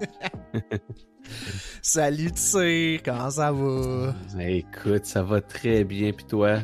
Salut 1.82 2.28
Tsir, 2.30 3.00
comment 3.04 3.30
ça 3.30 3.52
va? 3.52 4.14
Écoute, 4.40 5.04
ça 5.04 5.22
va 5.22 5.40
très 5.40 5.84
bien, 5.84 6.12
puis 6.12 6.24
toi? 6.26 6.58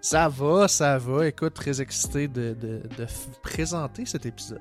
Ça 0.00 0.28
va, 0.28 0.68
ça 0.68 0.98
va. 0.98 1.26
Écoute, 1.26 1.54
très 1.54 1.80
excité 1.80 2.28
de, 2.28 2.54
de, 2.54 2.82
de 2.96 3.06
présenter 3.42 4.06
cet 4.06 4.26
épisode. 4.26 4.60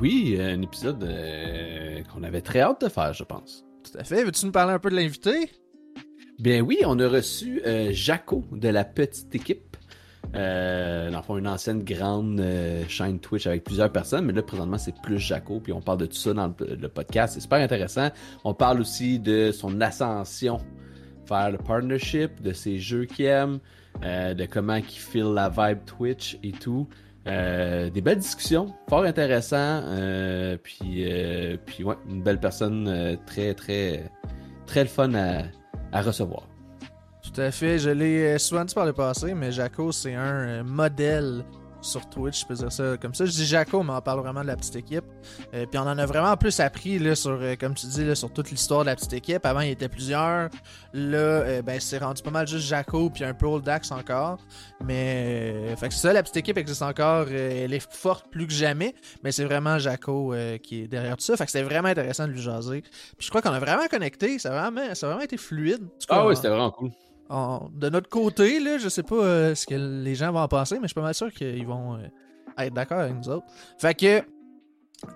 Oui, 0.00 0.36
un 0.40 0.60
épisode 0.62 1.02
euh, 1.04 2.02
qu'on 2.12 2.22
avait 2.22 2.40
très 2.40 2.60
hâte 2.60 2.82
de 2.82 2.88
faire, 2.88 3.12
je 3.12 3.24
pense. 3.24 3.64
Tout 3.84 3.98
à 3.98 4.04
fait. 4.04 4.24
Veux-tu 4.24 4.46
nous 4.46 4.52
parler 4.52 4.72
un 4.72 4.78
peu 4.78 4.90
de 4.90 4.96
l'invité? 4.96 5.50
Bien 6.38 6.60
oui, 6.60 6.80
on 6.84 6.98
a 6.98 7.08
reçu 7.08 7.62
euh, 7.66 7.90
Jaco 7.92 8.44
de 8.52 8.68
la 8.68 8.84
petite 8.84 9.34
équipe. 9.34 9.65
Euh, 10.36 11.10
dans 11.10 11.18
le 11.18 11.22
fond, 11.22 11.38
une 11.38 11.48
ancienne 11.48 11.82
grande 11.82 12.40
euh, 12.40 12.84
chaîne 12.88 13.18
Twitch 13.18 13.46
avec 13.46 13.64
plusieurs 13.64 13.90
personnes, 13.90 14.26
mais 14.26 14.32
là, 14.32 14.42
présentement, 14.42 14.78
c'est 14.78 14.94
plus 15.00 15.18
Jaco, 15.18 15.60
puis 15.60 15.72
on 15.72 15.80
parle 15.80 15.98
de 15.98 16.06
tout 16.06 16.16
ça 16.16 16.34
dans 16.34 16.46
le, 16.46 16.88
podcast. 16.88 17.34
C'est 17.34 17.40
super 17.40 17.58
intéressant. 17.58 18.10
On 18.44 18.54
parle 18.54 18.80
aussi 18.80 19.18
de 19.18 19.50
son 19.52 19.80
ascension 19.80 20.58
vers 21.28 21.50
le 21.50 21.58
partnership, 21.58 22.42
de 22.42 22.52
ses 22.52 22.78
jeux 22.78 23.06
qu'il 23.06 23.24
aime, 23.26 23.58
euh, 24.04 24.34
de 24.34 24.44
comment 24.44 24.76
il 24.76 24.84
file 24.84 25.32
la 25.34 25.48
vibe 25.48 25.84
Twitch 25.86 26.38
et 26.42 26.52
tout. 26.52 26.86
Euh, 27.26 27.90
des 27.90 28.00
belles 28.00 28.18
discussions, 28.18 28.72
fort 28.88 29.02
intéressant. 29.02 29.56
Euh, 29.56 30.56
puis, 30.62 31.10
euh, 31.10 31.56
puis 31.66 31.82
ouais, 31.82 31.96
une 32.08 32.22
belle 32.22 32.38
personne 32.38 32.86
euh, 32.86 33.16
très, 33.26 33.52
très, 33.54 34.10
très 34.66 34.86
fun 34.86 35.12
à, 35.14 35.42
à 35.92 36.02
recevoir. 36.02 36.46
Tout 37.36 37.42
à 37.42 37.50
fait. 37.50 37.78
Je 37.78 37.90
l'ai 37.90 38.38
souvent 38.38 38.64
dit 38.64 38.74
par 38.74 38.86
le 38.86 38.94
passé, 38.94 39.34
mais 39.34 39.52
Jaco, 39.52 39.92
c'est 39.92 40.14
un 40.14 40.48
euh, 40.48 40.64
modèle 40.64 41.44
sur 41.82 42.08
Twitch, 42.08 42.40
je 42.40 42.46
peux 42.46 42.54
dire 42.54 42.72
ça 42.72 42.96
comme 42.96 43.14
ça. 43.14 43.26
Je 43.26 43.30
dis 43.30 43.44
Jaco, 43.44 43.82
mais 43.82 43.92
on 43.92 44.00
parle 44.00 44.20
vraiment 44.20 44.40
de 44.40 44.46
la 44.46 44.56
petite 44.56 44.76
équipe. 44.76 45.04
Euh, 45.52 45.66
puis 45.66 45.78
on 45.78 45.82
en 45.82 45.98
a 45.98 46.06
vraiment 46.06 46.34
plus 46.38 46.58
appris 46.60 46.98
là, 46.98 47.14
sur, 47.14 47.32
euh, 47.32 47.54
comme 47.60 47.74
tu 47.74 47.86
dis, 47.88 48.06
là, 48.06 48.14
sur 48.14 48.32
toute 48.32 48.50
l'histoire 48.50 48.80
de 48.80 48.86
la 48.86 48.96
petite 48.96 49.12
équipe. 49.12 49.44
Avant, 49.44 49.60
il 49.60 49.68
y 49.68 49.72
était 49.72 49.90
plusieurs. 49.90 50.48
Là, 50.94 51.18
euh, 51.18 51.60
ben, 51.60 51.78
c'est 51.78 51.98
rendu 51.98 52.22
pas 52.22 52.30
mal 52.30 52.48
juste 52.48 52.66
Jaco, 52.66 53.10
puis 53.10 53.22
un 53.22 53.34
peu 53.34 53.44
Old 53.44 53.64
Dax 53.64 53.92
encore. 53.92 54.38
Mais, 54.82 55.52
euh, 55.54 55.76
fait 55.76 55.88
que 55.88 55.94
c'est 55.94 56.00
ça, 56.00 56.14
la 56.14 56.22
petite 56.22 56.38
équipe 56.38 56.56
existe 56.56 56.80
encore. 56.80 57.26
euh, 57.28 57.64
elle 57.64 57.74
est 57.74 57.92
forte 57.92 58.30
plus 58.30 58.46
que 58.46 58.54
jamais. 58.54 58.94
Mais 59.22 59.30
c'est 59.30 59.44
vraiment 59.44 59.78
Jaco 59.78 60.32
euh, 60.32 60.56
qui 60.56 60.84
est 60.84 60.88
derrière 60.88 61.18
tout 61.18 61.24
ça. 61.24 61.36
Fait 61.36 61.44
que 61.44 61.50
c'était 61.50 61.64
vraiment 61.66 61.88
intéressant 61.88 62.26
de 62.26 62.32
lui 62.32 62.40
jaser. 62.40 62.80
Puis 62.80 63.26
je 63.26 63.28
crois 63.28 63.42
qu'on 63.42 63.52
a 63.52 63.60
vraiment 63.60 63.88
connecté. 63.88 64.38
Ça 64.38 64.48
a 64.48 64.70
vraiment, 64.70 64.94
ça 64.94 65.06
a 65.06 65.10
vraiment 65.10 65.24
été 65.24 65.36
fluide. 65.36 65.86
Ah 66.08 66.26
oui, 66.26 66.34
c'était 66.34 66.48
vraiment 66.48 66.70
cool. 66.70 66.90
On- 67.30 67.68
de 67.72 67.88
notre 67.88 68.08
côté, 68.08 68.60
là, 68.60 68.78
je 68.78 68.88
sais 68.88 69.02
pas 69.02 69.16
euh, 69.16 69.54
ce 69.54 69.66
que 69.66 69.74
les 69.74 70.14
gens 70.14 70.32
vont 70.32 70.40
en 70.40 70.48
penser, 70.48 70.76
mais 70.76 70.82
je 70.82 70.88
suis 70.88 70.94
pas 70.94 71.02
mal 71.02 71.14
sûr 71.14 71.32
qu'ils 71.32 71.66
vont 71.66 71.94
euh, 71.96 72.06
être 72.58 72.74
d'accord 72.74 73.00
avec 73.00 73.14
nous 73.16 73.28
autres. 73.28 73.46
Fait 73.78 73.94
que, 73.94 74.22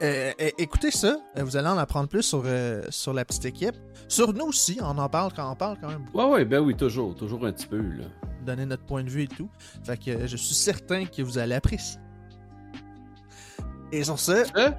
euh, 0.03 0.33
écoutez 0.59 0.91
ça, 0.91 1.17
vous 1.37 1.57
allez 1.57 1.69
en 1.69 1.79
apprendre 1.79 2.09
plus 2.09 2.23
sur, 2.23 2.45
sur 2.91 3.13
la 3.15 3.25
petite 3.25 3.45
équipe. 3.47 3.77
Sur 4.09 4.33
nous 4.33 4.47
aussi, 4.47 4.79
on 4.83 4.99
en 4.99 5.09
parle 5.09 5.33
quand 5.35 5.51
on 5.51 5.55
parle 5.57 5.79
quand 5.81 5.89
même, 5.89 6.05
Ouais, 6.13 6.25
ouais, 6.25 6.45
ben 6.45 6.61
oui, 6.61 6.75
toujours, 6.77 7.15
toujours 7.15 7.47
un 7.47 7.53
petit 7.53 7.67
peu, 7.67 7.81
là. 7.81 8.05
donner 8.45 8.67
notre 8.67 8.85
point 8.85 9.05
de 9.05 9.09
vue 9.11 9.23
et 9.23 9.29
tout. 9.29 9.49
Fait 9.85 9.97
que 9.97 10.27
je 10.27 10.37
suis 10.37 10.55
certain 10.55 11.07
que 11.07 11.23
vous 11.23 11.39
allez 11.39 11.55
apprécier. 11.55 12.01
Et 13.93 14.05
sur 14.05 14.19
ce, 14.19 14.45
Hein? 14.59 14.75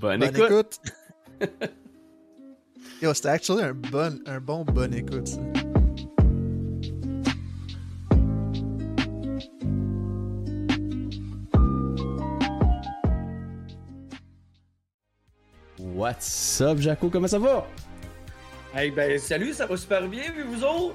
Bonne, 0.00 0.20
bonne 0.20 0.22
écoute. 0.36 0.80
écoute. 1.40 1.50
Yo, 3.02 3.12
c'était 3.14 3.28
actually 3.30 3.62
un 3.62 3.74
bon, 3.74 4.20
un 4.26 4.40
bon 4.40 4.64
bonne 4.64 4.94
écoute. 4.94 5.28
ça. 5.28 5.40
What's 16.04 16.60
up, 16.60 16.78
Jaco? 16.80 17.08
Comment 17.08 17.26
ça 17.26 17.38
va? 17.38 17.66
Hey, 18.74 18.90
ben, 18.90 19.18
salut, 19.18 19.54
ça 19.54 19.64
va 19.64 19.74
super 19.74 20.06
bien, 20.06 20.24
vous 20.46 20.62
autres? 20.62 20.94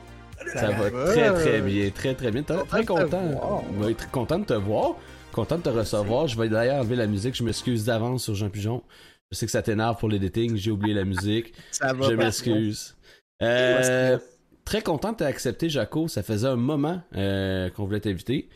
Ça 0.53 0.69
va 0.69 0.87
va. 0.87 1.05
très 1.05 1.33
très 1.33 1.61
bien, 1.61 1.89
très 1.89 2.13
très 2.13 2.29
bien. 2.29 2.43
Très, 2.43 2.63
très 2.63 2.85
Content 2.85 3.05
de 3.05 3.09
te 3.09 3.15
content. 3.15 3.31
voir. 3.31 3.63
Ouais, 3.79 3.93
très 3.95 4.09
content 4.11 4.37
de 4.37 4.45
te 4.45 4.53
voir. 4.53 4.97
Content 5.31 5.57
de 5.57 5.63
te 5.63 5.69
recevoir. 5.69 6.27
Je 6.27 6.39
vais 6.39 6.47
d'ailleurs 6.47 6.81
enlever 6.81 6.95
la 6.95 7.07
musique. 7.07 7.33
Je 7.33 7.43
m'excuse 7.43 7.85
d'avance 7.85 8.25
sur 8.25 8.35
Jean 8.35 8.51
Pigeon. 8.51 8.83
Je 9.31 9.37
sais 9.39 9.47
que 9.47 9.51
ça 9.51 9.63
t'énerve 9.63 9.97
pour 9.97 10.09
l'editing. 10.09 10.55
J'ai 10.57 10.69
oublié 10.69 10.93
la 10.93 11.05
musique. 11.05 11.55
Ça 11.71 11.91
va 11.91 12.07
Je 12.07 12.13
m'excuse. 12.13 12.95
Euh, 13.41 14.19
très 14.63 14.83
content 14.83 15.13
de 15.13 15.17
t'accepter, 15.17 15.69
Jaco. 15.69 16.07
Ça 16.07 16.21
faisait 16.21 16.49
un 16.49 16.55
moment 16.55 17.01
euh, 17.15 17.71
qu'on 17.71 17.85
voulait 17.85 18.01
t'inviter. 18.01 18.47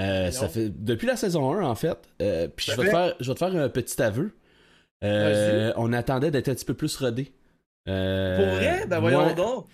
Euh, 0.00 0.30
ça 0.30 0.48
fait 0.48 0.68
depuis 0.68 1.08
la 1.08 1.16
saison 1.16 1.52
1 1.52 1.64
en 1.64 1.74
fait. 1.74 1.98
Euh, 2.22 2.46
puis 2.46 2.66
je 2.70 2.80
vais, 2.80 2.86
te 2.86 2.90
faire, 2.90 3.14
je 3.18 3.28
vais 3.28 3.34
te 3.34 3.38
faire 3.40 3.56
un 3.56 3.68
petit 3.68 4.00
aveu. 4.00 4.30
Euh, 5.04 5.72
on 5.76 5.92
attendait 5.92 6.30
d'être 6.30 6.48
un 6.48 6.54
petit 6.54 6.64
peu 6.64 6.74
plus 6.74 6.96
rodé. 6.96 7.32
Euh, 7.88 8.36
Pour 8.36 8.46
vrai? 8.56 8.86
Ben, 8.88 8.98
voyons 9.00 9.26
ouais, 9.26 9.34
donc. 9.34 9.66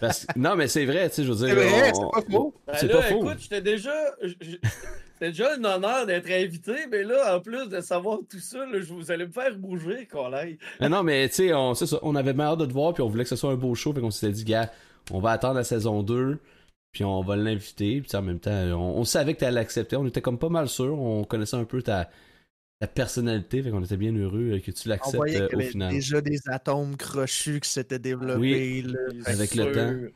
parce 0.00 0.26
non, 0.34 0.56
mais 0.56 0.66
c'est 0.66 0.84
vrai, 0.86 1.08
tu 1.08 1.16
sais, 1.16 1.24
je 1.24 1.32
veux 1.32 1.46
dire. 1.46 1.48
C'est 1.48 1.54
vrai, 1.54 1.92
on- 1.94 1.94
c'est 1.94 2.10
pas 2.26 2.30
faux. 2.32 2.54
Ben 2.66 2.74
C'est 2.76 2.86
là, 2.88 2.94
pas 2.96 3.02
faux. 3.02 3.24
écoute, 3.24 3.38
j'étais 3.40 3.60
déjà. 3.62 3.92
C'était 4.22 5.32
déjà 5.32 5.54
un 5.54 5.64
honneur 5.64 6.06
d'être 6.06 6.30
invité, 6.30 6.72
mais 6.90 7.02
là, 7.04 7.36
en 7.36 7.40
plus 7.40 7.68
de 7.68 7.80
savoir 7.80 8.18
tout 8.28 8.38
ça, 8.40 8.64
là, 8.66 8.80
je- 8.80 8.92
vous 8.92 9.10
allez 9.12 9.26
me 9.26 9.32
faire 9.32 9.54
bouger, 9.54 10.06
collègue. 10.06 10.58
Mais 10.80 10.88
non, 10.88 11.02
mais 11.02 11.28
tu 11.28 11.34
sais, 11.34 11.52
on, 11.54 11.74
on 12.02 12.14
avait 12.16 12.34
hâte 12.40 12.58
de 12.58 12.66
te 12.66 12.72
voir, 12.72 12.94
puis 12.94 13.02
on 13.02 13.08
voulait 13.08 13.24
que 13.24 13.28
ce 13.30 13.36
soit 13.36 13.50
un 13.52 13.56
beau 13.56 13.74
show, 13.74 13.92
fait 13.92 14.00
qu'on 14.00 14.10
s'était 14.10 14.32
dit, 14.32 14.44
gars, 14.44 14.70
on 15.12 15.20
va 15.20 15.32
attendre 15.32 15.54
la 15.56 15.64
saison 15.64 16.02
2, 16.02 16.38
puis 16.92 17.04
on 17.04 17.20
va 17.20 17.36
l'inviter, 17.36 18.00
puis 18.00 18.16
en 18.16 18.22
même 18.22 18.40
temps, 18.40 18.50
on, 18.50 18.98
on 18.98 19.04
savait 19.04 19.34
que 19.34 19.40
t'allais 19.40 19.52
l'accepter, 19.60 19.94
on 19.96 20.06
était 20.06 20.22
comme 20.22 20.38
pas 20.38 20.48
mal 20.48 20.68
sûr, 20.68 20.98
on 20.98 21.22
connaissait 21.24 21.56
un 21.56 21.64
peu 21.64 21.82
ta, 21.82 22.08
ta 22.80 22.86
personnalité, 22.86 23.62
fait 23.62 23.70
qu'on 23.70 23.84
était 23.84 23.98
bien 23.98 24.14
heureux 24.14 24.52
euh, 24.54 24.58
que 24.58 24.70
tu 24.70 24.88
l'acceptes 24.88 25.22
euh, 25.22 25.26
qu'il 25.26 25.34
y 25.36 25.40
au 25.40 25.60
avait 25.60 25.68
final. 25.68 25.92
déjà 25.92 26.20
des 26.22 26.40
atomes 26.46 26.96
crochus 26.96 27.60
qui 27.60 27.68
s'étaient 27.68 27.98
développés. 27.98 28.82
là. 28.82 28.98
Avec 29.26 29.54
le 29.54 29.72
sûr. 29.72 30.10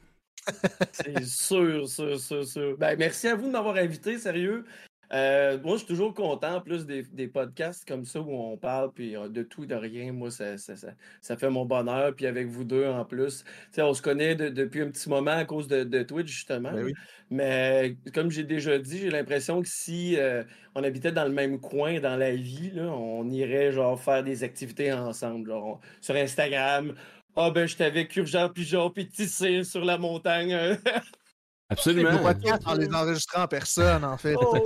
C'est 0.92 1.24
sûr, 1.24 1.88
sûr, 1.88 2.18
sûr, 2.20 2.44
sûr. 2.44 2.76
Ben, 2.78 2.96
merci 2.98 3.28
à 3.28 3.34
vous 3.34 3.46
de 3.46 3.52
m'avoir 3.52 3.76
invité, 3.76 4.18
sérieux. 4.18 4.64
Euh, 5.12 5.58
moi, 5.62 5.72
je 5.74 5.78
suis 5.78 5.86
toujours 5.86 6.14
content, 6.14 6.56
en 6.56 6.60
plus 6.60 6.86
des, 6.86 7.02
des 7.02 7.28
podcasts 7.28 7.86
comme 7.86 8.04
ça 8.04 8.20
où 8.20 8.30
on 8.32 8.56
parle 8.56 8.92
puis 8.92 9.16
euh, 9.16 9.28
de 9.28 9.42
tout 9.42 9.64
et 9.64 9.66
de 9.66 9.74
rien. 9.74 10.12
Moi, 10.12 10.30
ça, 10.30 10.58
ça, 10.58 10.76
ça, 10.76 10.88
ça 11.20 11.36
fait 11.36 11.50
mon 11.50 11.64
bonheur. 11.66 12.14
Puis 12.14 12.26
avec 12.26 12.48
vous 12.48 12.64
deux 12.64 12.86
en 12.86 13.04
plus. 13.04 13.44
On 13.78 13.94
se 13.94 14.02
connaît 14.02 14.34
de- 14.34 14.48
depuis 14.48 14.80
un 14.82 14.90
petit 14.90 15.08
moment 15.08 15.32
à 15.32 15.44
cause 15.44 15.68
de, 15.68 15.84
de 15.84 16.02
Twitch, 16.02 16.28
justement. 16.32 16.72
Ben 16.72 16.84
oui. 16.84 16.94
Mais 17.30 17.96
comme 18.14 18.30
j'ai 18.30 18.44
déjà 18.44 18.78
dit, 18.78 18.98
j'ai 18.98 19.10
l'impression 19.10 19.62
que 19.62 19.68
si 19.68 20.16
euh, 20.18 20.44
on 20.74 20.82
habitait 20.84 21.12
dans 21.12 21.24
le 21.24 21.30
même 21.32 21.60
coin 21.60 22.00
dans 22.00 22.16
la 22.16 22.32
vie, 22.34 22.70
là, 22.70 22.84
on 22.92 23.28
irait 23.30 23.72
genre 23.72 24.00
faire 24.00 24.22
des 24.24 24.42
activités 24.44 24.92
ensemble. 24.92 25.48
Genre, 25.48 25.64
on- 25.66 25.80
sur 26.00 26.14
Instagram. 26.16 26.94
Ah 27.36 27.50
ben, 27.50 27.66
j'étais 27.66 27.84
avec 27.84 28.14
Urgent 28.16 28.48
Pigeon 28.50 28.90
puis 28.90 29.08
Tissé 29.08 29.64
sur 29.64 29.84
la 29.84 29.98
montagne. 29.98 30.56
Absolument. 31.70 32.12
Nos 32.12 32.18
podcasts, 32.22 32.62
on 32.66 32.74
les 32.74 32.88
enregistrait 32.94 33.40
en 33.40 33.48
personne, 33.48 34.04
en 34.04 34.16
fait. 34.18 34.36
Oh. 34.38 34.56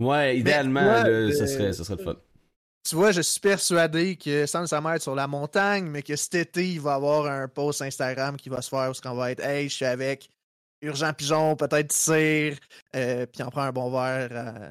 Ouais, 0.00 0.38
idéalement, 0.38 0.80
là, 0.80 1.06
euh, 1.06 1.32
ça, 1.32 1.46
serait, 1.46 1.72
ça 1.72 1.84
serait 1.84 1.96
le 1.98 2.04
fun. 2.04 2.16
Tu 2.88 2.94
vois, 2.94 3.12
je 3.12 3.20
suis 3.20 3.40
persuadé 3.40 4.16
que 4.16 4.46
sans 4.46 4.60
nécessairement 4.60 4.94
être 4.94 5.02
sur 5.02 5.14
la 5.14 5.26
montagne, 5.26 5.84
mais 5.84 6.02
que 6.02 6.16
cet 6.16 6.34
été, 6.34 6.66
il 6.66 6.80
va 6.80 6.92
y 6.92 6.94
avoir 6.94 7.26
un 7.26 7.46
post 7.46 7.82
Instagram 7.82 8.36
qui 8.38 8.48
va 8.48 8.62
se 8.62 8.70
faire 8.70 8.90
où 8.90 8.94
ce 8.94 9.02
qu'on 9.02 9.14
va 9.14 9.30
être 9.32 9.40
Hey, 9.44 9.68
je 9.68 9.74
suis 9.74 9.84
avec 9.84 10.30
Urgent 10.80 11.12
Pigeon, 11.12 11.56
peut-être 11.56 11.92
Cire, 11.92 12.56
euh, 12.96 13.26
puis 13.26 13.42
on 13.42 13.50
prend 13.50 13.62
un 13.64 13.72
bon 13.72 13.90
verre. 13.90 14.28
euh, 14.32 14.70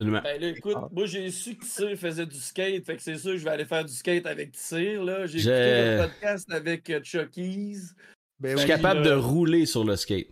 Absolument. 0.00 0.22
Ben 0.24 0.40
là, 0.40 0.46
écoute, 0.48 0.76
moi 0.92 1.04
j'ai 1.04 1.30
su 1.30 1.56
que 1.56 1.62
Tissé 1.62 1.94
faisait 1.96 2.24
du 2.24 2.40
skate, 2.40 2.86
fait 2.86 2.96
que 2.96 3.02
c'est 3.02 3.18
sûr 3.18 3.32
que 3.32 3.36
je 3.36 3.44
vais 3.44 3.50
aller 3.50 3.66
faire 3.66 3.84
du 3.84 3.92
skate 3.92 4.24
avec. 4.24 4.56
J'ai 4.70 4.78
J'ai- 5.26 5.36
écouté 5.36 5.42
le 5.50 5.98
podcast 6.08 6.50
avec 6.50 6.88
euh, 6.88 7.00
Chucky's. 7.02 7.94
Ben 8.40 8.52
Je 8.52 8.58
suis 8.58 8.66
capable 8.68 9.02
de 9.02 9.10
euh, 9.10 9.18
rouler 9.18 9.66
sur 9.66 9.84
le 9.84 9.96
skate. 9.96 10.28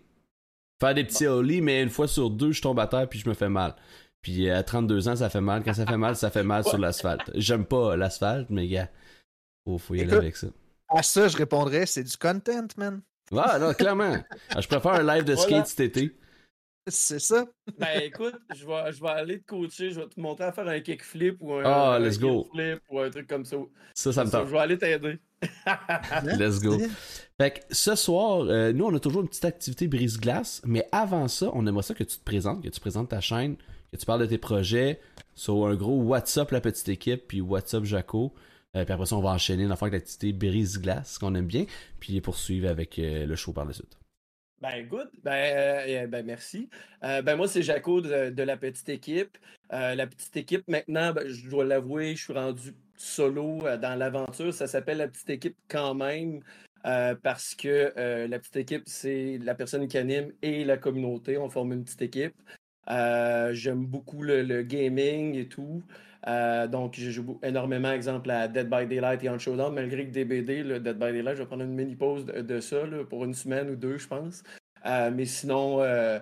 Faire 0.80 0.94
des 0.94 1.04
petits 1.04 1.26
ollies, 1.26 1.60
mais 1.60 1.82
une 1.82 1.90
fois 1.90 2.08
sur 2.08 2.30
deux, 2.30 2.52
je 2.52 2.62
tombe 2.62 2.78
à 2.80 2.86
terre 2.86 3.08
puis 3.08 3.18
je 3.18 3.28
me 3.28 3.34
fais 3.34 3.48
mal. 3.48 3.74
Puis 4.22 4.48
à 4.50 4.62
32 4.62 5.08
ans, 5.08 5.16
ça 5.16 5.28
fait 5.28 5.40
mal. 5.40 5.62
Quand 5.64 5.74
ça 5.74 5.86
fait 5.86 5.96
mal, 5.96 6.16
ça 6.16 6.30
fait 6.30 6.42
mal 6.42 6.64
sur 6.64 6.78
l'asphalte. 6.78 7.30
J'aime 7.34 7.64
pas 7.64 7.96
l'asphalte, 7.96 8.48
mais 8.50 8.66
gars, 8.68 8.88
faut, 9.64 9.78
faut 9.78 9.94
y 9.94 10.00
aller 10.02 10.14
avec 10.14 10.36
ça. 10.36 10.48
À 10.88 11.02
ça, 11.02 11.28
je 11.28 11.36
répondrais 11.36 11.86
c'est 11.86 12.04
du 12.04 12.16
content, 12.16 12.66
man. 12.76 13.00
Ah, 13.36 13.58
non, 13.58 13.74
clairement. 13.74 14.16
Ah, 14.54 14.60
Je 14.60 14.66
préfère 14.68 14.92
un 14.92 15.02
live 15.02 15.24
de 15.24 15.34
skate 15.36 15.50
Voilà. 15.50 15.64
cet 15.66 15.80
été. 15.80 16.16
C'est 16.90 17.18
ça. 17.18 17.46
Ben 17.78 18.00
écoute, 18.02 18.34
je 18.54 18.66
vais, 18.66 18.92
je 18.92 19.00
vais 19.00 19.08
aller 19.10 19.40
te 19.40 19.46
coacher, 19.46 19.90
je 19.90 20.00
vais 20.00 20.06
te 20.06 20.18
montrer 20.20 20.44
à 20.44 20.52
faire 20.52 20.66
un 20.68 20.80
kickflip 20.80 21.36
ou 21.40 21.54
un, 21.54 21.62
Ah, 21.64 21.94
un 21.94 21.98
let's 21.98 22.18
go. 22.18 22.46
flip 22.52 22.80
ou 22.90 23.00
un 23.00 23.10
truc 23.10 23.26
comme 23.26 23.44
ça. 23.44 23.56
Ça, 23.94 24.12
ça 24.12 24.22
me 24.24 24.30
Je 24.30 24.32
tente. 24.32 24.48
vais 24.48 24.58
aller 24.58 24.78
t'aider. 24.78 25.18
Let's 26.38 26.60
go. 26.60 26.78
Fait 27.40 27.50
que 27.52 27.60
ce 27.74 27.94
soir, 27.94 28.40
euh, 28.48 28.72
nous, 28.72 28.86
on 28.86 28.94
a 28.94 29.00
toujours 29.00 29.22
une 29.22 29.28
petite 29.28 29.44
activité 29.44 29.86
brise-glace, 29.86 30.62
mais 30.64 30.86
avant 30.92 31.28
ça, 31.28 31.50
on 31.54 31.66
aimerait 31.66 31.82
ça 31.82 31.94
que 31.94 32.04
tu 32.04 32.18
te 32.18 32.24
présentes, 32.24 32.62
que 32.62 32.68
tu 32.68 32.80
présentes 32.80 33.10
ta 33.10 33.20
chaîne, 33.20 33.56
que 33.92 33.96
tu 33.96 34.04
parles 34.06 34.20
de 34.20 34.26
tes 34.26 34.38
projets, 34.38 35.00
sur 35.34 35.66
un 35.66 35.74
gros 35.76 36.02
WhatsApp 36.02 36.50
la 36.50 36.60
petite 36.60 36.88
équipe, 36.88 37.28
puis 37.28 37.40
WhatsApp 37.40 37.84
Jaco. 37.84 38.34
Euh, 38.76 38.84
puis 38.84 38.92
après 38.92 39.06
ça, 39.06 39.16
on 39.16 39.20
va 39.22 39.30
enchaîner 39.30 39.66
dans 39.66 39.76
faire 39.76 39.90
l'activité 39.90 40.32
brise-glace, 40.32 41.18
qu'on 41.18 41.34
aime 41.34 41.46
bien, 41.46 41.64
puis 42.00 42.20
poursuivre 42.20 42.68
avec 42.68 42.98
euh, 42.98 43.24
le 43.24 43.36
show 43.36 43.52
par 43.52 43.64
la 43.64 43.72
suite. 43.72 43.97
Ben, 44.60 44.86
good. 44.88 45.08
Ben, 45.22 45.32
euh, 45.86 46.06
ben 46.08 46.26
merci. 46.26 46.68
Euh, 47.04 47.22
ben, 47.22 47.36
moi, 47.36 47.46
c'est 47.46 47.62
Jaco 47.62 48.00
de, 48.00 48.42
la 48.42 48.56
petite 48.56 48.88
équipe. 48.88 49.38
Euh, 49.72 49.94
la 49.94 50.06
petite 50.06 50.36
équipe, 50.36 50.66
maintenant, 50.68 51.12
ben, 51.12 51.28
je 51.28 51.48
dois 51.48 51.64
l'avouer, 51.64 52.16
je 52.16 52.24
suis 52.24 52.32
rendu 52.32 52.74
solo 52.96 53.64
euh, 53.66 53.76
dans 53.76 53.94
l'aventure. 53.96 54.52
Ça 54.52 54.66
s'appelle 54.66 54.98
la 54.98 55.08
petite 55.08 55.30
équipe 55.30 55.56
quand 55.68 55.94
même. 55.94 56.40
euh, 56.86 57.14
parce 57.22 57.54
que 57.54 57.92
euh, 57.98 58.26
la 58.28 58.38
petite 58.38 58.56
équipe, 58.56 58.82
c'est 58.86 59.38
la 59.42 59.54
personne 59.54 59.86
qui 59.88 59.98
anime 59.98 60.32
et 60.42 60.64
la 60.64 60.76
communauté. 60.76 61.38
On 61.38 61.48
forme 61.50 61.72
une 61.72 61.84
petite 61.84 62.02
équipe. 62.02 62.34
Euh, 62.90 63.52
J'aime 63.52 63.86
beaucoup 63.86 64.22
le 64.22 64.62
gaming 64.62 65.34
et 65.36 65.48
tout. 65.48 65.82
Euh, 66.26 66.66
donc, 66.66 66.94
je 66.96 67.10
joue 67.10 67.38
énormément, 67.42 67.92
exemple, 67.92 68.30
à 68.30 68.48
Dead 68.48 68.68
by 68.68 68.86
Daylight 68.86 69.22
et 69.22 69.30
On 69.30 69.38
Showdown, 69.38 69.74
malgré 69.74 70.06
que 70.06 70.10
DBD, 70.10 70.62
le 70.62 70.80
Dead 70.80 70.98
by 70.98 71.12
Daylight, 71.12 71.36
je 71.36 71.42
vais 71.42 71.46
prendre 71.46 71.62
une 71.62 71.74
mini 71.74 71.94
pause 71.94 72.26
de, 72.26 72.60
ça 72.60 72.86
là, 72.86 73.04
pour 73.04 73.24
une 73.24 73.34
semaine 73.34 73.70
ou 73.70 73.76
deux, 73.76 73.98
je 73.98 74.08
pense. 74.08 74.42
Euh, 74.86 75.10
mais 75.12 75.24
sinon, 75.24 75.80
euh, 75.82 76.20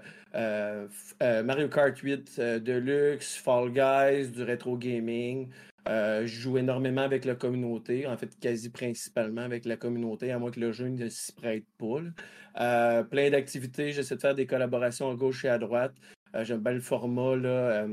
Mario 1.20 1.68
Kart 1.68 1.96
8 1.96 2.36
euh, 2.38 2.58
Deluxe, 2.58 3.36
Fall 3.36 3.70
Guys, 3.70 4.28
du 4.30 4.42
rétro 4.42 4.76
gaming. 4.76 5.48
Je 5.86 6.26
joue 6.26 6.58
énormément 6.58 7.02
avec 7.02 7.24
la 7.24 7.36
communauté, 7.36 8.06
en 8.06 8.16
fait, 8.16 8.36
quasi 8.40 8.70
principalement 8.70 9.42
avec 9.42 9.64
la 9.64 9.76
communauté, 9.76 10.32
à 10.32 10.38
moins 10.38 10.50
que 10.50 10.60
le 10.60 10.72
jeu 10.72 10.88
ne 10.88 11.08
s'y 11.08 11.32
prête 11.32 11.64
pas. 11.78 13.04
plein 13.04 13.30
d'activités, 13.30 13.92
j'essaie 13.92 14.16
de 14.16 14.20
faire 14.20 14.34
des 14.34 14.46
collaborations 14.46 15.10
à 15.10 15.14
gauche 15.14 15.44
et 15.44 15.48
à 15.48 15.58
droite. 15.58 15.94
J'aime 16.42 16.60
bien 16.60 16.72
le 16.72 16.80
format, 16.80 17.36
là. 17.36 17.86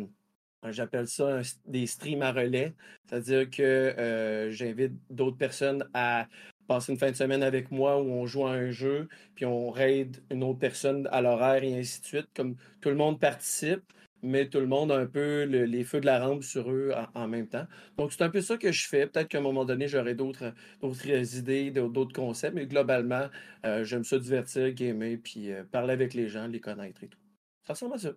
Euh, 0.64 0.72
J'appelle 0.72 1.08
ça 1.08 1.42
des 1.66 1.88
streams 1.88 2.22
à 2.22 2.32
relais. 2.32 2.74
C'est-à-dire 3.06 3.50
que 3.50 3.62
euh, 3.64 4.52
j'invite 4.52 4.94
d'autres 5.10 5.38
personnes 5.38 5.88
à 5.94 6.28
passer 6.68 6.94
une 6.94 6.98
fin 6.98 7.12
de 7.12 7.16
semaine 7.16 7.44
avec 7.44 7.72
moi 7.72 8.02
où 8.02 8.06
on 8.10 8.26
joue 8.26 8.46
à 8.48 8.52
un 8.52 8.72
jeu, 8.72 9.08
puis 9.36 9.46
on 9.46 9.70
raid 9.70 10.24
une 10.32 10.44
autre 10.44 10.60
personne 10.60 11.08
à 11.12 11.22
l'horaire 11.22 11.64
et 11.64 11.78
ainsi 11.78 12.02
de 12.02 12.06
suite. 12.06 12.28
Comme 12.36 12.56
tout 12.82 12.90
le 12.90 12.96
monde 12.96 13.20
participe, 13.20 13.84
mais 14.24 14.48
tout 14.50 14.60
le 14.60 14.68
monde 14.68 14.92
a 14.92 14.98
un 14.98 15.06
peu 15.06 15.46
le- 15.46 15.66
les 15.66 15.84
feux 15.84 16.00
de 16.00 16.06
la 16.06 16.26
rampe 16.26 16.44
sur 16.44 16.72
eux 16.72 16.92
en, 17.14 17.28
même 17.28 17.48
temps. 17.48 17.68
Donc 17.98 18.14
c'est 18.14 18.24
un 18.24 18.30
peu 18.30 18.42
ça 18.42 18.58
que 18.58 18.72
je 18.72 18.88
fais. 18.88 19.06
Peut-être 19.08 19.28
qu'à 19.28 19.40
un 19.40 19.42
moment 19.42 19.66
donné, 19.66 19.88
j'aurai 19.88 20.16
d'autres 20.16 20.54
d'autres 20.82 21.38
idées, 21.38 21.72
d'autres 21.72 22.14
concepts, 22.14 22.56
mais 22.56 22.66
globalement, 22.66 23.28
euh, 23.66 23.84
j'aime 23.84 24.04
ça 24.06 24.18
divertir, 24.18 24.72
gamer, 24.74 25.18
puis 25.22 25.52
euh, 25.52 25.64
parler 25.66 25.94
avec 25.94 26.14
les 26.14 26.30
gens, 26.30 26.48
les 26.48 26.62
connaître 26.62 27.04
et 27.04 27.08
tout. 27.10 27.20
Ça 27.64 27.74
ressemble 27.74 27.96
à 27.96 27.98
ça. 28.00 28.14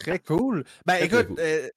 Très 0.00 0.18
cool. 0.18 0.64
Ben 0.86 0.96
Très, 0.96 1.06
écoute, 1.06 1.26
cool. 1.28 1.36
euh, 1.40 1.68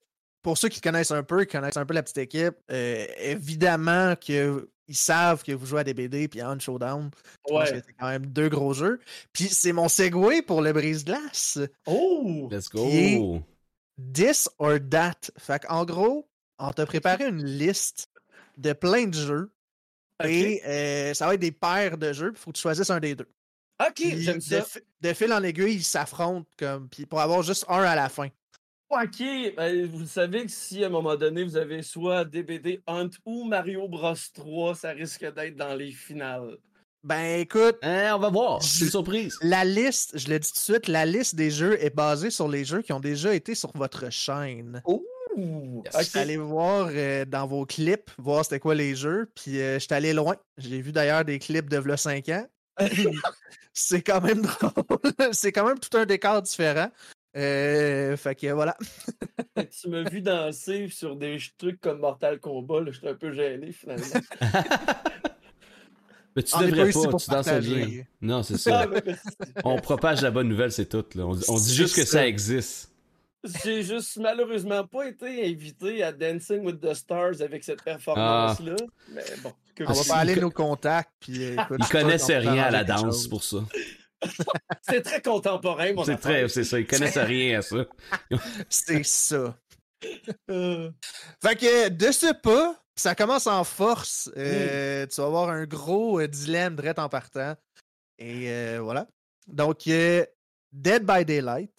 pour 0.42 0.58
ceux 0.58 0.68
qui 0.68 0.80
connaissent 0.80 1.10
un 1.10 1.22
peu, 1.22 1.44
qui 1.44 1.52
connaissent 1.56 1.76
un 1.76 1.86
peu 1.86 1.94
la 1.94 2.02
petite 2.02 2.18
équipe, 2.18 2.54
euh, 2.70 3.06
évidemment 3.18 4.14
qu'ils 4.16 4.66
savent 4.92 5.42
que 5.42 5.52
vous 5.52 5.66
jouez 5.66 5.80
à 5.80 5.84
des 5.84 5.94
BD 5.94 6.28
puis 6.28 6.40
à 6.40 6.48
Un 6.50 6.58
Showdown. 6.58 7.10
Ouais. 7.50 7.66
c'est 7.66 7.84
quand 7.98 8.08
même 8.08 8.26
deux 8.26 8.48
gros 8.48 8.72
jeux. 8.74 9.00
Puis 9.32 9.44
c'est 9.48 9.72
mon 9.72 9.88
segue 9.88 10.44
pour 10.46 10.62
le 10.62 10.72
brise-glace. 10.72 11.58
Oh! 11.86 12.48
Let's 12.50 12.68
go! 12.68 12.88
Qui 12.88 12.96
est- 13.14 13.42
This 14.12 14.48
or 14.58 14.78
that. 14.90 15.30
Fait 15.38 15.62
en 15.70 15.84
gros, 15.86 16.28
on 16.58 16.70
t'a 16.72 16.84
préparé 16.86 17.26
une 17.28 17.44
liste 17.44 18.08
de 18.58 18.72
plein 18.74 19.06
de 19.06 19.14
jeux. 19.14 19.50
Et 20.24 20.62
euh, 20.66 21.12
ça 21.14 21.26
va 21.26 21.34
être 21.34 21.40
des 21.40 21.52
paires 21.52 21.98
de 21.98 22.12
jeux. 22.12 22.32
Il 22.34 22.38
faut 22.38 22.50
que 22.50 22.56
tu 22.56 22.62
choisisses 22.62 22.88
un 22.90 23.00
des 23.00 23.14
deux. 23.14 23.28
Ok, 23.80 23.96
j'aime 23.98 24.36
de, 24.38 24.40
ça. 24.40 24.64
de 25.02 25.12
fil 25.12 25.32
en 25.32 25.42
aiguille, 25.42 25.74
ils 25.74 25.84
s'affrontent 25.84 26.48
comme. 26.58 26.88
Puis 26.88 27.04
pour 27.06 27.20
avoir 27.20 27.42
juste 27.42 27.64
un 27.68 27.82
à 27.82 27.94
la 27.94 28.08
fin. 28.08 28.28
Ok, 28.88 29.20
ben, 29.56 29.84
vous 29.86 30.06
savez 30.06 30.46
que 30.46 30.50
si 30.52 30.82
à 30.84 30.86
un 30.86 30.90
moment 30.90 31.16
donné 31.16 31.42
vous 31.42 31.56
avez 31.56 31.82
soit 31.82 32.24
DBD 32.24 32.80
Hunt 32.86 33.10
ou 33.24 33.44
Mario 33.44 33.88
Bros 33.88 34.14
3, 34.34 34.74
ça 34.76 34.90
risque 34.90 35.24
d'être 35.34 35.56
dans 35.56 35.74
les 35.74 35.90
finales. 35.90 36.56
Ben 37.02 37.40
écoute, 37.40 37.76
Hein, 37.82 38.12
on 38.14 38.18
va 38.20 38.30
voir. 38.30 38.62
C'est 38.62 38.84
une 38.84 38.90
surprise. 38.90 39.36
La 39.42 39.64
liste, 39.64 40.16
je 40.18 40.28
le 40.28 40.38
dis 40.38 40.48
tout 40.48 40.54
de 40.54 40.58
suite, 40.76 40.88
la 40.88 41.04
liste 41.04 41.34
des 41.34 41.50
jeux 41.50 41.82
est 41.82 41.94
basée 41.94 42.30
sur 42.30 42.48
les 42.48 42.64
jeux 42.64 42.82
qui 42.82 42.92
ont 42.92 43.00
déjà 43.00 43.34
été 43.34 43.54
sur 43.54 43.70
votre 43.76 44.10
chaîne. 44.10 44.80
Ouh! 44.86 45.04
Yes. 45.36 45.92
Je 45.98 46.02
suis 46.04 46.18
Ok. 46.18 46.22
allé 46.22 46.36
voir 46.38 46.88
euh, 46.90 47.24
dans 47.26 47.46
vos 47.46 47.66
clips, 47.66 48.10
voir 48.18 48.44
c'était 48.44 48.58
quoi 48.58 48.74
les 48.74 48.94
jeux, 48.96 49.30
puis 49.34 49.60
euh, 49.60 49.74
je 49.74 49.84
suis 49.84 49.92
allé 49.94 50.12
loin. 50.14 50.36
J'ai 50.56 50.80
vu 50.80 50.92
d'ailleurs 50.92 51.24
des 51.24 51.38
clips 51.38 51.68
de 51.68 51.76
v'là 51.76 51.96
5 51.96 52.28
ans. 52.30 52.46
C'est 53.78 54.00
quand 54.00 54.22
même 54.22 54.40
drôle. 54.62 54.72
C'est 55.32 55.52
quand 55.52 55.66
même 55.66 55.78
tout 55.78 55.94
un 55.98 56.06
décor 56.06 56.40
différent. 56.40 56.90
Euh, 57.36 58.16
fait 58.16 58.34
que 58.34 58.46
voilà. 58.52 58.74
Tu 59.70 59.90
m'as 59.90 60.08
vu 60.08 60.22
danser 60.22 60.88
sur 60.88 61.14
des 61.16 61.36
trucs 61.58 61.78
comme 61.82 61.98
Mortal 62.00 62.40
Kombat, 62.40 62.80
là, 62.80 62.90
j'étais 62.92 63.08
un 63.10 63.14
peu 63.14 63.32
gêné 63.32 63.72
finalement. 63.72 64.06
Mais 66.34 66.42
tu 66.42 66.54
On 66.54 66.60
devrais 66.60 66.90
pas 66.92 67.16
tu 67.18 67.30
danses 67.30 67.48
bien. 67.66 68.04
Non, 68.22 68.42
c'est 68.42 68.54
Ah, 68.70 68.84
ça. 68.84 68.86
merci. 69.04 69.26
on 69.64 69.76
propage 69.78 70.22
la 70.22 70.30
bonne 70.30 70.48
nouvelle, 70.48 70.72
c'est 70.72 70.86
tout. 70.86 71.04
Là. 71.14 71.26
On, 71.26 71.34
dit- 71.34 71.44
on 71.48 71.54
dit 71.56 71.60
C'est 71.64 71.74
juste 71.74 71.96
que 71.96 72.04
ça. 72.04 72.12
ça 72.18 72.26
existe. 72.26 72.90
J'ai 73.64 73.82
juste 73.82 74.16
malheureusement 74.16 74.84
pas 74.86 75.06
été 75.06 75.46
invité 75.46 76.02
à 76.02 76.12
Dancing 76.12 76.64
with 76.64 76.80
the 76.80 76.94
Stars 76.94 77.40
avec 77.40 77.62
cette 77.62 77.82
performance-là. 77.82 78.76
Mais 79.12 79.22
bon, 79.42 79.52
que 79.74 79.84
On 79.84 79.92
va 79.92 80.04
pas 80.04 80.16
aller 80.20 80.36
nos 80.36 80.50
contacts. 80.50 81.12
Puis, 81.20 81.44
euh, 81.44 81.52
écoute, 81.62 81.78
Ils 81.80 81.88
connaissaient 81.88 82.38
rien 82.38 82.64
à 82.64 82.70
la 82.70 82.84
danse 82.84 83.02
chose. 83.02 83.28
pour 83.28 83.44
ça. 83.44 83.58
c'est 84.82 85.02
très 85.02 85.20
contemporain, 85.22 85.92
mon 85.92 86.04
C'est 86.04 86.16
très, 86.16 86.48
c'est 86.48 86.64
ça. 86.64 86.80
Ils 86.80 86.86
connaissent 86.86 87.16
rien 87.18 87.58
à 87.58 87.62
ça. 87.62 87.84
C'est 88.68 89.04
ça. 89.04 89.56
Euh, 90.50 90.90
Fait 91.42 91.56
que 91.56 91.88
de 91.88 92.10
ce 92.12 92.32
pas, 92.34 92.82
ça 92.96 93.14
commence 93.14 93.46
en 93.46 93.62
force. 93.64 94.30
Euh, 94.36 95.06
Tu 95.06 95.20
vas 95.20 95.26
avoir 95.26 95.50
un 95.50 95.64
gros 95.66 96.20
euh, 96.20 96.26
dilemme 96.26 96.74
direct 96.76 96.98
en 96.98 97.08
partant. 97.08 97.54
Et 98.18 98.50
euh, 98.50 98.80
voilà. 98.82 99.06
Donc, 99.46 99.86
euh, 99.86 100.24
Dead 100.72 101.04
by 101.04 101.24
Daylight 101.24 101.72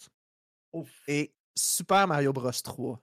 ouf. 0.72 0.88
et 1.08 1.32
Super 1.58 2.06
Mario 2.06 2.32
Bros 2.32 2.50
3. 2.52 3.00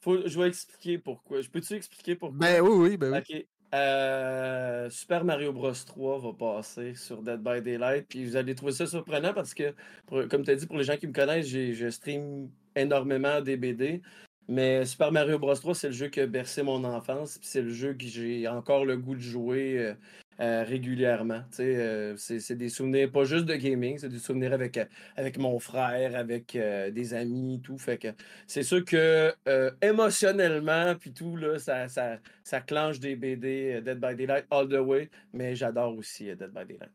Faut, 0.00 0.26
je 0.26 0.38
vais 0.38 0.48
expliquer 0.48 0.98
pourquoi. 0.98 1.40
Je 1.40 1.48
peux-tu 1.48 1.74
expliquer 1.74 2.14
pourquoi? 2.16 2.38
Ben 2.38 2.60
oui, 2.60 2.90
oui, 2.90 2.96
ben 2.96 3.22
oui. 3.28 3.46
Euh, 3.74 4.90
Super 4.90 5.24
Mario 5.24 5.52
Bros 5.52 5.72
3 5.72 6.18
va 6.18 6.32
passer 6.34 6.94
sur 6.94 7.22
Dead 7.22 7.40
by 7.40 7.62
Daylight. 7.62 8.06
Puis 8.06 8.24
vous 8.26 8.36
allez 8.36 8.54
trouver 8.54 8.72
ça 8.72 8.86
surprenant 8.86 9.32
parce 9.32 9.54
que, 9.54 9.74
pour- 10.06 10.28
comme 10.28 10.44
tu 10.44 10.50
as 10.50 10.56
dit, 10.56 10.66
pour 10.66 10.76
les 10.76 10.84
gens 10.84 10.96
qui 10.98 11.06
me 11.06 11.12
connaissent, 11.12 11.46
j'ai- 11.46 11.72
je 11.72 11.88
stream 11.88 12.50
énormément 12.76 13.40
des 13.40 13.56
BD. 13.56 14.02
Mais 14.48 14.84
Super 14.84 15.10
Mario 15.10 15.38
Bros 15.38 15.54
3, 15.54 15.74
c'est 15.74 15.86
le 15.86 15.94
jeu 15.94 16.08
qui 16.08 16.20
a 16.20 16.26
bercé 16.26 16.62
mon 16.62 16.84
enfance. 16.84 17.38
Puis 17.38 17.46
c'est 17.48 17.62
le 17.62 17.70
jeu 17.70 17.94
que 17.94 18.04
j'ai 18.04 18.46
encore 18.48 18.84
le 18.84 18.98
goût 18.98 19.14
de 19.14 19.20
jouer 19.20 19.94
euh, 20.40 20.64
régulièrement. 20.64 21.40
Tu 21.50 21.56
sais, 21.56 21.76
euh, 21.76 22.16
c'est 22.16 22.56
des 22.56 22.68
souvenirs, 22.68 23.10
pas 23.10 23.24
juste 23.24 23.44
de 23.44 23.54
gaming, 23.54 23.98
c'est 23.98 24.08
des 24.08 24.18
souvenirs 24.18 24.52
avec, 24.52 24.76
euh, 24.76 24.84
avec 25.16 25.38
mon 25.38 25.58
frère, 25.58 26.16
avec 26.16 26.56
euh, 26.56 26.90
des 26.90 27.14
amis, 27.14 27.60
tout. 27.62 27.78
Fait 27.78 27.98
que 27.98 28.08
c'est 28.46 28.62
sûr 28.62 28.84
que 28.84 29.34
euh, 29.48 29.70
émotionnellement, 29.82 30.94
puis 30.96 31.12
tout, 31.12 31.36
là, 31.36 31.58
ça, 31.58 31.88
ça, 31.88 32.18
ça 32.44 32.60
clenche 32.60 32.98
des 32.98 33.16
BD 33.16 33.74
euh, 33.76 33.80
Dead 33.80 34.00
by 34.00 34.14
Daylight 34.14 34.46
all 34.50 34.68
the 34.68 34.80
way, 34.80 35.10
mais 35.32 35.54
j'adore 35.54 35.96
aussi 35.96 36.30
euh, 36.30 36.34
Dead 36.34 36.50
by 36.50 36.64
Daylight. 36.64 36.92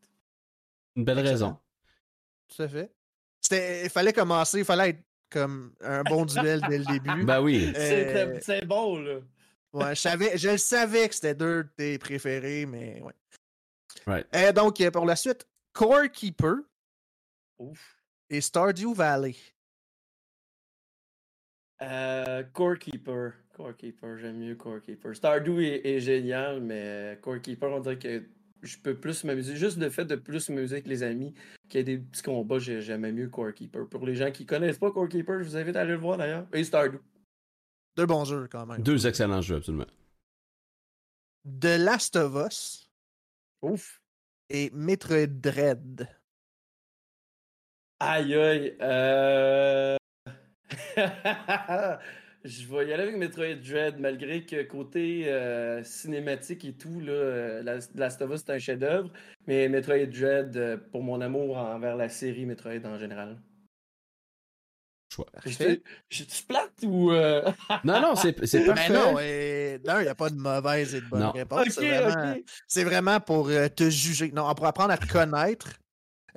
Une 0.96 1.06
belle 1.06 1.20
raison. 1.20 1.58
Tout 2.48 2.64
à 2.64 2.68
fait. 2.68 2.92
Il 3.84 3.90
fallait 3.90 4.14
commencer, 4.14 4.60
il 4.60 4.66
fallait 4.66 4.90
être 4.90 5.04
comme 5.30 5.74
un 5.82 6.04
bon 6.04 6.26
duel 6.26 6.62
dès 6.70 6.80
le 6.80 6.86
début. 6.86 7.26
Ben 7.26 7.42
oui. 7.42 7.72
Euh, 7.76 8.40
C'est 8.42 8.66
bon, 8.66 8.98
là. 9.00 9.20
Ouais, 9.74 9.96
je, 9.96 10.02
savais, 10.02 10.38
je 10.38 10.50
le 10.50 10.58
savais 10.58 11.08
que 11.10 11.16
c'était 11.16 11.36
deux 11.36 11.64
de 11.64 11.70
tes 11.76 11.98
préférés, 11.98 12.66
mais 12.66 13.02
ouais. 13.02 13.14
Right. 14.06 14.28
Euh, 14.36 14.52
donc, 14.54 14.80
euh, 14.82 14.90
pour 14.92 15.06
la 15.06 15.16
suite, 15.16 15.48
Core 15.74 16.10
Keeper 16.12 16.56
Ouf. 17.60 17.98
et 18.30 18.40
Stardew 18.42 18.94
Valley. 18.94 19.36
Euh, 21.82 22.44
Core 22.54 22.80
Keeper. 22.80 23.34
Core 23.54 23.76
Keeper, 23.76 24.18
j'aime 24.18 24.38
mieux 24.38 24.56
Core 24.56 24.82
Keeper. 24.82 25.16
Stardew 25.16 25.60
est, 25.62 25.86
est 25.86 26.00
génial, 26.00 26.62
mais 26.62 27.20
Core 27.22 27.42
Keeper, 27.42 27.70
on 27.72 27.80
dirait 27.80 28.00
que 28.00 28.24
je 28.62 28.78
peux 28.78 28.96
plus 28.98 29.24
m'amuser. 29.24 29.56
Juste 29.56 29.78
le 29.78 29.90
fait 29.90 30.06
de 30.06 30.16
plus 30.16 30.50
m'amuser 30.50 30.76
avec 30.76 30.88
les 30.88 31.04
amis, 31.04 31.34
qu'il 31.70 31.80
y 31.80 31.82
ait 31.82 31.84
des 31.84 31.98
petits 31.98 32.24
combats, 32.24 32.60
j'ai- 32.60 32.82
j'aimais 32.82 33.12
mieux 33.12 33.28
Core 33.30 33.54
Keeper. 33.54 33.88
Pour 33.88 34.06
les 34.06 34.16
gens 34.16 34.32
qui 34.32 34.46
connaissent 34.46 34.80
pas 34.80 34.92
Core 34.92 35.10
Keeper, 35.10 35.40
je 35.44 35.50
vous 35.50 35.58
invite 35.58 35.76
à 35.76 35.82
aller 35.82 35.92
le 35.92 35.98
voir 35.98 36.18
d'ailleurs. 36.18 36.48
Et 36.54 36.64
Stardew. 36.64 36.98
Deux 37.98 38.06
bons 38.06 38.26
jeux 38.26 38.48
quand 38.50 38.66
même. 38.66 38.82
Deux 38.84 39.08
excellents 39.08 39.42
jeux, 39.42 39.56
absolument. 39.58 39.86
The 41.60 41.78
Last 41.80 42.16
of 42.16 42.36
Us 42.48 42.90
Ouf. 43.62 44.02
et 44.50 44.70
Metroid 44.74 45.28
Dread. 45.28 46.08
Aïe 48.00 48.36
aïe. 48.36 48.78
Euh... 48.82 49.98
Je 52.44 52.66
vais 52.68 52.88
y 52.88 52.94
aller 52.94 53.04
avec 53.04 53.18
Metroid 53.18 53.56
Dread, 53.56 54.00
malgré 54.00 54.46
que 54.46 54.62
côté 54.64 55.28
euh, 55.28 55.84
cinématique 55.84 56.64
et 56.66 56.74
tout, 56.78 57.00
là, 57.00 57.12
euh, 57.12 57.64
La- 57.64 57.80
Last 57.96 58.22
of 58.22 58.32
Us 58.32 58.44
c'est 58.46 58.52
un 58.54 58.60
chef-d'œuvre, 58.60 59.12
mais 59.48 59.68
Metroid 59.68 60.06
Dread, 60.06 60.82
pour 60.92 61.02
mon 61.04 61.20
amour 61.20 61.58
envers 61.58 61.96
la 61.98 62.08
série 62.10 62.46
Metroid 62.46 62.86
en 62.86 62.98
général. 63.00 63.42
Choix. 65.18 65.80
J'ai-tu 66.10 66.44
plate 66.48 66.72
ou. 66.84 67.12
euh, 67.12 67.42
Non, 67.84 68.02
non, 68.02 68.16
c'est 68.16 68.46
c'est 68.46 68.60
Mais 68.60 68.66
parfait. 68.66 68.94
non, 68.94 69.20
et... 69.20 69.80
non, 69.86 70.00
il 70.00 70.04
n'y 70.04 70.08
a 70.10 70.16
pas 70.16 70.30
de 70.30 70.36
mauvaise 70.36 70.96
et 70.96 71.02
de 71.02 71.06
bonne 71.08 71.20
Non. 71.22 71.32
réponse. 71.32 71.68
c'est 71.70 71.90
vraiment, 72.00 72.90
vraiment 72.90 73.20
pour 73.20 73.50
euh, 73.50 73.68
te 73.68 73.90
juger. 73.90 74.32
Non, 74.34 74.54
pour 74.56 74.66
apprendre 74.66 74.92
à 74.92 74.98
te 74.98 75.08
connaître 75.08 75.70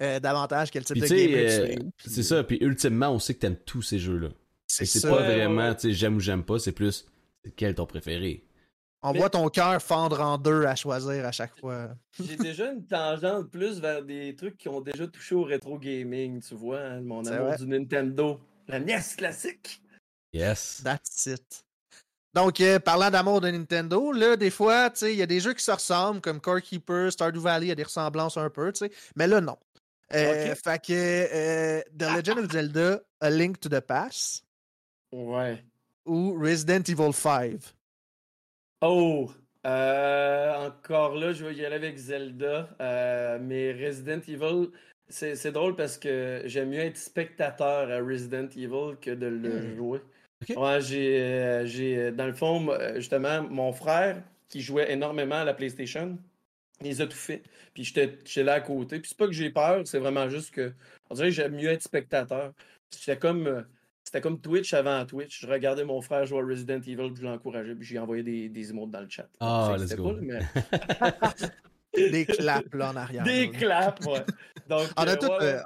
euh, 0.00 0.18
davantage 0.20 0.70
quel 0.70 0.84
type 0.84 0.94
Puis 0.94 1.02
de 1.02 1.06
tu 1.06 1.14
gamer 1.28 1.50
euh, 1.50 1.66
tu 1.66 1.72
es. 1.72 1.76
Puis 1.96 2.10
c'est 2.10 2.22
ça. 2.22 2.42
Puis 2.44 2.58
ultimement, 2.60 3.10
on 3.10 3.18
sait 3.18 3.34
que 3.34 3.40
t'aimes 3.40 3.56
tous 3.56 3.82
ces 3.82 3.98
jeux-là. 3.98 4.28
C'est 4.66 4.84
Et 4.84 4.86
c'est 4.86 5.00
ça. 5.00 5.10
pas 5.10 5.22
vraiment, 5.22 5.74
tu 5.74 5.88
sais, 5.88 5.92
j'aime 5.92 6.16
ou 6.16 6.20
j'aime 6.20 6.44
pas, 6.44 6.58
c'est 6.58 6.72
plus 6.72 7.06
quel 7.56 7.74
ton 7.74 7.86
préféré? 7.86 8.44
On 9.02 9.12
voit 9.12 9.30
ton 9.30 9.48
cœur 9.48 9.80
fendre 9.80 10.20
en 10.20 10.36
deux 10.36 10.64
à 10.66 10.74
choisir 10.76 11.24
à 11.24 11.32
chaque 11.32 11.58
fois. 11.58 11.88
J'ai 12.22 12.36
déjà 12.36 12.70
une 12.70 12.84
tangente 12.86 13.50
plus 13.50 13.80
vers 13.80 14.02
des 14.04 14.36
trucs 14.36 14.58
qui 14.58 14.68
ont 14.68 14.82
déjà 14.82 15.06
touché 15.06 15.34
au 15.34 15.42
rétro 15.42 15.78
gaming, 15.78 16.42
tu 16.42 16.54
vois, 16.54 16.80
hein, 16.80 17.00
mon 17.00 17.24
C'est 17.24 17.32
amour 17.32 17.46
vrai. 17.48 17.56
du 17.56 17.66
Nintendo. 17.66 18.38
La 18.70 18.78
NES 18.78 19.02
classique. 19.16 19.82
Yes. 20.32 20.80
That's 20.84 21.26
it. 21.26 21.64
Donc, 22.32 22.60
euh, 22.60 22.78
parlant 22.78 23.10
d'amour 23.10 23.40
de 23.40 23.50
Nintendo, 23.50 24.12
là, 24.12 24.36
des 24.36 24.50
fois, 24.50 24.88
tu 24.90 24.98
sais, 25.00 25.12
il 25.12 25.18
y 25.18 25.22
a 25.22 25.26
des 25.26 25.40
jeux 25.40 25.52
qui 25.54 25.64
se 25.64 25.72
ressemblent, 25.72 26.20
comme 26.20 26.40
Core 26.40 26.60
Keeper, 26.62 27.10
Stardew 27.12 27.40
Valley, 27.40 27.66
il 27.66 27.68
y 27.70 27.72
a 27.72 27.74
des 27.74 27.82
ressemblances 27.82 28.36
un 28.36 28.48
peu, 28.50 28.72
tu 28.72 28.78
sais. 28.86 28.92
Mais 29.16 29.26
là, 29.26 29.40
non. 29.40 29.58
Euh, 30.14 30.52
Ok. 30.52 30.58
Fait 30.64 30.84
que 30.84 30.92
euh, 30.92 31.82
The 31.98 32.02
Legend 32.16 32.38
of 32.38 32.50
Zelda, 32.52 33.00
A 33.20 33.30
Link 33.30 33.58
to 33.60 33.68
the 33.68 33.80
Past 33.80 34.44
Ouais. 35.12 35.64
ou 36.06 36.38
Resident 36.40 36.82
Evil 36.88 37.12
5. 37.12 37.60
Oh! 38.82 39.30
euh, 39.66 40.54
encore 40.68 41.14
là, 41.16 41.32
je 41.32 41.44
vais 41.44 41.54
y 41.54 41.64
aller 41.66 41.76
avec 41.76 41.96
Zelda. 41.98 42.68
euh, 42.80 43.38
mais 43.42 43.72
Resident 43.72 44.20
Evil, 44.26 44.70
c'est 45.10 45.52
drôle 45.52 45.76
parce 45.76 45.98
que 45.98 46.42
j'aime 46.46 46.70
mieux 46.70 46.78
être 46.80 46.96
spectateur 46.96 47.90
à 47.90 47.98
Resident 47.98 48.48
Evil 48.56 48.96
que 49.00 49.10
de 49.10 49.26
le 49.26 49.60
Hmm. 49.60 49.76
jouer. 49.76 50.00
Ouais, 50.56 50.80
j'ai, 50.80 51.20
euh, 51.20 51.66
j'ai, 51.66 52.12
dans 52.12 52.26
le 52.26 52.32
fond, 52.32 52.70
euh, 52.70 52.94
justement, 52.96 53.42
mon 53.42 53.72
frère 53.72 54.22
qui 54.48 54.62
jouait 54.62 54.90
énormément 54.90 55.34
à 55.36 55.44
la 55.44 55.52
PlayStation, 55.52 56.16
il 56.80 56.86
les 56.86 57.00
a 57.02 57.06
tout 57.06 57.16
fait. 57.16 57.42
Puis 57.74 57.84
j'étais 57.84 58.18
j'étais 58.24 58.42
là 58.44 58.54
à 58.54 58.60
côté. 58.60 58.98
Puis 59.00 59.10
c'est 59.10 59.18
pas 59.18 59.26
que 59.26 59.32
j'ai 59.32 59.50
peur, 59.50 59.82
c'est 59.86 59.98
vraiment 59.98 60.28
juste 60.30 60.52
que, 60.54 60.72
on 61.10 61.14
dirait 61.14 61.28
que 61.28 61.34
j'aime 61.34 61.54
mieux 61.54 61.68
être 61.68 61.82
spectateur. 61.82 62.52
C'était 62.90 63.18
comme, 63.18 63.46
euh, 63.46 63.62
c'était 64.02 64.22
comme 64.22 64.40
Twitch 64.40 64.72
avant 64.72 65.04
Twitch. 65.04 65.42
Je 65.42 65.46
regardais 65.46 65.84
mon 65.84 66.00
frère 66.00 66.24
jouer 66.24 66.40
à 66.40 66.44
Resident 66.46 66.80
Evil, 66.80 67.12
puis 67.12 67.16
je 67.16 67.24
l'encourageais, 67.24 67.74
puis 67.74 67.86
j'ai 67.86 67.98
envoyé 67.98 68.22
des, 68.22 68.48
des 68.48 68.70
emotes 68.70 68.90
dans 68.90 69.02
le 69.02 69.08
chat. 69.10 69.28
Ah, 69.40 69.76
let's 69.78 69.94
go. 69.94 70.14
pas, 70.14 70.20
là, 70.22 71.12
Des 72.08 72.24
claps, 72.26 72.74
là, 72.74 72.90
en 72.90 72.96
arrière. 72.96 73.22
Des 73.24 73.46
là. 73.46 73.52
claps, 73.58 74.06
ouais. 74.06 74.24
Donc, 74.68 74.88
On 74.96 75.02
a, 75.02 75.10
euh, 75.12 75.16
tout, 75.16 75.26
ouais, 75.26 75.36
euh, 75.42 75.60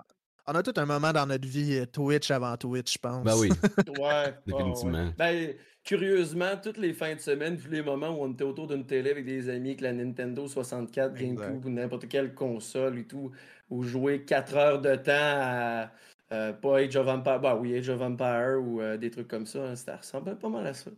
on 0.46 0.54
a 0.54 0.62
tout 0.62 0.72
un 0.76 0.86
moment 0.86 1.12
dans 1.12 1.26
notre 1.26 1.46
vie 1.46 1.76
euh, 1.78 1.86
Twitch 1.86 2.30
avant 2.30 2.56
Twitch, 2.56 2.94
je 2.94 2.98
pense. 2.98 3.22
Ben 3.24 3.36
oui. 3.36 3.48
ouais, 4.00 4.34
Définitivement. 4.46 5.04
ouais. 5.04 5.14
Ben, 5.16 5.54
curieusement, 5.84 6.56
toutes 6.62 6.78
les 6.78 6.92
fins 6.92 7.14
de 7.14 7.20
semaine, 7.20 7.56
tous 7.58 7.70
les 7.70 7.82
moments 7.82 8.08
où 8.10 8.24
on 8.24 8.32
était 8.32 8.44
autour 8.44 8.66
d'une 8.66 8.86
télé 8.86 9.10
avec 9.10 9.24
des 9.26 9.48
amis, 9.48 9.70
avec 9.70 9.80
la 9.82 9.92
Nintendo 9.92 10.46
64, 10.48 11.12
Exact. 11.20 11.20
GameCube 11.46 11.64
ou 11.66 11.70
n'importe 11.70 12.08
quelle 12.08 12.34
console 12.34 12.98
et 12.98 13.04
tout, 13.06 13.30
où 13.70 13.82
jouer 13.82 14.22
4 14.24 14.56
heures 14.56 14.80
de 14.80 14.94
temps 14.96 15.12
à. 15.12 15.90
euh, 16.32 16.52
pas 16.54 16.78
Age 16.78 16.96
of 16.96 17.06
Empire, 17.08 17.40
bah 17.40 17.56
oui, 17.60 17.76
Age 17.76 17.88
of 17.90 18.00
Empire 18.00 18.58
ou 18.62 18.80
euh, 18.80 18.96
des 18.96 19.10
trucs 19.10 19.28
comme 19.28 19.46
ça, 19.46 19.60
hein, 19.70 19.76
ça 19.76 19.96
ressemble 19.96 20.36
pas 20.38 20.48
mal 20.48 20.66
à 20.66 20.74
ça. 20.74 20.90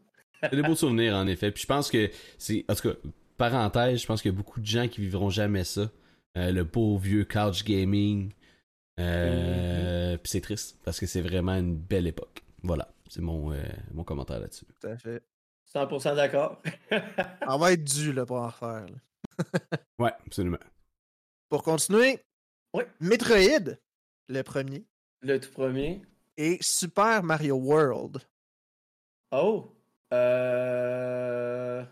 C'est 0.43 0.55
des 0.55 0.63
beaux 0.63 0.75
souvenirs, 0.77 1.15
en 1.15 1.27
effet. 1.27 1.51
Puis 1.51 1.63
je 1.63 1.67
pense 1.67 1.91
que 1.91 2.11
c'est. 2.39 2.65
En 2.69 2.75
tout 2.75 2.91
cas, 2.91 2.97
parenthèse, 3.37 4.01
je 4.01 4.07
pense 4.07 4.23
qu'il 4.23 4.31
y 4.33 4.35
a 4.35 4.37
beaucoup 4.37 4.61
de 4.61 4.67
gens 4.67 4.89
qui 4.89 5.01
vivront 5.01 5.31
jamais 5.31 5.65
ça. 5.65 5.91
Euh, 6.37 6.53
le 6.53 6.65
beau 6.65 6.97
vieux 6.99 7.25
couch 7.25 7.65
gaming. 7.65 8.33
Euh, 9.01 10.17
Puis 10.19 10.31
c'est 10.31 10.41
triste 10.41 10.79
parce 10.85 10.99
que 11.01 11.07
c'est 11.07 11.21
vraiment 11.23 11.55
une 11.55 11.77
belle 11.77 12.07
époque. 12.07 12.43
Voilà, 12.63 12.89
c'est 13.09 13.21
mon, 13.23 13.53
euh, 13.53 13.63
mon 13.93 14.05
commentaire 14.05 14.41
là-dessus. 14.41 14.65
Tout 14.81 14.87
à 14.89 14.97
fait. 14.97 15.23
100% 15.75 16.15
d'accord. 16.17 16.63
On 17.47 17.59
va 17.59 17.73
être 17.73 17.85
dû 17.85 18.13
là, 18.13 18.25
pour 18.25 18.37
en 18.37 18.47
refaire. 18.49 18.87
là. 18.87 18.97
Ouais, 19.99 20.13
absolument. 20.27 20.59
Pour 21.49 21.63
continuer, 21.63 22.19
Ouais. 22.75 22.87
Metroid, 23.01 23.77
le 24.29 24.43
premier, 24.43 24.85
Le 25.23 25.39
tout 25.41 25.51
premier. 25.53 26.03
et 26.37 26.59
Super 26.61 27.23
Mario 27.23 27.57
World. 27.57 28.19
Oh! 29.33 29.73
Euh... 30.13 31.85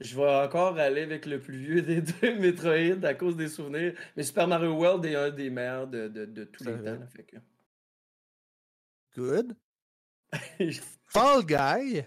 Je 0.00 0.16
vais 0.16 0.30
encore 0.30 0.78
aller 0.78 1.02
avec 1.02 1.26
le 1.26 1.40
plus 1.40 1.56
vieux 1.56 1.82
des 1.82 2.00
deux 2.22 2.38
Metroid 2.38 3.04
à 3.04 3.14
cause 3.14 3.36
des 3.36 3.48
souvenirs. 3.48 3.94
Mais 4.16 4.22
Super 4.22 4.46
Mario 4.46 4.72
World 4.72 5.04
est 5.04 5.16
un 5.16 5.30
des 5.30 5.50
meilleurs 5.50 5.88
de, 5.88 6.06
de, 6.08 6.24
de 6.24 6.44
tous 6.44 6.64
Ça 6.64 6.70
les 6.70 6.76
temps. 6.84 7.00
là, 7.00 7.06
fait 7.08 7.24
que- 7.24 7.36
Good. 9.16 9.56
Fall 11.06 11.44
Guy 11.44 12.02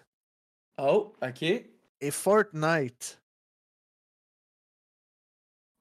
oh, 0.78 1.14
ok. 1.22 1.42
et 1.44 2.12
Fortnite. 2.12 3.22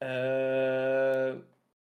Euh... 0.03 1.39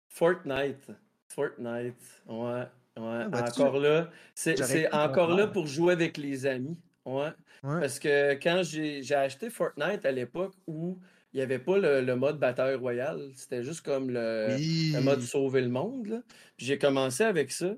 Fortnite. 0.08 0.90
Fortnite. 1.28 2.22
Ouais. 2.26 2.66
Ouais. 2.98 3.28
vois-tu? 3.28 3.62
encore 3.62 3.78
là. 3.78 4.10
C'est 4.34 4.92
encore 4.92 5.30
là 5.34 5.46
pour 5.46 5.66
jouer 5.66 5.92
avec 5.94 6.18
les 6.18 6.44
amis. 6.44 6.76
Ouais. 7.04 7.30
Ouais. 7.64 7.80
Parce 7.80 7.98
que 7.98 8.34
quand 8.34 8.62
j'ai 8.62 9.02
acheté 9.14 9.50
Fortnite 9.50 10.04
à 10.04 10.12
l'époque 10.12 10.54
où 10.66 10.98
il 11.32 11.38
n'y 11.38 11.42
avait 11.42 11.58
pas 11.58 11.78
le, 11.78 12.00
le 12.02 12.16
mode 12.16 12.38
bataille 12.38 12.74
royale, 12.74 13.30
c'était 13.34 13.62
juste 13.62 13.82
comme 13.84 14.10
le, 14.10 14.48
Oui. 14.56 14.92
le 14.94 15.00
mode 15.00 15.20
sauver 15.22 15.62
le 15.62 15.68
monde. 15.68 16.06
là. 16.08 16.22
Puis 16.56 16.66
j'ai 16.66 16.78
commencé 16.78 17.24
avec 17.24 17.50
ça. 17.50 17.74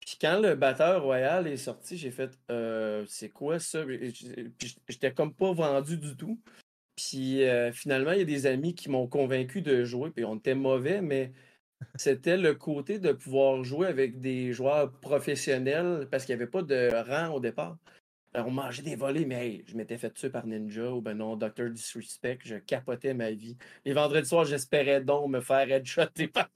Puis 0.00 0.16
quand 0.20 0.38
le 0.40 0.54
batteur 0.54 1.02
royal 1.02 1.46
est 1.46 1.56
sorti, 1.56 1.96
j'ai 1.96 2.10
fait 2.10 2.30
euh, 2.50 3.04
c'est 3.08 3.28
quoi 3.30 3.58
ça? 3.58 3.84
Puis 3.84 4.76
j'étais 4.88 5.12
comme 5.12 5.32
pas 5.32 5.52
vendu 5.52 5.96
du 5.96 6.16
tout. 6.16 6.38
Puis 6.96 7.42
euh, 7.44 7.72
finalement, 7.72 8.12
il 8.12 8.18
y 8.18 8.22
a 8.22 8.26
des 8.26 8.46
amis 8.46 8.74
qui 8.74 8.88
m'ont 8.90 9.06
convaincu 9.06 9.62
de 9.62 9.84
jouer. 9.84 10.10
Puis 10.10 10.24
on 10.24 10.36
était 10.36 10.54
mauvais, 10.54 11.00
mais 11.00 11.32
c'était 11.96 12.36
le 12.36 12.54
côté 12.54 12.98
de 12.98 13.12
pouvoir 13.12 13.64
jouer 13.64 13.86
avec 13.88 14.20
des 14.20 14.52
joueurs 14.52 14.90
professionnels 15.00 16.06
parce 16.10 16.24
qu'il 16.24 16.34
n'y 16.36 16.42
avait 16.42 16.50
pas 16.50 16.62
de 16.62 16.90
rang 17.08 17.34
au 17.34 17.40
départ. 17.40 17.76
Alors, 18.36 18.48
on 18.48 18.50
mangeait 18.50 18.82
des 18.82 18.96
volets, 18.96 19.24
mais 19.24 19.46
hey, 19.46 19.64
je 19.68 19.76
m'étais 19.76 19.96
fait 19.96 20.10
tuer 20.10 20.28
par 20.28 20.44
Ninja 20.44 20.90
ou 20.90 21.00
ben 21.00 21.14
non, 21.14 21.36
Dr. 21.36 21.70
Disrespect, 21.70 22.40
je 22.44 22.56
capotais 22.56 23.14
ma 23.14 23.30
vie. 23.30 23.56
Les 23.84 23.92
vendredis 23.92 24.28
soirs, 24.28 24.44
j'espérais 24.44 25.00
donc 25.00 25.30
me 25.30 25.40
faire 25.40 25.70
headshotter 25.70 26.26
par, 26.34 26.48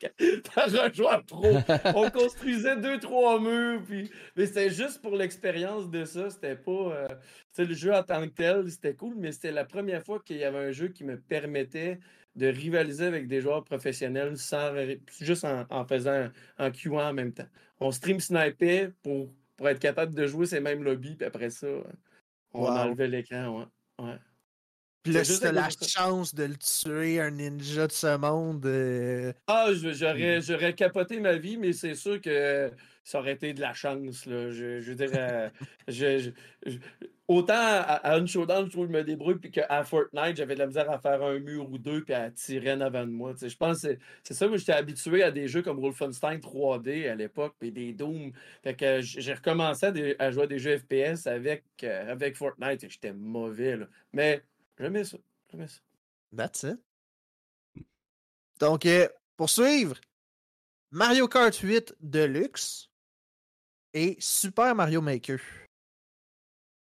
par 0.54 0.68
un 0.75 0.92
joueur 0.92 1.25
pro. 1.25 1.47
On 1.94 2.11
construisait 2.12 2.76
deux, 2.78 2.99
trois 2.99 3.40
murs, 3.40 3.80
puis... 3.87 4.11
mais 4.35 4.47
c'était 4.47 4.70
juste 4.70 5.00
pour 5.00 5.14
l'expérience 5.14 5.88
de 5.88 6.04
ça. 6.04 6.30
C'était 6.30 6.56
pas. 6.56 6.73
euh, 6.73 7.08
le 7.58 7.75
jeu 7.75 7.94
en 7.94 8.02
tant 8.02 8.23
que 8.23 8.35
tel, 8.35 8.68
c'était 8.68 8.94
cool, 8.94 9.14
mais 9.16 9.30
c'était 9.30 9.52
la 9.52 9.64
première 9.64 10.02
fois 10.04 10.18
qu'il 10.18 10.38
y 10.38 10.44
avait 10.44 10.58
un 10.58 10.73
jeu 10.73 10.88
qui 10.88 11.04
me 11.04 11.16
permettait 11.16 12.00
de 12.35 12.49
rivaliser 12.49 13.04
avec 13.04 13.28
des 13.28 13.40
joueurs 13.40 13.62
professionnels 13.62 14.37
sans 14.37 14.73
juste 15.20 15.44
en, 15.44 15.64
en 15.70 15.85
faisant 15.85 16.28
en 16.58 16.70
QA 16.73 17.11
en 17.11 17.12
même 17.12 17.32
temps. 17.32 17.49
On 17.80 17.92
stream 17.92 18.18
snipait 18.18 18.90
pour, 19.02 19.32
pour 19.59 19.69
être 19.69 19.79
capable 19.81 20.15
de 20.15 20.27
jouer 20.27 20.47
ces 20.47 20.61
mêmes 20.61 20.83
lobbies, 20.83 21.17
puis 21.17 21.27
après 21.27 21.50
ça, 21.50 21.67
on 22.55 22.62
Wow. 22.62 22.69
enlevait 22.69 23.09
l'écran. 23.09 23.59
Ouais. 23.99 24.07
ouais. 24.07 24.17
Puis 25.03 25.12
là, 25.12 25.25
si 25.25 25.38
t'as 25.41 25.53
la 25.53 25.69
chance 25.71 26.35
de 26.35 26.45
le 26.45 26.57
tuer, 26.57 27.21
un 27.21 27.31
ninja 27.31 27.87
de 27.87 27.93
ce 27.93 28.17
monde. 28.17 28.65
euh, 28.67 29.33
Ah, 29.47 29.69
j'aurais, 29.73 30.41
j'aurais 30.41 30.75
capoté 30.75 31.21
ma 31.21 31.37
vie, 31.37 31.57
mais 31.57 31.73
c'est 31.73 31.95
sûr 31.95 32.21
que 32.21 32.71
ça 33.05 33.19
aurait 33.21 33.33
été 33.33 33.53
de 33.53 33.61
la 33.61 33.75
chance. 33.75 34.27
Là. 34.27 34.50
Je, 34.50 34.81
je 34.81 34.93
veux 34.93 34.95
dire, 34.95 35.11
euh, 35.15 35.49
je- 35.88 36.31
autant 37.28 37.54
à, 37.54 38.16
une 38.16 38.26
showdown, 38.26 38.70
je 38.70 38.76
que 38.76 38.87
me 38.87 39.04
débrouille, 39.04 39.38
puis 39.38 39.50
qu'à 39.50 39.85
Fortnite, 39.85 40.37
j'avais 40.37 40.54
de 40.54 40.61
la 40.61 40.66
misère 40.66 40.90
à 40.90 40.99
faire 40.99 41.23
un 41.23 41.38
mur 41.38 41.70
ou 41.70 41.76
deux, 41.76 42.02
puis 42.02 42.14
à 42.14 42.30
tirer 42.30 42.73
en 42.73 42.80
avant 42.80 43.04
de 43.04 43.11
moi. 43.11 43.35
Je 43.40 43.54
pense 43.54 43.82
que 43.82 43.99
c'est, 44.25 44.35
ça, 44.35 44.49
moi, 44.49 44.56
j'étais 44.56 44.73
habitué 44.73 45.23
à 45.23 45.30
des 45.30 45.47
jeux 45.47 45.62
comme 45.62 45.78
Wolfenstein 45.78 46.38
3D 46.40 47.08
à 47.08 47.14
l'époque, 47.14 47.54
puis 47.58 47.70
des 47.70 47.92
Doom. 47.92 48.32
Fait 48.62 48.75
que 48.75 49.02
j- 49.02 49.20
j'ai 49.20 49.35
recommencé 49.35 50.16
à, 50.18 50.30
jouer 50.32 50.44
à 50.44 50.47
des 50.47 50.58
jeux 50.58 50.78
FPS 50.78 51.26
avec, 51.26 51.64
euh, 51.85 52.11
avec 52.11 52.37
Fortnite, 52.37 52.82
et 52.82 52.88
j'étais 52.88 53.12
mauvais. 53.12 53.76
Là. 53.76 53.87
Mais 54.14 54.42
j'aimais 54.78 55.04
ça. 55.04 55.18
J'aimais 55.50 55.68
ça. 55.68 55.80
That's 56.35 56.62
it. 56.62 56.80
Donc, 58.58 58.87
euh, 58.87 59.06
pour 59.37 59.50
suivre, 59.50 59.97
Mario 60.90 61.28
Kart 61.28 61.54
8 61.54 61.94
Deluxe 62.00 62.88
et 63.92 64.16
Super 64.18 64.75
Mario 64.75 65.02
Maker. 65.02 65.38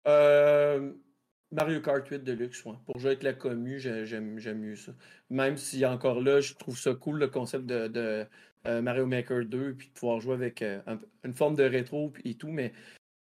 Euh, 0.07 0.91
Mario 1.51 1.81
Kart 1.81 2.05
8 2.07 2.23
Deluxe, 2.23 2.63
ouais. 2.65 2.75
Pour 2.85 2.99
jouer 2.99 3.11
avec 3.11 3.23
la 3.23 3.33
commu, 3.33 3.79
j'ai- 3.79 4.05
j'aime 4.05 4.35
mieux 4.59 4.75
ça. 4.75 4.91
Même 5.29 5.57
si 5.57 5.85
encore 5.85 6.21
là, 6.21 6.41
je 6.41 6.53
trouve 6.55 6.77
ça 6.77 6.93
cool 6.93 7.19
le 7.19 7.27
concept 7.27 7.65
de, 7.65 7.87
de, 7.87 8.25
euh, 8.67 8.81
Mario 8.81 9.05
Maker 9.05 9.45
2, 9.45 9.73
puis 9.75 9.87
de 9.87 9.93
pouvoir 9.93 10.19
jouer 10.19 10.33
avec 10.33 10.61
euh, 10.61 10.81
un- 10.87 10.99
une 11.23 11.33
forme 11.33 11.55
de 11.55 11.63
rétro 11.63 12.11
et 12.25 12.35
tout, 12.35 12.49
mais 12.49 12.73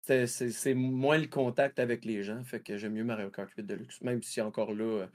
c'est- 0.02 0.74
moins 0.74 1.18
le 1.18 1.26
contact 1.26 1.78
avec 1.78 2.04
les 2.04 2.22
gens, 2.24 2.42
fait 2.44 2.60
que 2.60 2.76
j'aime 2.76 2.94
mieux 2.94 3.04
Mario 3.04 3.30
Kart 3.30 3.50
8 3.56 3.64
Deluxe. 3.64 4.00
Même 4.02 4.22
si 4.22 4.40
encore 4.40 4.72
là, 4.74 5.06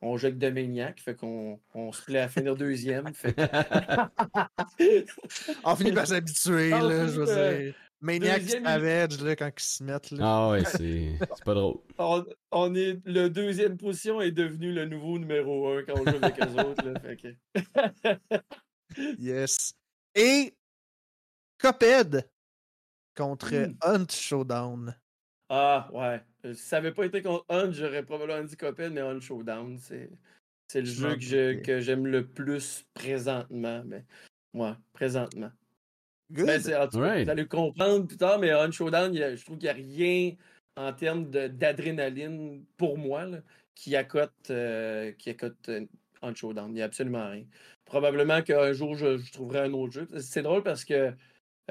on 0.00 0.16
joue 0.16 0.26
avec 0.26 0.38
Dominiac, 0.38 1.00
fait 1.00 1.14
qu'on 1.14 1.60
on 1.74 1.92
se 1.92 2.02
plaît 2.04 2.20
à 2.20 2.28
finir 2.28 2.56
deuxième. 2.56 3.12
Fait 3.14 3.34
que- 3.34 3.40
On 5.64 5.76
finit 5.76 5.92
par 5.92 6.06
s'habituer, 6.06 6.70
là, 7.04 7.06
je 7.06 7.20
veux 7.20 7.26
dire. 7.26 7.74
Maniac 8.02 8.40
Deuxième- 8.42 8.64
Savage, 8.64 9.20
là, 9.22 9.36
quand 9.36 9.50
ils 9.58 9.62
se 9.62 9.84
mettent, 9.84 10.10
là. 10.12 10.24
Ah 10.24 10.50
ouais, 10.50 10.64
c'est 10.64 11.18
c'est 11.18 11.44
pas 11.44 11.54
drôle. 11.54 11.78
On, 11.98 12.24
on 12.50 12.74
est 12.74 12.98
le 13.06 13.28
deuxième 13.28 13.76
position 13.76 14.20
est 14.22 14.30
devenu 14.30 14.72
le 14.72 14.86
nouveau 14.86 15.18
numéro 15.18 15.68
un 15.68 15.82
quand 15.82 15.94
on 16.00 16.04
joue 16.10 16.16
avec 16.22 16.40
eux 16.40 16.60
autres. 16.64 16.84
Là, 16.88 16.98
fait 17.00 17.16
que- 17.16 17.36
Yes. 19.18 19.74
Et 20.14 20.54
Cuphead 21.58 22.28
contre 23.16 23.54
Hmm. 23.54 23.74
Hunt 23.82 24.06
Showdown. 24.10 24.96
Ah 25.48 25.88
ouais. 25.92 26.22
Si 26.54 26.62
ça 26.62 26.78
avait 26.78 26.92
pas 26.92 27.04
été 27.04 27.22
contre 27.22 27.44
Hunt, 27.50 27.70
j'aurais 27.72 28.02
probablement 28.04 28.42
dit 28.44 28.56
Cuphead, 28.56 28.92
mais 28.92 29.02
Hunt 29.02 29.20
Showdown, 29.20 29.76
c'est 29.78 30.10
c'est 30.68 30.80
le 30.80 30.86
Je 30.86 31.18
jeu 31.20 31.54
que 31.56 31.80
j'aime 31.80 32.06
le 32.06 32.26
plus 32.26 32.84
présentement. 32.94 33.82
Mais 33.84 34.04
ouais, 34.54 34.72
présentement. 34.92 35.50
Good. 36.30 36.46
Ben, 36.46 36.60
en 36.60 36.88
tout 36.88 36.98
cas, 36.98 36.98
Right. 37.00 37.24
Vous 37.24 37.30
allez 37.30 37.42
le 37.42 37.48
comprendre 37.48 38.06
plus 38.06 38.16
tard, 38.16 38.38
mais 38.38 38.50
Hunt 38.52 38.70
Showdown, 38.70 39.12
il 39.14 39.20
y 39.20 39.22
a- 39.22 39.34
je 39.34 39.44
trouve 39.44 39.58
qu'il 39.58 39.66
n'y 39.66 39.70
a 39.70 39.72
rien 39.74 40.32
en 40.76 40.92
termes 40.92 41.30
d'adrénaline 41.30 42.64
pour 42.76 42.98
moi 42.98 43.24
là, 43.26 43.38
qui 43.74 43.96
accote, 43.96 44.32
euh, 44.50 45.12
qui 45.12 45.30
accote 45.30 45.68
euh, 45.68 45.86
Showdown. 46.34 46.70
Il 46.70 46.74
n'y 46.74 46.82
a 46.82 46.86
absolument 46.86 47.30
rien. 47.30 47.44
Probablement 47.84 48.42
qu'un 48.42 48.72
jour, 48.72 48.94
je, 48.94 49.18
je 49.18 49.32
trouverai 49.32 49.60
un 49.60 49.72
autre 49.72 49.92
jeu. 49.92 50.08
C'est 50.20 50.42
drôle 50.42 50.62
parce 50.62 50.84
que 50.84 51.12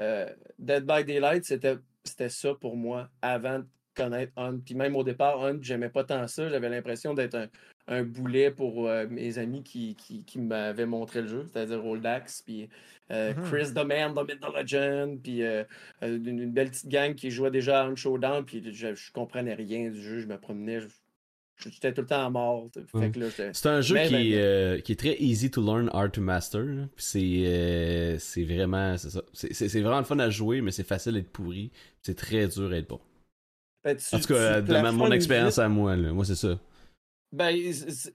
euh, 0.00 0.28
Dead 0.58 0.84
by 0.84 1.04
Daylight, 1.04 1.44
c'était 1.44 1.76
c'était 2.04 2.28
ça 2.30 2.54
pour 2.54 2.76
moi 2.76 3.10
avant 3.22 3.58
de 3.60 3.66
connaître 3.94 4.32
Hunt. 4.36 4.58
Puis 4.64 4.74
même 4.74 4.96
au 4.96 5.02
départ, 5.04 5.42
Hunt, 5.44 5.58
j'aimais 5.62 5.88
pas 5.88 6.04
tant 6.04 6.26
ça. 6.28 6.48
J'avais 6.48 6.68
l'impression 6.68 7.14
d'être 7.14 7.34
un, 7.34 7.48
un 7.88 8.02
boulet 8.04 8.50
pour 8.50 8.88
euh, 8.88 9.06
mes 9.10 9.38
amis 9.38 9.62
qui, 9.62 9.94
qui, 9.96 10.24
qui 10.24 10.38
m'avaient 10.38 10.86
montré 10.86 11.22
le 11.22 11.28
jeu, 11.28 11.46
c'est-à-dire 11.52 11.82
Roldax, 11.82 12.42
puis 12.42 12.68
euh, 13.10 13.34
Mhm. 13.34 13.42
Chris 13.50 13.74
the 13.74 13.84
Man, 13.84 14.14
the 14.14 14.20
Myth, 14.28 14.40
the 14.40 14.56
Legend, 14.56 15.20
puis 15.20 15.42
euh, 15.42 15.64
une, 16.02 16.26
une 16.38 16.52
belle 16.52 16.70
petite 16.70 16.88
gang 16.88 17.14
qui 17.14 17.30
jouait 17.32 17.50
déjà 17.50 17.82
à 17.82 17.86
Hunt 17.88 17.96
Showdown, 17.96 18.44
puis 18.44 18.62
je, 18.72 18.94
je 18.94 19.12
comprenais 19.12 19.54
rien 19.54 19.90
du 19.90 20.00
jeu, 20.00 20.20
je 20.20 20.26
me 20.28 20.38
promenais, 20.38 20.80
je- 20.80 20.88
j'étais 21.68 21.92
tout 21.92 22.02
le 22.02 22.06
temps 22.06 22.24
à 22.24 22.30
mort. 22.30 22.68
J'étais- 22.94 23.50
C'est 23.52 23.68
un 23.68 23.80
jeu 23.80 23.96
qui, 24.06 24.12
ben, 24.12 24.22
est, 24.32 24.82
qui 24.82 24.92
est 24.92 24.96
très 24.96 25.16
easy 25.18 25.50
to 25.50 25.60
learn, 25.60 25.90
hard 25.92 26.12
to 26.12 26.20
master. 26.20 26.64
C'est 26.96 28.44
vraiment 28.44 28.96
c'est 28.96 29.80
vraiment 29.80 29.98
le 29.98 30.04
fun 30.04 30.18
à 30.20 30.30
jouer, 30.30 30.60
mais 30.60 30.70
c'est 30.70 30.86
facile 30.86 31.14
d'être 31.14 31.30
pourri. 31.32 31.70
C'est 32.02 32.16
très 32.16 32.46
dur 32.46 32.70
à 32.70 32.76
être 32.76 32.88
bon. 32.88 33.00
Ben, 33.84 33.96
tu- 33.96 34.14
En 34.14 34.20
tout 34.20 34.26
cas, 34.28 34.60
tu 34.60 34.68
de 34.68 34.72
ma- 34.72 34.92
mon 34.92 35.10
expérience 35.10 35.58
à 35.58 35.68
moi, 35.68 35.96
là. 35.96 36.12
moi 36.12 36.24
c'est 36.24 36.34
ça. 36.34 36.58
Ben, 37.32 37.56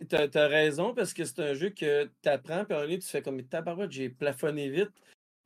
t'as 0.10 0.28
t'as 0.28 0.48
raison 0.48 0.94
parce 0.94 1.14
que 1.14 1.24
c'est 1.24 1.40
un 1.40 1.54
jeu 1.54 1.70
que 1.70 2.10
t'apprends, 2.22 2.66
puis 2.66 2.74
moment 2.74 2.82
donné, 2.86 3.00
tu 3.00 3.08
fais 3.08 3.22
comme 3.22 3.42
tabarouette, 3.44 3.92
j'ai 3.92 4.10
plafonné 4.10 4.70
vite. 4.70 4.92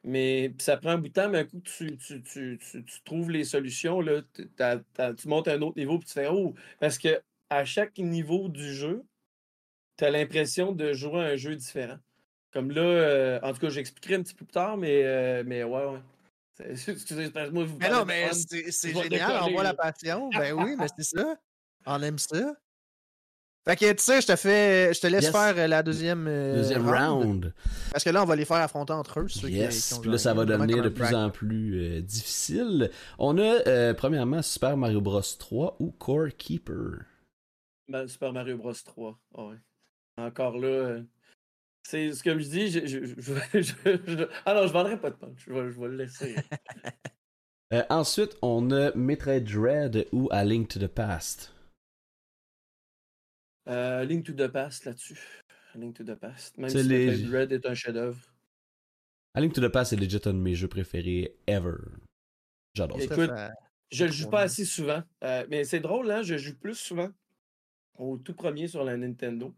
Mais 0.04 0.54
ça 0.60 0.78
prend 0.78 0.92
un 0.92 0.98
bout 0.98 1.10
de 1.10 1.14
temps, 1.14 1.30
mais 1.30 1.40
un 1.40 1.44
coup, 1.44 1.60
tu, 1.60 1.98
tu, 1.98 2.22
tu, 2.24 2.58
tu, 2.58 2.86
tu 2.86 3.02
trouves 3.04 3.30
les 3.32 3.44
solutions, 3.44 4.00
là, 4.00 4.22
t- 4.34 4.46
tu 5.18 5.28
montes 5.28 5.50
à 5.50 5.54
un 5.54 5.62
autre 5.62 5.78
niveau, 5.78 6.00
puis 6.00 6.08
tu 6.08 6.14
fais 6.14 6.28
Oh! 6.30 6.56
Parce 6.80 6.98
que 6.98 7.22
à 7.50 7.66
chaque 7.66 7.98
niveau 7.98 8.48
du 8.48 8.74
jeu, 8.74 9.04
tu 9.98 10.06
as 10.06 10.10
l'impression 10.10 10.72
de 10.72 10.94
jouer 10.94 11.20
à 11.22 11.28
un 11.28 11.36
jeu 11.36 11.56
différent. 11.56 11.98
Comme 12.52 12.72
là, 12.72 12.82
euh, 12.82 13.40
en 13.44 13.54
tout 13.54 13.60
cas, 13.60 13.70
j'expliquerai 13.70 14.16
un 14.16 14.24
petit 14.24 14.34
peu 14.34 14.46
plus 14.46 14.54
tard, 14.54 14.78
mais, 14.78 15.04
euh, 15.04 15.44
mais 15.46 15.64
ouais, 15.64 15.86
ouais. 15.86 16.00
C'est- 16.76 16.92
Excusez, 16.92 17.26
c'est 17.26 17.32
parce 17.32 17.50
que 17.50 17.54
moi, 17.54 17.64
vous 17.64 17.78
Mais 17.80 17.90
non, 17.90 18.06
mais 18.06 18.30
c'est 18.34 18.94
génial, 18.94 19.44
on 19.44 19.52
voit 19.52 19.64
la 19.64 19.74
passion. 19.74 20.30
Ben 20.30 20.54
oui, 20.54 20.76
mais 20.78 20.88
c'est 20.98 21.18
ça. 21.18 21.36
On 21.86 22.02
aime 22.02 22.18
ça. 22.20 22.54
Fait 23.68 23.76
que, 23.76 23.92
tu 23.92 24.04
sais, 24.04 24.22
je 24.22 24.28
te 24.28 24.36
fais, 24.36 24.94
je 24.94 25.00
te 25.02 25.08
laisse 25.08 25.26
Yes. 25.26 25.32
faire 25.32 25.54
euh, 25.58 25.68
la 25.68 25.84
deuxième, 25.84 26.28
euh, 26.28 26.56
Deuxième 26.56 26.90
round. 26.90 27.54
Parce 27.92 28.04
que 28.04 28.10
là, 28.10 28.24
on 28.24 28.26
va 28.26 28.36
les 28.36 28.46
faire 28.46 28.58
affronter 28.58 28.94
entre 28.94 29.20
eux. 29.20 29.28
ceux 29.28 29.42
qui- 29.48 29.54
qui 29.54 29.60
Yes. 29.60 30.00
Puis 30.02 30.10
là, 30.10 30.18
ça 30.18 30.34
va 30.34 30.46
devenir 30.46 30.82
de 30.82 30.90
plus 30.90 31.14
en 31.14 31.30
plus 31.30 31.80
euh, 31.80 32.02
difficile. 32.02 32.90
On 33.20 33.38
a 33.38 33.68
euh, 33.68 33.94
premièrement 33.94 34.42
Super 34.42 34.76
Mario 34.78 35.02
Bros 35.02 35.22
3 35.22 35.76
ou 35.80 35.92
Core 35.92 36.30
Keeper? 36.38 37.04
Ben, 37.90 38.08
Super 38.08 38.34
Mario 38.34 38.58
Bros 38.58 38.74
3. 38.74 39.20
Ah 39.38 39.44
ouais. 39.48 39.56
Encore 40.18 40.58
là, 40.58 40.68
euh, 40.68 41.04
c'est 41.84 42.12
ce 42.14 42.24
que 42.24 42.38
je 42.40 42.48
dis. 42.48 42.70
Je, 42.72 42.86
je, 42.86 43.06
je, 43.06 43.14
je- 43.62 44.18
je- 44.18 44.30
ah 44.46 44.54
non, 44.54 44.68
je 44.68 44.74
vendrai 44.74 45.00
pas 45.00 45.10
de 45.10 45.16
punch. 45.16 45.44
Je 45.48 45.54
vais, 45.54 45.72
je 45.72 45.80
vais 45.80 45.88
le 45.88 45.96
laisser. 45.98 46.36
Euh, 47.72 47.84
ensuite, 47.92 48.36
on 48.42 48.72
a 48.72 48.92
Metroid 48.96 49.42
Dread 49.42 50.08
ou 50.12 50.28
A 50.32 50.44
Link 50.44 50.70
to 50.70 50.80
the 50.80 50.88
Past. 50.88 51.54
Euh, 53.68 54.04
Link 54.06 54.26
to 54.26 54.34
the 54.34 54.48
Past 54.48 54.86
là-dessus. 54.86 55.20
Link 55.76 55.96
to 55.96 56.04
the 56.04 56.16
Past. 56.16 56.58
Même 56.58 56.70
C'est 56.72 56.82
si 56.82 56.90
les- 56.90 57.06
Metroid 57.12 57.30
Dread 57.30 57.52
est 57.52 57.66
un 57.68 57.76
chef-d'œuvre. 57.76 58.20
A 59.36 59.42
Link 59.42 59.54
to 59.54 59.62
the 59.62 59.72
Past 59.72 59.94
est 59.94 59.98
legit 59.98 60.20
un 60.26 60.34
de 60.34 60.40
mes 60.40 60.56
jeux 60.56 60.68
préférés 60.68 61.36
ever. 61.46 61.76
J'adore 62.74 62.98
ça. 63.00 63.04
Écoute, 63.06 63.30
Je 63.92 64.06
le 64.06 64.12
joue 64.12 64.30
pas 64.32 64.42
assez 64.42 64.66
souvent. 64.66 65.04
euh, 65.24 65.46
mais 65.50 65.64
c'est 65.64 65.80
drôle, 65.80 66.10
hein? 66.10 66.24
Je 66.24 66.38
joue 66.38 66.58
plus 66.58 66.74
souvent 66.76 67.10
au 68.00 68.18
tout 68.18 68.34
premier 68.34 68.68
sur 68.68 68.84
la 68.84 68.98
Nintendo, 68.98 69.54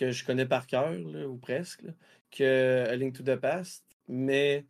que 0.00 0.10
je 0.12 0.24
connais 0.24 0.46
par 0.46 0.66
cœur, 0.66 0.92
là, 0.92 1.28
ou 1.28 1.36
presque, 1.36 1.82
là, 1.82 1.92
que 2.30 2.86
A 2.88 2.96
Link 2.96 3.14
to 3.14 3.22
the 3.22 3.36
Past. 3.36 3.84
Mais 4.08 4.64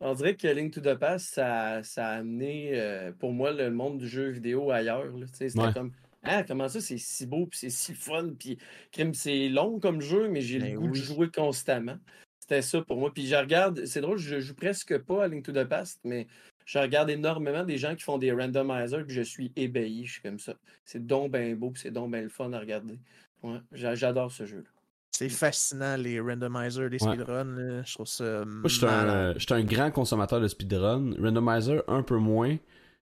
on 0.00 0.14
dirait 0.14 0.34
que 0.34 0.48
A 0.48 0.52
Link 0.52 0.72
to 0.72 0.80
the 0.80 0.94
Past, 0.96 1.34
ça, 1.34 1.82
ça 1.84 2.08
a 2.08 2.16
amené 2.18 2.70
euh, 2.72 3.12
pour 3.12 3.32
moi 3.32 3.52
le 3.52 3.70
monde 3.70 3.98
du 3.98 4.08
jeu 4.08 4.30
vidéo 4.30 4.72
ailleurs. 4.72 5.16
là. 5.16 5.26
Tu 5.26 5.34
sais, 5.34 5.48
C'était 5.48 5.60
Ouais. 5.62 5.72
comme 5.72 5.92
Ah, 6.24 6.42
comment 6.42 6.68
ça, 6.68 6.80
c'est 6.80 6.98
si 6.98 7.26
beau, 7.26 7.46
puis 7.46 7.58
c'est 7.58 7.70
si 7.70 7.94
fun, 7.94 8.30
puis 8.38 8.58
crime, 8.92 9.14
c'est 9.14 9.48
long 9.48 9.78
comme 9.78 10.00
jeu, 10.00 10.28
mais 10.28 10.40
j'ai 10.40 10.58
Ben 10.58 10.72
le 10.72 10.80
goût 10.80 10.88
de 10.88 10.94
jouer 10.94 11.30
constamment. 11.30 11.98
C'était 12.40 12.62
ça 12.62 12.82
pour 12.82 12.96
moi. 12.98 13.12
Puis 13.12 13.26
je 13.26 13.36
regarde, 13.36 13.84
c'est 13.84 14.00
drôle, 14.00 14.18
je 14.18 14.40
joue 14.40 14.54
presque 14.54 14.98
pas 14.98 15.24
à 15.24 15.28
Link 15.28 15.44
to 15.44 15.52
the 15.52 15.64
Past, 15.64 16.00
mais 16.04 16.26
je 16.64 16.78
regarde 16.78 17.10
énormément 17.10 17.62
des 17.64 17.76
gens 17.78 17.94
qui 17.94 18.02
font 18.02 18.18
des 18.18 18.32
randomizers, 18.32 19.04
puis 19.06 19.14
je 19.14 19.22
suis 19.22 19.52
ébahi, 19.54 20.04
je 20.06 20.12
suis 20.12 20.22
comme 20.22 20.38
ça. 20.38 20.54
C'est 20.84 21.06
donc 21.06 21.30
ben 21.30 21.54
beau, 21.54 21.70
puis 21.70 21.82
c'est 21.82 21.90
donc 21.90 22.10
ben 22.10 22.22
le 22.24 22.30
fun 22.30 22.52
à 22.54 22.58
regarder. 22.58 22.98
Ouais, 23.44 23.58
j'a- 23.72 23.94
j'adore 23.94 24.32
ce 24.32 24.44
jeu-là. 24.46 24.68
C'est 25.10 25.28
fascinant, 25.28 25.96
les 25.96 26.18
randomizers, 26.18 26.88
les 26.88 27.00
Ouais. 27.02 27.12
speedruns. 27.14 27.82
Je 27.84 27.94
trouve 27.94 28.06
ça. 28.06 28.44
Moi, 28.44 28.62
je 28.68 28.76
suis 28.76 28.86
un, 28.86 29.34
suis 29.38 29.54
un 29.54 29.62
grand 29.62 29.90
consommateur 29.92 30.40
de 30.40 30.48
speedrun. 30.48 31.12
Randomizer, 31.22 31.82
un 31.86 32.02
peu 32.02 32.16
moins. 32.16 32.56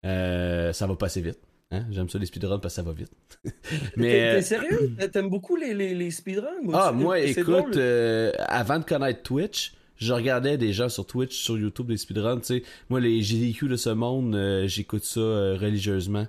Euh, 0.06 0.72
ça 0.72 0.86
va 0.86 0.94
passer 0.94 1.20
vite. 1.20 1.40
Hein? 1.70 1.84
J'aime 1.90 2.08
ça 2.08 2.18
les 2.18 2.26
speedruns 2.26 2.58
parce 2.60 2.74
que 2.74 2.76
ça 2.76 2.82
va 2.82 2.92
vite. 2.92 3.10
Mais 3.44 3.50
Mais 3.96 4.34
t'es 4.36 4.42
sérieux? 4.42 4.92
Taimes 5.12 5.28
beaucoup 5.28 5.56
les, 5.56 5.74
les, 5.74 5.94
les 5.94 6.10
speedruns? 6.10 6.46
Ah, 6.72 6.90
tu- 6.92 6.96
moi, 7.02 7.16
c'est 7.20 7.30
écoute, 7.32 7.46
drôle. 7.46 7.72
euh, 7.76 8.32
avant 8.46 8.78
de 8.78 8.84
connaître 8.84 9.22
Twitch, 9.22 9.74
je 9.96 10.12
regardais 10.12 10.56
des 10.56 10.72
gens 10.72 10.88
sur 10.88 11.04
Twitch, 11.04 11.36
sur 11.36 11.58
YouTube, 11.58 11.88
des 11.88 11.96
speedruns, 11.96 12.38
tu 12.38 12.44
sais. 12.46 12.62
Moi, 12.88 13.00
les 13.00 13.20
GDQ 13.20 13.68
de 13.68 13.76
ce 13.76 13.90
monde, 13.90 14.34
euh, 14.36 14.66
j'écoute 14.68 15.04
ça 15.04 15.18
euh, 15.20 15.56
religieusement. 15.60 16.26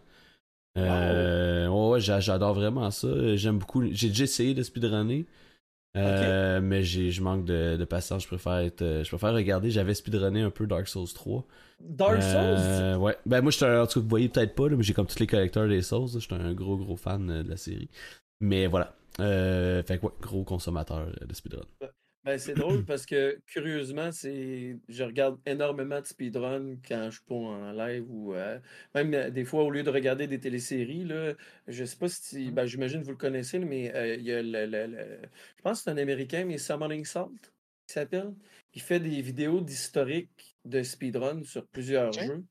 Euh, 0.77 1.67
ouais, 1.67 1.89
ouais, 1.91 1.99
j'a- 1.99 2.19
j'adore 2.19 2.53
vraiment 2.53 2.89
ça. 2.91 3.36
J'aime 3.36 3.60
beaucoup. 3.60 3.84
J'ai 3.91 4.10
déjà 4.10 4.23
essayé 4.25 4.53
de 4.53 4.63
speedrunner. 4.63 5.25
Euh, 5.97 6.62
mais 6.62 6.84
je 6.84 7.21
manque 7.21 7.45
de, 7.45 7.75
de 7.77 7.86
patience. 7.86 8.23
Je 8.23 8.27
préfère 8.27 8.58
être, 8.60 8.82
euh, 8.84 9.03
je 9.03 9.10
préfère 9.10 9.34
regarder. 9.34 9.71
J'avais 9.71 9.93
speedrunné 9.95 10.41
un 10.41 10.51
peu 10.51 10.67
Dark 10.67 10.88
Souls 10.88 11.08
3. 11.13 11.45
Dark 11.79 12.21
Souls? 12.21 12.39
Euh, 12.39 12.95
ouais. 12.97 13.17
Ben, 13.25 13.41
moi, 13.41 13.51
j'étais 13.51 13.65
un, 13.65 13.82
en 13.84 13.88
tout 13.88 13.99
cas, 13.99 14.03
vous 14.03 14.10
voyez 14.10 14.29
peut-être 14.29 14.55
pas, 14.55 14.69
là, 14.69 14.75
mais 14.77 14.84
j'ai 14.84 14.93
comme 14.93 15.08
tous 15.08 15.19
les 15.19 15.27
collecteurs 15.27 15.67
des 15.67 15.82
Souls. 15.82 16.08
J'étais 16.19 16.36
un 16.36 16.53
gros, 16.53 16.77
gros 16.77 16.95
fan 16.95 17.43
de 17.43 17.49
la 17.49 17.58
série. 17.58 17.89
Mais 18.39 18.67
voilà. 18.67 18.95
Fait 19.17 19.97
que, 19.99 20.05
ouais, 20.05 20.13
gros 20.21 20.43
consommateur 20.43 21.08
de 21.27 21.34
speedrun. 21.34 21.65
Ben, 22.25 22.38
c'est 22.38 22.53
drôle 22.55 22.84
parce 22.84 23.05
que 23.05 23.41
curieusement, 23.45 24.12
c'est 24.12 24.77
je 24.89 25.03
regarde 25.03 25.39
énormément 25.45 26.01
de 26.01 26.05
speedrun 26.05 26.75
quand 26.86 27.05
je 27.10 27.15
suis 27.17 27.23
pas 27.25 27.34
en 27.36 27.71
live 27.71 28.05
ou 28.12 28.34
euh, 28.34 28.60
même 28.93 29.13
euh, 29.13 29.29
des 29.29 29.45
fois 29.45 29.63
au 29.63 29.71
lieu 29.71 29.84
de 29.84 29.89
regarder 29.89 30.27
des 30.27 30.39
téléséries 30.39 31.05
là, 31.05 31.34
je 31.67 31.86
sais 31.86 31.95
pas 31.97 32.10
si 32.10 32.51
ben, 32.51 32.65
j'imagine 32.65 32.99
que 32.99 33.05
vous 33.05 33.12
le 33.12 33.17
connaissez 33.17 33.58
mais 33.60 33.95
euh, 33.95 34.15
il 34.15 34.23
y 34.25 34.34
a 34.34 34.41
le, 34.43 34.65
le- 34.65 34.88
le- 34.88 35.21
je 35.58 35.62
pense 35.62 35.77
que 35.79 35.84
c'est 35.86 35.89
un 35.91 35.97
américain 35.97 36.43
mais 36.43 36.58
Summoning 36.58 37.05
Salt 37.05 37.53
qui 37.88 37.93
s'appelle. 37.93 38.36
Il 38.73 38.82
fait 38.82 38.99
des 38.99 39.21
vidéos 39.21 39.62
d'historique 39.62 40.58
de 40.65 40.84
speedrun 40.84 41.43
sur 41.43 41.65
plusieurs 41.67 42.12
jeux. 42.12 42.43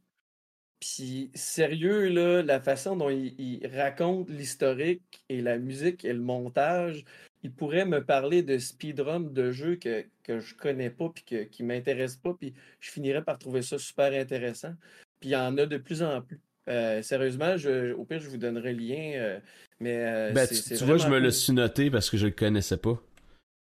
Puis 0.80 1.30
sérieux 1.34 2.08
là, 2.08 2.42
la 2.42 2.60
façon 2.60 2.96
dont 2.96 3.10
il, 3.10 3.34
il 3.40 3.66
raconte 3.66 4.30
l'historique 4.30 5.24
et 5.28 5.40
la 5.40 5.58
musique 5.58 6.04
et 6.04 6.12
le 6.12 6.20
montage, 6.20 7.04
il 7.42 7.52
pourrait 7.52 7.84
me 7.84 8.04
parler 8.04 8.42
de 8.42 8.58
speedrun 8.58 9.20
de 9.20 9.50
jeux 9.50 9.76
que, 9.76 10.04
que 10.22 10.38
je 10.40 10.54
connais 10.54 10.90
pas 10.90 11.08
puis 11.12 11.24
que, 11.24 11.42
qui 11.44 11.62
m'intéressent 11.64 12.20
pas, 12.20 12.34
puis 12.38 12.54
je 12.80 12.90
finirais 12.90 13.22
par 13.24 13.38
trouver 13.38 13.62
ça 13.62 13.78
super 13.78 14.12
intéressant. 14.12 14.72
Puis 15.20 15.30
il 15.30 15.32
y 15.32 15.36
en 15.36 15.56
a 15.58 15.66
de 15.66 15.76
plus 15.78 16.02
en 16.02 16.22
plus. 16.22 16.40
Euh, 16.68 17.00
sérieusement, 17.02 17.56
je, 17.56 17.92
au 17.94 18.04
pire, 18.04 18.20
je 18.20 18.28
vous 18.28 18.36
donnerai 18.36 18.72
le 18.74 18.78
lien. 18.80 19.12
euh, 19.16 19.40
mais 19.80 19.96
euh, 19.96 20.32
Ben, 20.32 20.46
c'est- 20.46 20.76
tu, 20.76 20.84
vois, 20.84 20.98
je 20.98 21.08
me 21.08 21.18
le 21.18 21.30
suis 21.30 21.52
noté 21.52 21.90
parce 21.90 22.10
que 22.10 22.16
je 22.16 22.26
le 22.26 22.32
connaissais 22.32 22.76
pas. 22.76 23.02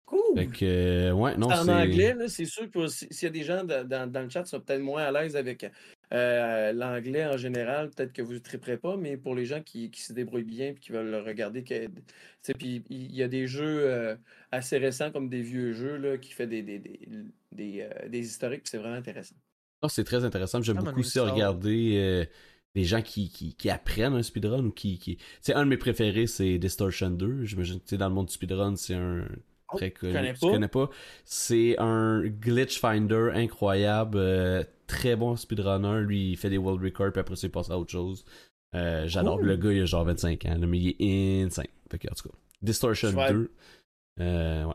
Cool! 0.06 0.20
Fait 0.38 0.48
que, 0.48 1.12
ouais, 1.12 1.36
non, 1.38 1.50
C'est 1.50 1.56
en 1.60 1.68
anglais, 1.70 2.13
là, 2.13 2.28
c'est 2.28 2.46
sûr 2.46 2.70
que 2.70 2.88
si- 2.88 3.08
s'il 3.10 3.26
y 3.26 3.30
a 3.30 3.34
des 3.34 3.44
gens 3.44 3.63
dans, 3.63 3.88
dans- 3.88 4.12
dans 4.12 4.22
le 4.22 4.30
chat 4.30 4.44
qui 4.44 4.50
sont 4.50 4.60
peut-être 4.60 4.82
moins 4.82 5.04
à 5.04 5.12
l'aise 5.12 5.36
avec 5.36 5.66
euh, 6.13 6.73
l'anglais 6.73 7.26
en 7.26 7.38
général, 7.38 7.89
peut-être 7.91 8.13
que 8.13 8.21
vous 8.21 8.34
ne 8.34 8.39
triperez 8.39 8.78
pas, 8.78 8.97
mais 8.97 9.17
pour 9.17 9.36
les 9.36 9.45
gens 9.45 9.62
qui, 9.63 9.89
qui 9.91 10.02
se 10.02 10.13
débrouillent 10.13 10.43
bien 10.43 10.69
et 10.69 10.76
qui 10.76 10.91
veulent 10.91 11.10
le 11.12 11.19
regarder, 11.21 11.63
puis 11.63 12.84
il 12.89 13.15
y 13.15 13.23
a 13.23 13.28
des 13.28 13.47
jeux 13.47 13.86
euh, 13.91 14.15
assez 14.52 14.78
récents 14.78 15.12
comme 15.12 15.30
des 15.30 15.41
vieux 15.41 15.73
jeux 15.73 15.97
là, 15.97 16.17
qui 16.17 16.32
fait 16.34 16.47
des, 16.47 16.62
des, 16.63 16.80
des, 16.80 16.99
des, 17.52 17.82
euh, 17.82 18.10
des 18.10 18.19
historiques, 18.19 18.67
c'est 18.67 18.78
vraiment 18.78 18.95
intéressant. 18.95 19.36
Non, 19.82 19.89
c'est 19.89 20.04
très 20.04 20.23
intéressant. 20.23 20.62
J'aime 20.62 20.78
Ah, 20.78 20.82
beaucoup 20.82 21.02
aussi 21.02 21.19
regarder 21.19 21.97
euh, 21.97 22.26
les 22.76 22.86
gens 22.86 23.02
qui, 23.02 23.30
qui, 23.30 23.56
qui 23.56 23.69
apprennent 23.69 24.13
un 24.13 24.23
speedrun 24.23 24.63
ou 24.65 24.71
qui. 24.71 24.97
qui... 24.97 25.17
C'est 25.41 25.54
un 25.54 25.65
de 25.65 25.69
mes 25.69 25.78
préférés, 25.78 26.28
c'est 26.28 26.58
Distortion 26.58 27.10
2. 27.12 27.43
J'imagine 27.43 27.80
que 27.82 27.95
dans 27.95 28.08
le 28.08 28.13
monde 28.15 28.28
du 28.28 28.34
speedrun, 28.34 28.76
c'est 28.78 28.95
un 28.95 29.28
Oh, 29.73 29.78
très 29.78 29.91
connu. 29.91 30.13
connais 30.13 30.34
Tu 30.39 30.47
pas? 30.47 30.47
connais 30.47 30.67
pas. 30.69 30.89
C'est 31.26 31.76
un 31.80 32.21
glitch 32.28 32.80
finder 32.80 33.32
incroyable. 33.34 34.19
Très 34.93 35.15
bon 35.15 35.36
speedrunner. 35.36 36.01
Lui, 36.01 36.32
il 36.32 36.38
fait 36.38 36.49
des 36.49 36.58
world 36.58 36.82
records, 36.84 37.12
puis 37.12 37.19
après 37.21 37.36
ça, 37.36 37.47
il 37.47 37.51
passe 37.51 37.69
à 37.69 37.77
autre 37.77 37.91
chose. 37.91 38.23
Euh, 38.75 39.08
J'adore. 39.08 39.38
Cool. 39.38 39.47
Le 39.47 39.58
gars, 39.58 39.71
il 39.73 39.82
a 39.82 39.86
genre 39.86 40.06
25 40.06 40.45
ans, 40.45 40.58
là, 40.58 40.67
mais 40.67 40.79
il 40.79 40.95
est 40.99 41.43
insane. 41.43 41.65
Fait 41.91 41.99
que, 41.99 42.08
en 42.10 42.15
tout 42.15 42.29
cas, 42.29 42.36
Distortion 42.62 43.10
Je 43.12 43.15
vais- 43.15 43.32
2. 43.34 43.51
Euh, 44.21 44.63
ouais. 44.65 44.73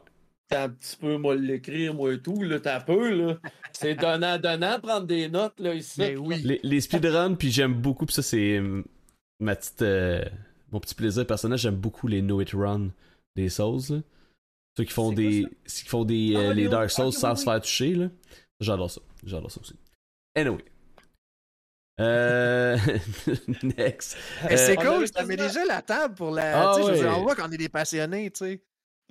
T'as 0.50 0.64
un 0.64 0.68
petit 0.70 0.96
peu, 0.96 1.16
moi, 1.18 1.35
l'écrire, 1.37 1.94
moi 1.94 2.14
et 2.14 2.20
tout, 2.20 2.42
là, 2.42 2.59
t'as 2.59 2.81
peu, 2.81 3.11
là. 3.14 3.38
C'est 3.72 3.94
donnant, 3.94 4.38
donnant, 4.38 4.81
prendre 4.81 5.07
des 5.07 5.28
notes, 5.28 5.59
là, 5.61 5.74
ici. 5.74 6.00
Mais 6.00 6.16
oui. 6.16 6.40
Les, 6.42 6.61
les 6.62 6.81
speedruns, 6.81 7.35
puis 7.35 7.50
j'aime 7.50 7.74
beaucoup, 7.74 8.07
puis 8.07 8.14
ça 8.14 8.22
c'est 8.22 8.57
euh, 8.59 8.83
ma 9.40 9.54
petite, 9.57 9.83
euh, 9.83 10.24
mon 10.72 10.81
petit 10.81 10.94
plaisir 10.94 11.26
personnel, 11.26 11.59
j'aime 11.59 11.76
beaucoup 11.76 12.09
les 12.09 12.22
No 12.22 12.40
It 12.40 12.52
Run 12.52 12.88
des 13.37 13.48
Souls. 13.50 13.81
Là. 13.90 14.00
Ceux 14.76 14.85
qui 14.85 14.92
font 14.92 15.11
C'est 15.11 15.16
des, 15.16 15.46
ceux 15.66 15.83
qui 15.83 15.88
font 15.88 16.04
des 16.04 16.35
euh, 16.35 16.50
Ah, 16.50 16.54
les 16.54 16.62
les- 16.64 16.68
Dark 16.68 16.85
ah, 16.87 16.88
Souls 16.88 17.07
oui, 17.07 17.12
sans 17.12 17.33
oui, 17.33 17.37
se 17.38 17.44
faire 17.44 17.61
toucher. 17.61 17.94
là. 17.94 18.09
J'adore 18.61 18.90
ça, 18.90 19.00
j'adore 19.24 19.50
ça 19.50 19.61
aussi. 19.61 19.74
Anyway. 20.40 20.64
Euh... 22.01 22.77
Next. 23.77 24.16
Mais 24.48 24.57
c'est 24.57 24.79
on 24.79 24.83
cool, 24.98 25.09
ça 25.09 25.24
met 25.24 25.37
déjà 25.37 25.64
la 25.64 25.83
table 25.83 26.14
pour 26.14 26.31
la. 26.31 26.70
Ah 26.70 26.77
tu 26.77 26.85
sais, 26.85 26.96
je 26.98 27.07
on 27.07 27.22
voit 27.22 27.35
qu'on 27.35 27.51
est 27.51 27.57
des 27.57 27.68
passionnés, 27.68 28.31
tu 28.31 28.44
sais. 28.44 28.62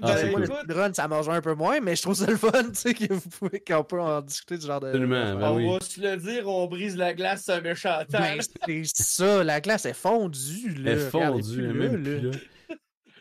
Ah, 0.01 0.15
c'est 0.15 0.29
moi, 0.29 0.41
cool. 0.41 0.49
le 0.49 0.55
speedrun, 0.59 0.93
ça 0.93 1.07
marche 1.07 1.27
un 1.27 1.41
peu 1.41 1.55
moins, 1.55 1.79
mais 1.79 1.95
je 1.95 2.03
trouve 2.03 2.13
ça 2.15 2.27
le 2.27 2.37
fun, 2.37 2.51
tu 2.69 2.75
sais, 2.75 2.93
que 2.93 3.11
vous 3.11 3.29
pouvez- 3.29 3.59
qu'on 3.59 3.83
peut 3.83 3.99
en 3.99 4.21
discuter 4.21 4.57
du 4.59 4.65
genre 4.67 4.79
de. 4.79 4.87
Absolument, 4.87 5.35
ben 5.35 5.49
on 5.51 5.55
oui. 5.55 5.69
va 5.73 5.79
se 5.81 5.99
le 5.99 6.17
dire, 6.17 6.47
on 6.47 6.67
brise 6.67 6.95
la 6.95 7.13
glace, 7.15 7.43
c'est 7.45 7.53
un 7.53 7.61
méchant 7.61 7.97
temps. 8.09 8.19
Ben, 8.19 8.39
c'est 8.85 9.03
ça, 9.03 9.43
la 9.43 9.59
glace 9.59 9.85
est 9.85 9.93
fondue, 9.95 10.69
là. 10.75 10.91
Elle 10.91 10.97
est 10.99 11.09
Regardez 11.09 11.41
fondue, 11.43 11.55
plus 11.57 11.67
là, 11.67 11.73
même 11.73 12.03
plus 12.03 12.21
là. 12.21 12.31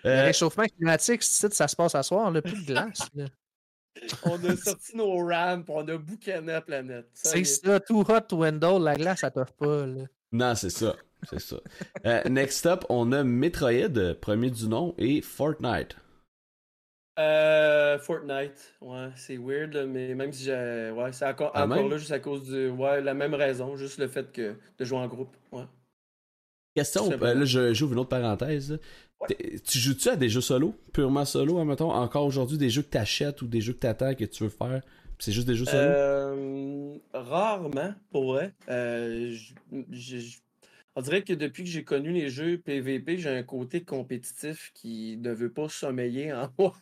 Le 0.05 0.11
Euh, 0.11 0.25
réchauffement 0.27 0.65
climatique, 0.67 1.23
ça 1.25 1.67
se 1.67 1.75
passe 1.75 1.95
à 1.97 2.03
soir, 2.05 2.31
là, 2.31 2.41
plus 2.43 2.61
de 2.65 2.67
glace. 2.67 3.01
là. 3.15 3.25
On 4.25 4.45
a 4.45 4.57
sorti 4.57 4.97
nos 4.97 5.25
RAM, 5.27 5.65
puis 5.65 5.75
on 5.77 5.87
a 5.89 5.97
boucané 5.99 6.53
la 6.53 6.61
planète. 6.61 7.09
C'est 7.13 7.41
est. 7.41 7.45
ça, 7.45 7.81
tout 7.81 8.01
hot 8.09 8.21
to 8.29 8.43
window, 8.45 8.79
la 8.79 8.95
glace, 8.95 9.21
ça 9.21 9.31
t'offre 9.31 9.53
pas. 9.55 9.87
Là. 9.87 10.03
non, 10.33 10.55
c'est 10.55 10.71
ça. 10.71 10.95
C'est 11.29 11.41
ça. 11.41 11.57
Euh, 12.05 12.23
next 12.29 12.67
up, 12.67 12.85
on 12.91 13.11
a 13.13 13.25
Metroid, 13.25 14.15
premier 14.21 14.51
du 14.51 14.69
nom, 14.69 14.95
et 14.99 15.23
Fortnite. 15.23 15.97
Euh, 17.19 17.99
Fortnite, 17.99 18.75
ouais, 18.83 19.09
c'est 19.17 19.39
weird, 19.39 19.73
là, 19.73 19.87
mais 19.87 20.15
même 20.15 20.33
si 20.33 20.45
j'ai. 20.45 20.91
Ouais, 20.95 21.13
c'est 21.13 21.27
encore, 21.27 21.51
Ah, 21.55 21.65
encore 21.65 21.89
là, 21.89 21.97
juste 21.97 22.13
à 22.13 22.19
cause 22.19 22.43
du. 22.45 22.69
Ouais, 22.69 23.01
la 23.01 23.15
même 23.15 23.33
raison, 23.35 23.75
juste 23.77 23.99
le 23.99 24.07
fait 24.09 24.31
que 24.31 24.55
de 24.79 24.85
jouer 24.85 24.99
en 24.99 25.09
groupe. 25.09 25.35
Ouais. 25.51 25.65
Question, 26.75 27.11
euh, 27.11 27.35
là 27.35 27.45
je- 27.47 27.73
j'ouvre 27.73 27.95
une 27.95 28.01
autre 28.01 28.11
parenthèse. 28.11 28.79
Tu 29.65 29.79
joues-tu 29.79 30.09
à 30.09 30.17
des 30.17 30.29
jeux 30.29 30.41
solo, 30.41 30.75
purement 30.93 31.25
solo, 31.25 31.59
admettons, 31.59 31.91
encore 31.91 32.27
aujourd'hui, 32.27 32.59
des 32.59 32.71
jeux 32.71 32.83
que 32.83 32.91
t'achètes 32.91 33.43
ou 33.43 33.47
des 33.47 33.61
jeux 33.61 33.73
que 33.73 33.81
t'attends 33.81 34.15
que 34.15 34.25
tu 34.25 34.45
veux 34.45 34.51
faire, 34.51 34.83
c'est 35.19 35.33
juste 35.33 35.47
des 35.47 35.55
jeux 35.55 35.65
solo? 35.65 35.79
Euh, 35.81 36.97
rarement, 37.15 37.95
pour 38.11 38.33
vrai. 38.33 38.53
Euh, 38.69 39.35
on 40.97 41.03
dirait 41.03 41.23
que 41.23 41.35
depuis 41.35 41.63
que 41.63 41.69
j'ai 41.69 41.85
connu 41.85 42.11
les 42.11 42.31
jeux 42.31 42.59
PVP, 42.59 43.19
j'ai 43.19 43.29
un 43.29 43.43
côté 43.43 43.85
compétitif 43.85 44.73
qui 44.75 45.19
ne 45.19 45.31
veut 45.31 45.53
pas 45.53 45.69
sommeiller 45.69 46.33
en 46.33 46.51
moi. 46.59 46.75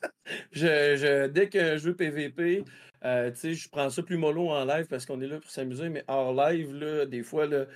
je, 0.52 0.96
je- 0.96 1.26
dès 1.26 1.48
qu'un 1.48 1.76
jeu 1.76 1.94
PVP, 1.94 2.64
euh, 3.04 3.32
je 3.34 3.68
prends 3.68 3.90
ça 3.90 4.02
plus 4.02 4.16
mollo 4.16 4.50
en 4.50 4.64
live 4.64 4.86
parce 4.86 5.04
qu'on 5.04 5.20
est 5.20 5.26
là 5.26 5.40
pour 5.40 5.50
s'amuser, 5.50 5.88
mais 5.88 6.04
hors 6.06 6.32
live, 6.32 6.72
là, 6.74 7.06
des 7.06 7.22
fois, 7.24 7.46
là, 7.46 7.66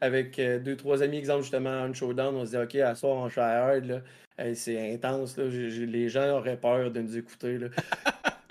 avec 0.00 0.38
euh, 0.38 0.58
deux, 0.58 0.76
trois 0.76 1.02
amis, 1.02 1.18
exemple 1.18 1.42
justement, 1.42 1.70
un 1.70 1.92
showdown, 1.92 2.34
on 2.34 2.44
se 2.44 2.50
dit, 2.50 2.56
OK, 2.56 2.74
à 2.76 2.94
soir, 2.96 3.30
là. 3.36 4.02
Hey, 4.38 4.56
c'est 4.56 4.94
intense, 4.94 5.36
là. 5.36 5.44
Les 5.46 6.08
gens 6.08 6.28
auraient 6.38 6.56
peur 6.58 6.90
de 6.90 7.00
nous 7.02 7.16
écouter, 7.16 7.58
là. 7.58 7.68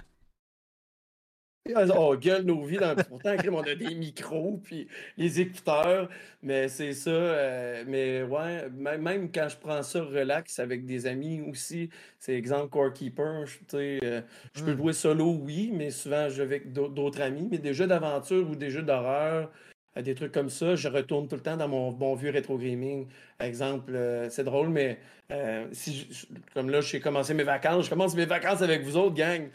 On 1.75 2.15
gueule 2.15 2.43
nos 2.43 2.63
vies 2.63 2.77
dans 2.77 2.95
pourtant 2.95 3.34
on 3.51 3.62
a 3.62 3.75
des 3.75 3.95
micros 3.95 4.60
puis 4.63 4.88
les 5.17 5.41
écouteurs 5.41 6.10
mais 6.43 6.67
c'est 6.67 6.93
ça 6.93 7.10
euh, 7.10 7.84
mais 7.88 8.23
ouais 8.23 8.69
même, 8.69 9.31
quand 9.31 9.47
je 9.49 9.57
prends 9.57 9.84
ça 9.84 10.01
relax 10.03 10.60
avec 10.60 10.86
des 10.86 11.07
amis 11.07 11.41
aussi 11.49 11.89
c'est 12.19 12.34
exemple 12.34 12.69
Core 12.69 12.93
Keeper 12.93 13.45
je, 13.45 13.57
euh, 13.75 14.21
je 14.55 14.63
peux 14.63 14.73
Mm. 14.73 14.77
jouer 14.77 14.93
solo 14.93 15.39
oui 15.43 15.71
mais 15.73 15.89
souvent 15.91 16.29
je 16.29 16.43
vais 16.43 16.55
avec 16.55 16.73
d'au- 16.73 16.89
d'autres 16.89 17.21
amis 17.21 17.47
mais 17.49 17.57
des 17.60 17.73
jeux 17.73 17.88
d'aventure 17.88 18.49
ou 18.49 18.55
des 18.55 18.69
jeux 18.69 18.81
d'horreur 18.81 19.49
euh, 19.97 20.01
des 20.01 20.15
trucs 20.15 20.31
comme 20.34 20.49
ça 20.49 20.75
je 20.75 20.88
retourne 20.89 21.27
tout 21.27 21.36
le 21.36 21.41
temps 21.41 21.55
dans 21.57 21.67
mon 21.69 21.91
bon 21.91 22.15
vieux 22.15 22.31
rétro 22.31 22.57
gaming 22.57 23.07
exemple 23.39 23.93
euh, 23.95 24.29
c'est 24.29 24.43
drôle 24.43 24.69
mais 24.69 24.97
euh, 25.31 25.65
si 25.71 26.07
je- 26.12 26.25
comme 26.53 26.69
là 26.69 26.81
j'ai 26.81 26.99
commencé 26.99 27.34
mes 27.34 27.43
vacances 27.43 27.86
je 27.86 27.89
commence 27.89 28.15
mes 28.15 28.25
vacances 28.25 28.62
avec 28.62 28.81
vous 28.84 28.97
autres 28.97 29.15
gang! 29.15 29.47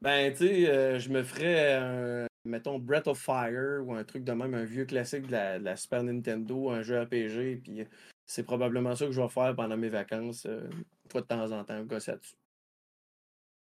Ben, 0.00 0.32
tu 0.32 0.38
sais, 0.38 0.68
euh, 0.68 0.98
je 0.98 1.10
me 1.10 1.22
ferais 1.22 1.74
un, 1.74 2.26
mettons, 2.44 2.78
Breath 2.78 3.06
of 3.06 3.18
Fire 3.18 3.80
ou 3.86 3.94
un 3.94 4.02
truc 4.02 4.24
de 4.24 4.32
même, 4.32 4.54
un 4.54 4.64
vieux 4.64 4.84
classique 4.84 5.26
de 5.26 5.32
la, 5.32 5.58
de 5.58 5.64
la 5.64 5.76
Super 5.76 6.02
Nintendo, 6.02 6.70
un 6.70 6.82
jeu 6.82 7.00
RPG, 7.00 7.62
puis 7.62 7.86
c'est 8.26 8.42
probablement 8.42 8.96
ça 8.96 9.06
que 9.06 9.12
je 9.12 9.20
vais 9.20 9.28
faire 9.28 9.54
pendant 9.54 9.76
mes 9.76 9.88
vacances, 9.88 10.44
euh, 10.46 10.68
une 10.70 11.10
fois 11.10 11.20
de 11.20 11.26
temps 11.26 11.52
en 11.52 11.64
temps, 11.64 11.82
gosser 11.84 12.12
là-dessus. 12.12 12.34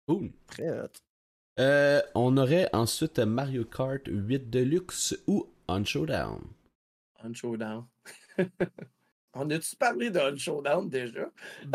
Cool. 0.07 0.31
Très 0.47 0.69
hot. 0.69 0.91
Euh, 1.59 2.01
on 2.13 2.37
aurait 2.37 2.69
ensuite 2.73 3.19
Mario 3.19 3.65
Kart 3.65 4.01
8 4.05 4.49
Deluxe 4.49 5.17
ou 5.27 5.47
On 5.67 5.83
Showdown. 5.83 6.41
On 7.23 7.33
Showdown. 7.33 7.85
On 9.33 9.49
a-tu 9.49 9.75
parlé 9.75 10.09
de 10.09 10.19
On 10.19 10.35
Showdown 10.35 10.89
déjà? 10.89 11.29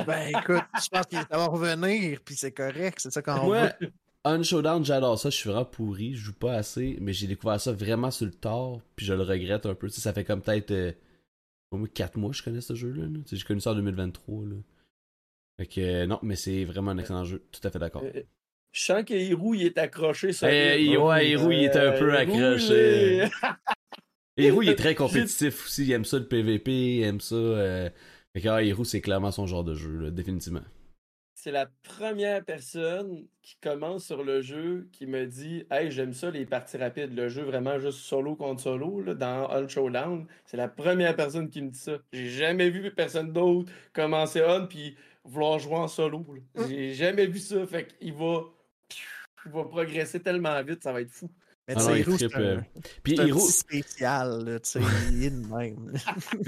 Ben 0.06 0.28
écoute, 0.28 0.62
je 0.82 0.88
pense 0.88 1.06
que 1.06 1.16
ça 1.16 1.26
va 1.30 1.46
revenir, 1.46 2.20
puis 2.24 2.34
c'est 2.34 2.52
correct, 2.52 2.98
c'est 3.00 3.12
ça 3.12 3.22
qu'on 3.22 3.44
Moi, 3.44 3.70
veut. 3.80 3.92
On 4.24 4.42
Showdown, 4.42 4.84
j'adore 4.84 5.18
ça, 5.18 5.30
je 5.30 5.36
suis 5.36 5.48
vraiment 5.48 5.64
pourri, 5.64 6.14
je 6.14 6.20
joue 6.26 6.32
pas 6.34 6.54
assez, 6.54 6.96
mais 7.00 7.12
j'ai 7.12 7.26
découvert 7.26 7.60
ça 7.60 7.72
vraiment 7.72 8.10
sur 8.10 8.26
le 8.26 8.32
tard, 8.32 8.78
puis 8.96 9.04
je 9.06 9.14
le 9.14 9.22
regrette 9.22 9.66
un 9.66 9.74
peu. 9.74 9.88
Tu 9.88 9.94
sais, 9.94 10.00
ça 10.00 10.12
fait 10.12 10.24
comme 10.24 10.42
peut-être 10.42 10.70
euh, 10.70 10.92
au 11.70 11.76
moins 11.78 11.88
4 11.88 12.16
mois 12.18 12.30
que 12.30 12.36
je 12.36 12.42
connais 12.42 12.60
ce 12.60 12.74
jeu-là. 12.74 13.02
là. 13.04 13.18
Tu 13.24 13.30
sais, 13.30 13.36
J'ai 13.36 13.44
connu 13.44 13.60
ça 13.60 13.72
en 13.72 13.74
2023. 13.74 14.44
Là. 14.46 14.56
Fait 15.58 15.66
que 15.66 15.80
euh, 15.80 16.06
non, 16.06 16.18
mais 16.22 16.36
c'est 16.36 16.64
vraiment 16.64 16.92
un 16.92 16.98
excellent 16.98 17.24
jeu, 17.24 17.44
tout 17.52 17.60
à 17.66 17.70
fait 17.70 17.78
d'accord. 17.78 18.02
Euh, 18.04 18.22
Je 18.72 18.80
sens 18.80 19.04
que 19.04 19.14
Hiro, 19.14 19.54
il 19.54 19.66
est 19.66 19.78
accroché 19.78 20.32
sur 20.32 20.46
Eh, 20.48 20.96
ouais, 20.96 21.28
Hiro, 21.30 21.50
il 21.50 21.64
est 21.64 21.76
un 21.76 21.92
peu 21.98 22.16
accroché. 22.16 23.28
Et 24.36 24.46
Hiro, 24.46 24.62
il 24.62 24.68
est 24.68 24.76
très 24.76 24.94
compétitif 24.94 25.66
aussi, 25.66 25.84
il 25.84 25.92
aime 25.92 26.04
ça 26.04 26.18
le 26.18 26.26
PVP, 26.26 26.96
il 26.96 27.02
aime 27.02 27.20
ça. 27.20 27.34
Euh... 27.34 27.90
Fait 28.32 28.40
que 28.40 28.48
ah, 28.48 28.62
Hiro, 28.62 28.84
c'est 28.84 29.02
clairement 29.02 29.30
son 29.30 29.46
genre 29.46 29.64
de 29.64 29.74
jeu, 29.74 29.96
là, 29.98 30.10
définitivement. 30.10 30.62
C'est 31.34 31.50
la 31.50 31.66
première 31.82 32.44
personne 32.44 33.26
qui 33.42 33.56
commence 33.60 34.04
sur 34.04 34.22
le 34.22 34.42
jeu 34.42 34.88
qui 34.92 35.08
me 35.08 35.26
dit 35.26 35.64
Hey, 35.72 35.90
j'aime 35.90 36.12
ça 36.12 36.30
les 36.30 36.46
parties 36.46 36.76
rapides, 36.76 37.16
le 37.16 37.28
jeu 37.28 37.42
vraiment 37.42 37.80
juste 37.80 37.98
solo 37.98 38.36
contre 38.36 38.62
solo 38.62 39.00
là, 39.02 39.14
dans 39.14 39.50
On 39.50 39.66
Showdown. 39.66 40.28
C'est 40.46 40.56
la 40.56 40.68
première 40.68 41.16
personne 41.16 41.50
qui 41.50 41.60
me 41.60 41.70
dit 41.70 41.78
ça. 41.80 41.98
J'ai 42.12 42.28
jamais 42.28 42.70
vu 42.70 42.92
personne 42.94 43.32
d'autre 43.32 43.72
commencer 43.92 44.40
On 44.46 44.68
puis 44.68 44.96
vouloir 45.24 45.58
jouer 45.58 45.74
en 45.74 45.88
solo. 45.88 46.24
là. 46.54 46.68
J'ai 46.68 46.94
jamais 46.94 47.26
vu 47.26 47.40
ça. 47.40 47.66
Fait 47.66 47.88
qu'il 47.88 48.12
va. 48.12 48.44
Il 49.44 49.50
va 49.50 49.64
progresser 49.64 50.20
tellement 50.20 50.62
vite, 50.62 50.84
ça 50.84 50.92
va 50.92 51.00
être 51.00 51.10
fou. 51.10 51.28
Mais 51.68 51.74
Ah 51.76 51.80
non, 51.84 52.02
trippe, 52.02 52.16
c'est 52.18 52.34
un, 52.34 52.40
euh. 52.40 52.60
Petit 53.04 53.52
spécial, 53.52 54.60
tu 54.64 54.70
sais, 54.70 54.80
il 55.12 55.24
est 55.24 55.30
de 55.30 55.46
même. 55.46 55.92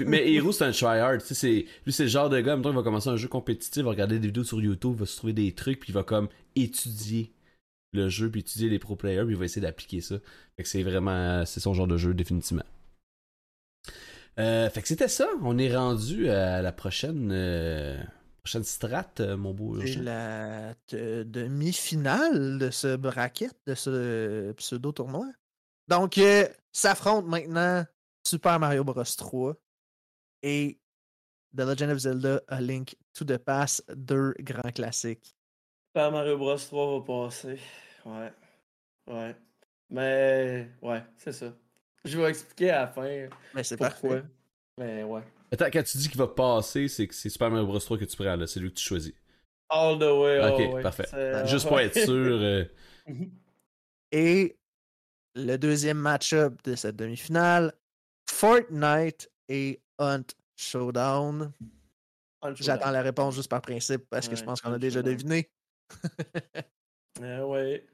mais 0.05 0.29
Hiro, 0.31 0.51
c'est 0.51 0.65
un 0.65 0.71
tryhard. 0.71 1.19
Tu 1.19 1.27
sais, 1.27 1.33
c'est- 1.35 1.65
lui, 1.85 1.93
c'est 1.93 2.03
le 2.03 2.09
genre 2.09 2.29
de 2.29 2.39
gars, 2.41 2.53
en 2.53 2.57
même 2.57 2.63
temps, 2.63 2.71
il 2.71 2.75
va 2.75 2.83
commencer 2.83 3.07
un 3.09 3.15
jeu 3.15 3.29
compétitif, 3.29 3.77
il 3.77 3.83
va 3.83 3.91
regarder 3.91 4.19
des 4.19 4.27
vidéos 4.27 4.43
sur 4.43 4.61
YouTube, 4.61 4.91
il 4.95 4.99
va 4.99 5.05
se 5.05 5.15
trouver 5.15 5.31
des 5.33 5.53
trucs, 5.53 5.79
puis 5.79 5.91
il 5.91 5.93
va 5.95 6.03
comme 6.03 6.27
étudier 6.55 7.31
le 7.93 8.09
jeu, 8.09 8.29
puis 8.29 8.41
étudier 8.41 8.67
les 8.67 8.77
pro 8.77 8.97
players, 8.97 9.23
puis 9.23 9.35
il 9.35 9.37
va 9.37 9.45
essayer 9.45 9.61
d'appliquer 9.61 10.01
ça. 10.01 10.17
Fait 10.57 10.63
que 10.63 10.69
c'est 10.69 10.83
vraiment, 10.83 11.45
c'est 11.45 11.61
son 11.61 11.73
genre 11.73 11.87
de 11.87 11.95
jeu, 11.95 12.13
définitivement. 12.13 12.65
Euh, 14.37 14.69
fait 14.69 14.81
que 14.81 14.87
c'était 14.89 15.07
ça. 15.07 15.27
On 15.43 15.57
est 15.57 15.73
rendu 15.73 16.27
à 16.29 16.61
la 16.61 16.73
prochaine, 16.73 17.29
euh, 17.31 17.97
prochaine 18.45 18.63
strat, 18.63 19.09
euh, 19.21 19.35
mon 19.37 19.53
beau. 19.55 19.81
C'est 19.81 19.95
la 19.95 20.75
te- 20.85 21.23
demi-finale 21.23 22.59
de 22.59 22.69
ce 22.69 22.95
bracket, 22.95 23.51
de 23.65 23.73
ce 23.73 24.51
pseudo-tournoi. 24.53 25.25
Donc, 25.87 26.19
euh, 26.19 26.47
s'affrontent 26.71 27.27
maintenant 27.27 27.83
Super 28.23 28.59
Mario 28.59 28.83
Bros. 28.83 29.03
3 29.03 29.55
et 30.43 30.79
The 31.57 31.61
Legend 31.61 31.91
of 31.91 31.97
Zelda 31.97 32.41
A 32.47 32.61
Link 32.61 32.95
to 33.13 33.25
the 33.25 33.37
Past, 33.37 33.83
deux 33.95 34.33
grands 34.39 34.71
classiques. 34.71 35.35
Super 35.89 36.11
Mario 36.11 36.37
Bros 36.37 36.55
3 36.57 36.99
va 36.99 37.05
passer. 37.05 37.59
Ouais. 38.05 38.31
Ouais. 39.07 39.35
Mais 39.89 40.69
ouais, 40.83 41.03
c'est 41.17 41.31
ça. 41.33 41.51
Je 42.03 42.19
vais 42.19 42.29
expliquer 42.29 42.69
à 42.69 42.81
la 42.81 42.87
fin 42.89 43.27
Mais 43.55 43.63
c'est 43.63 43.77
pourquoi. 43.77 44.09
parfait. 44.21 44.23
Mais 44.77 45.03
ouais. 45.03 45.23
Attends, 45.51 45.65
quand 45.71 45.83
tu 45.83 45.97
dis 45.97 46.09
qu'il 46.09 46.17
va 46.17 46.27
passer, 46.27 46.87
c'est 46.87 47.07
que 47.07 47.13
c'est 47.15 47.29
Super 47.29 47.49
Mario 47.49 47.65
Bros 47.67 47.79
3 47.79 47.97
que 47.97 48.05
tu 48.05 48.15
prends, 48.17 48.35
là. 48.35 48.47
C'est 48.47 48.59
lui 48.59 48.69
que 48.69 48.75
tu 48.75 48.83
choisis. 48.85 49.13
All 49.69 49.97
the 49.97 50.01
way. 50.03 50.39
all 50.39 50.51
Ok, 50.53 50.69
the 50.69 50.73
way. 50.73 50.81
parfait. 50.83 51.05
C'est- 51.09 51.47
Juste 51.47 51.67
pour 51.67 51.79
être 51.79 51.93
sûr. 52.05 52.37
euh, 52.41 52.65
Et 54.11 54.57
le 55.35 55.57
deuxième 55.57 55.97
match-up 55.97 56.53
de 56.63 56.75
cette 56.75 56.95
demi-finale, 56.95 57.73
Fortnite 58.29 59.29
et 59.49 59.81
Hunt 59.99 60.23
Showdown. 60.55 61.51
J'attends 62.55 62.91
la 62.91 63.01
réponse 63.01 63.35
juste 63.35 63.49
par 63.49 63.61
principe 63.61 64.03
parce 64.09 64.27
que 64.29 64.35
je 64.35 64.43
pense 64.43 64.61
qu'on 64.61 64.71
a 64.73 64.77
déjà 64.79 65.01
deviné. 65.01 65.49
euh, 67.21 67.43
ouais. 67.45 67.85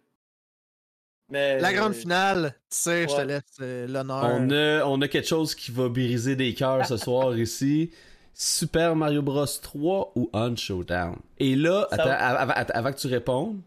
Mais... 1.32 1.60
La 1.60 1.74
grande 1.74 1.94
finale, 1.94 2.56
tu 2.70 2.78
sais, 2.78 3.08
je 3.08 3.16
te 3.16 3.22
laisse 3.22 3.42
euh, 3.62 3.88
l'honneur. 3.88 4.24
On 4.24 4.50
a, 4.52 4.86
on 4.86 5.02
a 5.02 5.08
quelque 5.08 5.28
chose 5.28 5.56
qui 5.56 5.72
va 5.72 5.88
briser 5.88 6.36
des 6.36 6.54
cœurs 6.54 6.86
ce 6.86 6.98
soir 6.98 7.38
ici. 7.38 7.92
Super 8.34 8.96
Mario 8.96 9.22
Bros 9.22 9.46
3 9.46 10.12
ou 10.16 10.30
On 10.34 10.56
Showdown? 10.56 11.18
Et 11.40 11.56
là, 11.56 11.88
attends, 11.92 12.64
avant 12.74 12.92
que 12.92 12.98
tu 12.98 13.08
répondes, 13.08 13.62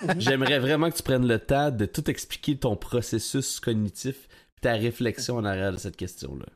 j'aimerais 0.18 0.58
vraiment 0.58 0.90
que 0.90 0.96
tu 0.96 1.02
prennes 1.02 1.26
le 1.26 1.38
temps 1.38 1.70
de 1.70 1.84
tout 1.84 2.10
expliquer 2.10 2.56
ton 2.56 2.76
processus 2.76 3.60
cognitif 3.60 4.28
et 4.58 4.60
ta 4.60 4.72
réflexion 4.72 5.36
en 5.36 5.44
arrière 5.44 5.72
de 5.72 5.78
cette 5.78 5.96
question-là. 5.96 6.46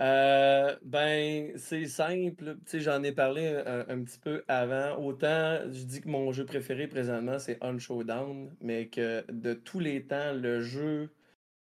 Euh, 0.00 0.76
ben, 0.82 1.52
c'est 1.56 1.86
simple. 1.86 2.56
J'en 2.72 3.02
ai 3.02 3.12
parlé 3.12 3.46
un, 3.46 4.02
petit 4.02 4.18
peu 4.18 4.44
avant. 4.48 4.96
Autant, 4.98 5.60
je 5.70 5.84
dis 5.84 6.00
que 6.00 6.08
mon 6.08 6.32
jeu 6.32 6.44
préféré 6.44 6.88
présentement, 6.88 7.38
c'est 7.38 7.58
On 7.62 7.78
Showdown, 7.78 8.54
mais 8.60 8.88
que 8.88 9.24
de 9.30 9.54
tous 9.54 9.78
les 9.80 10.04
temps, 10.04 10.32
le 10.32 10.60
jeu 10.62 11.10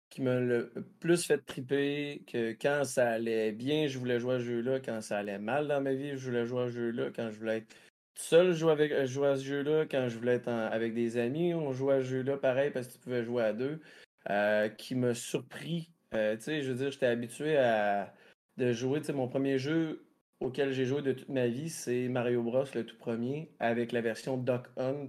qui 0.10 0.22
m'a 0.22 0.40
le 0.40 0.72
plus 1.00 1.26
fait 1.26 1.40
triper, 1.40 2.24
que 2.28 2.52
quand 2.54 2.84
ça 2.86 3.10
allait 3.12 3.52
bien, 3.52 3.88
je 3.88 3.98
voulais 4.00 4.20
jouer 4.20 4.36
à 4.36 4.40
ce 4.40 4.46
jeu-là. 4.46 4.80
Quand 4.80 5.02
ça 5.02 5.18
allait 5.20 5.40
mal 5.40 5.68
dans 5.68 5.82
ma 5.82 5.94
vie, 5.94 6.12
je 6.12 6.26
voulais 6.30 6.46
jouer 6.46 6.64
à 6.64 6.68
ce 6.68 6.72
jeu-là. 6.74 7.10
Quand 7.16 7.32
je 7.32 7.40
voulais 7.40 7.58
être 7.60 7.76
seul, 8.16 8.54
jouer, 8.54 8.72
avec, 8.72 8.92
euh, 8.92 9.06
jouer 9.08 9.30
à 9.30 9.36
ce 9.38 9.44
jeu-là. 9.44 9.86
Quand 9.90 10.10
je 10.10 10.18
voulais 10.18 10.36
être 10.36 10.50
avec 10.50 10.94
des 10.94 11.18
amis, 11.18 11.54
on 11.54 11.72
jouait 11.74 11.96
à 11.96 12.00
ce 12.00 12.06
jeu-là 12.06 12.38
pareil 12.38 12.72
parce 12.72 12.88
que 12.88 12.94
tu 12.94 13.00
pouvais 13.00 13.24
jouer 13.24 13.44
à 13.44 13.54
deux. 13.54 13.80
Euh, 14.30 14.70
qui 14.70 14.96
m'a 14.96 15.14
surpris. 15.14 15.90
tu 16.12 16.18
sais, 16.40 16.62
je 16.62 16.72
veux 16.72 16.78
dire, 16.78 16.92
j'étais 16.92 17.08
habitué 17.08 17.58
à 17.58 18.14
de 18.58 18.72
jouer. 18.72 19.00
Tu 19.00 19.08
sais, 19.08 19.14
mon 19.14 19.28
premier 19.28 19.58
jeu 19.58 20.06
auquel 20.40 20.74
j'ai 20.74 20.86
joué 20.86 21.02
de 21.02 21.14
toute 21.14 21.30
ma 21.30 21.48
vie, 21.48 21.70
c'est 21.70 22.08
Mario 22.10 22.44
Bros, 22.44 22.66
le 22.76 22.86
tout 22.86 22.98
premier, 22.98 23.52
avec 23.60 23.92
la 23.92 24.02
version 24.02 24.38
Duck 24.38 24.68
Hunt. 24.78 25.08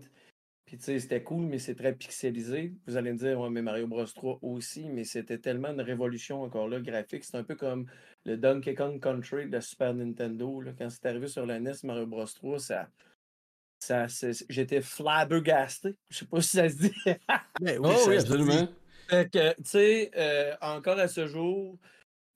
Puis 0.64 0.78
tu 0.78 0.84
sais, 0.84 0.98
c'était 0.98 1.22
cool, 1.22 1.44
mais 1.44 1.58
c'est 1.58 1.74
très 1.74 1.92
pixelisé. 1.92 2.72
Vous 2.86 2.96
allez 2.96 3.12
me 3.12 3.18
dire, 3.18 3.38
ouais, 3.38 3.50
mais 3.50 3.60
Mario 3.60 3.86
Bros 3.86 4.06
3 4.06 4.38
aussi, 4.40 4.88
mais 4.88 5.04
c'était 5.04 5.38
tellement 5.38 5.68
une 5.68 5.80
révolution 5.80 6.42
encore 6.42 6.68
là, 6.68 6.80
graphique. 6.80 7.24
C'est 7.24 7.36
un 7.36 7.44
peu 7.44 7.54
comme 7.54 7.86
le 8.24 8.38
Donkey 8.38 8.74
Kong 8.74 8.98
Country 9.00 9.48
de 9.48 9.60
Super 9.60 9.92
Nintendo. 9.92 10.60
Là. 10.60 10.72
Quand 10.78 10.88
c'est 10.88 11.04
arrivé 11.04 11.28
sur 11.28 11.44
la 11.44 11.60
NES, 11.60 11.72
Mario 11.82 12.06
Bros 12.06 12.24
3, 12.24 12.58
ça. 12.58 12.88
ça 13.78 14.06
J'étais 14.48 14.80
flabbergasté. 14.80 15.96
Je 16.08 16.18
sais 16.18 16.26
pas 16.26 16.40
si 16.40 16.56
ça 16.56 16.68
se 16.70 16.76
dit. 16.76 16.94
mais 17.60 17.76
oui, 17.78 17.90
oh, 17.94 18.04
oui 18.08 18.16
absolument. 18.16 18.68
Fait 19.08 19.30
que, 19.30 19.54
tu 19.56 19.64
sais, 19.64 20.10
euh, 20.16 20.54
encore 20.62 20.98
à 20.98 21.08
ce 21.08 21.26
jour, 21.26 21.78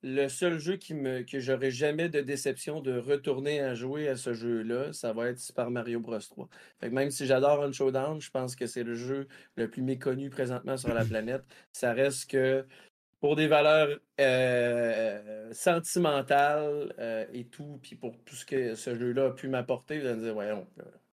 le 0.03 0.29
seul 0.29 0.59
jeu 0.59 0.77
qui 0.77 0.95
me, 0.95 1.23
que 1.23 1.41
j'aurais 1.41 1.71
jamais 1.71 2.09
de 2.09 2.21
déception 2.21 2.81
de 2.81 2.99
retourner 2.99 3.61
à 3.61 3.75
jouer 3.75 4.09
à 4.09 4.17
ce 4.17 4.33
jeu-là, 4.33 4.93
ça 4.93 5.13
va 5.13 5.29
être 5.29 5.39
Super 5.39 5.71
Mario 5.71 6.01
Bros 6.01 6.19
3. 6.19 6.49
Fait 6.81 6.91
même 6.91 7.11
si 7.11 7.27
j'adore 7.27 7.65
Un 7.65 7.73
Showdown, 7.73 8.21
je 8.21 8.31
pense 8.31 8.55
que 8.55 8.67
c'est 8.67 8.85
le 8.85 8.95
jeu 8.95 9.27
le 9.57 9.69
plus 9.69 9.83
méconnu 9.83 10.31
présentement 10.31 10.77
sur 10.77 10.95
la 10.95 11.05
planète. 11.05 11.43
Ça 11.73 11.93
reste 11.93 12.31
que 12.31 12.65
pour 13.21 13.35
des 13.35 13.49
valeurs 13.49 13.99
euh, 14.21 15.53
sentimentales 15.53 16.95
euh, 16.99 17.27
et 17.33 17.47
tout, 17.47 17.81
puis 17.83 17.97
pour 17.97 18.17
tout 18.25 18.37
ce 18.37 18.45
que 18.47 18.75
ce 18.77 18.95
jeu-là 18.95 19.27
a 19.27 19.31
pu 19.31 19.49
m'apporter, 19.49 19.99
vous 19.99 20.07
allez 20.07 20.17
me 20.17 20.23
dire, 20.23 20.35
voyons, 20.35 20.67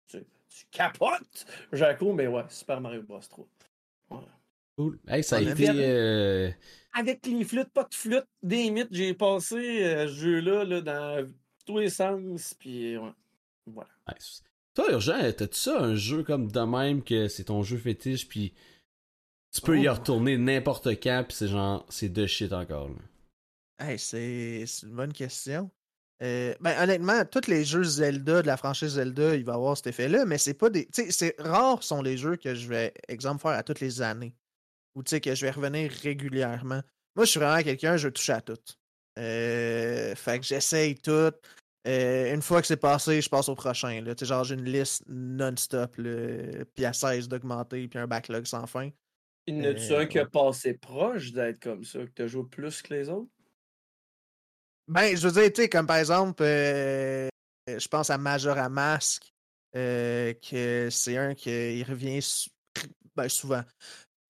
tu, 0.08 0.66
capotes, 0.70 1.46
Jaco, 1.72 2.12
mais 2.12 2.26
ouais, 2.26 2.44
Super 2.48 2.80
Mario 2.80 3.02
Bros 3.02 3.18
3. 3.18 3.48
Cool. 4.76 4.98
ça 5.22 5.36
a 5.36 5.40
été. 5.40 5.68
Euh, 5.70 6.50
avec 6.92 7.26
les 7.26 7.44
flûtes, 7.44 7.70
pas 7.70 7.84
de 7.84 7.94
flûte, 7.94 8.26
des 8.42 8.70
mythes, 8.70 8.88
j'ai 8.92 9.14
passé 9.14 9.84
euh, 9.84 10.06
ce 10.06 10.14
jeu-là 10.14 10.64
là, 10.64 10.80
dans 10.80 11.26
tous 11.66 11.78
les 11.78 11.90
sens, 11.90 12.54
puis 12.54 12.96
ouais. 12.96 13.12
voilà. 13.66 13.90
Toi, 14.74 14.92
Urgent, 14.92 15.32
t'as-tu 15.36 15.58
ça, 15.58 15.80
un 15.80 15.94
jeu 15.94 16.22
comme 16.22 16.50
de 16.50 16.60
même 16.60 17.02
que 17.02 17.28
c'est 17.28 17.44
ton 17.44 17.62
jeu 17.62 17.78
fétiche, 17.78 18.28
puis 18.28 18.52
tu 19.52 19.60
peux 19.60 19.78
y 19.78 19.88
oh. 19.88 19.94
retourner 19.94 20.36
n'importe 20.36 20.88
quand, 21.00 21.24
puis 21.26 21.36
c'est 21.36 21.48
genre, 21.48 21.86
c'est 21.88 22.08
de 22.08 22.26
shit 22.26 22.52
encore. 22.52 22.88
Là? 22.88 23.86
Hey, 23.86 23.98
c'est 23.98 24.64
une 24.82 24.94
bonne 24.94 25.12
question. 25.12 25.70
Euh, 26.22 26.54
ben, 26.60 26.80
honnêtement, 26.80 27.24
tous 27.24 27.48
les 27.48 27.64
jeux 27.64 27.82
Zelda 27.82 28.42
de 28.42 28.46
la 28.46 28.56
franchise 28.56 28.94
Zelda, 28.94 29.34
il 29.34 29.44
va 29.44 29.54
avoir 29.54 29.76
cet 29.76 29.88
effet-là, 29.88 30.24
mais 30.26 30.38
c'est 30.38 30.54
pas 30.54 30.70
des. 30.70 30.86
Tu 30.86 31.04
sais, 31.04 31.10
c'est 31.10 31.34
rare 31.40 31.82
sont 31.82 32.02
les 32.02 32.16
jeux 32.16 32.36
que 32.36 32.54
je 32.54 32.68
vais, 32.68 32.94
exemple, 33.08 33.42
faire 33.42 33.50
à 33.52 33.64
toutes 33.64 33.80
les 33.80 34.00
années 34.00 34.34
ou 34.94 35.02
tu 35.02 35.10
sais 35.10 35.20
que 35.20 35.34
je 35.34 35.44
vais 35.44 35.50
revenir 35.50 35.90
régulièrement. 36.02 36.82
Moi, 37.16 37.24
je 37.24 37.30
suis 37.30 37.40
vraiment 37.40 37.62
quelqu'un, 37.62 37.96
je 37.96 38.08
touche 38.08 38.30
à 38.30 38.40
tout. 38.40 38.58
Euh, 39.18 40.14
fait 40.14 40.40
que 40.40 40.44
j'essaye 40.44 40.96
tout. 40.96 41.32
Euh, 41.86 42.34
une 42.34 42.42
fois 42.42 42.60
que 42.60 42.66
c'est 42.66 42.76
passé, 42.76 43.20
je 43.20 43.28
passe 43.28 43.48
au 43.48 43.54
prochain. 43.54 44.00
Là. 44.00 44.14
Genre, 44.20 44.44
j'ai 44.44 44.54
une 44.54 44.64
liste 44.64 45.04
non-stop, 45.06 45.96
puis 46.74 46.84
à 46.84 46.92
16 46.92 47.28
d'augmenter, 47.28 47.86
puis 47.88 47.98
un 47.98 48.06
backlog 48.06 48.46
sans 48.46 48.66
fin. 48.66 48.90
Il 49.46 49.58
ne 49.58 49.72
tu 49.72 49.94
un 49.94 50.06
qui 50.06 50.18
a 50.18 50.24
passé 50.24 50.74
proche 50.74 51.32
d'être 51.32 51.60
comme 51.60 51.84
ça, 51.84 51.98
que 52.00 52.10
tu 52.10 52.22
as 52.22 52.26
joué 52.26 52.44
plus 52.50 52.80
que 52.80 52.94
les 52.94 53.10
autres? 53.10 53.30
Ben, 54.88 55.14
je 55.16 55.28
veux 55.28 55.40
dire, 55.40 55.52
tu 55.52 55.62
sais, 55.62 55.68
comme 55.68 55.86
par 55.86 55.98
exemple, 55.98 56.42
euh, 56.42 57.28
je 57.68 57.88
pense 57.88 58.08
à 58.10 58.18
Majora 58.18 58.68
Mask, 58.68 59.30
que 59.74 60.88
c'est 60.90 61.16
un 61.16 61.34
qui 61.34 61.82
revient 61.84 62.20
ben, 63.14 63.28
souvent. 63.28 63.62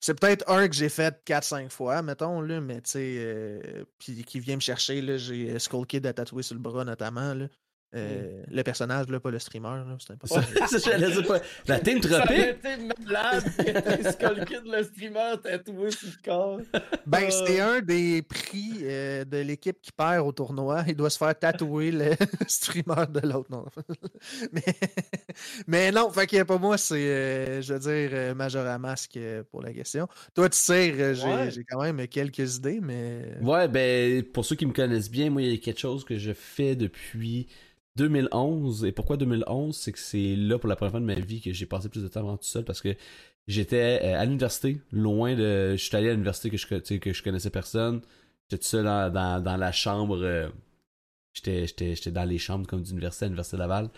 C'est 0.06 0.20
peut-être 0.20 0.44
un 0.50 0.68
que 0.68 0.74
j'ai 0.74 0.90
fait 0.90 1.24
4-5 1.24 1.70
fois, 1.70 2.02
mettons, 2.02 2.42
là, 2.42 2.60
mais 2.60 2.82
tu 2.82 2.90
sais, 2.90 3.14
euh, 3.20 3.84
qui 3.98 4.38
vient 4.38 4.56
me 4.56 4.60
chercher, 4.60 5.00
j'ai 5.16 5.50
euh, 5.50 5.58
Skull 5.58 5.86
Kid 5.86 6.04
à 6.04 6.12
tatouer 6.12 6.42
sur 6.42 6.54
le 6.56 6.60
bras 6.60 6.84
notamment, 6.84 7.32
là. 7.32 7.46
Euh, 7.94 8.42
le 8.50 8.62
personnage, 8.62 9.08
là, 9.08 9.20
pas 9.20 9.30
le 9.30 9.38
streamer. 9.38 9.68
Là, 9.68 9.96
c'est 9.98 10.14
impossible. 10.14 11.26
pas. 11.26 11.40
La 11.68 11.78
Team 11.78 12.00
Kid, 12.00 12.10
le 14.64 14.82
streamer, 14.82 15.34
tatoué 15.42 15.90
sur 15.92 16.08
le 16.08 16.24
corps. 16.24 16.60
Ben, 17.06 17.30
c'est 17.30 17.60
un 17.60 17.80
des 17.80 18.22
prix 18.22 18.78
euh, 18.82 19.24
de 19.24 19.38
l'équipe 19.38 19.80
qui 19.80 19.92
perd 19.92 20.26
au 20.26 20.32
tournoi. 20.32 20.84
Il 20.88 20.96
doit 20.96 21.10
se 21.10 21.18
faire 21.18 21.38
tatouer 21.38 21.92
le 21.92 22.10
streamer 22.48 23.06
de 23.08 23.20
l'autre. 23.20 23.50
Non. 23.50 23.64
mais, 24.52 24.62
mais 25.66 25.92
non, 25.92 26.10
fait 26.10 26.26
que 26.26 26.42
pour 26.42 26.58
moi, 26.58 26.76
c'est, 26.76 26.96
euh, 26.96 27.62
je 27.62 27.74
veux 27.74 28.08
dire, 28.08 28.34
Majora 28.34 28.76
Mask 28.78 29.18
pour 29.50 29.62
la 29.62 29.72
question. 29.72 30.08
Toi, 30.34 30.48
tu 30.48 30.58
sais, 30.58 31.14
j'ai 31.50 31.64
quand 31.64 31.80
même 31.80 32.08
quelques 32.08 32.56
idées, 32.56 32.80
mais. 32.82 33.36
Ouais, 33.40 33.68
ben, 33.68 34.24
pour 34.24 34.44
ceux 34.44 34.56
qui 34.56 34.66
me 34.66 34.72
connaissent 34.72 35.10
bien, 35.10 35.30
moi, 35.30 35.42
il 35.42 35.52
y 35.52 35.54
a 35.54 35.58
quelque 35.58 35.80
chose 35.80 36.04
que 36.04 36.18
je 36.18 36.32
fais 36.32 36.74
depuis 36.74 37.46
2011. 37.96 38.84
Et 38.84 38.92
pourquoi 38.92 39.16
2011 39.16 39.76
C'est 39.76 39.92
que 39.92 39.98
c'est 39.98 40.36
là 40.36 40.58
pour 40.58 40.68
la 40.68 40.76
première 40.76 40.92
fois 40.92 41.00
de 41.00 41.04
ma 41.04 41.14
vie 41.14 41.40
que 41.40 41.52
j'ai 41.52 41.66
passé 41.66 41.88
plus 41.88 42.02
de 42.02 42.08
temps 42.08 42.22
vraiment 42.22 42.36
tout 42.36 42.44
seul 42.44 42.64
parce 42.64 42.80
que 42.80 42.94
j'étais 43.46 44.00
euh, 44.02 44.18
à 44.20 44.24
l'université, 44.24 44.80
loin 44.90 45.34
de. 45.34 45.72
Je 45.76 45.82
suis 45.84 45.96
allé 45.96 46.08
à 46.08 46.12
l'université 46.12 46.50
que 46.50 46.56
je, 46.56 46.66
que 46.66 47.12
je 47.12 47.22
connaissais 47.22 47.50
personne. 47.50 48.00
J'étais 48.48 48.62
tout 48.62 48.68
seul 48.68 48.84
dans, 48.84 49.42
dans, 49.42 49.56
la 49.56 49.72
chambre. 49.72 50.18
Euh, 50.22 50.48
j'étais 51.34 52.10
dans 52.10 52.24
les 52.24 52.38
chambres 52.38 52.66
comme 52.66 52.82
d'université 52.82 53.24
à 53.24 53.28
l'Université 53.28 53.56
Laval. 53.56 53.90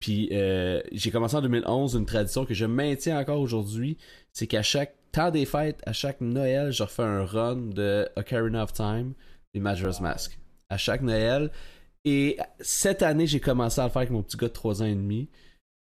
Puis 0.00 0.28
euh, 0.32 0.82
j'ai 0.92 1.10
commencé 1.10 1.36
en 1.36 1.42
2011 1.42 1.94
une 1.94 2.06
tradition 2.06 2.44
que 2.44 2.54
je 2.54 2.66
maintiens 2.66 3.18
encore 3.18 3.40
aujourd'hui. 3.40 3.96
C'est 4.32 4.46
qu'à 4.46 4.62
chaque 4.62 4.94
temps 5.12 5.30
des 5.30 5.46
fêtes, 5.46 5.80
à 5.86 5.92
chaque 5.92 6.20
Noël, 6.20 6.70
je 6.70 6.82
refais 6.82 7.02
un 7.02 7.24
run 7.24 7.56
de 7.56 8.08
Ocarina 8.16 8.64
of 8.64 8.72
Time 8.72 9.14
et 9.54 9.60
Majora's 9.60 10.00
Mask. 10.00 10.38
À 10.68 10.76
chaque 10.76 11.00
Noël. 11.00 11.50
Et 12.06 12.38
cette 12.60 13.02
année, 13.02 13.26
j'ai 13.26 13.40
commencé 13.40 13.80
à 13.80 13.84
le 13.84 13.90
faire 13.90 13.98
avec 14.02 14.10
mon 14.10 14.22
petit 14.22 14.36
gars 14.36 14.46
de 14.46 14.52
3 14.52 14.80
ans 14.80 14.86
et 14.86 14.94
demi. 14.94 15.28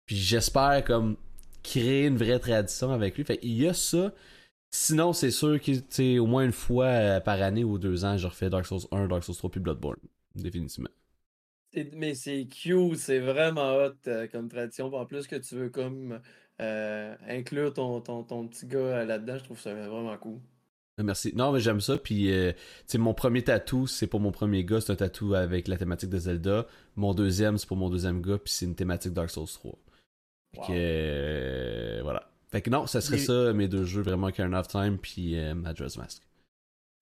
Puis 0.06 0.16
j'espère 0.16 0.84
comme 0.86 1.18
créer 1.62 2.06
une 2.08 2.18
vraie 2.18 2.40
tradition 2.40 2.92
avec 2.92 3.18
lui. 3.18 3.26
Fait 3.26 3.38
il 3.44 3.54
y 3.54 3.68
a 3.68 3.74
ça. 3.74 4.14
Sinon, 4.72 5.12
c'est 5.12 5.32
sûr 5.32 5.60
que 5.62 6.20
au 6.20 6.26
moins 6.26 6.46
une 6.46 6.54
fois 6.54 6.86
euh, 6.86 7.20
par 7.20 7.42
année 7.42 7.66
ou 7.66 7.78
deux 7.78 8.06
ans, 8.06 8.18
je 8.18 8.28
refais 8.28 8.50
Dark 8.50 8.66
Souls 8.66 8.88
1, 8.92 9.08
Dark 9.10 9.26
Souls 9.26 9.36
3 9.36 9.52
puis 9.52 9.60
Bloodborne. 9.60 10.00
Définitivement. 10.36 10.90
Mais 11.94 12.16
c'est 12.16 12.46
cute, 12.46 12.98
c'est 12.98 13.20
vraiment 13.20 13.76
hot 13.76 13.96
euh, 14.08 14.28
comme 14.28 14.48
tradition. 14.48 14.94
En 14.94 15.06
plus 15.06 15.28
que 15.28 15.36
tu 15.36 15.56
veux 15.56 15.70
comme 15.70 16.22
euh, 16.62 17.16
inclure 17.28 17.74
ton, 17.74 18.00
ton, 18.00 18.24
ton 18.24 18.48
petit 18.48 18.68
gars 18.68 19.04
là-dedans, 19.04 19.38
je 19.38 19.44
trouve 19.44 19.60
ça 19.60 19.74
vraiment 19.74 20.18
cool. 20.18 20.40
Merci. 21.04 21.34
Non, 21.36 21.52
mais 21.52 21.60
j'aime 21.60 21.82
ça. 21.82 21.98
Puis, 21.98 22.32
euh, 22.32 22.54
mon 22.96 23.14
premier 23.14 23.44
tatou, 23.44 23.86
c'est 23.86 24.08
pour 24.08 24.22
mon 24.22 24.32
premier 24.32 24.64
gars, 24.64 24.80
c'est 24.80 24.94
un 24.94 24.96
tatou 24.96 25.36
avec 25.36 25.68
la 25.68 25.78
thématique 25.78 26.10
de 26.10 26.20
Zelda. 26.20 26.66
Mon 26.96 27.14
deuxième, 27.14 27.58
c'est 27.58 27.68
pour 27.68 27.78
mon 27.78 27.90
deuxième 27.90 28.22
gars, 28.22 28.38
puis 28.38 28.54
c'est 28.54 28.66
une 28.66 28.76
thématique 28.76 29.12
Dark 29.12 29.30
Souls 29.30 29.48
3. 29.48 29.78
Wow. 30.58 30.64
Euh, 30.70 32.00
voilà. 32.02 32.30
Fait 32.50 32.62
que 32.62 32.70
non, 32.70 32.88
ça 32.88 33.02
serait 33.02 33.18
ça, 33.18 33.52
mes 33.52 33.68
deux 33.68 33.84
jeux, 33.84 34.02
vraiment 34.02 34.32
Karen 34.32 34.56
of 34.56 34.70
Time, 34.70 34.98
puis 34.98 35.38
euh, 35.38 35.54
Mask. 35.54 36.22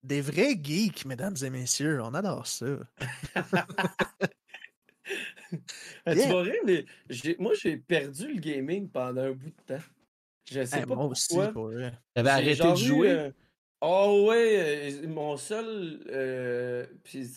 Des 0.01 0.21
vrais 0.21 0.57
geeks, 0.61 1.05
mesdames 1.05 1.35
et 1.43 1.49
messieurs, 1.51 2.01
on 2.01 2.13
adore 2.13 2.47
ça. 2.47 2.65
Tu 6.07 6.15
vois 6.27 6.41
rire, 6.41 6.61
mais 6.65 6.85
moi, 7.37 7.53
j'ai 7.61 7.77
perdu 7.77 8.33
le 8.33 8.39
gaming 8.39 8.89
pendant 8.89 9.21
un 9.21 9.31
bout 9.33 9.51
de 9.51 9.75
temps. 9.75 9.83
Je 10.51 10.65
sais 10.65 10.85
pas 10.85 10.95
pourquoi. 10.95 11.53
T'avais 12.15 12.29
arrêté 12.29 12.71
de 12.71 12.75
jouer? 12.75 13.31
Oh 13.85 14.27
ouais, 14.29 14.93
mon 15.07 15.35
seul. 15.35 15.99
puis 17.03 17.29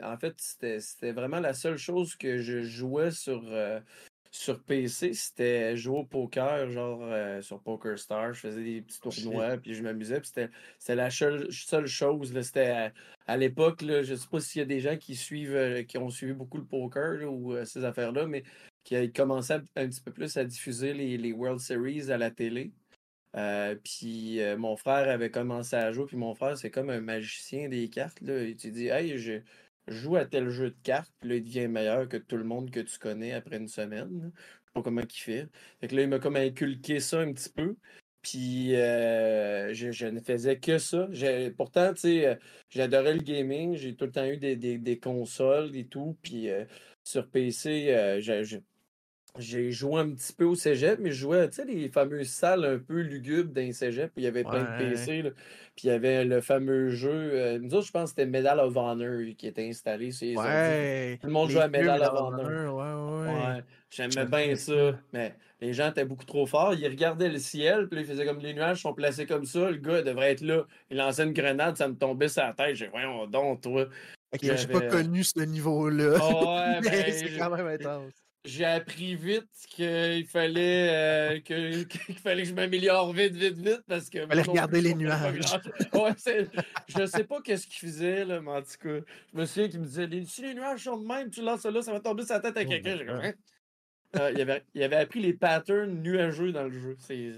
en 0.00 0.16
fait, 0.16 0.34
c'était 0.38 1.10
vraiment 1.10 1.40
la 1.40 1.52
seule 1.52 1.76
chose 1.76 2.14
que 2.14 2.38
je 2.38 2.62
jouais 2.62 3.10
sur, 3.10 3.42
sur 4.30 4.62
PC, 4.62 5.12
c'était 5.12 5.76
jouer 5.76 5.98
au 5.98 6.04
poker, 6.04 6.70
genre 6.70 7.02
sur 7.42 7.60
Poker 7.60 7.98
Star. 7.98 8.32
Je 8.32 8.38
faisais 8.38 8.62
des 8.62 8.82
petits 8.82 9.00
tournois, 9.00 9.56
puis 9.56 9.74
je 9.74 9.82
m'amusais. 9.82 10.20
Puis 10.20 10.30
c'était 10.78 10.94
la 10.94 11.10
seule, 11.10 11.50
chose. 11.50 12.32
C'était 12.42 12.92
à, 13.26 13.36
l'époque, 13.36 13.80
je 13.80 14.12
ne 14.12 14.16
sais 14.16 14.28
pas 14.30 14.38
s'il 14.38 14.60
y 14.60 14.62
a 14.62 14.66
des 14.66 14.78
gens 14.78 14.96
qui 14.96 15.16
suivent, 15.16 15.84
qui 15.88 15.98
ont 15.98 16.10
suivi 16.10 16.32
beaucoup 16.32 16.58
le 16.58 16.64
poker 16.64 17.28
ou 17.28 17.56
ces 17.64 17.84
affaires-là, 17.84 18.28
mais 18.28 18.44
qui 18.84 19.12
commençaient 19.12 19.62
un 19.74 19.88
petit 19.88 20.00
peu 20.00 20.12
plus 20.12 20.36
à 20.36 20.44
diffuser 20.44 20.94
les, 20.94 21.18
les 21.18 21.32
World 21.32 21.58
Series 21.58 22.12
à 22.12 22.18
la 22.18 22.30
télé. 22.30 22.70
Euh, 23.36 23.76
puis 23.84 24.40
euh, 24.40 24.56
mon 24.56 24.76
frère 24.76 25.08
avait 25.08 25.30
commencé 25.30 25.76
à 25.76 25.92
jouer, 25.92 26.06
puis 26.06 26.16
mon 26.16 26.34
frère, 26.34 26.56
c'est 26.56 26.70
comme 26.70 26.90
un 26.90 27.00
magicien 27.00 27.68
des 27.68 27.88
cartes. 27.90 28.20
Là. 28.20 28.42
Il 28.42 28.56
te 28.56 28.68
dit 28.68 28.88
Hey, 28.88 29.18
je, 29.18 29.40
joue 29.86 30.16
à 30.16 30.24
tel 30.26 30.50
jeu 30.50 30.70
de 30.70 30.76
cartes, 30.82 31.12
puis 31.20 31.30
là, 31.30 31.36
il 31.36 31.44
devient 31.44 31.68
meilleur 31.68 32.08
que 32.08 32.16
tout 32.16 32.36
le 32.36 32.44
monde 32.44 32.70
que 32.70 32.80
tu 32.80 32.98
connais 32.98 33.32
après 33.32 33.56
une 33.58 33.68
semaine. 33.68 34.32
Je 34.34 34.66
sais 34.66 34.72
pas 34.74 34.82
comment 34.82 35.02
il 35.02 35.10
fait. 35.20 35.48
Fait 35.80 35.88
que 35.88 35.96
là, 35.96 36.02
il 36.02 36.08
m'a 36.08 36.18
comme 36.18 36.36
inculqué 36.36 37.00
ça 37.00 37.20
un 37.20 37.32
petit 37.32 37.50
peu. 37.50 37.76
Puis 38.22 38.74
euh, 38.76 39.72
je, 39.74 40.06
ne 40.06 40.20
faisais 40.20 40.58
que 40.58 40.78
ça. 40.78 41.08
Pourtant, 41.56 41.94
tu 41.94 42.00
sais, 42.00 42.38
j'adorais 42.68 43.14
le 43.14 43.22
gaming. 43.22 43.76
J'ai 43.76 43.94
tout 43.96 44.06
le 44.06 44.12
temps 44.12 44.26
eu 44.26 44.36
des, 44.38 44.56
des, 44.56 44.98
consoles 44.98 45.74
et 45.76 45.86
tout. 45.86 46.18
Puis 46.22 46.48
sur 47.04 47.30
PC, 47.30 48.18
j'ai 48.20 48.60
j'ai 49.38 49.70
joué 49.70 50.00
un 50.00 50.10
petit 50.10 50.32
peu 50.32 50.44
au 50.44 50.54
cégep, 50.54 50.98
mais 51.00 51.10
je 51.10 51.20
jouais, 51.20 51.48
tu 51.48 51.56
sais, 51.56 51.64
les 51.64 51.88
fameuses 51.88 52.28
salles 52.28 52.64
un 52.64 52.78
peu 52.78 53.00
lugubres 53.00 53.52
d'un 53.52 53.72
cégep, 53.72 54.10
où 54.16 54.20
il 54.20 54.24
y 54.24 54.26
avait 54.26 54.44
plein 54.44 54.62
de 54.62 54.78
PC, 54.78 55.22
puis 55.76 55.86
il 55.86 55.88
y 55.88 55.90
avait 55.90 56.24
le 56.24 56.40
fameux 56.40 56.90
jeu, 56.90 57.10
euh, 57.12 57.58
nous 57.58 57.74
autres, 57.74 57.86
je 57.86 57.92
pense 57.92 58.12
que 58.12 58.20
c'était 58.20 58.26
Medal 58.26 58.58
of 58.58 58.76
Honor 58.76 59.20
qui 59.36 59.46
était 59.46 59.68
installé 59.68 60.10
sur 60.10 60.26
les 60.26 60.36
ouais, 60.36 61.18
Tout 61.20 61.26
le 61.28 61.32
monde 61.32 61.50
jouait 61.50 61.62
à 61.62 61.68
Medal 61.68 62.02
of 62.02 62.20
Honor. 62.20 62.74
Ouais, 62.74 63.32
ouais. 63.32 63.62
J'aimais 63.90 64.26
bien 64.26 64.54
ça, 64.56 64.98
mais 65.12 65.34
les 65.60 65.72
gens 65.72 65.90
étaient 65.90 66.04
beaucoup 66.04 66.24
trop 66.24 66.46
forts. 66.46 66.74
Ils 66.74 66.86
regardaient 66.86 67.30
le 67.30 67.38
ciel, 67.38 67.88
puis 67.88 68.00
ils 68.00 68.06
faisaient 68.06 68.26
comme 68.26 68.40
les 68.40 68.54
nuages 68.54 68.82
sont 68.82 68.92
placés 68.92 69.26
comme 69.26 69.44
ça, 69.44 69.70
le 69.70 69.78
gars 69.78 70.02
devrait 70.02 70.32
être 70.32 70.42
là. 70.42 70.66
Il 70.90 70.96
lançait 70.98 71.24
une 71.24 71.32
grenade, 71.32 71.76
ça 71.76 71.88
me 71.88 71.94
tombait 71.94 72.28
sur 72.28 72.42
la 72.42 72.52
tête. 72.52 72.76
J'ai 72.76 72.86
dit, 72.86 72.90
voyons 72.90 73.26
donc, 73.26 73.62
toi. 73.62 73.86
Okay, 74.34 74.56
J'ai 74.56 74.66
pas 74.66 74.82
connu 74.82 75.24
ce 75.24 75.40
niveau-là. 75.40 76.10
ouais, 76.10 76.80
ben, 76.82 77.12
c'est 77.12 77.38
quand 77.38 77.50
même 77.50 77.66
intense 77.66 78.12
j'ai 78.44 78.64
appris 78.64 79.16
vite 79.16 79.48
qu'il 79.68 80.26
fallait, 80.26 80.88
euh, 80.90 81.40
que, 81.44 81.82
qu'il 81.84 82.18
fallait 82.18 82.42
que 82.42 82.48
je 82.48 82.54
m'améliore 82.54 83.12
vite, 83.12 83.34
vite, 83.34 83.58
vite 83.58 83.82
parce 83.86 84.08
que. 84.08 84.26
fallait 84.26 84.42
regarder 84.42 84.80
les 84.80 84.94
nuages. 84.94 85.40
ouais, 85.92 86.14
je 86.88 87.06
sais 87.06 87.24
pas 87.24 87.40
qu'est-ce 87.42 87.66
qu'il 87.66 87.88
faisait, 87.88 88.24
là, 88.24 88.40
mais 88.40 88.50
en 88.50 88.62
tout 88.62 88.78
cas, 88.80 89.04
je 89.32 89.38
me 89.38 89.44
souviens 89.44 89.68
qu'il 89.68 89.80
me 89.80 89.86
disait 89.86 90.08
si 90.26 90.42
les 90.42 90.54
nuages 90.54 90.84
sont 90.84 90.96
de 90.96 91.06
même, 91.06 91.30
tu 91.30 91.42
lances 91.42 91.60
ça 91.60 91.70
là, 91.70 91.82
ça 91.82 91.92
va 91.92 92.00
tomber 92.00 92.24
sur 92.24 92.34
la 92.34 92.40
tête 92.40 92.56
à 92.56 92.64
quelqu'un. 92.64 92.98
Hein? 93.08 93.32
Euh, 94.16 94.30
il, 94.32 94.40
avait, 94.40 94.64
il 94.74 94.82
avait 94.82 94.96
appris 94.96 95.20
les 95.20 95.34
patterns 95.34 96.00
nuageux 96.00 96.52
dans 96.52 96.64
le 96.64 96.78
jeu. 96.78 96.96
C'est. 97.00 97.32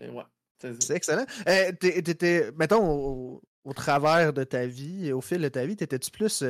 Ouais. 0.00 0.24
C'est 0.58 0.96
excellent. 0.96 1.26
Euh, 1.48 1.70
t'étais, 1.72 2.50
mettons, 2.56 2.82
au, 2.82 3.42
au, 3.64 3.72
travers 3.74 4.32
de 4.32 4.42
ta 4.42 4.66
vie, 4.66 5.12
au 5.12 5.20
fil 5.20 5.42
de 5.42 5.48
ta 5.48 5.66
vie, 5.66 5.76
t'étais-tu 5.76 6.10
plus 6.10 6.42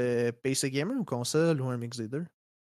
PC 0.43 0.71
gamer 0.71 0.97
ou 0.97 1.03
console 1.03 1.61
ou 1.61 1.67
un 1.67 1.77
mix 1.77 1.97
des 1.97 2.07
deux? 2.07 2.25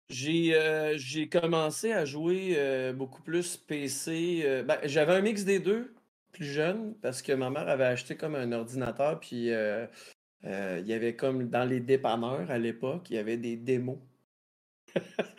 Euh, 0.09 0.93
j'ai 0.95 1.27
commencé 1.27 1.91
à 1.91 2.05
jouer 2.05 2.53
euh, 2.57 2.93
beaucoup 2.93 3.21
plus 3.21 3.57
PC. 3.57 4.41
Euh, 4.45 4.63
ben, 4.63 4.77
j'avais 4.83 5.13
un 5.13 5.21
mix 5.21 5.43
des 5.43 5.59
deux, 5.59 5.93
plus 6.31 6.45
jeune, 6.45 6.95
parce 7.01 7.21
que 7.21 7.33
ma 7.33 7.49
mère 7.49 7.67
avait 7.67 7.85
acheté 7.85 8.15
comme 8.15 8.35
un 8.35 8.51
ordinateur, 8.51 9.19
puis 9.19 9.47
il 9.47 10.87
y 10.87 10.93
avait 10.93 11.15
comme 11.15 11.49
dans 11.49 11.65
les 11.65 11.79
dépanneurs 11.79 12.49
à 12.49 12.57
l'époque, 12.57 13.09
il 13.09 13.15
y 13.15 13.19
avait 13.19 13.37
des 13.37 13.57
démos. 13.57 13.97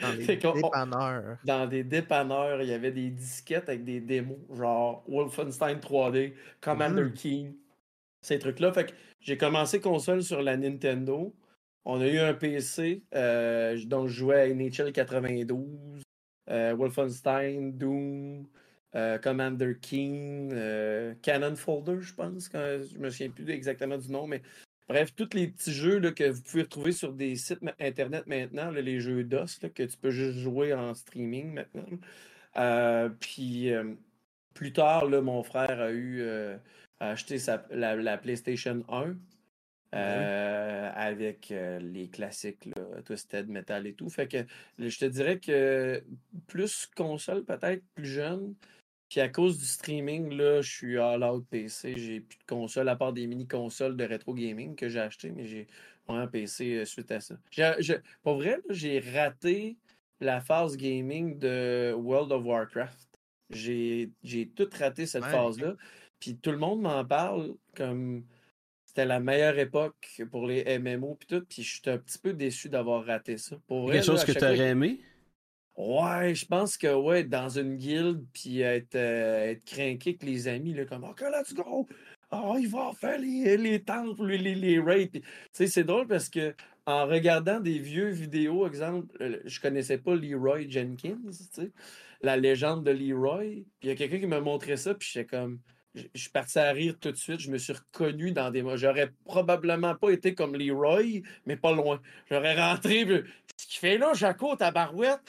Dans 0.00 0.12
les 0.18 0.36
dépanneurs. 0.36 1.38
Dans 1.44 1.66
des 1.66 1.82
dépanneurs, 1.82 2.62
il 2.62 2.68
y 2.68 2.74
avait 2.74 2.92
des 2.92 3.08
disquettes 3.10 3.68
avec 3.68 3.84
des 3.84 4.00
démos, 4.00 4.38
genre 4.54 5.02
Wolfenstein 5.08 5.78
3D, 5.78 6.34
Commander 6.60 7.04
mmh. 7.04 7.12
King, 7.14 7.54
ces 8.20 8.38
trucs-là. 8.38 8.72
Fait 8.72 8.86
que 8.86 8.92
j'ai 9.20 9.38
commencé 9.38 9.80
console 9.80 10.22
sur 10.22 10.42
la 10.42 10.56
Nintendo. 10.58 11.34
On 11.84 12.00
a 12.00 12.06
eu 12.06 12.18
un 12.18 12.34
PC 12.34 13.02
euh, 13.14 13.78
dont 13.86 14.06
je 14.08 14.14
jouais 14.14 14.42
à 14.42 14.54
NHL 14.54 14.92
92, 14.92 16.02
euh, 16.50 16.74
Wolfenstein, 16.74 17.72
Doom, 17.72 18.46
euh, 18.94 19.18
Commander 19.18 19.76
King, 19.80 20.54
Cannon 21.22 21.56
Folder, 21.56 22.00
je 22.00 22.14
pense. 22.14 22.48
Quand, 22.48 22.80
je 22.92 22.98
me 22.98 23.10
souviens 23.10 23.30
plus 23.30 23.48
exactement 23.50 23.96
du 23.96 24.10
nom, 24.10 24.26
mais 24.26 24.42
bref, 24.88 25.14
tous 25.14 25.30
les 25.34 25.48
petits 25.48 25.72
jeux 25.72 26.00
que 26.12 26.30
vous 26.30 26.42
pouvez 26.42 26.62
retrouver 26.62 26.92
sur 26.92 27.12
des 27.12 27.36
sites 27.36 27.60
internet 27.80 28.26
maintenant, 28.26 28.70
les 28.70 29.00
jeux 29.00 29.24
DOS, 29.24 29.58
que 29.74 29.82
tu 29.84 29.96
peux 29.96 30.10
juste 30.10 30.38
jouer 30.38 30.74
en 30.74 30.94
streaming 30.94 31.54
maintenant. 31.54 33.08
puis 33.20 33.70
plus 34.54 34.72
tard, 34.72 35.08
mon 35.08 35.42
frère 35.42 35.80
a 35.80 35.92
eu 35.92 36.22
acheté 37.00 37.38
la, 37.70 38.18
PlayStation 38.18 38.84
1. 38.88 39.16
Ben 39.92 39.98
euh, 39.98 40.90
avec 40.94 41.50
euh, 41.50 41.78
les 41.78 42.08
classiques, 42.08 42.66
là, 42.66 43.02
Twisted 43.04 43.48
Metal 43.48 43.86
et 43.86 43.94
tout. 43.94 44.10
Fait 44.10 44.28
que 44.28 44.44
je 44.78 44.98
te 44.98 45.06
dirais 45.06 45.38
que 45.38 46.04
plus 46.46 46.86
console, 46.94 47.44
peut-être 47.44 47.82
plus 47.94 48.06
jeune. 48.06 48.54
Puis 49.08 49.20
à 49.20 49.30
cause 49.30 49.58
du 49.58 49.64
streaming, 49.64 50.34
là, 50.34 50.60
je 50.60 50.70
suis 50.70 50.98
all 50.98 51.24
out 51.24 51.46
PC. 51.48 51.94
J'ai 51.96 52.20
plus 52.20 52.38
de 52.38 52.44
console 52.44 52.90
à 52.90 52.96
part 52.96 53.14
des 53.14 53.26
mini-consoles 53.26 53.96
de 53.96 54.04
rétro 54.04 54.34
gaming 54.34 54.76
que 54.76 54.90
j'ai 54.90 55.00
acheté, 55.00 55.30
mais 55.30 55.46
j'ai 55.46 55.66
un 56.08 56.26
PC 56.26 56.74
euh, 56.74 56.84
suite 56.84 57.10
à 57.10 57.20
ça. 57.20 57.36
pour 58.22 58.36
vrai, 58.36 58.60
j'ai 58.68 59.00
raté 59.00 59.78
la 60.20 60.42
phase 60.42 60.76
gaming 60.76 61.38
de 61.38 61.94
World 61.96 62.32
of 62.32 62.44
Warcraft. 62.44 63.08
J'ai 63.50 64.10
tout 64.54 64.68
raté 64.78 65.06
cette 65.06 65.24
phase-là. 65.24 65.76
Puis 66.20 66.36
tout 66.36 66.50
le 66.50 66.58
monde 66.58 66.82
m'en 66.82 67.04
parle 67.04 67.54
comme 67.74 68.24
c'était 68.98 69.06
la 69.06 69.20
meilleure 69.20 69.56
époque 69.60 70.22
pour 70.28 70.48
les 70.48 70.76
MMO 70.80 71.14
puis 71.14 71.28
tout, 71.28 71.44
puis 71.48 71.62
je 71.62 71.80
suis 71.80 71.88
un 71.88 71.98
petit 71.98 72.18
peu 72.18 72.32
déçu 72.32 72.68
d'avoir 72.68 73.04
raté 73.04 73.38
ça. 73.38 73.56
Pour 73.68 73.92
Quelque 73.92 74.04
chose 74.04 74.24
que 74.24 74.32
tu 74.32 74.44
aurais 74.44 74.70
aimé? 74.70 74.98
Ouais, 75.76 76.34
je 76.34 76.44
pense 76.44 76.76
que 76.76 76.92
ouais, 76.92 77.22
dans 77.22 77.48
une 77.48 77.76
guilde, 77.76 78.26
puis 78.32 78.60
être, 78.62 78.96
euh, 78.96 79.50
être 79.50 79.64
craqué 79.64 80.10
avec 80.10 80.24
les 80.24 80.48
amis, 80.48 80.74
là, 80.74 80.84
comme 80.84 81.04
OK, 81.04 81.20
let's 81.20 81.54
go! 81.54 81.86
Oh, 82.32 82.56
il 82.58 82.66
va 82.66 82.90
faire 82.92 83.20
les, 83.20 83.56
les 83.56 83.84
temples, 83.84 84.26
les, 84.26 84.56
les 84.56 84.80
raids. 84.80 85.22
c'est 85.52 85.84
drôle 85.84 86.08
parce 86.08 86.28
que 86.28 86.52
en 86.84 87.06
regardant 87.06 87.60
des 87.60 87.78
vieux 87.78 88.08
vidéos, 88.08 88.66
exemple, 88.66 89.06
euh, 89.20 89.38
je 89.44 89.60
connaissais 89.60 89.98
pas 89.98 90.16
Leroy 90.16 90.68
Jenkins, 90.68 91.20
la 92.20 92.36
légende 92.36 92.84
de 92.84 92.90
Leroy. 92.90 93.62
Puis 93.78 93.84
il 93.84 93.88
y 93.90 93.92
a 93.92 93.94
quelqu'un 93.94 94.18
qui 94.18 94.26
m'a 94.26 94.40
montré 94.40 94.76
ça, 94.76 94.92
puis 94.92 95.08
j'étais 95.12 95.26
comme 95.26 95.60
je 95.94 96.20
suis 96.20 96.30
parti 96.30 96.58
à 96.58 96.70
rire 96.70 96.94
tout 97.00 97.10
de 97.10 97.16
suite. 97.16 97.40
Je 97.40 97.50
me 97.50 97.58
suis 97.58 97.72
reconnu 97.72 98.32
dans 98.32 98.50
des. 98.50 98.64
J'aurais 98.76 99.12
probablement 99.24 99.94
pas 99.94 100.10
été 100.10 100.34
comme 100.34 100.56
Leroy, 100.56 101.22
mais 101.46 101.56
pas 101.56 101.72
loin. 101.72 102.00
J'aurais 102.30 102.60
rentré. 102.60 103.06
Ce 103.56 103.66
qu'il 103.66 103.80
fait 103.80 103.98
là, 103.98 104.12
Jaco, 104.14 104.56
ta 104.56 104.70
barouette? 104.70 105.20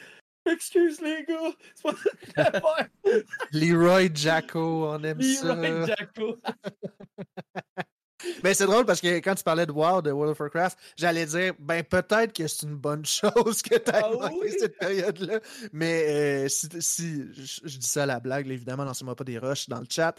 Excuse 0.46 1.02
les 1.02 1.26
gars, 1.26 1.52
c'est 1.76 2.62
pas 2.62 2.88
Leroy 3.52 4.10
Jacko, 4.14 4.90
on 4.90 5.04
aime 5.04 5.22
ça. 5.22 5.54
Leroy 5.54 5.88
Jacko. 5.88 6.38
Mais 8.44 8.54
c'est 8.54 8.66
drôle 8.66 8.86
parce 8.86 9.00
que 9.00 9.20
quand 9.20 9.36
tu 9.36 9.44
parlais 9.44 9.66
de 9.66 9.72
WoW, 9.72 10.02
de 10.02 10.12
World 10.12 10.32
of 10.32 10.40
Warcraft, 10.40 10.78
j'allais 10.98 11.26
dire, 11.26 11.54
ben 11.60 11.84
peut-être 11.84 12.34
que 12.34 12.48
c'est 12.48 12.66
une 12.66 12.76
bonne 12.76 13.06
chose 13.06 13.62
que 13.62 13.78
tu 13.78 13.92
aies 13.92 14.02
ah, 14.04 14.30
cette 14.60 14.78
période-là. 14.78 15.40
Mais 15.72 16.46
euh, 16.46 16.48
si, 16.50 17.24
je, 17.34 17.78
dis 17.78 17.88
ça 17.88 18.04
à 18.04 18.06
la 18.06 18.20
blague, 18.20 18.50
évidemment, 18.50 18.84
lancez-moi 18.84 19.16
pas 19.16 19.24
des 19.24 19.38
rushs 19.38 19.70
dans 19.70 19.80
le 19.80 19.88
chat. 19.90 20.16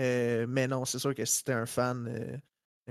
Euh, 0.00 0.46
mais 0.48 0.66
non, 0.66 0.84
c'est 0.84 0.98
sûr 0.98 1.14
que 1.14 1.24
si 1.24 1.44
t'es 1.44 1.52
un 1.52 1.66
fan 1.66 2.08
euh, 2.08 2.36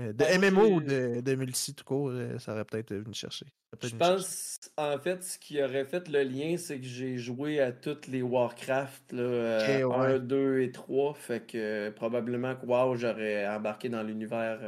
euh, 0.00 0.12
de 0.12 0.38
MMO 0.38 0.76
ou 0.76 0.80
de, 0.80 1.20
de, 1.20 1.34
multi 1.34 1.74
tout 1.74 1.84
court, 1.84 2.12
ça 2.38 2.52
aurait 2.52 2.64
peut-être 2.64 2.94
venu 2.94 3.14
chercher. 3.14 3.46
Je 3.82 3.94
pense, 3.94 4.58
en 4.76 4.98
fait, 4.98 5.22
ce 5.22 5.38
qui 5.38 5.62
aurait 5.62 5.84
fait 5.84 6.08
le 6.08 6.22
lien, 6.22 6.56
c'est 6.56 6.80
que 6.80 6.86
j'ai 6.86 7.18
joué 7.18 7.60
à 7.60 7.70
toutes 7.72 8.08
les 8.08 8.22
Warcraft, 8.22 9.12
là, 9.12 9.86
1, 9.86 10.18
2 10.18 10.60
et 10.60 10.72
3. 10.72 11.14
Fait 11.14 11.46
que 11.46 11.90
probablement 11.90 12.56
que 12.56 12.66
wow, 12.66 12.96
j'aurais 12.96 13.46
embarqué 13.46 13.88
dans 13.88 14.02
l'univers 14.02 14.60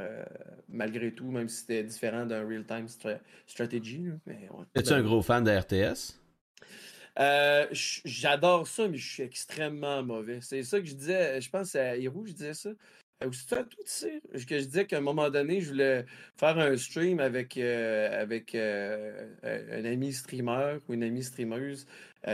malgré 0.68 1.12
tout, 1.12 1.30
même 1.30 1.48
si 1.48 1.60
c'était 1.60 1.82
différent 1.82 2.26
d'un 2.26 2.46
real-time 2.46 2.86
strategy. 3.46 4.06
Mais, 4.26 4.48
Es-tu 4.74 4.92
un 4.92 5.02
gros 5.02 5.22
fan 5.22 5.44
de 5.44 5.50
RTS? 5.50 6.21
Euh, 7.18 7.66
j'adore 7.72 8.66
ça, 8.66 8.88
mais 8.88 8.96
je 8.96 9.12
suis 9.12 9.22
extrêmement 9.22 10.02
mauvais. 10.02 10.40
C'est 10.40 10.62
ça 10.62 10.80
que 10.80 10.86
je 10.86 10.94
disais, 10.94 11.40
je 11.40 11.50
pense 11.50 11.74
à 11.74 11.96
Hiro, 11.96 12.24
je 12.26 12.32
disais 12.32 12.54
ça. 12.54 12.70
Euh, 13.22 13.30
c'est 13.32 13.56
à 13.56 13.64
tout 13.64 13.76
que 13.76 14.58
je 14.58 14.64
disais 14.64 14.86
qu'à 14.86 14.98
un 14.98 15.02
moment 15.02 15.30
donné, 15.30 15.60
je 15.60 15.68
voulais 15.70 16.06
faire 16.36 16.58
un 16.58 16.76
stream 16.76 17.20
avec, 17.20 17.56
euh, 17.56 18.22
avec 18.22 18.54
un 18.54 19.84
ami 19.84 20.12
streamer 20.12 20.78
ou 20.88 20.94
une 20.94 21.02
amie 21.02 21.22
streameuse. 21.22 21.86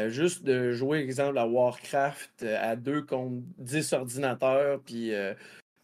juste 0.09 0.45
de 0.45 0.73
jouer, 0.73 0.99
exemple, 0.99 1.39
à 1.39 1.47
Warcraft 1.47 2.45
à 2.45 2.77
deux 2.77 3.03
contre 3.03 3.43
10 3.59 3.93
ordinateurs, 3.95 4.81
puis 4.83 5.13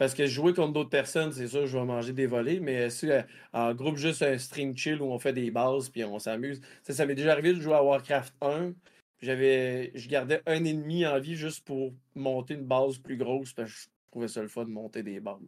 parce 0.05 0.13
que 0.13 0.27
jouer 0.27 0.53
contre 0.53 0.75
d'autres 0.75 0.91
personnes, 0.91 1.33
c'est 1.33 1.49
sûr, 1.49 1.67
je 1.67 1.79
vais 1.79 1.85
manger 1.87 2.13
des 2.13 2.27
volets, 2.27 2.61
mais 2.61 2.91
si 2.91 3.11
euh, 3.11 3.23
en 3.55 3.73
groupe, 3.73 3.97
juste 3.97 4.21
un 4.21 4.37
stream 4.37 4.77
chill 4.77 5.01
où 5.01 5.07
on 5.07 5.19
fait 5.19 5.33
des 5.33 5.51
bases 5.51 5.89
puis 5.89 6.05
on 6.05 6.19
s'amuse. 6.19 6.61
Ça 6.83 7.07
m'est 7.07 7.15
déjà 7.15 7.33
arrivé 7.33 7.55
de 7.55 7.61
jouer 7.63 7.73
à 7.73 7.83
Warcraft 7.83 8.35
1. 8.43 8.75
J'avais, 9.23 9.93
je 9.95 10.07
gardais 10.07 10.43
un 10.45 10.63
ennemi 10.63 11.07
en 11.07 11.19
vie 11.19 11.37
juste 11.37 11.65
pour 11.65 11.95
monter 12.15 12.53
une 12.53 12.67
base 12.67 12.99
plus 12.99 13.17
grosse 13.17 13.55
parce 13.55 13.71
que 13.71 13.79
je 13.79 13.87
trouvais 14.11 14.29
ça 14.29 14.43
le 14.43 14.49
fun 14.49 14.67
de 14.67 14.71
monter 14.71 15.03
des 15.03 15.21
bases. 15.21 15.39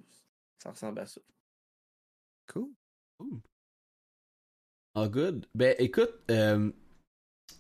Ça 0.62 0.70
ressemble 0.70 1.00
à 1.00 1.06
ça. 1.06 1.20
Cool. 2.46 2.70
Oh, 4.94 5.06
good. 5.06 5.44
Ben, 5.54 5.74
écoute, 5.78 6.14
euh, 6.30 6.72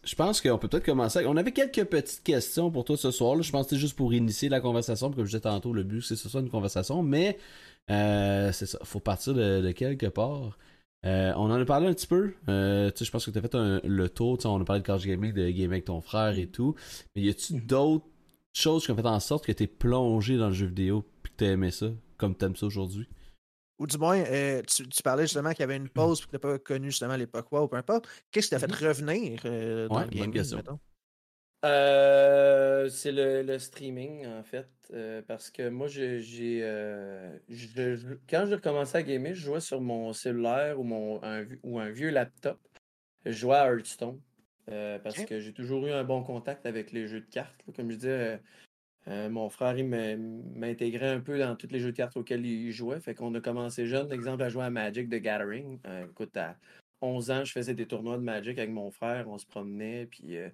je 0.06 0.14
pense 0.14 0.40
qu'on 0.40 0.56
peut 0.56 0.68
peut-être 0.68 0.84
commencer. 0.84 1.24
On 1.26 1.36
avait 1.36 1.52
quelques 1.52 1.84
petites 1.84 2.22
questions 2.22 2.70
pour 2.70 2.84
toi 2.84 2.96
ce 2.96 3.10
soir. 3.10 3.34
Là. 3.34 3.42
Je 3.42 3.50
pense 3.50 3.64
que 3.64 3.70
c'était 3.70 3.80
juste 3.80 3.96
pour 3.96 4.14
initier 4.14 4.48
la 4.48 4.60
conversation. 4.60 5.10
Comme 5.10 5.24
je 5.24 5.30
disais 5.30 5.40
tantôt, 5.40 5.72
le 5.72 5.82
but, 5.82 6.00
c'est 6.00 6.16
ce 6.16 6.28
soit 6.28 6.40
une 6.40 6.48
conversation. 6.48 7.02
Mais 7.02 7.38
euh, 7.90 8.52
c'est 8.52 8.66
ça. 8.66 8.78
faut 8.84 9.00
partir 9.00 9.34
de, 9.34 9.72
quelque 9.72 10.06
part. 10.06 10.56
Euh, 11.04 11.32
on 11.36 11.50
en 11.50 11.60
a 11.60 11.64
parlé 11.64 11.88
un 11.88 11.92
petit 11.92 12.06
peu. 12.06 12.34
Euh, 12.48 12.90
je 12.98 13.10
pense 13.10 13.26
que 13.26 13.30
tu 13.32 13.38
as 13.38 13.42
fait 13.42 13.54
le 13.54 14.08
tour. 14.08 14.38
On 14.44 14.60
a 14.60 14.64
parlé 14.64 14.80
de 14.80 14.86
Card 14.86 15.00
Gaming, 15.00 15.32
de 15.32 15.50
gaming 15.50 15.64
avec 15.64 15.84
ton 15.86 16.00
frère 16.00 16.38
et 16.38 16.46
tout. 16.46 16.76
Mais 17.14 17.22
y 17.22 17.28
a-tu 17.28 17.54
mm-hmm. 17.54 17.66
d'autres 17.66 18.06
choses 18.54 18.84
qui 18.84 18.92
ont 18.92 18.96
fait 18.96 19.06
en 19.06 19.20
sorte 19.20 19.44
que 19.44 19.52
tu 19.52 19.64
es 19.64 19.66
plongé 19.66 20.36
dans 20.36 20.48
le 20.48 20.54
jeu 20.54 20.66
vidéo 20.66 21.04
et 21.24 21.28
que 21.28 21.34
tu 21.36 21.44
aimé 21.44 21.70
ça 21.72 21.86
comme 22.16 22.36
tu 22.36 22.44
aimes 22.44 22.56
ça 22.56 22.66
aujourd'hui? 22.66 23.08
Ou 23.78 23.86
du 23.86 23.98
moins, 23.98 24.18
euh, 24.18 24.62
tu, 24.62 24.84
parlais 25.02 25.24
justement 25.24 25.50
qu'il 25.50 25.60
y 25.60 25.64
avait 25.64 25.76
une 25.76 25.88
pause 25.88 26.20
et 26.20 26.22
que 26.22 26.30
tu 26.30 26.34
n'as 26.36 26.38
pas 26.38 26.58
connu 26.58 26.90
justement 26.90 27.16
l'époque 27.16 27.52
ou 27.52 27.68
peu 27.68 27.76
importe. 27.76 28.08
Qu'est-ce 28.30 28.46
qui 28.46 28.50
t'a 28.50 28.58
fait 28.58 28.66
mm-hmm. 28.66 28.86
revenir 28.86 29.40
euh, 29.44 29.88
dans 29.88 30.00
le 30.00 30.06
gaming, 30.06 30.42
euh, 31.64 32.88
c'est 32.88 33.12
le, 33.12 33.58
streaming, 33.58 34.26
en 34.26 34.42
fait. 34.44 34.68
parce 35.26 35.50
que 35.50 35.68
moi, 35.68 35.88
j'ai. 35.88 36.20
quand 38.30 38.46
j'ai 38.46 38.54
recommencé 38.54 38.98
à 38.98 39.02
gamer, 39.02 39.34
je 39.34 39.44
jouais 39.44 39.60
sur 39.60 39.80
mon 39.80 40.12
cellulaire 40.12 40.78
ou, 40.78 40.84
mon, 40.84 41.22
un, 41.22 41.44
ou 41.62 41.78
un 41.78 41.90
vieux 41.90 42.10
laptop. 42.10 42.58
Je 43.24 43.32
jouais 43.32 43.56
à 43.56 43.66
Hearthstone. 43.66 44.20
parce 44.66 45.24
que 45.24 45.40
j'ai 45.40 45.52
toujours 45.52 45.86
eu 45.86 45.90
un 45.90 46.04
bon 46.04 46.22
contact 46.22 46.64
avec 46.66 46.92
les 46.92 47.08
jeux 47.08 47.20
de 47.20 47.30
cartes. 47.30 47.62
Comme 47.74 47.90
je 47.90 47.96
disais, 47.96 48.40
euh, 49.08 49.28
mon 49.28 49.48
frère, 49.48 49.78
il 49.78 49.86
m'intégrait 50.56 51.08
un 51.10 51.20
peu 51.20 51.38
dans 51.38 51.54
tous 51.54 51.68
les 51.70 51.78
jeux 51.78 51.92
de 51.92 51.96
cartes 51.96 52.16
auxquels 52.16 52.44
il 52.44 52.72
jouait. 52.72 53.00
Fait 53.00 53.14
qu'on 53.14 53.34
a 53.34 53.40
commencé 53.40 53.86
jeune, 53.86 54.12
exemple, 54.12 54.42
à 54.42 54.48
jouer 54.48 54.64
à 54.64 54.70
Magic 54.70 55.08
the 55.08 55.16
Gathering. 55.16 55.78
Euh, 55.86 56.06
écoute, 56.10 56.36
à 56.36 56.56
11 57.02 57.30
ans, 57.30 57.44
je 57.44 57.52
faisais 57.52 57.74
des 57.74 57.86
tournois 57.86 58.16
de 58.16 58.22
Magic 58.22 58.58
avec 58.58 58.70
mon 58.70 58.90
frère. 58.90 59.28
On 59.28 59.38
se 59.38 59.46
promenait, 59.46 60.06
puis 60.06 60.36
euh, 60.38 60.48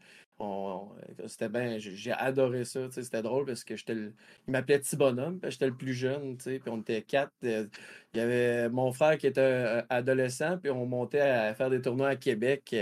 c'était 1.26 1.48
bien. 1.48 1.78
J'ai 1.78 2.12
adoré 2.12 2.64
ça. 2.64 2.90
C'était 2.90 3.22
drôle 3.22 3.46
parce 3.46 3.64
que 3.64 3.74
j'étais 3.76 3.94
il 3.94 4.50
m'appelait 4.50 4.80
Petit 4.80 4.96
Bonhomme, 4.96 5.40
j'étais 5.48 5.68
le 5.68 5.76
plus 5.76 5.94
jeune. 5.94 6.36
Puis 6.36 6.60
on 6.66 6.80
était 6.80 7.02
quatre. 7.02 7.32
Il 7.42 7.68
y 8.14 8.20
avait 8.20 8.68
mon 8.68 8.92
frère 8.92 9.16
qui 9.16 9.28
était 9.28 9.82
adolescent, 9.88 10.58
puis 10.58 10.70
on 10.70 10.84
montait 10.84 11.20
à 11.20 11.54
faire 11.54 11.70
des 11.70 11.80
tournois 11.80 12.08
à 12.08 12.16
Québec 12.16 12.74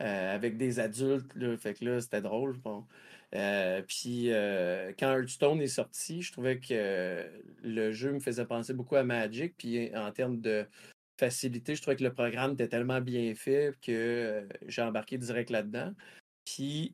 avec 0.00 0.58
des 0.58 0.80
adultes. 0.80 1.32
Fait 1.58 1.74
que 1.74 1.84
là, 1.84 2.00
c'était 2.00 2.20
drôle. 2.20 2.56
Euh, 3.34 3.82
puis 3.86 4.32
euh, 4.32 4.92
quand 4.98 5.12
Hearthstone 5.12 5.60
est 5.60 5.66
sorti, 5.68 6.22
je 6.22 6.32
trouvais 6.32 6.58
que 6.60 7.26
le 7.62 7.92
jeu 7.92 8.12
me 8.12 8.20
faisait 8.20 8.46
penser 8.46 8.72
beaucoup 8.74 8.96
à 8.96 9.04
Magic. 9.04 9.54
Puis 9.56 9.94
en 9.94 10.10
termes 10.12 10.40
de 10.40 10.66
facilité, 11.18 11.74
je 11.74 11.82
trouvais 11.82 11.96
que 11.96 12.04
le 12.04 12.12
programme 12.12 12.52
était 12.52 12.68
tellement 12.68 13.00
bien 13.00 13.34
fait 13.34 13.74
que 13.82 13.92
euh, 13.92 14.48
j'ai 14.66 14.82
embarqué 14.82 15.18
direct 15.18 15.50
là-dedans. 15.50 15.92
Puis 16.44 16.92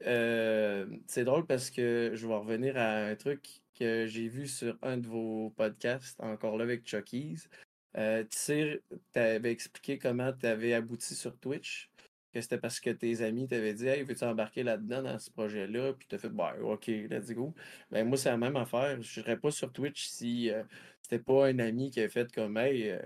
c'est 1.06 1.24
drôle 1.24 1.46
parce 1.46 1.70
que 1.70 2.10
je 2.14 2.26
vais 2.26 2.34
revenir 2.34 2.76
à 2.76 3.04
un 3.06 3.14
truc 3.14 3.62
que 3.78 4.06
j'ai 4.06 4.28
vu 4.28 4.48
sur 4.48 4.76
un 4.82 4.96
de 4.96 5.06
vos 5.06 5.50
podcasts, 5.56 6.20
encore 6.20 6.56
là 6.56 6.64
avec 6.64 6.84
Chucky's. 6.86 7.48
tu 7.94 8.82
avais 9.14 9.52
expliqué 9.52 9.98
comment 9.98 10.32
tu 10.32 10.46
avais 10.46 10.74
abouti 10.74 11.14
sur 11.14 11.36
Twitch 11.38 11.88
que 12.34 12.40
c'était 12.40 12.58
parce 12.58 12.80
que 12.80 12.90
tes 12.90 13.22
amis 13.22 13.46
t'avaient 13.46 13.74
dit 13.74 13.86
Hey, 13.86 14.02
veux-tu 14.02 14.24
embarquer 14.24 14.62
là-dedans 14.64 15.02
dans 15.02 15.18
ce 15.18 15.30
projet-là? 15.30 15.94
Puis 15.94 16.06
t'as 16.08 16.18
fait 16.18 16.28
bah 16.28 16.54
ok, 16.60 16.88
let's 16.88 17.30
go. 17.32 17.54
Ben 17.90 18.06
moi, 18.06 18.18
c'est 18.18 18.30
la 18.30 18.36
même 18.36 18.56
affaire. 18.56 19.00
Je 19.00 19.20
serais 19.20 19.38
pas 19.38 19.50
sur 19.50 19.72
Twitch 19.72 20.06
si 20.06 20.50
euh, 20.50 20.64
c'était 21.00 21.20
pas 21.20 21.46
un 21.46 21.58
ami 21.60 21.90
qui 21.90 22.00
a 22.00 22.08
fait 22.08 22.32
comme 22.32 22.56
Hey, 22.58 22.90
euh, 22.90 22.98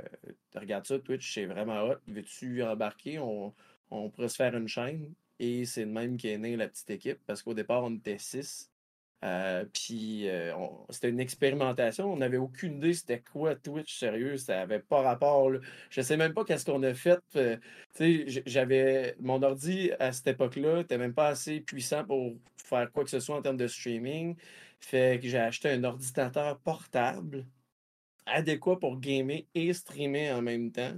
regarde 0.55 0.87
ça, 0.87 0.99
Twitch, 0.99 1.35
c'est 1.35 1.47
vraiment 1.47 1.83
hot. 1.85 1.97
Veux-tu 2.09 2.63
embarquer? 2.63 3.19
On, 3.19 3.55
on 3.91 4.11
pourrait 4.11 4.29
se 4.29 4.37
faire 4.37 4.57
une 4.57 4.69
chaîne. 4.69 5.13
Et 5.39 5.65
c'est 5.67 5.85
le 5.85 5.91
même 5.93 6.17
qui 6.17 6.29
est 6.29 6.39
né 6.39 6.57
la 6.57 6.69
petite 6.69 6.91
équipe 6.91 7.21
parce 7.27 7.43
qu'au 7.43 7.55
départ, 7.55 7.85
on 7.85 7.95
était 7.95 8.19
six. 8.19 8.71
Euh, 9.25 9.65
puis 9.73 10.29
euh, 10.29 10.55
c'était 10.91 11.09
une 11.11 11.21
expérimentation. 11.21 12.13
On 12.13 12.17
n'avait 12.19 12.37
aucune 12.37 12.77
idée 12.77 12.95
c'était 12.95 13.21
quoi 13.21 13.57
Twitch, 13.57 13.99
sérieux. 13.99 14.37
Ça 14.37 14.57
n'avait 14.57 14.79
pas 14.81 15.03
rapport. 15.03 15.53
Je 15.53 15.59
Je 15.91 16.01
sais 16.03 16.17
même 16.17 16.35
pas 16.35 16.45
qu'est-ce 16.45 16.65
qu'on 16.65 16.83
a 16.85 16.95
fait. 16.95 17.21
Euh, 17.37 17.57
j'avais 18.47 19.17
mon 19.21 19.43
ordi 19.43 19.91
à 19.99 20.13
cette 20.13 20.29
époque-là, 20.29 20.79
n'était 20.79 20.99
même 20.99 21.15
pas 21.15 21.29
assez 21.29 21.61
puissant 21.61 22.05
pour 22.05 22.37
faire 22.57 22.91
quoi 22.93 23.05
que 23.05 23.11
ce 23.11 23.21
soit 23.21 23.37
en 23.37 23.43
termes 23.43 23.57
de 23.57 23.67
streaming. 23.67 24.37
Fait 24.81 25.19
que 25.21 25.29
j'ai 25.29 25.39
acheté 25.39 25.71
un 25.71 25.83
ordinateur 25.85 26.59
portable 26.61 27.45
adéquat 28.27 28.79
pour 28.79 29.01
gamer 29.01 29.47
et 29.55 29.73
streamer 29.73 30.33
en 30.33 30.43
même 30.43 30.71
temps. 30.71 30.95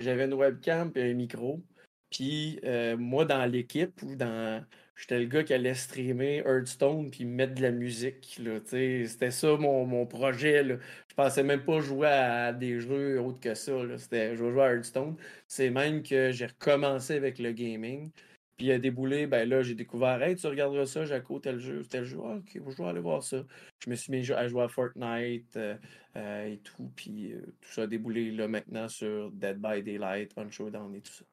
J'avais 0.00 0.24
une 0.24 0.34
webcam 0.34 0.90
et 0.96 1.10
un 1.10 1.14
micro. 1.14 1.62
Puis 2.10 2.60
moi, 2.98 3.24
dans 3.24 3.46
l'équipe 3.46 4.02
ou 4.02 4.16
dans 4.16 4.64
J'étais 5.00 5.18
le 5.18 5.24
gars 5.24 5.42
qui 5.42 5.54
allait 5.54 5.72
streamer 5.72 6.42
Hearthstone 6.44 7.10
puis 7.10 7.24
mettre 7.24 7.54
de 7.54 7.62
la 7.62 7.70
musique. 7.70 8.38
C'était 8.66 9.30
ça 9.30 9.56
mon, 9.56 9.86
mon 9.86 10.04
projet. 10.04 10.62
Là. 10.62 10.76
Je 11.08 11.14
pensais 11.14 11.42
même 11.42 11.64
pas 11.64 11.80
jouer 11.80 12.08
à 12.08 12.52
des 12.52 12.80
jeux 12.80 13.18
autres 13.18 13.40
que 13.40 13.54
ça. 13.54 13.72
C'était 13.96 14.36
je 14.36 14.44
vais 14.44 14.52
jouer 14.52 14.62
à 14.62 14.74
Hearthstone. 14.74 15.16
C'est 15.48 15.70
même 15.70 16.02
que 16.02 16.32
j'ai 16.32 16.46
recommencé 16.46 17.14
avec 17.14 17.38
le 17.38 17.52
gaming. 17.52 18.10
Puis 18.58 18.66
il 18.66 18.72
a 18.72 18.78
déboulé, 18.78 19.26
ben 19.26 19.48
là, 19.48 19.62
j'ai 19.62 19.74
découvert, 19.74 20.22
hey, 20.22 20.36
tu 20.36 20.46
regarderas 20.46 20.84
ça, 20.84 21.06
Jaco, 21.06 21.38
tel 21.38 21.58
jeu, 21.58 21.82
tel 21.88 22.04
jeu. 22.04 22.18
Ah, 22.22 22.36
ok, 22.36 22.60
je 22.68 22.82
vais 22.82 22.88
aller 22.90 23.00
voir 23.00 23.22
ça. 23.22 23.42
Je 23.82 23.88
me 23.88 23.94
suis 23.94 24.12
mis 24.12 24.30
à 24.32 24.48
jouer 24.48 24.64
à 24.64 24.68
Fortnite 24.68 25.56
euh, 25.56 25.76
euh, 26.16 26.44
et 26.44 26.58
tout. 26.58 26.92
Puis 26.94 27.32
euh, 27.32 27.40
tout 27.62 27.72
ça 27.72 27.82
a 27.84 27.86
déboulé 27.86 28.30
là 28.32 28.48
maintenant 28.48 28.86
sur 28.86 29.30
Dead 29.30 29.56
by 29.56 29.82
Daylight, 29.82 30.36
Unshowdown 30.36 30.94
et 30.94 31.00
tout 31.00 31.12
ça. 31.12 31.24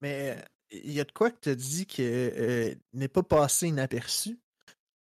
Mais 0.00 0.36
il 0.82 0.92
y 0.92 1.00
a 1.00 1.04
de 1.04 1.12
quoi 1.12 1.30
que 1.30 1.40
tu 1.40 1.48
as 1.50 1.54
dit 1.54 1.86
que 1.86 2.02
euh, 2.02 2.74
n'est 2.92 3.08
pas 3.08 3.22
passé 3.22 3.68
inaperçu. 3.68 4.38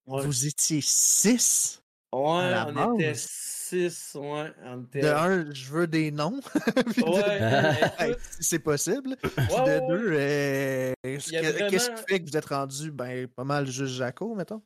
Vous 0.07 0.47
étiez 0.47 0.81
six. 0.83 1.83
Ouais, 2.13 2.55
on 2.67 2.99
était 2.99 3.15
six. 3.15 4.15
Ouais, 4.15 4.53
De 4.93 5.09
un, 5.09 5.53
je 5.53 5.71
veux 5.71 5.87
des 5.87 6.11
noms. 6.11 6.41
ouais, 7.07 8.17
c'est 8.41 8.59
possible. 8.59 9.17
Puis 9.17 9.31
de 9.33 9.89
deux, 9.89 10.13
euh, 10.13 10.93
qu'est-ce 11.03 11.91
qui 11.91 12.03
fait 12.07 12.21
que 12.21 12.31
vous 12.31 12.37
êtes 12.37 12.45
rendu 12.45 12.93
ben, 12.93 13.27
pas 13.29 13.45
mal 13.45 13.67
juste 13.67 13.95
Jaco, 13.95 14.35
mettons? 14.35 14.63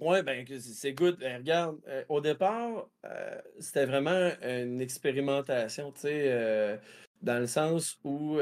Ouais, 0.00 0.22
ben 0.22 0.46
c'est 0.58 0.94
good. 0.94 1.18
Ben, 1.20 1.36
regarde, 1.36 1.78
euh, 1.86 2.02
au 2.08 2.22
départ, 2.22 2.88
c'était 3.60 3.84
vraiment 3.84 4.30
une 4.42 4.80
expérimentation, 4.80 5.92
tu 5.92 6.00
sais, 6.00 6.80
dans 7.20 7.38
le 7.38 7.46
sens 7.46 7.98
où 8.02 8.40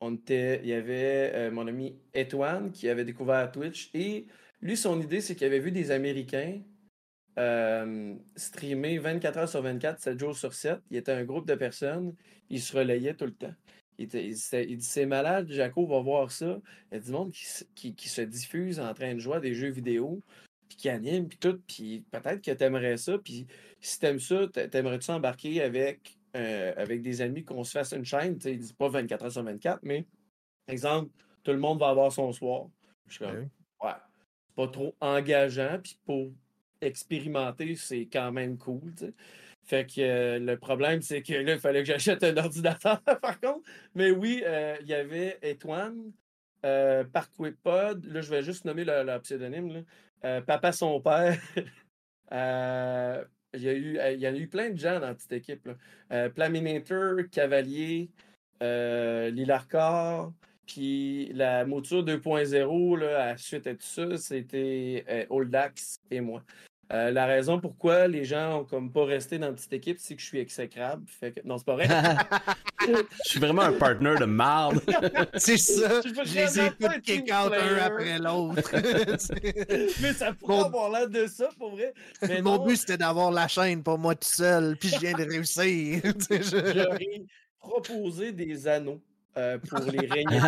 on 0.00 0.14
était, 0.14 0.60
il 0.62 0.68
y 0.68 0.72
avait 0.72 1.32
euh, 1.34 1.50
mon 1.50 1.66
ami 1.66 1.98
Etwan 2.14 2.72
qui 2.72 2.88
avait 2.88 3.04
découvert 3.04 3.50
Twitch 3.52 3.90
et 3.94 4.26
lui, 4.62 4.76
son 4.76 5.00
idée, 5.00 5.20
c'est 5.20 5.34
qu'il 5.34 5.46
avait 5.46 5.58
vu 5.58 5.72
des 5.72 5.90
Américains 5.90 6.60
euh, 7.38 8.14
streamer 8.36 8.98
24 8.98 9.38
heures 9.38 9.48
sur 9.48 9.62
24, 9.62 10.00
7 10.00 10.18
jours 10.18 10.36
sur 10.36 10.52
7. 10.52 10.80
Il 10.90 10.96
était 10.98 11.12
un 11.12 11.24
groupe 11.24 11.46
de 11.46 11.54
personnes, 11.54 12.14
ils 12.50 12.60
se 12.60 12.76
relayaient 12.76 13.14
tout 13.14 13.24
le 13.24 13.34
temps. 13.34 13.54
Il, 13.98 14.08
dit 14.08 14.36
C'est 14.80 15.06
malade, 15.06 15.50
Jaco 15.50 15.86
va 15.86 16.00
voir 16.00 16.30
ça. 16.30 16.60
Il 16.90 16.94
y 16.94 16.98
a 16.98 17.00
du 17.00 17.10
monde 17.10 17.32
qui, 17.74 17.94
qui, 17.94 18.08
se 18.08 18.22
diffuse 18.22 18.80
en 18.80 18.92
train 18.94 19.14
de 19.14 19.18
jouer 19.20 19.36
à 19.36 19.40
des 19.40 19.54
jeux 19.54 19.68
vidéo, 19.70 20.22
puis 20.68 20.76
qui 20.76 20.88
anime, 20.88 21.28
puis 21.28 21.38
tout. 21.38 21.60
Puis 21.66 22.04
peut-être 22.10 22.42
que 22.42 22.50
t'aimerais 22.50 22.96
ça. 22.96 23.18
Puis 23.18 23.46
si 23.80 23.98
t'aimes 23.98 24.20
ça, 24.20 24.46
t'aimerais-tu 24.48 25.10
embarquer 25.10 25.62
avec 25.62 26.18
euh, 26.36 26.72
avec 26.76 27.02
des 27.02 27.20
amis 27.22 27.44
qu'on 27.44 27.64
se 27.64 27.72
fasse 27.72 27.92
une 27.92 28.04
chaîne. 28.04 28.38
Ils 28.44 28.58
disent 28.58 28.72
pas 28.72 28.88
24 28.88 29.24
heures 29.24 29.32
sur 29.32 29.42
24, 29.42 29.80
mais 29.82 30.06
exemple, 30.68 31.10
tout 31.42 31.52
le 31.52 31.58
monde 31.58 31.80
va 31.80 31.88
avoir 31.88 32.12
son 32.12 32.32
soir. 32.32 32.66
Je 33.06 33.14
suis 33.14 33.24
comme, 33.24 33.34
ben 33.34 33.50
ouais, 33.82 33.94
c'est 34.46 34.54
pas 34.54 34.68
trop 34.68 34.94
engageant. 35.00 35.78
Puis 35.82 35.98
pour 36.04 36.30
expérimenter, 36.80 37.74
c'est 37.76 38.06
quand 38.06 38.32
même 38.32 38.56
cool. 38.58 38.92
Fait 39.64 39.86
que 39.86 40.00
euh, 40.00 40.38
le 40.38 40.58
problème, 40.58 41.02
c'est 41.02 41.22
que 41.22 41.34
là, 41.34 41.54
il 41.54 41.60
fallait 41.60 41.80
que 41.80 41.86
j'achète 41.86 42.24
un 42.24 42.36
ordinateur, 42.36 43.00
par 43.20 43.40
contre. 43.40 43.60
Mais 43.94 44.10
oui, 44.10 44.42
euh, 44.44 44.76
il 44.80 44.88
y 44.88 44.94
avait 44.94 45.38
Étoine, 45.42 46.12
euh, 46.64 47.04
Parkwaypod, 47.04 48.04
là, 48.06 48.20
je 48.20 48.30
vais 48.30 48.42
juste 48.42 48.64
nommer 48.64 48.84
leur, 48.84 49.20
pseudonyme, 49.22 49.84
Papa 50.22 50.72
son 50.72 51.00
père, 51.00 51.38
Il 53.54 53.62
y, 53.62 53.68
a 53.68 53.72
eu, 53.72 53.98
il 54.14 54.20
y 54.20 54.28
en 54.28 54.34
a 54.34 54.36
eu 54.36 54.46
plein 54.46 54.70
de 54.70 54.78
gens 54.78 55.00
dans 55.00 55.08
la 55.08 55.14
petite 55.14 55.32
équipe. 55.32 55.68
Euh, 56.12 56.28
Plaminator, 56.28 57.16
Cavalier, 57.32 58.10
euh, 58.62 59.30
Lilarcar, 59.30 60.32
puis 60.66 61.32
la 61.32 61.64
mouture 61.64 62.04
2.0, 62.04 63.04
à 63.04 63.36
suite 63.36 63.66
à 63.66 63.74
tout 63.74 63.78
ça, 63.80 64.16
c'était 64.18 65.04
euh, 65.08 65.26
Oldax 65.30 66.00
et 66.10 66.20
moi. 66.20 66.44
Euh, 66.92 67.10
la 67.10 67.26
raison 67.26 67.60
pourquoi 67.60 68.08
les 68.08 68.24
gens 68.24 68.60
ont 68.60 68.64
comme 68.64 68.92
pas 68.92 69.04
resté 69.04 69.38
dans 69.38 69.48
une 69.48 69.54
petite 69.54 69.72
équipe, 69.72 69.98
c'est 69.98 70.16
que 70.16 70.20
je 70.20 70.26
suis 70.26 70.38
exécrable. 70.38 71.04
Fait. 71.06 71.40
Non, 71.44 71.56
c'est 71.56 71.66
pas 71.66 71.74
vrai. 71.74 71.88
je 72.86 73.28
suis 73.30 73.40
vraiment 73.40 73.62
un 73.62 73.72
partner 73.72 74.14
de 74.18 74.24
marde. 74.24 74.80
c'est 75.36 75.56
ça. 75.56 76.00
Je 76.02 76.34
les 76.34 76.60
ai 76.60 76.70
tous 76.70 77.00
kick 77.02 77.30
out 77.32 77.52
un 77.52 77.76
après 77.76 78.18
l'autre. 78.18 78.70
mais 80.02 80.12
ça 80.12 80.32
pourrait 80.32 80.60
avoir 80.60 80.90
l'air 80.90 81.08
de 81.08 81.26
ça, 81.26 81.48
pour 81.58 81.72
vrai. 81.72 81.92
Mais 82.22 82.42
Mon 82.42 82.58
but, 82.58 82.76
c'était 82.76 82.98
d'avoir 82.98 83.30
la 83.30 83.48
chaîne 83.48 83.82
pour 83.82 83.98
moi 83.98 84.14
tout 84.14 84.28
seul, 84.28 84.76
puis 84.76 84.88
je 84.90 84.98
viens 84.98 85.14
de 85.14 85.24
réussir. 85.24 86.02
J'aurais 86.30 87.22
proposé 87.60 88.32
des 88.32 88.66
anneaux 88.66 89.00
euh, 89.36 89.58
pour 89.58 89.80
les 89.80 90.06
régner. 90.06 90.40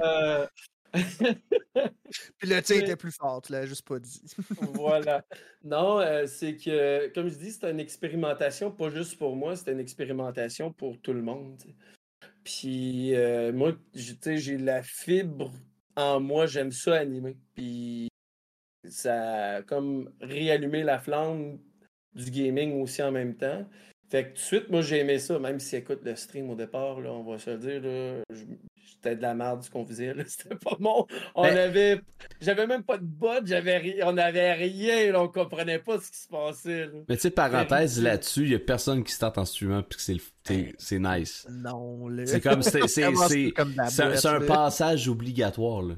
euh, 0.00 0.46
puis 2.38 2.48
le 2.48 2.60
tien 2.60 2.76
était 2.76 2.96
plus 2.96 3.12
fort, 3.12 3.40
tu 3.42 3.52
l'as 3.52 3.66
juste 3.66 3.86
pas 3.86 3.98
dit. 3.98 4.22
voilà. 4.74 5.24
Non, 5.64 6.00
euh, 6.00 6.26
c'est 6.26 6.56
que, 6.56 7.08
comme 7.14 7.28
je 7.28 7.36
dis, 7.36 7.52
c'est 7.52 7.70
une 7.70 7.80
expérimentation, 7.80 8.70
pas 8.70 8.90
juste 8.90 9.18
pour 9.18 9.36
moi, 9.36 9.56
c'est 9.56 9.72
une 9.72 9.80
expérimentation 9.80 10.72
pour 10.72 11.00
tout 11.00 11.12
le 11.12 11.22
monde. 11.22 11.62
Puis 12.44 13.14
euh, 13.14 13.52
moi, 13.52 13.72
j'ai 13.94 14.58
la 14.58 14.82
fibre 14.82 15.52
en 15.96 16.20
moi, 16.20 16.46
j'aime 16.46 16.72
ça 16.72 16.96
animer. 16.96 17.36
Puis 17.54 18.08
ça 18.88 19.56
a 19.56 19.62
comme 19.62 20.12
réallumé 20.20 20.82
la 20.82 20.98
flamme 20.98 21.58
du 22.14 22.30
gaming 22.30 22.82
aussi 22.82 23.02
en 23.02 23.12
même 23.12 23.36
temps. 23.36 23.66
Fait 24.10 24.24
que 24.24 24.28
tout 24.28 24.34
de 24.34 24.38
suite, 24.40 24.68
moi, 24.68 24.82
j'ai 24.82 24.98
aimé 24.98 25.18
ça, 25.18 25.38
même 25.38 25.58
si, 25.58 25.74
écoute, 25.76 26.00
le 26.04 26.14
stream 26.16 26.50
au 26.50 26.54
départ, 26.54 27.00
là, 27.00 27.10
on 27.12 27.22
va 27.22 27.38
se 27.38 27.48
le 27.48 27.56
dire, 27.56 27.80
là, 27.80 28.22
c'était 29.02 29.16
de 29.16 29.22
la 29.22 29.34
merde 29.34 29.62
ce 29.62 29.70
qu'on 29.70 29.84
faisait, 29.84 30.14
c'était 30.26 30.54
pas 30.54 30.76
bon. 30.78 31.06
On 31.34 31.42
ben 31.42 31.56
avait, 31.56 32.00
j'avais 32.40 32.66
même 32.66 32.84
pas 32.84 32.98
de 32.98 33.04
bot, 33.04 33.44
j'avais 33.44 33.98
on 34.04 34.16
avait 34.16 34.52
rien, 34.52 35.12
là, 35.12 35.22
on 35.22 35.28
comprenait 35.28 35.78
pas 35.78 35.98
ce 35.98 36.10
qui 36.10 36.18
se 36.18 36.28
passait. 36.28 36.88
Mais 37.08 37.16
tu 37.16 37.22
sais, 37.22 37.30
parenthèse 37.30 38.00
là-dessus, 38.00 38.42
il 38.42 38.50
y 38.50 38.54
a 38.54 38.58
personne 38.58 39.02
qui 39.02 39.12
start 39.12 39.38
en 39.38 39.44
streamant 39.44 39.82
puis 39.82 39.96
que 39.96 40.02
c'est, 40.02 40.74
c'est 40.78 40.98
nice. 40.98 41.46
Non, 41.50 42.08
C'est 42.26 42.40
comme, 42.40 42.62
c'est, 42.62 44.26
un 44.26 44.40
passage 44.40 45.08
obligatoire, 45.08 45.82
là. 45.82 45.94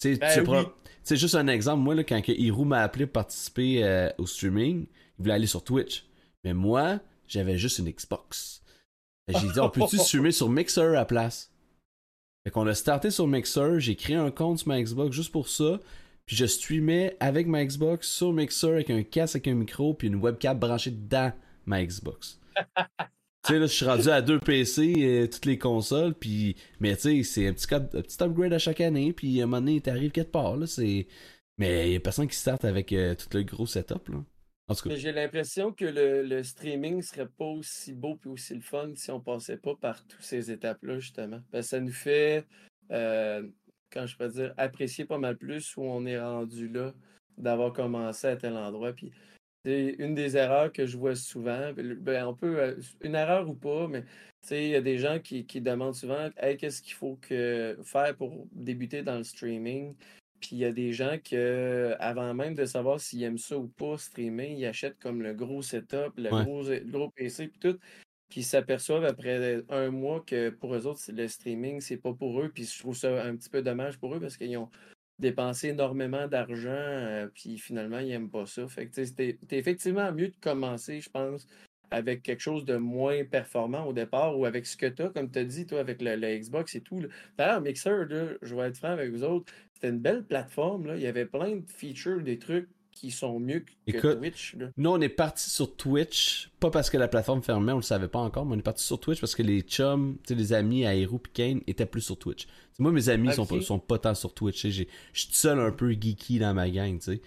Tu 0.00 0.14
sais, 0.14 0.44
ben 0.44 0.66
c'est 1.02 1.16
juste 1.16 1.34
un 1.34 1.48
exemple. 1.48 1.82
Moi, 1.82 1.94
là, 1.94 2.04
quand 2.04 2.20
Hiro 2.28 2.64
m'a 2.64 2.82
appelé 2.82 3.06
pour 3.06 3.14
participer 3.14 3.82
euh, 3.82 4.10
au 4.18 4.26
streaming, 4.26 4.86
il 5.18 5.22
voulait 5.22 5.34
aller 5.34 5.46
sur 5.46 5.64
Twitch. 5.64 6.04
Mais 6.44 6.52
moi, 6.52 7.00
j'avais 7.26 7.56
juste 7.56 7.78
une 7.78 7.90
Xbox. 7.90 8.62
J'ai 9.26 9.48
dit, 9.48 9.58
on 9.58 9.70
peut-tu 9.70 9.96
streamer 9.98 10.32
sur 10.32 10.50
Mixer 10.50 10.96
à 10.96 11.06
place? 11.06 11.50
Fait 12.48 12.52
qu'on 12.52 12.66
a 12.66 12.74
starté 12.74 13.10
sur 13.10 13.26
Mixer, 13.26 13.78
j'ai 13.78 13.94
créé 13.94 14.16
un 14.16 14.30
compte 14.30 14.60
sur 14.60 14.68
ma 14.68 14.80
Xbox 14.80 15.14
juste 15.14 15.32
pour 15.32 15.48
ça. 15.48 15.80
Puis 16.24 16.34
je 16.34 16.46
streamais 16.46 17.14
avec 17.20 17.46
ma 17.46 17.62
Xbox 17.62 18.08
sur 18.08 18.32
Mixer 18.32 18.68
avec 18.68 18.88
un 18.88 19.02
casque, 19.02 19.36
avec 19.36 19.48
un 19.48 19.54
micro, 19.54 19.92
puis 19.92 20.08
une 20.08 20.14
webcam 20.14 20.58
branchée 20.58 20.92
dans 20.92 21.30
ma 21.66 21.84
Xbox. 21.84 22.40
tu 22.56 22.72
sais, 23.44 23.58
là, 23.58 23.66
je 23.66 23.72
suis 23.74 23.84
rendu 23.84 24.08
à 24.08 24.22
deux 24.22 24.40
PC, 24.40 24.94
et 24.96 25.24
euh, 25.24 25.26
toutes 25.26 25.44
les 25.44 25.58
consoles, 25.58 26.14
puis... 26.14 26.56
Mais 26.80 26.96
tu 26.96 27.22
sais, 27.22 27.22
c'est 27.22 27.48
un 27.48 27.52
petit, 27.52 27.66
un 27.74 27.80
petit 27.80 28.22
upgrade 28.22 28.54
à 28.54 28.58
chaque 28.58 28.80
année, 28.80 29.12
puis 29.12 29.42
à 29.42 29.44
un 29.44 29.46
moment 29.46 29.60
donné, 29.60 29.82
t'arrives 29.82 30.12
quelque 30.12 30.32
part, 30.32 30.56
là, 30.56 30.66
c'est... 30.66 31.06
Mais 31.58 31.90
il 31.90 31.92
y 31.92 31.96
a 31.96 32.00
personne 32.00 32.28
qui 32.28 32.36
start 32.36 32.64
avec 32.64 32.94
euh, 32.94 33.14
tout 33.14 33.28
le 33.36 33.42
gros 33.42 33.66
setup, 33.66 34.08
là. 34.08 34.24
J'ai 34.96 35.12
l'impression 35.12 35.72
que 35.72 35.86
le, 35.86 36.22
le, 36.22 36.42
streaming 36.42 37.00
serait 37.00 37.28
pas 37.28 37.46
aussi 37.46 37.94
beau 37.94 38.18
et 38.24 38.28
aussi 38.28 38.54
le 38.54 38.60
fun 38.60 38.92
si 38.94 39.10
on 39.10 39.20
passait 39.20 39.56
pas 39.56 39.74
par 39.74 40.04
toutes 40.06 40.22
ces 40.22 40.50
étapes-là, 40.50 40.98
justement. 40.98 41.40
Parce 41.50 41.66
que 41.66 41.70
ça 41.70 41.80
nous 41.80 41.92
fait, 41.92 42.44
euh, 42.90 43.48
quand 43.90 44.06
je 44.06 44.16
peux 44.16 44.28
dire, 44.28 44.52
apprécier 44.58 45.06
pas 45.06 45.18
mal 45.18 45.38
plus 45.38 45.74
où 45.76 45.82
on 45.82 46.04
est 46.04 46.20
rendu 46.20 46.68
là, 46.68 46.92
d'avoir 47.38 47.72
commencé 47.72 48.26
à 48.26 48.36
tel 48.36 48.56
endroit. 48.56 48.92
Puis 48.92 49.10
c'est 49.64 49.96
une 49.98 50.14
des 50.14 50.36
erreurs 50.36 50.70
que 50.70 50.86
je 50.86 50.98
vois 50.98 51.16
souvent. 51.16 51.72
Ben, 51.74 52.26
on 52.26 52.34
peut, 52.34 52.60
euh, 52.60 52.76
une 53.00 53.14
erreur 53.14 53.48
ou 53.48 53.54
pas, 53.54 53.88
mais 53.88 54.04
il 54.50 54.68
y 54.68 54.74
a 54.74 54.82
des 54.82 54.98
gens 54.98 55.18
qui, 55.18 55.46
qui 55.46 55.62
demandent 55.62 55.94
souvent 55.94 56.30
qu'est-ce 56.58 56.82
qu'il 56.82 56.94
faut 56.94 57.16
que, 57.22 57.78
faire 57.84 58.14
pour 58.16 58.46
débuter 58.52 59.02
dans 59.02 59.16
le 59.16 59.24
streaming? 59.24 59.94
Puis 60.40 60.50
il 60.52 60.58
y 60.58 60.64
a 60.64 60.72
des 60.72 60.92
gens 60.92 61.18
qui, 61.22 61.36
avant 61.36 62.34
même 62.34 62.54
de 62.54 62.64
savoir 62.64 63.00
s'ils 63.00 63.22
aiment 63.22 63.38
ça 63.38 63.58
ou 63.58 63.68
pas, 63.68 63.98
streamer, 63.98 64.54
ils 64.56 64.66
achètent 64.66 64.98
comme 64.98 65.22
le 65.22 65.34
gros 65.34 65.62
setup, 65.62 66.12
le, 66.16 66.30
gros, 66.30 66.64
gros, 66.86 67.10
PC, 67.10 67.48
puis 67.48 67.58
tout. 67.58 67.78
Puis 68.28 68.40
ils 68.40 68.44
s'aperçoivent 68.44 69.04
après 69.04 69.62
un 69.70 69.90
mois 69.90 70.22
que 70.26 70.50
pour 70.50 70.74
eux 70.74 70.86
autres, 70.86 71.00
le 71.10 71.28
streaming, 71.28 71.80
c'est 71.80 71.96
pas 71.96 72.12
pour 72.12 72.40
eux. 72.40 72.50
Puis 72.52 72.64
je 72.64 72.78
trouve 72.78 72.96
ça 72.96 73.24
un 73.24 73.36
petit 73.36 73.48
peu 73.48 73.62
dommage 73.62 73.98
pour 73.98 74.14
eux 74.14 74.20
parce 74.20 74.36
qu'ils 74.36 74.56
ont 74.58 74.70
dépensé 75.18 75.68
énormément 75.68 76.28
d'argent, 76.28 76.70
euh, 76.70 77.26
puis 77.34 77.58
finalement, 77.58 77.98
ils 77.98 78.08
n'aiment 78.08 78.30
pas 78.30 78.46
ça. 78.46 78.68
Fait 78.68 78.86
que 78.86 79.04
c'est 79.04 79.38
effectivement 79.50 80.12
mieux 80.12 80.28
de 80.28 80.36
commencer, 80.40 81.00
je 81.00 81.10
pense, 81.10 81.46
avec 81.90 82.22
quelque 82.22 82.40
chose 82.40 82.64
de 82.64 82.76
moins 82.76 83.24
performant 83.24 83.86
au 83.86 83.92
départ 83.92 84.38
ou 84.38 84.44
avec 84.44 84.66
ce 84.66 84.76
que 84.76 84.86
tu 84.86 85.02
as, 85.02 85.08
comme 85.08 85.30
tu 85.30 85.38
as 85.38 85.44
dit, 85.44 85.66
toi, 85.66 85.80
avec 85.80 86.02
le, 86.02 86.38
Xbox 86.38 86.74
et 86.74 86.80
tout. 86.80 87.02
D'ailleurs, 87.36 87.60
Mixer, 87.60 88.06
je 88.42 88.54
vais 88.54 88.68
être 88.68 88.76
franc 88.76 88.90
avec 88.90 89.10
vous 89.10 89.24
autres, 89.24 89.52
c'était 89.78 89.94
une 89.94 90.00
belle 90.00 90.24
plateforme. 90.24 90.86
Là. 90.86 90.96
Il 90.96 91.02
y 91.02 91.06
avait 91.06 91.26
plein 91.26 91.56
de 91.56 91.64
features, 91.66 92.22
des 92.22 92.38
trucs 92.38 92.68
qui 92.90 93.10
sont 93.12 93.38
mieux 93.38 93.64
que 93.86 94.14
Twitch. 94.14 94.56
Nous, 94.76 94.90
on 94.90 95.00
est 95.00 95.08
parti 95.08 95.48
sur 95.48 95.76
Twitch, 95.76 96.50
pas 96.58 96.70
parce 96.70 96.90
que 96.90 96.96
la 96.96 97.06
plateforme 97.06 97.42
fermait, 97.42 97.72
on 97.72 97.76
le 97.76 97.82
savait 97.82 98.08
pas 98.08 98.18
encore, 98.18 98.44
mais 98.44 98.56
on 98.56 98.58
est 98.58 98.62
parti 98.62 98.84
sur 98.84 98.98
Twitch 98.98 99.20
parce 99.20 99.36
que 99.36 99.42
les 99.42 99.60
chums, 99.60 100.18
les 100.28 100.52
amis 100.52 100.84
à 100.84 100.96
Hero 100.96 101.20
et 101.24 101.28
Kane 101.32 101.60
étaient 101.68 101.86
plus 101.86 102.00
sur 102.00 102.18
Twitch. 102.18 102.48
moi, 102.80 102.90
mes 102.90 103.08
amis 103.08 103.32
sont, 103.32 103.46
pas, 103.46 103.60
sont 103.60 103.78
pas 103.78 103.98
tant 103.98 104.14
sur 104.14 104.34
Twitch. 104.34 104.66
Je 104.66 104.68
suis 104.68 104.88
seul 105.12 105.60
un 105.60 105.70
peu 105.70 105.92
geeky 105.92 106.40
dans 106.40 106.54
ma 106.54 106.68
gang, 106.68 106.98
tu 106.98 107.04
sais. 107.04 107.22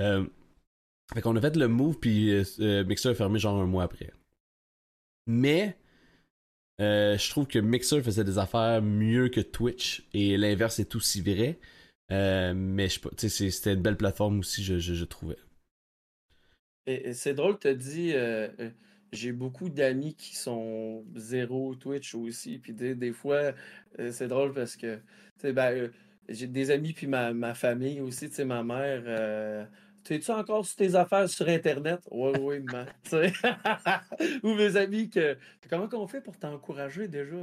Euh, 0.00 0.26
fait 1.14 1.22
qu'on 1.22 1.36
a 1.36 1.40
fait 1.40 1.56
le 1.56 1.68
move, 1.68 1.98
puis 1.98 2.30
euh, 2.30 2.42
euh, 2.60 2.84
Mixer 2.84 3.10
a 3.10 3.14
fermé 3.14 3.38
genre 3.38 3.58
un 3.58 3.66
mois 3.66 3.84
après. 3.84 4.12
Mais, 5.26 5.78
je 6.78 7.30
trouve 7.30 7.46
que 7.46 7.58
Mixer 7.58 8.02
faisait 8.02 8.24
des 8.24 8.36
affaires 8.36 8.82
mieux 8.82 9.30
que 9.30 9.40
Twitch, 9.40 10.06
et 10.12 10.36
l'inverse 10.36 10.78
est 10.78 10.94
aussi 10.94 11.22
vrai. 11.22 11.58
Euh, 12.12 12.54
mais 12.54 12.88
c'était 12.88 13.74
une 13.74 13.82
belle 13.82 13.96
plateforme 13.96 14.40
aussi, 14.40 14.62
je, 14.62 14.78
je, 14.78 15.04
trouvais. 15.04 15.36
C'est 17.12 17.34
drôle, 17.34 17.58
tu 17.58 17.66
as 17.66 17.74
dit, 17.74 18.12
euh, 18.14 18.48
euh, 18.60 18.70
j'ai 19.12 19.32
beaucoup 19.32 19.68
d'amis 19.68 20.14
qui 20.14 20.36
sont 20.36 21.04
zéro 21.16 21.74
Twitch 21.74 22.14
aussi. 22.14 22.58
Puis 22.58 22.72
des, 22.72 22.94
des 22.94 23.12
fois, 23.12 23.52
c'est 24.10 24.28
drôle 24.28 24.52
parce 24.52 24.76
que 24.76 25.00
ben, 25.42 25.90
j'ai 26.28 26.46
des 26.46 26.70
amis, 26.70 26.92
puis 26.92 27.08
ma, 27.08 27.32
ma 27.32 27.54
famille 27.54 28.00
aussi, 28.00 28.30
ma 28.44 28.62
mère. 28.62 29.68
T'es-tu 30.04 30.30
encore 30.30 30.64
sur 30.64 30.76
tes 30.76 30.94
affaires 30.94 31.28
sur 31.28 31.48
Internet? 31.48 31.98
Oui, 32.12 32.30
oui, 32.40 32.60
man. 32.60 32.86
Ou 34.44 34.54
mes 34.54 34.76
amis, 34.76 35.10
que 35.10 35.36
comment 35.68 35.88
qu'on 35.88 36.06
fait 36.06 36.20
pour 36.20 36.38
t'encourager 36.38 37.08
déjà? 37.08 37.36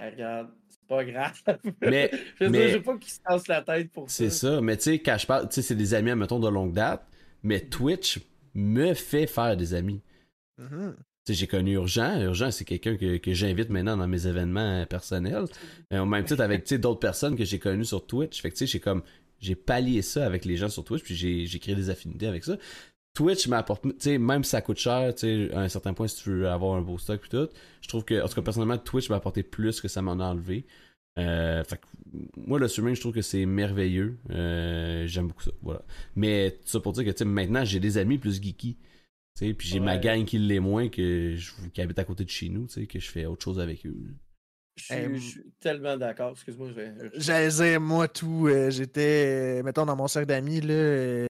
regarde, 0.00 0.50
pas 0.86 1.04
grave. 1.04 1.42
Mais, 1.82 2.10
je 2.40 2.46
mais 2.46 2.72
veux 2.72 2.82
pas 2.82 2.96
qu'ils 2.96 3.12
se 3.12 3.20
cassent 3.20 3.48
la 3.48 3.62
tête 3.62 3.90
pour 3.90 4.10
ça. 4.10 4.16
C'est 4.16 4.30
ça, 4.30 4.60
mais 4.60 4.76
tu 4.76 4.84
sais, 4.84 4.98
quand 4.98 5.16
je 5.18 5.26
parle, 5.26 5.48
tu 5.48 5.54
sais, 5.56 5.62
c'est 5.62 5.74
des 5.74 5.94
amis, 5.94 6.14
mettons, 6.14 6.38
de 6.38 6.48
longue 6.48 6.72
date, 6.72 7.06
mais 7.42 7.60
Twitch 7.60 8.20
me 8.54 8.94
fait 8.94 9.26
faire 9.26 9.56
des 9.56 9.74
amis. 9.74 10.00
Mm-hmm. 10.60 10.94
Tu 10.94 11.32
sais, 11.32 11.34
j'ai 11.34 11.46
connu 11.46 11.74
Urgent. 11.74 12.20
Urgent, 12.20 12.50
c'est 12.50 12.64
quelqu'un 12.64 12.96
que, 12.96 13.16
que 13.18 13.34
j'invite 13.34 13.68
maintenant 13.70 13.96
dans 13.96 14.06
mes 14.06 14.26
événements 14.26 14.86
personnels. 14.86 15.44
Et 15.90 15.98
au 15.98 16.06
même 16.06 16.24
titre 16.24 16.42
avec 16.42 16.72
d'autres 16.74 17.00
personnes 17.00 17.36
que 17.36 17.44
j'ai 17.44 17.58
connues 17.58 17.84
sur 17.84 18.06
Twitch. 18.06 18.40
Fait 18.40 18.50
que 18.50 18.54
tu 18.54 18.60
sais, 18.60 18.72
j'ai 18.72 18.80
comme 18.80 19.02
j'ai 19.40 19.54
pallié 19.54 20.02
ça 20.02 20.24
avec 20.24 20.44
les 20.44 20.56
gens 20.56 20.68
sur 20.68 20.84
Twitch, 20.84 21.02
puis 21.02 21.14
j'ai 21.14 21.58
créé 21.58 21.74
des 21.74 21.90
affinités 21.90 22.26
avec 22.26 22.44
ça. 22.44 22.56
Twitch 23.16 23.48
m'apporte, 23.48 23.82
tu 23.82 23.94
sais, 23.98 24.18
même 24.18 24.44
si 24.44 24.50
ça 24.50 24.60
coûte 24.60 24.76
cher, 24.76 25.14
tu 25.14 25.20
sais, 25.20 25.54
à 25.54 25.60
un 25.60 25.68
certain 25.70 25.94
point, 25.94 26.06
si 26.06 26.22
tu 26.22 26.30
veux 26.30 26.48
avoir 26.50 26.76
un 26.76 26.82
beau 26.82 26.98
stock 26.98 27.18
et 27.24 27.28
tout, 27.28 27.48
je 27.80 27.88
trouve 27.88 28.04
que, 28.04 28.22
en 28.22 28.28
tout 28.28 28.34
cas, 28.34 28.42
personnellement, 28.42 28.76
Twitch 28.76 29.08
m'a 29.08 29.16
apporté 29.16 29.42
plus 29.42 29.80
que 29.80 29.88
ça 29.88 30.02
m'en 30.02 30.20
a 30.20 30.24
enlevé. 30.24 30.66
Euh, 31.18 31.64
fait 31.64 31.78
que, 31.78 31.86
moi, 32.36 32.58
le 32.58 32.68
streaming, 32.68 32.94
je 32.94 33.00
trouve 33.00 33.14
que 33.14 33.22
c'est 33.22 33.46
merveilleux. 33.46 34.18
Euh, 34.30 35.06
j'aime 35.06 35.28
beaucoup 35.28 35.42
ça, 35.42 35.50
voilà. 35.62 35.80
Mais 36.14 36.58
tout 36.60 36.68
ça 36.68 36.78
pour 36.78 36.92
dire 36.92 37.04
que, 37.06 37.10
tu 37.10 37.16
sais, 37.16 37.24
maintenant, 37.24 37.64
j'ai 37.64 37.80
des 37.80 37.96
amis 37.96 38.18
plus 38.18 38.34
geeky. 38.34 38.76
Tu 38.76 39.46
sais, 39.46 39.54
puis 39.54 39.66
j'ai 39.66 39.80
ma 39.80 39.96
gang 39.96 40.26
qui 40.26 40.38
l'est 40.38 40.60
moins, 40.60 40.90
que 40.90 41.36
je, 41.36 41.52
qui 41.72 41.80
habite 41.80 41.98
à 41.98 42.04
côté 42.04 42.22
de 42.22 42.30
chez 42.30 42.50
nous, 42.50 42.66
tu 42.66 42.74
sais, 42.74 42.86
que 42.86 43.00
je 43.00 43.10
fais 43.10 43.24
autre 43.24 43.42
chose 43.42 43.60
avec 43.60 43.86
eux. 43.86 43.96
Je 44.76 45.18
suis, 45.18 45.42
tellement 45.58 45.96
d'accord. 45.96 46.32
Excuse-moi. 46.32 46.68
J'allais 47.14 47.48
dire, 47.48 47.80
moi, 47.80 48.08
tout. 48.08 48.46
Euh, 48.48 48.68
j'étais, 48.68 49.62
mettons, 49.62 49.86
dans 49.86 49.96
mon 49.96 50.06
cercle 50.06 50.28
d'amis, 50.28 50.60
là, 50.60 51.26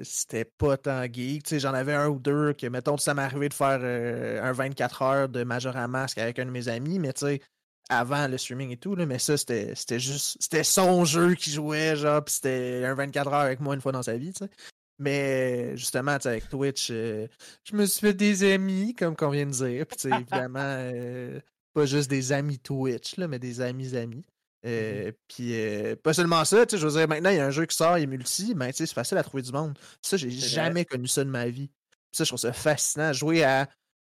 c'était 0.00 0.44
pas 0.44 0.76
tant 0.76 1.04
geek. 1.04 1.58
J'en 1.58 1.74
avais 1.74 1.94
un 1.94 2.08
ou 2.08 2.18
deux 2.18 2.52
que, 2.54 2.66
mettons, 2.66 2.96
ça 2.96 3.14
m'est 3.14 3.22
arrivé 3.22 3.48
de 3.48 3.54
faire 3.54 3.80
euh, 3.82 4.42
un 4.42 4.52
24 4.52 5.02
heures 5.02 5.28
de 5.28 5.44
Majora 5.44 5.88
Mask 5.88 6.18
avec 6.18 6.38
un 6.38 6.46
de 6.46 6.50
mes 6.50 6.68
amis, 6.68 6.98
mais 6.98 7.12
tu 7.12 7.26
sais, 7.26 7.40
avant 7.88 8.26
le 8.28 8.38
streaming 8.38 8.70
et 8.70 8.76
tout, 8.76 8.94
là, 8.94 9.06
mais 9.06 9.18
ça, 9.18 9.36
c'était 9.36 9.74
juste. 9.98 10.36
C'était 10.40 10.64
son 10.64 11.04
jeu 11.04 11.34
qui 11.34 11.50
jouait, 11.50 11.96
genre, 11.96 12.24
pis 12.24 12.34
c'était 12.34 12.84
un 12.86 12.94
24 12.94 13.28
heures 13.28 13.40
avec 13.40 13.60
moi 13.60 13.74
une 13.74 13.80
fois 13.80 13.92
dans 13.92 14.02
sa 14.02 14.16
vie, 14.16 14.32
tu 14.32 14.44
sais. 14.44 14.50
Mais 14.98 15.76
justement, 15.76 16.12
avec 16.12 16.48
Twitch, 16.48 16.88
euh, 16.90 17.26
je 17.64 17.74
me 17.74 17.86
suis 17.86 18.00
fait 18.00 18.14
des 18.14 18.52
amis, 18.52 18.94
comme 18.94 19.16
qu'on 19.16 19.30
vient 19.30 19.46
de 19.46 19.50
dire. 19.50 19.86
Puis, 19.86 20.08
évidemment, 20.12 20.60
euh, 20.60 21.40
pas 21.74 21.86
juste 21.86 22.08
des 22.08 22.32
amis 22.32 22.58
Twitch, 22.58 23.16
là, 23.16 23.26
mais 23.28 23.38
des 23.38 23.60
amis 23.60 23.96
amis. 23.96 24.24
Euh, 24.64 25.10
Puis 25.28 25.54
euh, 25.54 25.96
pas 25.96 26.12
seulement 26.14 26.44
ça, 26.44 26.64
tu 26.66 26.76
sais, 26.76 26.80
je 26.80 26.86
veux 26.86 26.92
dire, 26.98 27.08
maintenant 27.08 27.30
il 27.30 27.36
y 27.36 27.40
a 27.40 27.46
un 27.46 27.50
jeu 27.50 27.66
qui 27.66 27.76
sort, 27.76 27.98
il 27.98 28.04
est 28.04 28.06
multi, 28.06 28.54
mais 28.54 28.72
tu 28.72 28.78
sais, 28.78 28.86
c'est 28.86 28.94
facile 28.94 29.18
à 29.18 29.22
trouver 29.24 29.42
du 29.42 29.52
monde. 29.52 29.76
Ça, 30.02 30.16
j'ai 30.16 30.30
C'est 30.30 30.48
jamais 30.48 30.84
connu 30.84 31.08
ça 31.08 31.24
de 31.24 31.30
ma 31.30 31.48
vie. 31.48 31.70
Ça, 32.12 32.24
je 32.24 32.30
trouve 32.30 32.38
ça 32.38 32.52
fascinant. 32.52 33.12
Jouer 33.12 33.42
à 33.42 33.66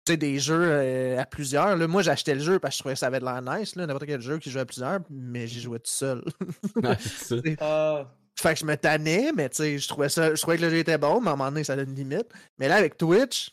tu 0.07 0.12
sais, 0.12 0.16
des 0.16 0.38
jeux 0.38 0.64
euh, 0.64 1.20
à 1.20 1.26
plusieurs. 1.26 1.76
Là, 1.76 1.86
moi, 1.86 2.03
j'achetais 2.03 2.34
le 2.34 2.40
jeu 2.40 2.59
parce 2.59 2.72
que 2.74 2.76
je 2.76 2.82
trouvais 2.82 2.94
que 2.94 2.98
ça 3.01 3.07
avait 3.09 3.20
de 3.20 3.24
l'air 3.24 3.42
nice, 3.42 3.76
là, 3.76 3.86
n'importe 3.86 4.07
quel 4.07 4.20
jeu 4.22 4.38
qui 4.38 4.51
joue 4.51 4.59
à 4.59 4.64
plusieurs, 4.64 5.01
mais 5.11 5.46
j'y 5.46 5.61
jouais 5.61 5.78
tout 5.78 5.90
seul. 5.90 6.24
Ouais, 6.82 6.96
c'est 7.01 7.26
ça. 7.26 7.36
Ah, 7.61 8.11
Fait 8.36 8.55
que 8.55 8.61
je 8.61 8.64
me 8.64 8.76
tannais, 8.76 9.32
mais 9.32 9.51
tu 9.51 9.57
sais, 9.57 9.78
je 9.78 9.86
trouvais 9.86 10.09
ça. 10.09 10.34
Je 10.34 10.40
trouvais 10.40 10.57
que 10.57 10.62
le 10.62 10.70
jeu 10.70 10.78
était 10.78 10.98
bon, 10.98 11.20
mais 11.20 11.28
à 11.28 11.32
un 11.34 11.36
moment 11.36 11.51
donné, 11.51 11.62
ça 11.64 11.74
a 11.74 11.82
une 11.82 11.94
limite. 11.94 12.26
Mais 12.59 12.66
là, 12.66 12.76
avec 12.76 12.96
Twitch, 12.96 13.51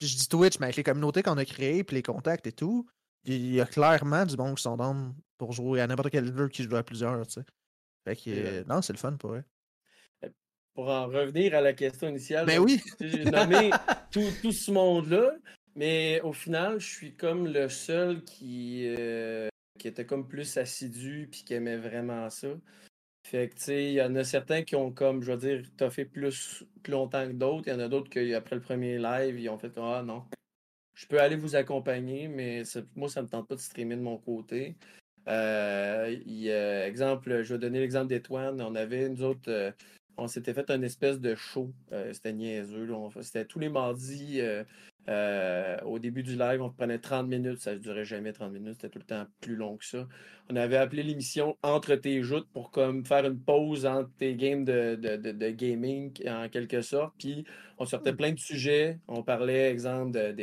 puis 0.00 0.08
je 0.08 0.16
dis 0.16 0.28
Twitch, 0.28 0.58
mais 0.58 0.66
avec 0.66 0.76
les 0.76 0.82
communautés 0.82 1.22
qu'on 1.22 1.38
a 1.38 1.44
créées, 1.44 1.84
puis 1.84 1.94
les 1.94 2.02
contacts 2.02 2.46
et 2.48 2.52
tout, 2.52 2.86
il 3.24 3.54
y 3.54 3.60
a 3.60 3.66
clairement 3.66 4.26
du 4.26 4.34
bon 4.36 4.52
qui 4.56 4.62
sont 4.62 4.76
dans 4.76 5.14
pour 5.42 5.50
jouer 5.50 5.80
à 5.80 5.88
n'importe 5.88 6.10
quel 6.10 6.32
jeu 6.32 6.48
qui 6.48 6.62
joue 6.62 6.76
à 6.76 6.84
plusieurs, 6.84 7.26
tu 7.26 7.32
sais. 7.32 7.44
Fait 8.04 8.14
que, 8.14 8.22
euh, 8.28 8.64
non, 8.68 8.80
c'est 8.80 8.92
le 8.92 8.98
fun 8.98 9.16
pour 9.16 9.34
eux. 9.34 9.42
pour 10.72 10.88
en 10.88 11.08
revenir 11.08 11.56
à 11.56 11.60
la 11.60 11.72
question 11.72 12.08
initiale. 12.08 12.46
Ben 12.46 12.58
donc, 12.58 12.66
oui! 12.68 12.80
J'ai 13.00 13.24
nommé 13.24 13.72
tout, 14.12 14.30
tout 14.40 14.52
ce 14.52 14.70
monde-là, 14.70 15.32
mais 15.74 16.20
au 16.20 16.32
final, 16.32 16.78
je 16.78 16.86
suis 16.86 17.16
comme 17.16 17.48
le 17.48 17.68
seul 17.68 18.22
qui, 18.22 18.84
euh, 18.96 19.48
qui 19.80 19.88
était 19.88 20.06
comme 20.06 20.28
plus 20.28 20.56
assidu 20.58 21.28
puis 21.28 21.42
qui 21.42 21.54
aimait 21.54 21.76
vraiment 21.76 22.30
ça. 22.30 22.50
Fait 23.26 23.48
que, 23.48 23.56
tu 23.56 23.62
sais, 23.62 23.84
il 23.86 23.94
y 23.94 24.02
en 24.02 24.14
a 24.14 24.22
certains 24.22 24.62
qui 24.62 24.76
ont 24.76 24.92
comme, 24.92 25.24
je 25.24 25.32
veux 25.32 25.38
dire, 25.38 25.68
toffé 25.76 26.04
plus, 26.04 26.64
plus 26.84 26.92
longtemps 26.92 27.26
que 27.26 27.32
d'autres. 27.32 27.66
Il 27.66 27.72
y 27.72 27.74
en 27.74 27.80
a 27.80 27.88
d'autres 27.88 28.10
qui, 28.10 28.32
après 28.32 28.54
le 28.54 28.62
premier 28.62 28.96
live, 28.96 29.40
ils 29.40 29.48
ont 29.48 29.58
fait 29.58 29.72
Ah 29.76 30.04
non, 30.06 30.24
je 30.94 31.06
peux 31.08 31.20
aller 31.20 31.36
vous 31.36 31.56
accompagner, 31.56 32.28
mais 32.28 32.64
ça- 32.64 32.82
moi, 32.94 33.08
ça 33.08 33.22
me 33.22 33.28
tente 33.28 33.48
pas 33.48 33.56
de 33.56 33.60
streamer 33.60 33.96
de 33.96 34.02
mon 34.02 34.18
côté. 34.18 34.76
Euh, 35.28 36.86
exemple, 36.86 37.42
je 37.42 37.54
vais 37.54 37.58
donner 37.58 37.80
l'exemple 37.80 38.08
d'Étoine. 38.08 38.60
On 38.60 38.74
avait, 38.74 39.08
nous 39.08 39.22
autres, 39.22 39.48
euh, 39.50 39.70
on 40.16 40.26
s'était 40.28 40.54
fait 40.54 40.70
un 40.70 40.82
espèce 40.82 41.20
de 41.20 41.34
show. 41.34 41.72
Euh, 41.92 42.12
c'était 42.12 42.32
niaiseux. 42.32 42.88
C'était 43.20 43.44
tous 43.44 43.58
les 43.58 43.68
mardis. 43.68 44.40
Euh, 45.08 45.78
au 45.84 45.98
début 45.98 46.22
du 46.22 46.36
live, 46.36 46.62
on 46.62 46.70
prenait 46.70 46.98
30 46.98 47.28
minutes. 47.28 47.58
Ça 47.60 47.72
ne 47.74 47.78
durait 47.78 48.04
jamais 48.04 48.32
30 48.32 48.52
minutes. 48.52 48.74
C'était 48.74 48.88
tout 48.90 48.98
le 49.00 49.04
temps 49.04 49.26
plus 49.40 49.56
long 49.56 49.76
que 49.76 49.84
ça. 49.84 50.06
On 50.50 50.56
avait 50.56 50.76
appelé 50.76 51.02
l'émission 51.02 51.56
Entre 51.62 51.94
tes 51.96 52.22
joutes 52.22 52.48
pour 52.52 52.70
comme 52.70 53.04
faire 53.04 53.24
une 53.26 53.38
pause 53.40 53.86
entre 53.86 54.10
tes 54.18 54.34
games 54.36 54.64
de, 54.64 54.94
de, 54.96 55.16
de- 55.16 55.32
de 55.32 55.50
gaming 55.50 56.12
en 56.28 56.48
quelque 56.48 56.82
sorte. 56.82 57.14
Puis 57.18 57.44
on 57.78 57.84
sortait 57.86 58.12
plein 58.12 58.32
de 58.32 58.38
sujets. 58.38 58.98
On 59.08 59.22
parlait, 59.22 59.70
exemple, 59.70 60.12
de, 60.12 60.34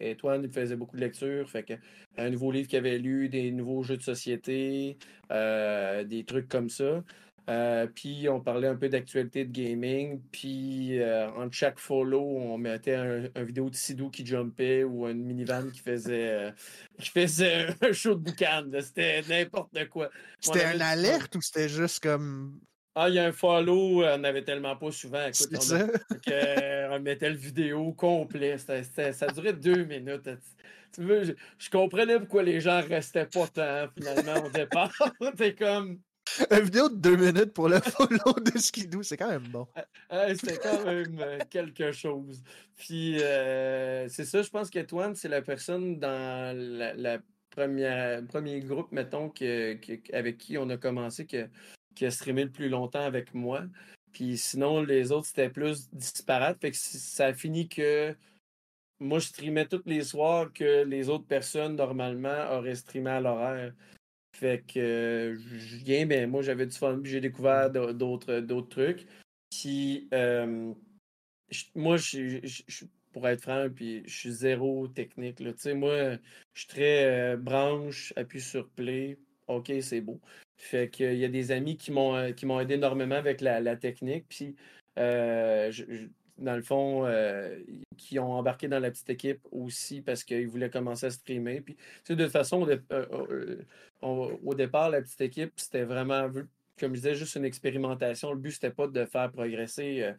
Étoine, 0.00 0.42
il 0.44 0.50
faisait 0.52 0.76
beaucoup 0.76 0.96
de 0.96 1.00
lectures. 1.02 1.48
Fait 1.50 1.62
que 1.62 1.74
un 2.16 2.30
nouveau 2.30 2.50
livre 2.52 2.68
qu'il 2.68 2.78
avait 2.78 2.98
lu, 2.98 3.28
des 3.28 3.50
nouveaux 3.52 3.82
jeux 3.82 3.96
de 3.96 4.02
société, 4.02 4.98
euh, 5.30 6.04
des 6.04 6.24
trucs 6.24 6.48
comme 6.48 6.68
ça. 6.68 7.02
Euh, 7.50 7.88
puis 7.88 8.28
on 8.28 8.40
parlait 8.40 8.68
un 8.68 8.76
peu 8.76 8.88
d'actualité 8.88 9.44
de 9.44 9.50
gaming. 9.50 10.20
Puis 10.30 11.00
euh, 11.00 11.28
entre 11.32 11.52
chaque 11.52 11.80
follow, 11.80 12.22
on 12.22 12.56
mettait 12.58 12.94
un, 12.94 13.24
un 13.34 13.42
vidéo 13.42 13.68
de 13.70 13.74
Sidou 13.74 14.08
qui 14.08 14.24
jumpait 14.24 14.84
ou 14.84 15.08
une 15.08 15.24
minivan 15.24 15.68
qui 15.70 15.80
faisait, 15.80 16.28
euh, 16.28 16.50
qui 17.00 17.10
faisait 17.10 17.66
un 17.82 17.92
show 17.92 18.14
de 18.14 18.20
boucan. 18.20 18.66
C'était 18.80 19.22
n'importe 19.28 19.88
quoi. 19.88 20.10
C'était 20.40 20.74
une 20.74 20.82
alerte 20.82 21.34
ou 21.34 21.40
c'était 21.40 21.68
juste 21.68 22.00
comme. 22.02 22.60
Ah, 22.94 23.08
il 23.08 23.14
y 23.14 23.18
a 23.18 23.26
un 23.26 23.32
follow, 23.32 24.02
euh, 24.02 24.14
on 24.16 24.18
n'avait 24.18 24.42
tellement 24.44 24.76
pas 24.76 24.92
souvent. 24.92 25.24
Écoute, 25.26 25.48
on, 25.56 25.60
ça? 25.60 25.86
a- 25.86 26.88
on 26.92 27.00
mettait 27.00 27.30
le 27.30 27.36
vidéo 27.36 27.92
complet. 27.92 28.58
Ça 28.58 29.26
durait 29.28 29.54
deux 29.54 29.84
minutes. 29.84 30.28
Tu 30.92 31.02
veux, 31.02 31.22
je, 31.24 31.32
je 31.58 31.70
comprenais 31.70 32.18
pourquoi 32.18 32.42
les 32.42 32.60
gens 32.60 32.80
restaient 32.82 33.26
pas 33.26 33.46
tant 33.46 33.88
finalement 33.96 34.44
au 34.44 34.50
départ. 34.50 34.92
T'es 35.36 35.54
comme. 35.54 36.00
Une 36.50 36.60
vidéo 36.60 36.88
de 36.88 36.96
deux 36.96 37.16
minutes 37.16 37.52
pour 37.52 37.68
le 37.68 37.80
follow 37.80 38.34
de 38.40 38.58
Skidoo, 38.58 39.02
c'est 39.02 39.16
quand 39.16 39.30
même 39.30 39.48
bon. 39.48 39.66
ah, 40.08 40.34
C'était 40.34 40.58
quand 40.58 40.84
même 40.84 41.18
euh, 41.20 41.38
quelque 41.48 41.92
chose. 41.92 42.42
Puis 42.76 43.22
euh, 43.22 44.08
c'est 44.08 44.24
ça, 44.24 44.42
je 44.42 44.50
pense 44.50 44.70
qu'Antoine, 44.70 45.14
c'est 45.14 45.28
la 45.28 45.42
personne 45.42 45.98
dans 45.98 46.56
la, 46.56 47.18
première 47.50 48.24
premier 48.26 48.60
groupe, 48.60 48.92
mettons, 48.92 49.28
que, 49.28 49.76
avec 50.14 50.38
qui 50.38 50.56
on 50.56 50.70
a 50.70 50.76
commencé, 50.76 51.26
que, 51.26 51.48
qui 51.96 52.06
a 52.06 52.10
streamé 52.10 52.44
le 52.44 52.50
plus 52.50 52.68
longtemps 52.68 53.04
avec 53.04 53.34
moi. 53.34 53.64
Puis 54.12 54.38
sinon, 54.38 54.82
les 54.82 55.10
autres, 55.10 55.26
c'était 55.26 55.50
plus 55.50 55.90
disparate. 55.92 56.64
Ça 56.72 57.26
a 57.26 57.34
fini 57.34 57.68
que 57.68 58.14
moi, 59.00 59.18
je 59.18 59.26
streamais 59.26 59.66
tous 59.66 59.82
les 59.86 60.04
soirs 60.04 60.52
que 60.52 60.84
les 60.84 61.08
autres 61.08 61.26
personnes, 61.26 61.74
normalement, 61.74 62.50
auraient 62.52 62.74
streamé 62.74 63.10
à 63.10 63.20
l'horaire. 63.20 63.72
Fait 64.40 64.64
que 64.66 65.36
je 65.38 65.76
viens, 65.76 66.06
ben 66.06 66.30
moi, 66.30 66.40
j'avais 66.40 66.66
du 66.66 66.76
fun, 66.76 66.98
puis 67.02 67.12
j'ai 67.12 67.20
découvert 67.20 67.70
d'au- 67.70 67.92
d'autres 67.92 68.40
d'autres 68.40 68.70
trucs. 68.70 69.06
Puis, 69.50 70.08
euh, 70.14 70.72
moi, 71.74 71.96
je, 71.98 72.40
je- 72.44 72.62
je- 72.66 72.84
pour 73.12 73.28
être 73.28 73.42
franc, 73.42 73.68
puis 73.74 74.02
je 74.06 74.16
suis 74.18 74.32
zéro 74.32 74.88
technique. 74.88 75.40
Là. 75.40 75.52
Moi, 75.74 76.16
je 76.54 76.60
suis 76.60 76.68
très 76.68 77.34
euh, 77.34 77.36
branche, 77.36 78.12
appuie 78.16 78.40
sur 78.40 78.68
play. 78.70 79.18
OK, 79.48 79.72
c'est 79.82 80.00
beau. 80.00 80.20
Fait 80.56 80.88
qu'il 80.90 81.14
y 81.16 81.24
a 81.24 81.28
des 81.28 81.50
amis 81.52 81.76
qui 81.76 81.90
m'ont 81.92 82.14
euh, 82.16 82.32
qui 82.32 82.46
m'ont 82.46 82.60
aidé 82.60 82.74
énormément 82.74 83.16
avec 83.16 83.40
la, 83.42 83.60
la 83.60 83.76
technique. 83.76 84.26
Puis, 84.28 84.56
euh, 84.98 85.70
je- 85.72 85.84
dans 86.40 86.56
le 86.56 86.62
fond, 86.62 87.06
euh, 87.06 87.58
qui 87.96 88.18
ont 88.18 88.32
embarqué 88.32 88.66
dans 88.66 88.78
la 88.78 88.90
petite 88.90 89.10
équipe 89.10 89.40
aussi 89.52 90.00
parce 90.00 90.24
qu'ils 90.24 90.48
voulaient 90.48 90.70
commencer 90.70 91.06
à 91.06 91.10
streamer. 91.10 91.60
Puis, 91.60 91.76
de 92.08 92.14
toute 92.14 92.32
façon, 92.32 92.66
euh, 92.66 92.78
euh, 92.92 93.56
au 94.02 94.54
départ, 94.54 94.90
la 94.90 95.02
petite 95.02 95.20
équipe, 95.20 95.52
c'était 95.56 95.84
vraiment, 95.84 96.28
comme 96.78 96.94
je 96.94 97.00
disais, 97.00 97.14
juste 97.14 97.36
une 97.36 97.44
expérimentation. 97.44 98.32
Le 98.32 98.38
but, 98.38 98.52
c'était 98.52 98.70
pas 98.70 98.88
de 98.88 99.04
faire 99.04 99.30
progresser 99.30 100.12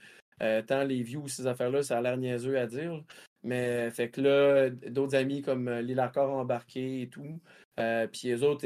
tant 0.66 0.84
les 0.84 1.04
views 1.04 1.28
ces 1.28 1.46
affaires-là, 1.46 1.84
ça 1.84 2.00
a 2.00 2.02
l'air 2.02 2.18
niaiseux 2.18 2.58
à 2.58 2.66
dire. 2.66 3.04
Mais 3.44 3.92
fait 3.92 4.10
que 4.10 4.22
là, 4.22 4.70
d'autres 4.70 5.16
amis 5.16 5.44
comme 5.44 5.70
Lila 5.70 6.08
Corps 6.08 6.32
ont 6.32 6.40
embarqué 6.40 7.04
et 7.04 7.10
tout. 7.10 7.40
Puis 7.76 8.28
les 8.28 8.44
autres 8.44 8.66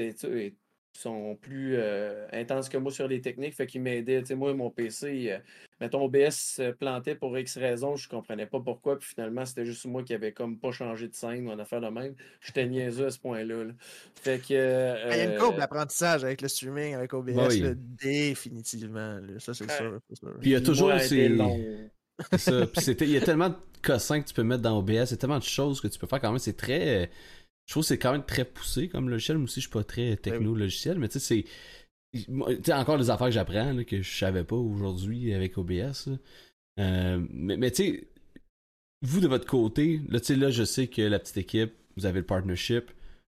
sont 1.00 1.36
plus 1.36 1.76
euh, 1.78 2.26
intenses 2.32 2.70
que 2.70 2.78
moi 2.78 2.92
sur 2.92 3.08
les 3.08 3.22
techniques, 3.22 3.54
fait 3.56 3.66
qu'ils 3.68 3.82
m'aidaient. 3.82 4.22
Tu 4.22 4.28
sais, 4.28 4.36
moi, 4.36 4.54
mon 4.54 4.70
PC, 4.70 5.32
euh, 5.32 5.38
mettons, 5.82 6.04
OBS 6.06 6.32
se 6.32 6.72
plantait 6.72 7.16
pour 7.16 7.38
X 7.38 7.58
raisons, 7.58 7.96
je 7.96 8.08
comprenais 8.08 8.46
pas 8.46 8.60
pourquoi, 8.60 8.98
puis 9.00 9.10
finalement, 9.10 9.46
c'était 9.46 9.66
juste 9.66 9.86
moi 9.86 10.04
qui 10.04 10.14
avait 10.14 10.32
comme 10.32 10.58
pas 10.58 10.72
changé 10.72 11.08
de 11.08 11.14
scène 11.16 11.48
ou 11.48 11.52
en 11.52 11.60
affaire 11.60 11.82
de 11.82 11.88
même. 11.90 12.16
J'étais 12.42 12.66
niaiseux 12.66 13.08
à 13.08 13.12
ce 13.12 13.20
point-là. 13.20 13.64
là. 13.66 13.74
Fait 14.22 14.40
que. 14.40 14.54
Ah, 14.54 15.12
Il 15.12 15.18
y 15.18 15.22
a 15.22 15.24
une 15.26 15.32
euh, 15.32 15.40
courbe 15.40 15.58
d'apprentissage 15.58 16.24
avec 16.24 16.42
le 16.42 16.48
streaming, 16.48 16.96
avec 16.96 17.14
OBS, 17.14 17.34
Bah 17.34 17.48
oui. 17.50 17.60
là, 17.60 17.74
définitivement. 17.76 19.16
là. 19.20 19.40
Ça, 19.40 19.54
c'est 19.54 19.66
Ouais. 19.66 19.78
sûr. 19.78 20.00
Puis 20.40 20.50
il 20.50 20.52
y 20.52 20.56
a 20.56 20.62
toujours 20.62 20.92
ces. 21.00 21.36
ça. 22.38 22.66
Puis 22.68 22.96
il 23.02 23.12
y 23.12 23.18
a 23.18 23.22
tellement 23.22 23.50
de 23.50 23.56
cossins 23.82 24.22
que 24.22 24.28
tu 24.28 24.34
peux 24.34 24.44
mettre 24.44 24.62
dans 24.62 24.78
OBS, 24.80 24.92
il 24.92 24.96
y 24.96 25.14
a 25.14 25.18
tellement 25.18 25.38
de 25.40 25.44
choses 25.44 25.82
que 25.82 25.88
tu 25.88 26.00
peux 26.00 26.08
faire 26.08 26.22
quand 26.22 26.30
même. 26.30 26.40
C'est 26.40 26.56
très. 26.58 27.10
Je 27.66 27.74
trouve 27.74 27.84
que 27.84 27.88
c'est 27.88 27.98
quand 27.98 28.12
même 28.12 28.26
très 28.26 28.46
poussé 28.46 28.88
comme 28.88 29.10
logiciel. 29.10 29.38
Moi 29.38 29.46
aussi, 29.46 29.62
je 29.62 29.68
suis 29.68 29.72
pas 29.72 29.84
très 29.84 30.16
techno-logiciel, 30.18 31.00
mais 31.00 31.08
tu 31.08 31.20
sais, 31.20 31.46
c'est. 32.14 32.30
moi, 32.30 32.56
Tu 32.56 32.64
sais, 32.66 32.74
encore 32.74 32.98
des 32.98 33.10
affaires 33.10 33.28
que 33.28 33.34
j'apprends 33.34 33.84
que 33.84 34.02
je 34.02 34.18
savais 34.18 34.44
pas 34.44 34.56
aujourd'hui 34.56 35.34
avec 35.34 35.58
OBS. 35.58 36.10
Euh, 36.80 37.26
mais 37.32 37.58
mais 37.58 37.72
tu 37.72 37.84
sais, 37.84 38.08
vous 39.02 39.22
de 39.22 39.28
votre 39.28 39.48
côté, 39.48 40.02
là, 40.10 40.20
tu 40.20 40.28
sais, 40.28 40.36
là, 40.36 40.50
je 40.50 40.64
sais 40.64 40.88
que 40.88 41.02
la 41.02 41.20
petite 41.20 41.38
équipe, 41.38 41.74
vous 41.96 42.06
avez 42.06 42.20
le 42.20 42.26
partnership, 42.26 42.92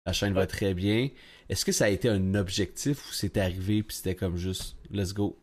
la 0.06 0.12
chaîne 0.12 0.32
va 0.32 0.46
très 0.46 0.74
bien. 0.74 1.08
Est-ce 1.48 1.64
que 1.64 1.72
ça 1.72 1.86
a 1.86 1.88
été 1.88 2.08
un 2.08 2.34
objectif 2.34 3.08
ou 3.08 3.12
c'est 3.12 3.36
arrivé 3.36 3.82
puis 3.82 3.96
c'était 3.96 4.14
comme 4.14 4.36
juste, 4.36 4.76
let's 4.90 5.14
go? 5.14 5.38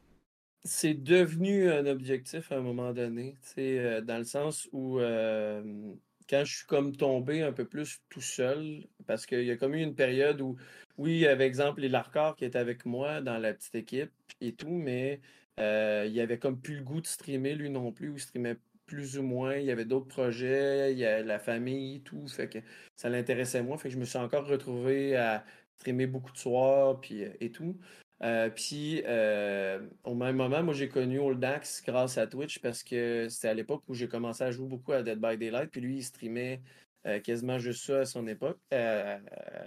c'est 0.65 0.95
devenu 0.95 1.69
un 1.69 1.86
objectif 1.86 2.51
à 2.51 2.57
un 2.57 2.61
moment 2.61 2.91
donné, 2.91 3.38
tu 3.43 3.49
sais, 3.53 3.79
euh, 3.79 4.01
dans 4.01 4.17
le 4.17 4.23
sens 4.23 4.67
où 4.71 4.99
euh, 4.99 5.93
quand 6.30 6.43
je 6.45 6.57
suis 6.57 6.65
comme 6.65 6.95
tombé 6.95 7.41
un 7.41 7.51
peu 7.51 7.65
plus 7.65 8.01
tout 8.09 8.21
seul, 8.21 8.86
parce 9.05 9.26
qu'il 9.26 9.43
y 9.43 9.51
a 9.51 9.57
comme 9.57 9.76
eu 9.76 9.82
une 9.82 9.95
période 9.95 10.41
où, 10.41 10.57
oui, 10.97 11.13
il 11.13 11.19
y 11.19 11.28
avait 11.28 11.45
exemple 11.45 11.82
les 11.82 11.89
Larcars 11.89 12.36
qui 12.36 12.45
étaient 12.45 12.59
avec 12.59 12.86
moi 12.86 13.21
dans 13.21 13.38
la 13.38 13.53
petite 13.53 13.76
équipe 13.76 14.11
et 14.41 14.53
tout, 14.53 14.69
mais 14.69 15.21
euh, 15.59 16.05
il 16.07 16.13
y 16.13 16.21
avait 16.21 16.39
comme 16.39 16.59
plus 16.59 16.78
le 16.78 16.84
goût 16.84 17.01
de 17.01 17.07
streamer 17.07 17.55
lui 17.55 17.69
non 17.69 17.91
plus, 17.91 18.09
ou 18.09 18.15
il 18.15 18.21
streamait 18.21 18.57
plus 18.86 19.17
ou 19.17 19.23
moins, 19.23 19.55
il 19.55 19.65
y 19.65 19.71
avait 19.71 19.86
d'autres 19.86 20.07
projets, 20.07 20.91
il 20.91 20.99
y 20.99 21.05
a 21.05 21.21
la 21.23 21.39
famille, 21.39 22.01
tout, 22.01 22.28
fait 22.28 22.49
que 22.49 22.59
ça 22.95 23.09
l'intéressait 23.09 23.63
moins, 23.63 23.78
fait 23.78 23.89
je 23.89 23.97
me 23.97 24.05
suis 24.05 24.19
encore 24.19 24.45
retrouvé 24.47 25.15
à 25.15 25.43
streamer 25.78 26.07
beaucoup 26.07 26.32
de 26.32 26.38
soirs 26.38 26.99
puis, 27.01 27.23
et 27.39 27.51
tout. 27.51 27.78
Euh, 28.24 28.49
puis, 28.49 29.01
euh, 29.05 29.80
au 30.03 30.16
même 30.16 30.38
moment, 30.38 30.63
moi, 30.63 30.74
j'ai 30.74 30.88
connu 30.88 31.20
Oldax 31.20 31.84
grâce 31.86 32.18
à 32.18 32.28
Twitch 32.28 32.59
parce 32.59 32.84
que 32.84 33.28
c'était 33.30 33.49
à 33.49 33.53
l'époque 33.53 33.84
où 33.88 33.93
j'ai 33.93 34.07
commencé 34.07 34.43
à 34.43 34.51
jouer 34.51 34.68
beaucoup 34.68 34.93
à 34.93 35.03
Dead 35.03 35.20
by 35.20 35.38
Daylight. 35.38 35.70
Puis 35.70 35.82
lui, 35.82 35.97
il 35.97 36.03
streamait 36.03 36.61
euh, 37.05 37.20
quasiment 37.20 37.59
juste 37.59 37.86
ça 37.86 37.99
à 38.01 38.05
son 38.05 38.28
époque, 38.28 38.59
à 38.72 39.20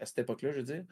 cette 0.05 0.21
époque-là, 0.21 0.53
je 0.53 0.59
veux 0.59 0.63
dire. 0.65 0.85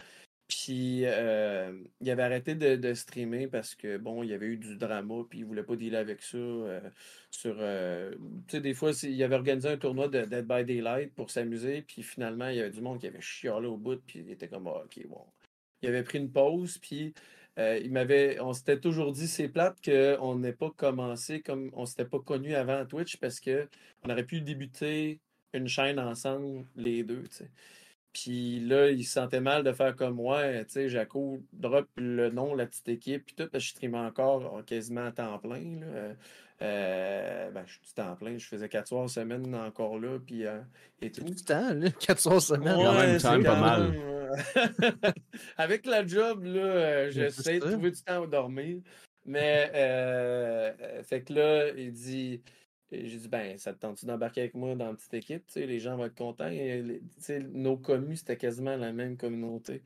Puis, 0.49 1.01
il 1.01 2.11
avait 2.11 2.23
arrêté 2.23 2.55
de, 2.55 2.95
streamer 2.95 3.49
parce 3.49 3.75
que, 3.75 3.97
bon, 3.97 4.23
il 4.23 4.31
y 4.31 4.35
avait 4.35 4.47
eu 4.47 4.59
du 4.59 4.77
drama, 4.77 5.25
puis 5.29 5.41
il 5.41 5.45
voulait 5.45 5.65
pas 5.65 5.77
dealer 5.77 5.97
avec 5.97 6.23
ça. 6.23 6.39
sur, 7.31 7.57
tu 7.57 8.53
sais, 8.53 8.61
des 8.61 8.75
fois, 8.75 8.93
il 9.03 9.23
avait 9.25 9.35
organisé 9.35 9.71
un 9.71 9.77
tournoi 9.79 10.09
de 10.09 10.25
Dead 10.25 10.47
by 10.47 10.65
Daylight 10.65 11.15
pour 11.15 11.31
s'amuser, 11.31 11.83
puis 11.83 12.03
finalement, 12.03 12.49
il 12.49 12.57
y 12.57 12.61
avait 12.61 12.71
du 12.71 12.81
monde 12.81 13.01
qui 13.01 13.09
avait 13.09 13.21
chialé 13.21 13.67
au 13.67 13.77
bout, 13.77 14.01
puis 14.07 14.21
il 14.21 14.31
était 14.31 14.49
comme, 14.49 14.69
Ah, 14.69 14.83
ok, 14.85 15.07
bon. 15.09 15.25
il 15.83 15.89
avait 15.89 16.05
pris 16.05 16.19
une 16.19 16.31
pause, 16.31 16.79
puis 16.79 17.13
euh, 17.59 18.37
on 18.41 18.53
s'était 18.53 18.81
toujours 18.81 19.13
dit, 19.13 19.29
c'est 19.29 19.49
plate 19.49 19.79
qu'on 19.85 20.37
n'ait 20.37 20.53
pas 20.53 20.71
commencé 20.77 21.41
comme 21.41 21.71
on 21.75 21.87
s'était 21.87 22.05
pas 22.05 22.19
connu 22.21 22.55
avant 22.55 22.85
Twitch 22.85 23.17
parce 23.17 23.41
qu'on 23.41 24.11
aurait 24.11 24.25
pu 24.25 24.41
débuter 24.41 25.21
une 25.53 25.69
chaîne 25.69 25.99
ensemble, 25.99 26.67
les 26.77 27.03
deux. 27.03 27.25
Puis 28.13 28.61
là, 28.61 28.91
il 28.91 29.05
se 29.05 29.13
sentait 29.13 29.41
mal 29.41 29.63
de 29.63 29.73
faire 29.73 29.95
comme 29.97 30.15
moi. 30.17 30.43
Tu 30.65 30.71
sais, 30.71 30.89
Jaco 30.89 31.43
drop 31.53 31.89
le 31.97 32.31
nom, 32.31 32.55
la 32.55 32.67
petite 32.67 32.89
équipe, 32.89 33.27
puis 33.27 33.35
tout, 33.35 33.49
parce 33.51 33.65
que 33.65 33.69
je 33.69 33.71
streamais 33.71 33.99
encore 33.99 34.65
quasiment 34.65 35.07
à 35.07 35.13
temps 35.13 35.39
plein. 35.39 35.81
Là. 35.81 36.15
Euh, 36.63 37.51
ben, 37.51 37.65
je 37.67 37.73
suis 37.73 37.95
temps 37.95 38.17
plein. 38.17 38.39
Je 38.39 38.47
faisais 38.47 38.69
4 38.69 38.89
soirs 38.89 39.11
semaine 39.11 39.55
encore 39.55 39.99
là, 39.99 40.19
puis 40.25 40.47
euh, 40.47 40.61
et 41.03 41.11
tout. 41.11 41.23
Tout 41.23 41.33
le 41.33 41.45
temps, 41.45 41.75
là, 41.75 41.91
4 42.01 42.21
soirs 42.21 42.43
semaine. 42.43 42.77
Ouais, 42.77 42.87
en 42.87 42.95
même 42.95 43.19
temps, 43.21 43.43
pas 43.43 43.61
mal. 43.61 43.95
Avec 45.57 45.87
la 45.87 46.07
job, 46.07 46.45
là, 46.45 47.11
j'essaie 47.11 47.59
de 47.59 47.71
trouver 47.71 47.91
du 47.91 48.03
temps 48.03 48.23
à 48.23 48.27
dormir. 48.27 48.79
Mais, 49.25 49.71
euh, 49.75 51.03
fait 51.03 51.23
que 51.23 51.33
là, 51.33 51.69
il 51.77 51.93
dit 51.93 52.43
j'ai 52.93 53.19
dit, 53.19 53.29
ben, 53.29 53.59
ça 53.59 53.73
te 53.73 53.81
tente-tu 53.81 54.07
d'embarquer 54.07 54.43
avec 54.43 54.55
moi 54.55 54.75
dans 54.75 54.91
une 54.91 54.97
petite 54.97 55.15
équipe? 55.15 55.45
les 55.57 55.81
gens 55.81 55.97
vont 55.97 56.07
être 56.07 56.15
contents. 56.15 56.49
Et, 56.49 57.01
nos 57.53 57.77
communes, 57.77 58.17
c'était 58.17 58.37
quasiment 58.37 58.77
la 58.77 58.93
même 58.93 59.17
communauté. 59.17 59.83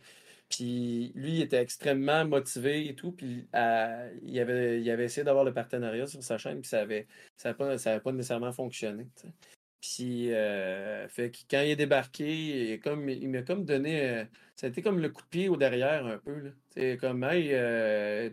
Puis 0.50 1.12
lui, 1.14 1.34
il 1.36 1.42
était 1.42 1.62
extrêmement 1.62 2.24
motivé 2.24 2.88
et 2.88 2.94
tout. 2.94 3.12
Puis 3.12 3.46
euh, 3.54 4.10
il, 4.22 4.38
avait, 4.40 5.04
essayé 5.04 5.24
d'avoir 5.24 5.44
le 5.44 5.54
partenariat 5.54 6.06
sur 6.06 6.22
sa 6.22 6.38
chaîne, 6.38 6.60
puis 6.60 6.68
ça 6.68 6.78
n'avait 6.78 7.06
pas, 7.56 8.12
nécessairement 8.12 8.52
fonctionné. 8.52 9.06
Puis, 9.80 10.32
euh, 10.34 11.08
fait 11.08 11.30
que 11.30 11.38
quand 11.50 11.62
il 11.62 11.70
est 11.70 11.76
débarqué, 11.76 12.74
il, 12.84 13.28
m'a 13.30 13.42
comme 13.42 13.64
donné. 13.64 14.10
Euh, 14.10 14.24
ça 14.56 14.66
a 14.66 14.70
été 14.70 14.82
comme 14.82 14.98
le 15.00 15.08
coup 15.08 15.22
de 15.22 15.28
pied 15.28 15.48
au 15.48 15.56
derrière 15.56 16.04
un 16.04 16.18
peu. 16.18 16.52
C'est 16.74 16.98
comme, 16.98 17.24
hey, 17.24 17.48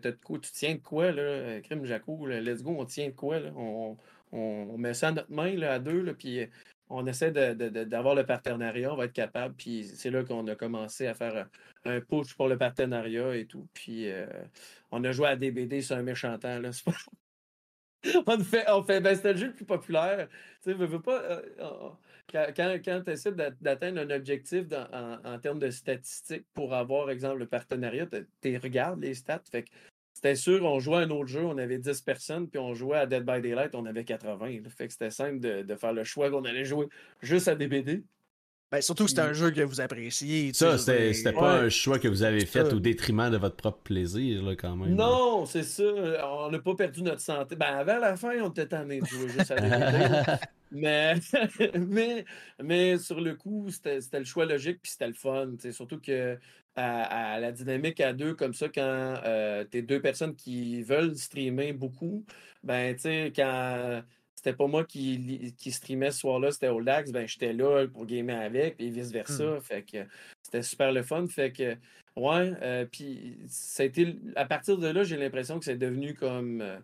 tu 0.02 0.52
tiens 0.52 0.76
de 0.76 0.82
quoi, 0.82 1.12
là? 1.12 1.62
Crime 1.62 1.86
Jaco, 1.86 2.26
let's 2.26 2.64
go, 2.64 2.76
on 2.78 2.86
tient 2.86 3.08
de 3.08 3.14
quoi, 3.14 3.40
là? 3.40 3.52
On, 3.56 3.96
on, 4.34 4.78
met 4.78 4.94
ça 4.94 5.10
à 5.10 5.12
notre 5.12 5.32
main 5.32 5.56
là, 5.56 5.76
à 5.76 5.80
deux, 5.80 6.02
là, 6.02 6.14
puis 6.14 6.48
on 6.90 7.06
essaie 7.06 7.32
d'avoir 7.32 8.16
le 8.16 8.26
partenariat, 8.26 8.94
on 8.94 8.98
va 8.98 9.06
être 9.06 9.14
capable. 9.14 9.56
Puis 9.56 9.86
c'est 9.86 10.10
là 10.10 10.24
qu'on 10.24 10.48
a 10.48 10.56
commencé 10.56 11.08
à 11.08 11.14
faire 11.14 11.48
un, 11.86 12.02
push 12.02 12.34
pour 12.36 12.48
le 12.48 12.58
partenariat 12.58 13.36
et 13.36 13.46
tout. 13.46 13.68
Puis 13.74 14.10
euh, 14.10 14.26
on 14.92 15.04
a 15.04 15.12
joué 15.12 15.28
à 15.28 15.36
DBD 15.36 15.82
sur 15.82 15.98
un 15.98 16.04
méchant 16.04 16.38
temps. 16.38 16.60
Là. 16.60 16.72
on 18.26 18.40
fait, 18.40 18.66
on 18.70 18.82
ben, 18.82 19.16
c'était 19.16 19.34
le 19.34 19.40
jeu 19.40 19.48
le 19.48 19.54
plus 19.54 19.66
populaire. 19.66 20.28
Tu 20.64 20.74
veux 20.74 21.02
pas. 21.02 21.22
Euh, 21.22 21.90
quand, 22.32 23.04
tu 23.06 23.12
essaies 23.12 23.32
d'atteindre 23.62 24.02
un 24.02 24.10
objectif 24.10 24.66
en, 25.24 25.40
termes 25.40 25.60
de 25.60 25.70
statistiques 25.70 26.46
pour 26.54 26.74
avoir, 26.74 27.10
exemple, 27.10 27.40
le 27.40 27.48
partenariat, 27.48 28.06
tu 28.42 28.58
regardes 28.58 29.02
les 29.02 29.14
stats. 29.14 29.44
C'était 30.18 30.34
sûr, 30.34 30.66
on 30.66 30.80
jouait 30.80 30.96
à 30.96 31.00
un 31.02 31.12
autre 31.12 31.28
jeu, 31.28 31.46
on 31.46 31.60
avait 31.60 31.78
10 31.78 32.02
personnes, 32.02 32.48
puis 32.48 32.58
on 32.58 32.74
jouait 32.74 32.98
à 32.98 33.06
Dead 33.06 33.24
by 33.24 33.40
Daylight, 33.40 33.76
on 33.76 33.86
avait 33.86 34.04
80. 34.04 34.64
Fait 34.76 34.88
que 34.88 34.92
c'était 34.92 35.12
simple 35.12 35.40
de, 35.40 35.76
faire 35.76 35.94
le 35.94 36.04
choix 36.04 36.32
qu'on 36.32 36.44
allait 36.44 36.66
jouer 36.66 36.88
juste 37.22 37.48
à 37.48 37.54
DBD. 37.54 38.04
Ben, 38.72 38.82
surtout 38.82 39.04
que 39.04 39.12
c'était 39.12 39.22
un 39.22 39.34
jeu 39.34 39.52
que 39.52 39.62
vous 39.62 39.80
appréciez. 39.80 40.54
Ça, 40.54 40.80
c'était 40.80 41.34
pas 41.34 41.60
un 41.60 41.70
choix 41.70 42.00
que 42.00 42.08
vous 42.08 42.24
avez 42.24 42.48
fait 42.48 42.74
au 42.74 42.80
détriment 42.80 43.30
de 43.30 43.38
votre 43.38 43.58
propre 43.58 43.84
plaisir, 43.84 44.42
là, 44.42 44.56
quand 44.56 44.76
même. 44.76 44.96
Non, 44.96 45.46
c'est 45.46 45.62
ça. 45.62 45.84
On 45.84 46.50
n'a 46.50 46.58
pas 46.58 46.74
perdu 46.74 47.04
notre 47.04 47.22
santé. 47.22 47.56
Ben, 47.56 47.78
avant 47.78 48.00
la 48.00 48.18
fin, 48.18 48.42
on 48.42 48.50
était 48.50 48.66
tanné 48.66 49.02
de 49.02 49.06
jouer 49.06 49.30
juste 49.30 49.52
à 49.52 49.56
DBD. 49.58 50.32
mais, 50.72 51.14
mais, 51.78 52.26
mais 52.60 52.98
sur 52.98 53.22
le 53.22 53.36
coup, 53.36 53.68
c'était 53.70 54.18
le 54.18 54.26
choix 54.26 54.48
logique, 54.48 54.80
puis 54.82 54.94
c'était 54.94 55.10
le 55.10 55.14
fun. 55.14 55.52
Surtout 55.72 56.00
que 56.00 56.40
à, 56.78 57.40
la 57.40 57.52
dynamique 57.52 58.00
à 58.02 58.14
deux, 58.14 58.36
comme 58.36 58.54
ça, 58.54 58.70
quand 58.70 58.82
euh, 59.26 59.66
tu 59.70 59.80
es 59.80 59.82
deux 59.82 60.02
personnes 60.02 60.36
qui 60.36 60.84
veulent 60.84 61.16
streamer 61.16 61.74
beaucoup, 61.74 62.24
ben, 62.64 62.96
tu 62.96 63.02
sais, 63.02 63.34
quand 63.36 64.04
c'était 64.36 64.54
pas 64.54 64.68
moi 64.68 64.86
qui, 64.86 65.56
qui 65.58 65.72
streamais 65.72 66.12
ce 66.12 66.20
soir-là, 66.20 66.52
c'était 66.52 66.68
Oldax, 66.68 67.12
ben, 67.12 67.28
j'étais 67.28 67.54
là 67.54 67.88
pour 67.88 68.06
gamer 68.06 68.40
avec, 68.40 68.76
et 68.80 68.90
vice-versa. 68.90 69.58
Hmm. 69.58 69.62
Fait 69.62 69.84
que 69.84 69.98
c'était 70.44 70.62
super 70.62 70.92
le 70.92 71.02
fun. 71.02 71.26
Fait 71.28 71.52
que, 71.52 71.76
ouais, 72.16 72.54
euh, 72.62 72.86
puis 72.86 73.40
ça 73.48 73.84
a 73.84 73.86
été, 73.88 74.16
à 74.36 74.46
partir 74.46 74.78
de 74.78 74.88
là, 74.88 75.04
j'ai 75.04 75.18
l'impression 75.18 75.58
que 75.58 75.66
c'est 75.66 75.78
devenu 75.78 76.14
comme, 76.14 76.62
euh, 76.62 76.80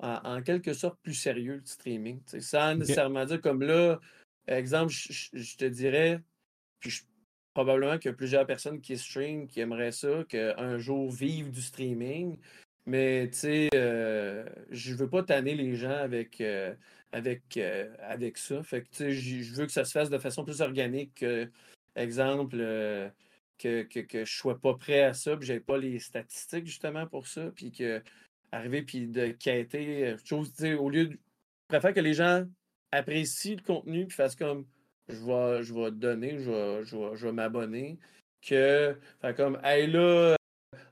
en, 0.00 0.42
quelque 0.42 0.72
sorte, 0.72 0.98
plus 1.02 1.14
sérieux 1.14 1.56
le 1.56 1.66
streaming. 1.66 2.20
Sans 2.40 2.74
nécessairement 2.74 3.24
dire 3.24 3.40
comme 3.40 3.62
là, 3.62 4.00
exemple, 4.48 4.92
je 4.92 5.56
te 5.56 5.64
dirais, 5.64 6.20
puis 6.80 6.90
je 6.90 7.02
probablement 7.54 7.98
qu'il 7.98 8.10
y 8.10 8.14
a 8.14 8.16
plusieurs 8.16 8.46
personnes 8.46 8.80
qui 8.80 8.96
stream, 8.98 9.46
qui 9.46 9.60
aimeraient 9.60 9.92
ça, 9.92 10.24
qu'un 10.28 10.78
jour 10.78 11.10
vivent 11.10 11.50
du 11.50 11.62
streaming. 11.62 12.38
Mais 12.86 13.28
tu 13.30 13.38
sais, 13.38 13.68
euh, 13.74 14.44
je 14.70 14.94
veux 14.94 15.08
pas 15.08 15.22
tanner 15.22 15.54
les 15.54 15.76
gens 15.76 15.90
avec, 15.90 16.40
euh, 16.40 16.74
avec, 17.12 17.56
euh, 17.56 17.94
avec 18.00 18.38
ça. 18.38 18.62
Fait 18.62 18.82
que 18.82 18.88
tu 18.88 18.96
sais, 18.96 19.12
je 19.12 19.54
veux 19.54 19.66
que 19.66 19.72
ça 19.72 19.84
se 19.84 19.92
fasse 19.92 20.10
de 20.10 20.18
façon 20.18 20.44
plus 20.44 20.60
organique 20.60 21.14
que, 21.16 21.48
exemple, 21.94 22.56
que, 23.58 23.82
que, 23.82 24.00
que 24.00 24.24
je 24.24 24.32
sois 24.36 24.58
pas 24.60 24.74
prêt 24.74 25.02
à 25.02 25.14
ça, 25.14 25.36
puis 25.36 25.46
j'ai 25.46 25.60
pas 25.60 25.78
les 25.78 25.98
statistiques 26.00 26.66
justement 26.66 27.06
pour 27.06 27.28
ça, 27.28 27.52
puis 27.54 27.70
que 27.70 28.02
arriver 28.50 28.82
puis 28.82 29.06
de 29.06 29.28
quêter, 29.28 30.16
au 30.78 30.90
lieu 30.90 31.06
de. 31.06 31.12
Je 31.12 31.78
préfère 31.78 31.94
que 31.94 32.00
les 32.00 32.14
gens 32.14 32.44
apprécient 32.90 33.56
le 33.56 33.62
contenu 33.62 34.06
puis 34.06 34.16
fassent 34.16 34.36
comme 34.36 34.66
je 35.12 35.24
vais, 35.24 35.62
je 35.62 35.74
vais 35.74 35.90
donner, 35.90 36.38
je 36.38 36.50
vais, 36.50 36.84
je 36.84 37.26
vais, 37.26 37.32
m'abonner. 37.32 37.98
Que, 38.40 38.96
comme, 39.36 39.58
hey 39.62 39.86
là, 39.86 40.36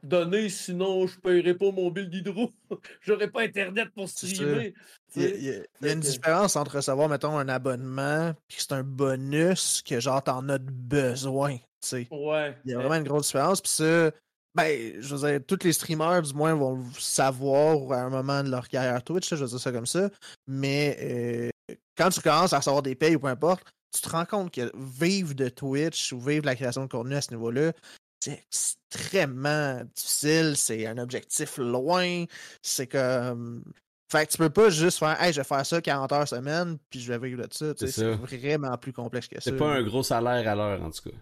donner, 0.02 0.48
sinon 0.48 1.06
je 1.06 1.18
paierai 1.18 1.54
pas 1.54 1.70
mon 1.72 1.90
bill 1.90 2.08
d'hydro. 2.08 2.50
J'aurai 3.00 3.28
pas 3.28 3.42
Internet 3.42 3.88
pour 3.94 4.08
streamer. 4.08 4.74
Il 5.16 5.44
y, 5.44 5.50
a, 5.50 5.92
une 5.92 6.00
différence 6.00 6.56
entre 6.56 6.76
recevoir, 6.76 7.08
mettons, 7.08 7.36
un 7.36 7.48
abonnement, 7.48 8.32
puis 8.46 8.58
c'est 8.60 8.72
un 8.72 8.84
bonus 8.84 9.82
que 9.82 9.98
genre 9.98 10.22
t'en 10.22 10.48
as 10.48 10.58
besoin. 10.58 11.58
Ouais. 12.10 12.56
Il 12.64 12.70
y 12.70 12.74
a 12.74 12.78
vraiment 12.78 12.96
une 12.96 13.04
grosse 13.04 13.26
différence. 13.26 13.60
Puis 13.60 13.72
ça, 13.72 14.10
ben, 14.54 15.00
je 15.00 15.14
veux 15.14 15.28
dire, 15.28 15.40
tous 15.46 15.64
les 15.64 15.72
streamers, 15.72 16.22
du 16.22 16.34
moins, 16.34 16.54
vont 16.54 16.84
savoir 16.98 17.92
à 17.92 18.02
un 18.02 18.10
moment 18.10 18.42
de 18.42 18.50
leur 18.50 18.68
carrière 18.68 19.02
Twitch, 19.02 19.30
je 19.30 19.36
veux 19.36 19.46
dire 19.46 19.60
ça 19.60 19.72
comme 19.72 19.86
ça. 19.86 20.10
Mais 20.46 20.96
euh, 21.00 21.74
quand 21.96 22.10
tu 22.10 22.20
commences 22.20 22.52
à 22.52 22.58
recevoir 22.58 22.82
des 22.82 22.94
payes 22.94 23.16
ou 23.16 23.20
peu 23.20 23.28
importe, 23.28 23.64
tu 23.92 24.00
te 24.00 24.08
rends 24.08 24.24
compte 24.24 24.52
que 24.52 24.70
vivre 24.74 25.34
de 25.34 25.48
Twitch 25.48 26.12
ou 26.12 26.20
vivre 26.20 26.42
de 26.42 26.46
la 26.46 26.56
création 26.56 26.82
de 26.82 26.88
contenu 26.88 27.14
à 27.14 27.20
ce 27.20 27.30
niveau-là, 27.30 27.72
c'est 28.20 28.44
extrêmement 28.46 29.82
difficile, 29.94 30.56
c'est 30.56 30.86
un 30.86 30.98
objectif 30.98 31.56
loin, 31.58 32.24
c'est 32.62 32.86
comme... 32.86 33.64
Fait 34.10 34.26
que 34.26 34.32
tu 34.32 34.38
peux 34.38 34.50
pas 34.50 34.70
juste 34.70 34.98
faire 34.98 35.22
Hey, 35.22 35.32
je 35.32 35.40
vais 35.40 35.44
faire 35.44 35.64
ça 35.64 35.80
40 35.80 36.12
heures 36.12 36.28
semaine, 36.28 36.78
puis 36.90 36.98
je 37.00 37.12
vais 37.12 37.28
vivre 37.28 37.46
de 37.46 37.52
ça. 37.52 37.72
C'est 37.76 38.14
vraiment 38.14 38.76
plus 38.76 38.92
complexe 38.92 39.28
que 39.28 39.36
ça. 39.36 39.50
C'est 39.50 39.56
pas 39.56 39.72
un 39.72 39.82
gros 39.84 40.02
salaire 40.02 40.48
à 40.48 40.54
l'heure, 40.56 40.82
en 40.82 40.90
tout 40.90 41.10
cas. 41.10 41.16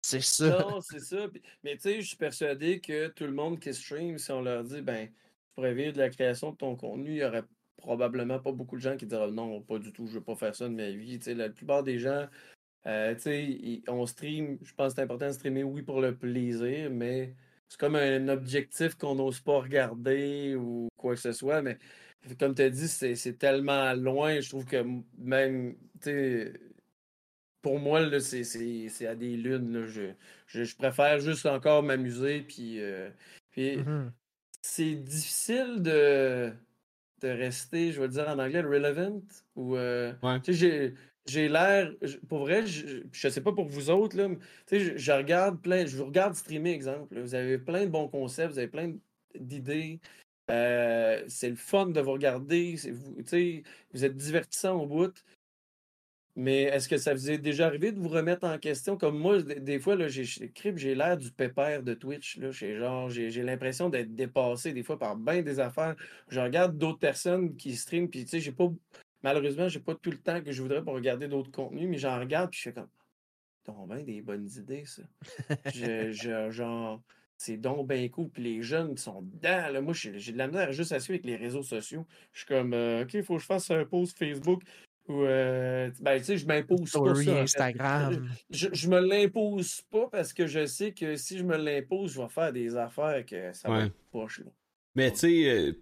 C'est 0.00 0.22
ça. 0.22 0.58
Non, 0.58 0.80
c'est 0.80 1.00
ça. 1.00 1.26
Mais 1.62 1.76
tu 1.76 1.82
sais, 1.82 2.00
je 2.00 2.08
suis 2.08 2.16
persuadé 2.16 2.80
que 2.80 3.08
tout 3.08 3.24
le 3.24 3.32
monde 3.32 3.60
qui 3.60 3.72
stream, 3.72 4.18
si 4.18 4.32
on 4.32 4.42
leur 4.42 4.64
dit, 4.64 4.80
ben, 4.80 5.08
tu 5.08 5.14
pourrais 5.54 5.74
vivre 5.74 5.92
de 5.92 5.98
la 5.98 6.10
création 6.10 6.52
de 6.52 6.56
ton 6.56 6.76
contenu, 6.76 7.10
il 7.10 7.16
y 7.18 7.24
aurait 7.24 7.44
probablement 7.84 8.38
pas 8.38 8.52
beaucoup 8.52 8.76
de 8.76 8.80
gens 8.80 8.96
qui 8.96 9.06
diront 9.06 9.30
non, 9.30 9.60
pas 9.60 9.78
du 9.78 9.92
tout, 9.92 10.06
je 10.06 10.14
veux 10.14 10.24
pas 10.24 10.34
faire 10.34 10.54
ça 10.54 10.68
de 10.68 10.74
ma 10.74 10.90
vie. 10.90 11.18
la 11.26 11.50
plupart 11.50 11.82
des 11.82 11.98
gens, 11.98 12.26
euh, 12.86 13.14
on 13.88 14.06
stream, 14.06 14.58
je 14.62 14.72
pense 14.74 14.92
que 14.92 14.96
c'est 14.96 15.02
important 15.02 15.26
de 15.26 15.32
streamer, 15.32 15.64
oui, 15.64 15.82
pour 15.82 16.00
le 16.00 16.16
plaisir, 16.16 16.90
mais 16.90 17.34
c'est 17.68 17.78
comme 17.78 17.96
un 17.96 18.28
objectif 18.28 18.94
qu'on 18.94 19.14
n'ose 19.16 19.40
pas 19.40 19.60
regarder 19.60 20.54
ou 20.54 20.88
quoi 20.96 21.14
que 21.14 21.20
ce 21.20 21.32
soit. 21.32 21.60
Mais 21.60 21.78
comme 22.38 22.54
tu 22.54 22.62
as 22.62 22.70
dit, 22.70 22.88
c'est 22.88 23.38
tellement 23.38 23.92
loin, 23.92 24.40
je 24.40 24.48
trouve 24.48 24.64
que 24.64 24.82
même, 25.18 25.76
pour 27.60 27.78
moi, 27.78 28.00
c'est 28.20 29.06
à 29.06 29.14
des 29.14 29.36
lunes. 29.36 29.86
Je, 29.86 30.12
je, 30.46 30.76
préfère 30.76 31.20
juste 31.20 31.44
encore 31.44 31.82
m'amuser. 31.82 32.40
Puis, 32.40 32.80
euh, 32.80 33.10
puis 33.50 33.76
mm-hmm. 33.76 34.10
c'est 34.62 34.94
difficile 34.94 35.82
de 35.82 36.52
de 37.24 37.30
rester, 37.30 37.92
je 37.92 38.00
vais 38.00 38.08
dire 38.08 38.28
en 38.28 38.38
anglais, 38.38 38.60
relevant. 38.60 39.22
Ou, 39.56 39.76
euh, 39.76 40.12
j'ai, 40.46 40.94
j'ai 41.26 41.48
l'air, 41.48 41.92
pour 42.28 42.40
vrai, 42.40 42.66
je, 42.66 43.02
je 43.10 43.28
sais 43.28 43.40
pas 43.40 43.52
pour 43.52 43.66
vous 43.66 43.90
autres, 43.90 44.16
là, 44.16 44.28
je, 44.70 44.96
je 44.96 45.12
regarde 45.12 45.60
plein, 45.60 45.86
je 45.86 45.96
vous 45.96 46.04
regarde 46.04 46.34
streamer, 46.34 46.72
exemple. 46.72 47.18
Vous 47.18 47.34
avez 47.34 47.58
plein 47.58 47.86
de 47.86 47.90
bons 47.90 48.08
concepts, 48.08 48.52
vous 48.52 48.58
avez 48.58 48.68
plein 48.68 48.92
d'idées. 49.38 50.00
Euh, 50.50 51.24
c'est 51.26 51.48
le 51.48 51.56
fun 51.56 51.86
de 51.86 52.00
vous 52.00 52.12
regarder. 52.12 52.76
Vous, 52.90 53.16
vous 53.92 54.04
êtes 54.04 54.16
divertissant 54.16 54.74
au 54.80 54.86
bout. 54.86 55.14
Mais 56.36 56.62
est-ce 56.62 56.88
que 56.88 56.96
ça 56.96 57.14
vous 57.14 57.30
est 57.30 57.38
déjà 57.38 57.66
arrivé 57.66 57.92
de 57.92 58.00
vous 58.00 58.08
remettre 58.08 58.44
en 58.44 58.58
question? 58.58 58.96
Comme 58.96 59.16
moi, 59.16 59.40
des, 59.40 59.78
fois, 59.78 59.94
là, 59.94 60.08
j'ai, 60.08 60.24
j'ai 60.24 60.94
l'air 60.96 61.16
du 61.16 61.30
pépère 61.30 61.84
de 61.84 61.94
Twitch. 61.94 62.38
Là, 62.38 62.50
j'ai, 62.50 62.76
genre, 62.76 63.08
j'ai, 63.08 63.30
l'impression 63.42 63.88
d'être 63.88 64.14
dépassé 64.16 64.72
des 64.72 64.82
fois 64.82 64.98
par 64.98 65.16
bien 65.16 65.42
des 65.42 65.60
affaires. 65.60 65.94
Je 66.28 66.40
regarde 66.40 66.76
d'autres 66.76 66.98
personnes 66.98 67.54
qui 67.56 67.76
streament, 67.76 68.08
puis 68.08 68.24
tu 68.24 68.30
sais, 68.30 68.40
j'ai 68.40 68.52
pas. 68.52 68.68
Malheureusement, 69.22 69.68
j'ai 69.68 69.80
pas 69.80 69.94
tout 69.94 70.10
le 70.10 70.18
temps 70.18 70.42
que 70.42 70.50
je 70.50 70.60
voudrais 70.60 70.82
pour 70.82 70.94
regarder 70.94 71.28
d'autres 71.28 71.52
contenus, 71.52 71.88
mais 71.88 71.98
j'en 71.98 72.18
regarde, 72.18 72.50
puis 72.50 72.58
je 72.58 72.64
fais 72.64 72.72
comme. 72.72 72.88
T'as 73.62 73.72
bien 73.86 74.02
des 74.02 74.20
bonnes 74.20 74.48
idées, 74.56 74.84
ça. 74.86 75.02
je, 75.72 76.50
genre, 76.50 77.00
c'est 77.38 77.56
donc 77.56 77.88
bien 77.88 78.08
cool. 78.08 78.28
Puis 78.28 78.42
les 78.42 78.62
jeunes 78.62 78.96
sont 78.96 79.22
dedans. 79.22 79.68
Là. 79.70 79.80
Moi, 79.80 79.94
j'ai 79.94 80.18
j'ai 80.18 80.32
de 80.32 80.38
la 80.38 80.48
misère 80.48 80.72
juste 80.72 80.92
à 80.92 80.98
suivre 80.98 81.20
avec 81.22 81.26
les 81.26 81.36
réseaux 81.36 81.62
sociaux. 81.62 82.04
Je 82.32 82.40
suis 82.40 82.48
comme, 82.48 82.74
euh, 82.74 83.04
OK, 83.04 83.14
il 83.14 83.22
faut 83.22 83.36
que 83.36 83.40
je 83.40 83.46
fasse 83.46 83.70
un 83.70 83.84
post 83.84 84.18
Facebook. 84.18 84.62
Ou, 85.06 85.22
euh, 85.22 85.90
ben, 86.00 86.18
tu 86.18 86.24
sais, 86.24 86.38
je 86.38 86.46
m'impose 86.46 86.80
pas 86.80 86.86
Story 86.86 87.24
ça. 87.26 87.40
Instagram. 87.42 88.28
Je, 88.50 88.68
je 88.72 88.88
me 88.88 89.00
l'impose 89.00 89.82
pas 89.90 90.08
parce 90.10 90.32
que 90.32 90.46
je 90.46 90.64
sais 90.64 90.92
que 90.92 91.16
si 91.16 91.36
je 91.38 91.44
me 91.44 91.56
l'impose, 91.56 92.12
je 92.14 92.22
vais 92.22 92.28
faire 92.28 92.52
des 92.52 92.74
affaires 92.76 93.24
que 93.26 93.52
ça 93.52 93.68
va 93.68 93.84
être 93.86 93.94
poche. 94.10 94.40
Là. 94.40 94.50
Mais 94.94 95.10
tu 95.12 95.18
sais, 95.18 95.50
euh, 95.50 95.72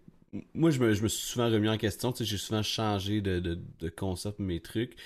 moi 0.54 0.70
je 0.72 0.80
me, 0.80 0.92
je 0.92 1.02
me 1.04 1.08
suis 1.08 1.26
souvent 1.28 1.48
remis 1.48 1.68
en 1.68 1.78
question, 1.78 2.10
tu 2.10 2.18
sais, 2.18 2.24
j'ai 2.24 2.36
souvent 2.38 2.62
changé 2.64 3.20
de, 3.20 3.38
de, 3.38 3.60
de 3.78 3.88
concept 3.90 4.40
mes 4.40 4.58
trucs. 4.60 4.96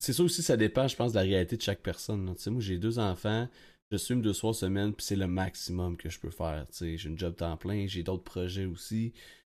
C'est 0.00 0.12
sûr 0.12 0.24
aussi, 0.24 0.42
ça 0.42 0.56
dépend, 0.56 0.88
je 0.88 0.96
pense, 0.96 1.12
de 1.12 1.16
la 1.18 1.22
réalité 1.22 1.56
de 1.56 1.62
chaque 1.62 1.80
personne. 1.82 2.34
sais, 2.36 2.50
moi 2.50 2.60
j'ai 2.60 2.78
deux 2.78 2.98
enfants, 2.98 3.48
je 3.92 3.96
suis 3.96 4.16
deux 4.16 4.32
soirs 4.32 4.54
semaine, 4.56 4.92
puis 4.92 5.06
c'est 5.06 5.16
le 5.16 5.28
maximum 5.28 5.96
que 5.96 6.10
je 6.10 6.18
peux 6.18 6.30
faire. 6.30 6.66
Tu 6.70 6.76
sais, 6.78 6.96
j'ai 6.96 7.08
une 7.08 7.18
job 7.18 7.36
temps 7.36 7.56
plein, 7.56 7.86
j'ai 7.86 8.02
d'autres 8.02 8.24
projets 8.24 8.64
aussi. 8.66 9.12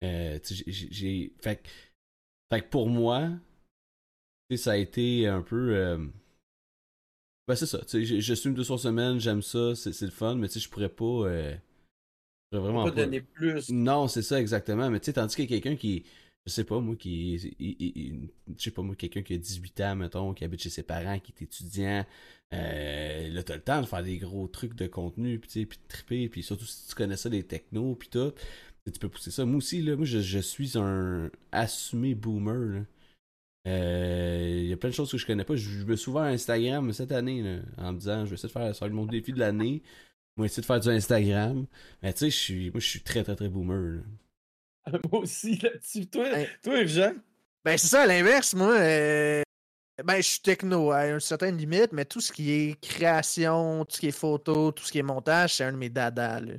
Euh, 0.04 0.38
tu 0.40 0.56
sais, 0.56 0.64
j'ai- 0.68 1.34
Fait, 1.40 1.56
que- 1.64 1.70
fait 2.52 2.62
que 2.62 2.68
pour 2.68 2.90
moi, 2.90 3.30
ça 4.56 4.72
a 4.72 4.78
été 4.78 5.28
un 5.28 5.42
peu. 5.42 5.76
euh, 5.76 5.98
Ben 7.48 7.56
c'est 7.56 7.66
ça, 7.66 7.80
je- 7.94 8.20
je 8.20 8.34
suis 8.34 8.52
deux 8.52 8.64
soirs 8.64 8.80
semaine, 8.80 9.20
j'aime 9.20 9.42
ça, 9.42 9.74
c'est 9.76 10.02
le 10.02 10.10
fun, 10.12 10.36
mais 10.36 10.48
tu 10.50 10.56
sais, 10.56 10.60
je 10.60 10.70
pourrais 10.70 10.90
pas. 10.90 11.06
euh, 11.06 11.54
je 12.52 12.58
pourrais 12.58 12.62
vraiment 12.72 12.86
pas. 12.86 12.92
pas 12.92 13.04
donner 13.06 13.22
plus. 13.22 13.70
Non, 13.72 14.08
c'est 14.08 14.22
ça 14.24 14.40
exactement. 14.42 14.90
Mais 14.90 15.00
tu 15.00 15.06
sais, 15.08 15.14
tandis 15.14 15.36
qu'il 15.36 15.46
y 15.52 15.56
a 15.56 15.62
quelqu'un 15.62 15.78
qui, 15.78 16.06
je 16.46 16.52
sais 16.52 16.66
pas 16.66 16.80
moi, 16.82 16.96
qui, 16.98 17.36
il- 17.36 17.56
il- 17.60 17.94
il- 17.96 18.30
je 18.58 18.64
sais 18.64 18.72
pas 18.72 18.82
moi, 18.84 18.96
quelqu'un 18.96 19.24
qui 19.24 19.34
a 19.36 19.38
18 19.38 19.80
ans, 19.82 19.96
mettons, 19.96 20.34
qui 20.34 20.44
habite 20.46 20.62
chez 20.62 20.70
ses 20.70 20.84
parents, 20.84 21.20
qui 21.20 21.34
est 21.34 21.44
étudiant, 21.44 22.06
euh, 22.54 23.30
là 23.30 23.44
t'as 23.44 23.56
le 23.56 23.62
temps 23.64 23.82
de 23.82 23.86
faire 23.88 24.04
des 24.04 24.18
gros 24.20 24.48
trucs 24.48 24.76
de 24.76 24.88
contenu, 24.88 25.40
puis 25.40 25.50
tu 25.50 25.60
sais, 25.62 25.66
puis 25.66 25.78
de 25.80 25.88
triper, 25.88 26.30
puis 26.30 26.44
surtout 26.44 26.66
si 26.66 26.88
tu 26.90 26.96
connais 26.96 27.18
ça 27.18 27.30
des 27.30 27.44
technos, 27.44 27.96
puis 27.96 28.10
tout, 28.10 28.34
tu 28.86 29.00
peux 29.00 29.10
pousser 29.10 29.32
ça. 29.32 29.46
Moi 29.46 29.58
aussi 29.58 29.82
là, 29.82 29.96
moi 29.98 30.06
je, 30.06 30.20
je 30.20 30.40
suis 30.40 30.78
un 30.78 31.30
assumé 31.52 32.16
boomer. 32.16 32.56
là. 32.80 32.86
Euh, 33.68 34.60
Il 34.64 34.68
y 34.68 34.74
a 34.74 34.78
plein 34.78 34.90
de 34.90 34.96
choses 34.96 35.12
que 35.12 35.18
je 35.18 35.26
connais 35.26 35.44
pas. 35.44 35.56
Je, 35.56 35.70
je 35.70 35.86
me 35.86 35.96
suis 35.96 36.10
ouvert 36.10 36.24
Instagram 36.24 36.92
cette 36.94 37.12
année 37.12 37.42
là, 37.42 37.60
en 37.78 37.94
me 37.94 38.00
disant 38.00 38.26
je 38.26 38.30
vais 38.32 38.36
essayer 38.36 38.48
de 38.48 38.54
faire, 38.54 38.76
ça 38.76 38.88
mon 38.90 39.06
défi 39.06 39.34
de 39.34 39.40
l'année. 39.40 39.84
Moi, 40.38 40.46
essayer 40.46 40.62
de 40.62 40.66
faire 40.68 40.80
du 40.80 40.90
Instagram. 40.90 41.66
Mais 42.02 42.14
tu 42.14 42.20
sais, 42.20 42.30
je 42.30 42.36
suis, 42.38 42.72
moi, 42.72 42.80
je 42.80 42.88
suis 42.88 43.02
très, 43.02 43.24
très, 43.24 43.36
très 43.36 43.50
boomer. 43.50 44.02
là. 44.86 45.00
Moi 45.12 45.22
aussi, 45.22 45.58
là-dessus. 45.58 46.06
Toi, 46.08 46.28
Hey. 46.30 46.48
toi 46.64 46.86
Jean, 46.86 47.14
Ben, 47.66 47.78
c'est 47.78 47.88
ça, 47.88 48.04
à 48.04 48.06
l'inverse, 48.06 48.54
moi. 48.54 48.78
euh, 48.80 49.42
Ben, 50.06 50.18
je 50.18 50.22
suis 50.22 50.40
techno 50.40 50.92
à 50.92 51.08
une 51.08 51.20
certaine 51.20 51.58
limite, 51.58 51.92
mais 51.92 52.06
tout 52.06 52.22
ce 52.22 52.32
qui 52.32 52.52
est 52.52 52.80
création, 52.80 53.84
tout 53.84 53.96
ce 53.96 54.00
qui 54.00 54.08
est 54.08 54.12
photo, 54.12 54.72
tout 54.72 54.84
ce 54.86 54.92
qui 54.92 55.00
est 55.00 55.04
montage, 55.04 55.56
c'est 55.56 55.64
un 55.66 55.74
de 55.74 55.78
mes 55.78 55.90
dadas. 55.90 56.40
là. 56.40 56.54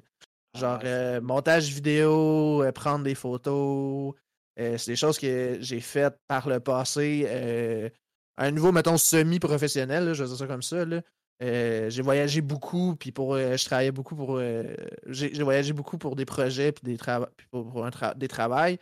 Genre, 0.58 0.80
Ah, 0.82 0.86
euh, 0.86 1.20
montage 1.20 1.72
vidéo, 1.72 2.64
euh, 2.64 2.72
prendre 2.72 3.04
des 3.04 3.14
photos. 3.14 4.14
Euh, 4.60 4.78
c'est 4.78 4.92
des 4.92 4.96
choses 4.96 5.18
que 5.18 5.58
j'ai 5.60 5.80
faites 5.80 6.16
par 6.26 6.48
le 6.48 6.60
passé. 6.60 7.24
euh, 7.28 7.88
à 8.36 8.44
un 8.44 8.50
niveau, 8.52 8.70
mettons, 8.72 8.96
semi-professionnel, 8.96 10.14
je 10.14 10.22
vais 10.22 10.28
dire 10.28 10.38
ça 10.38 10.46
comme 10.46 10.62
ça. 10.62 10.84
là. 10.84 11.02
Euh, 11.42 11.88
j'ai 11.88 12.02
voyagé 12.02 12.40
beaucoup, 12.40 12.96
puis 12.96 13.12
pour, 13.12 13.34
euh, 13.34 13.56
je 13.56 13.64
travaillais 13.64 13.92
beaucoup 13.92 14.16
pour. 14.16 14.36
euh, 14.38 14.64
j'ai 15.06 15.42
voyagé 15.42 15.72
beaucoup 15.72 15.98
pour 15.98 16.16
des 16.16 16.24
projets, 16.24 16.72
puis 16.72 16.82
des, 16.84 16.98
pour, 17.50 17.88
des 18.16 18.28
travails. 18.28 18.78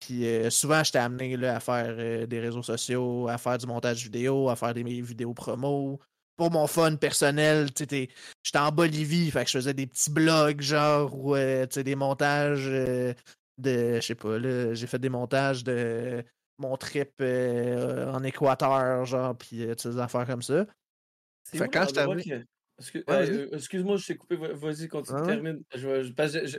Puis 0.00 0.26
euh, 0.26 0.50
souvent, 0.50 0.82
j'étais 0.82 0.98
amené 0.98 1.36
là, 1.36 1.56
à 1.56 1.60
faire 1.60 1.94
euh, 1.96 2.26
des 2.26 2.40
réseaux 2.40 2.62
sociaux, 2.62 3.28
à 3.28 3.38
faire 3.38 3.56
du 3.58 3.66
montage 3.66 4.02
vidéo, 4.02 4.48
à 4.48 4.56
faire 4.56 4.74
des 4.74 4.82
vidéos 4.82 5.32
promo. 5.32 6.00
Pour 6.36 6.50
mon 6.50 6.66
fun 6.66 6.96
personnel, 6.96 7.68
j'étais 7.78 8.08
en 8.56 8.72
Bolivie, 8.72 9.30
fait 9.30 9.44
que 9.44 9.50
je 9.50 9.58
faisais 9.58 9.74
des 9.74 9.86
petits 9.86 10.10
blogs, 10.10 10.60
genre, 10.60 11.14
ou 11.16 11.36
euh, 11.36 11.66
des 11.66 11.94
montages 11.94 12.66
euh, 12.66 13.14
de. 13.58 13.96
Je 13.96 14.00
sais 14.00 14.14
pas, 14.14 14.38
là, 14.38 14.74
j'ai 14.74 14.86
fait 14.86 14.98
des 14.98 15.08
montages 15.08 15.64
de 15.64 16.24
mon 16.58 16.76
trip 16.76 17.10
euh, 17.20 18.10
en 18.12 18.22
Équateur, 18.22 19.04
genre, 19.04 19.36
puis 19.36 19.64
euh, 19.64 19.74
sais, 19.76 19.90
des 19.90 19.98
affaires 19.98 20.26
comme 20.26 20.42
ça. 20.42 20.66
c'est 21.44 21.58
Fait 21.58 21.68
quand 21.68 21.86
je 21.88 21.94
t'avais- 21.94 22.22
que- 22.22 22.44
Excuse- 22.78 23.04
Ouais, 23.06 23.30
euh, 23.30 23.48
Excuse-moi, 23.52 23.96
je 23.96 24.06
t'ai 24.06 24.16
coupé. 24.16 24.34
va- 24.36 24.54
Vas-y, 24.54 24.88
continue, 24.88 25.22
termine. 25.22 25.62
Je, 25.74 25.86
vais- 25.88 26.04
je- 26.04 26.12
parce 26.12 26.32
que 26.32 26.46
je, 26.46 26.58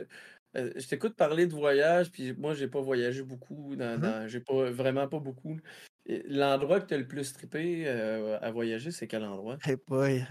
euh, 0.60 0.72
je 0.76 0.86
t'écoute 0.86 1.16
parler 1.16 1.46
de 1.46 1.54
voyage, 1.54 2.10
puis 2.10 2.32
moi, 2.34 2.54
j'ai 2.54 2.68
pas 2.68 2.80
voyagé 2.80 3.22
beaucoup. 3.22 3.74
Dans, 3.76 3.96
Mhm. 3.96 4.00
dans- 4.00 4.28
j'ai 4.28 4.40
pas 4.40 4.70
vraiment 4.70 5.08
pas 5.08 5.18
beaucoup. 5.18 5.58
Et 6.06 6.22
L'endroit 6.28 6.80
que 6.80 6.86
tu 6.86 6.94
as 6.94 6.98
le 6.98 7.08
plus 7.08 7.32
trippé 7.32 7.88
à 7.88 8.50
voyager, 8.52 8.90
c'est 8.90 9.06
quel 9.06 9.24
endroit? 9.24 9.58
Hey 9.64 9.76
boy. 9.88 10.24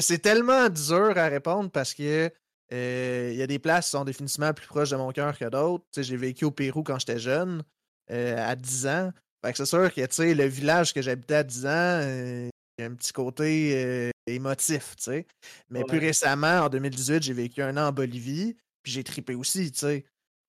C'est 0.00 0.20
tellement 0.22 0.68
dur 0.68 1.16
à 1.18 1.28
répondre 1.28 1.70
parce 1.70 1.92
que 1.94 2.30
euh, 2.72 3.30
il 3.32 3.38
y 3.38 3.42
a 3.42 3.46
des 3.46 3.58
places 3.58 3.86
qui 3.86 3.90
sont 3.92 4.04
définitivement 4.04 4.52
plus 4.52 4.66
proches 4.66 4.90
de 4.90 4.96
mon 4.96 5.10
cœur 5.12 5.36
que 5.38 5.44
d'autres. 5.44 5.84
Tu 5.92 6.00
sais, 6.00 6.02
J'ai 6.02 6.16
vécu 6.16 6.44
au 6.44 6.50
Pérou 6.50 6.82
quand 6.82 6.98
j'étais 6.98 7.18
jeune, 7.18 7.62
euh, 8.10 8.36
à 8.38 8.56
10 8.56 8.86
ans. 8.86 9.12
Fait 9.44 9.52
que 9.52 9.58
c'est 9.58 9.66
sûr 9.66 9.92
que 9.94 10.00
tu 10.00 10.06
sais, 10.10 10.34
le 10.34 10.44
village 10.46 10.92
que 10.92 11.00
j'habitais 11.02 11.34
à 11.36 11.42
10 11.44 11.66
ans, 11.66 11.70
euh, 11.70 12.48
il 12.78 12.82
y 12.82 12.84
a 12.84 12.90
un 12.90 12.94
petit 12.94 13.12
côté 13.12 13.72
euh, 13.76 14.10
émotif, 14.26 14.96
tu 14.96 15.04
sais. 15.04 15.26
Mais 15.70 15.84
plus 15.84 15.98
Ouais. 15.98 16.06
récemment, 16.06 16.60
en 16.64 16.68
2018, 16.68 17.22
j'ai 17.22 17.32
vécu 17.32 17.62
un 17.62 17.76
an 17.76 17.88
en 17.88 17.92
Bolivie, 17.92 18.56
puis 18.82 18.92
j'ai 18.92 19.04
trippé 19.04 19.34
aussi, 19.34 19.70
tu 19.72 19.78
sais. 19.78 20.04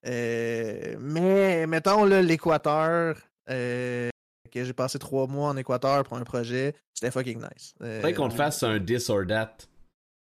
Euh, 0.06 0.96
mais 1.00 1.68
mettons 1.68 2.06
l'Équateur, 2.06 3.18
euh, 3.50 4.10
que 4.52 4.64
j'ai 4.64 4.74
passé 4.74 4.98
trois 5.00 5.28
mois 5.28 5.50
en 5.50 5.58
Équateur 5.58 6.04
pour 6.06 6.18
un 6.18 6.24
projet, 6.24 6.74
c'était 6.94 7.12
fucking 7.12 7.40
nice. 7.40 7.74
Euh, 7.82 7.98
Faudrait 7.98 8.14
qu'on 8.14 8.30
te 8.30 8.34
on- 8.34 8.38
fasse 8.38 8.64
un 8.64 8.80
this 8.80 9.10
or 9.10 9.26
that. 9.28 9.58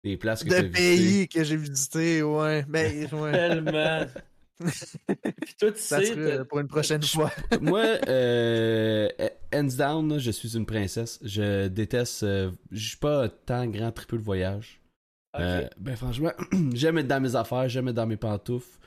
Des 0.07 0.17
places 0.17 0.45
que 0.45 0.51
t'as 0.51 0.63
de 0.63 0.69
pays 0.69 1.29
que 1.29 1.43
j'ai 1.43 1.57
visité, 1.57 2.23
ouais. 2.23 2.65
Ben, 2.69 3.09
ouais. 3.13 3.33
Tellement. 3.33 4.07
Puis 4.61 5.55
toi, 5.59 5.73
tu 5.73 5.81
Ça 5.81 5.99
sais, 5.99 6.07
serait 6.07 6.45
pour 6.45 6.61
une 6.61 6.69
prochaine 6.69 7.03
fois. 7.03 7.33
Moi, 7.61 7.83
euh, 8.07 9.09
hands 9.53 9.77
down, 9.77 10.09
là, 10.13 10.19
je 10.19 10.31
suis 10.31 10.57
une 10.57 10.65
princesse. 10.65 11.19
Je 11.25 11.67
déteste. 11.67 12.23
euh, 12.23 12.53
je 12.71 12.89
suis 12.91 12.97
pas 12.99 13.29
tant 13.29 13.67
grand 13.67 13.91
triple 13.91 14.19
de 14.19 14.23
voyage. 14.23 14.81
Euh, 15.39 15.69
ben 15.77 15.97
franchement, 15.97 16.31
j'aime 16.73 16.99
être 16.99 17.09
dans 17.09 17.21
mes 17.21 17.35
affaires, 17.35 17.69
j'aime 17.69 17.89
être 17.89 17.97
dans 17.97 18.07
mes 18.07 18.17
pantoufles. 18.17 18.79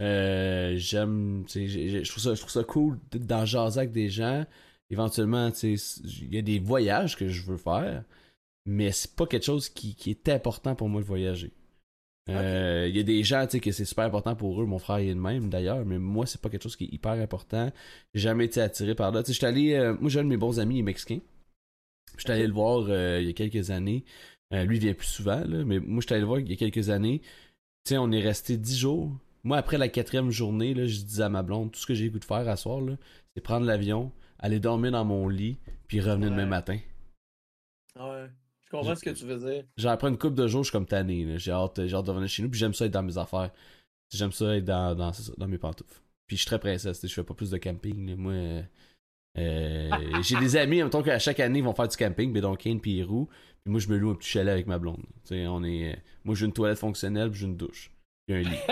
Euh, 0.00 0.74
j'aime, 0.76 1.44
je 1.52 2.08
trouve 2.08 2.22
ça, 2.22 2.34
je 2.34 2.40
trouve 2.40 2.52
ça 2.52 2.62
cool 2.62 2.96
dans 3.10 3.44
jaser 3.44 3.80
avec 3.80 3.92
des 3.92 4.08
gens. 4.08 4.46
Éventuellement, 4.88 5.50
tu 5.50 5.76
sais, 5.76 6.00
il 6.22 6.32
y 6.32 6.38
a 6.38 6.42
des 6.42 6.60
voyages 6.60 7.16
que 7.16 7.28
je 7.28 7.42
veux 7.42 7.56
faire, 7.58 8.04
mais 8.66 8.92
c'est 8.92 9.14
pas 9.16 9.26
quelque 9.26 9.44
chose 9.44 9.68
qui, 9.68 9.94
qui 9.94 10.10
est 10.10 10.28
important 10.28 10.74
pour 10.74 10.88
moi 10.88 11.00
de 11.00 11.06
voyager. 11.06 11.52
Euh, 12.28 12.86
Il 12.88 12.96
y 12.96 13.00
a 13.00 13.02
des 13.02 13.24
gens, 13.24 13.44
tu 13.46 13.52
sais, 13.52 13.60
que 13.60 13.72
c'est 13.72 13.84
super 13.84 14.04
important 14.04 14.36
pour 14.36 14.62
eux. 14.62 14.66
Mon 14.66 14.78
frère 14.78 14.98
est 14.98 15.08
le 15.08 15.14
même 15.16 15.48
d'ailleurs, 15.50 15.84
mais 15.84 15.98
moi, 15.98 16.26
c'est 16.26 16.40
pas 16.40 16.48
quelque 16.48 16.62
chose 16.62 16.76
qui 16.76 16.84
est 16.84 16.92
hyper 16.92 17.12
important. 17.12 17.72
J'ai 18.14 18.20
jamais 18.20 18.44
été 18.44 18.60
attiré 18.60 18.94
par 18.94 19.10
là. 19.10 19.22
Tu 19.22 19.28
sais, 19.28 19.32
j'étais 19.32 19.46
allé, 19.46 19.72
euh, 19.74 19.96
moi, 19.98 20.10
j'ai 20.10 20.20
un 20.20 20.24
de 20.24 20.28
mes 20.28 20.36
bons 20.36 20.60
amis, 20.60 20.76
il 20.76 20.78
est 20.80 20.82
mexicain. 20.82 21.18
J'étais 22.18 22.32
allé 22.32 22.46
le 22.46 22.52
voir 22.52 22.86
euh, 22.88 23.18
il 23.20 23.26
y 23.26 23.30
a 23.30 23.32
quelques 23.32 23.70
années. 23.70 24.04
Euh, 24.52 24.64
lui, 24.64 24.76
il 24.76 24.80
vient 24.80 24.94
plus 24.94 25.06
souvent, 25.08 25.42
là, 25.44 25.64
mais 25.64 25.80
moi, 25.80 26.00
j'étais 26.02 26.14
allé 26.14 26.20
le 26.20 26.26
voir 26.26 26.38
il 26.40 26.48
y 26.48 26.52
a 26.52 26.56
quelques 26.56 26.90
années. 26.90 27.20
Tu 27.84 27.90
sais, 27.90 27.98
on 27.98 28.12
est 28.12 28.20
resté 28.20 28.56
dix 28.56 28.76
jours. 28.78 29.10
Moi, 29.42 29.56
après 29.56 29.78
la 29.78 29.88
quatrième 29.88 30.30
journée, 30.30 30.74
là, 30.74 30.86
je 30.86 31.00
disais 31.00 31.22
à 31.22 31.28
ma 31.30 31.42
blonde, 31.42 31.72
tout 31.72 31.80
ce 31.80 31.86
que 31.86 31.94
j'ai 31.94 32.04
le 32.04 32.10
goût 32.10 32.18
de 32.18 32.24
faire 32.24 32.46
à 32.48 32.56
soir, 32.56 32.80
là, 32.80 32.96
c'est 33.34 33.40
prendre 33.42 33.64
l'avion, 33.66 34.12
aller 34.38 34.60
dormir 34.60 34.92
dans 34.92 35.04
mon 35.04 35.28
lit, 35.28 35.56
puis 35.88 36.00
revenir 36.00 36.28
Ouais. 36.28 36.36
demain 36.36 36.46
matin. 36.46 36.78
Ouais. 37.98 38.26
Je 38.70 38.76
comprends 38.76 38.94
ce 38.94 39.04
que 39.04 39.10
tu 39.10 39.24
veux 39.24 39.38
dire. 39.38 39.64
Genre, 39.76 39.92
après 39.92 40.08
une 40.08 40.18
couple 40.18 40.36
de 40.36 40.46
jours, 40.46 40.62
je 40.62 40.68
suis 40.68 40.72
comme 40.72 40.86
tanné. 40.86 41.38
J'ai 41.38 41.50
hâte, 41.50 41.80
de 41.80 41.94
revenir 41.94 42.28
chez 42.28 42.42
nous, 42.42 42.50
puis 42.50 42.60
j'aime 42.60 42.74
ça 42.74 42.86
être 42.86 42.92
dans 42.92 43.02
mes 43.02 43.18
affaires. 43.18 43.50
J'aime 44.12 44.32
ça 44.32 44.56
être 44.56 44.64
dans, 44.64 44.94
dans, 44.94 45.12
dans 45.36 45.48
mes 45.48 45.58
pantoufles. 45.58 46.00
Puis 46.26 46.36
je 46.36 46.42
suis 46.42 46.46
très 46.46 46.60
princesse, 46.60 47.04
je 47.04 47.12
fais 47.12 47.24
pas 47.24 47.34
plus 47.34 47.50
de 47.50 47.58
camping. 47.58 48.14
Moi, 48.14 48.32
euh, 48.32 48.62
euh, 49.38 49.90
j'ai 50.22 50.38
des 50.38 50.56
amis, 50.56 50.80
en 50.80 50.84
même 50.84 50.90
temps 50.90 51.02
qu'à 51.02 51.18
chaque 51.18 51.40
année, 51.40 51.58
ils 51.58 51.64
vont 51.64 51.74
faire 51.74 51.88
du 51.88 51.96
camping, 51.96 52.32
donc 52.40 52.58
Kane 52.58 52.80
puis 52.80 52.92
Hiro. 52.92 53.28
Puis 53.64 53.72
moi, 53.72 53.80
je 53.80 53.88
me 53.88 53.96
loue 53.96 54.10
un 54.10 54.14
petit 54.14 54.30
chalet 54.30 54.52
avec 54.52 54.68
ma 54.68 54.78
blonde. 54.78 55.02
On 55.32 55.64
est, 55.64 55.92
euh, 55.92 55.96
moi, 56.24 56.36
j'ai 56.36 56.46
une 56.46 56.52
toilette 56.52 56.78
fonctionnelle, 56.78 57.30
puis 57.30 57.40
j'ai 57.40 57.46
une 57.46 57.56
douche. 57.56 57.90
Puis 58.30 58.46
un 58.46 58.50
lit. 58.50 58.58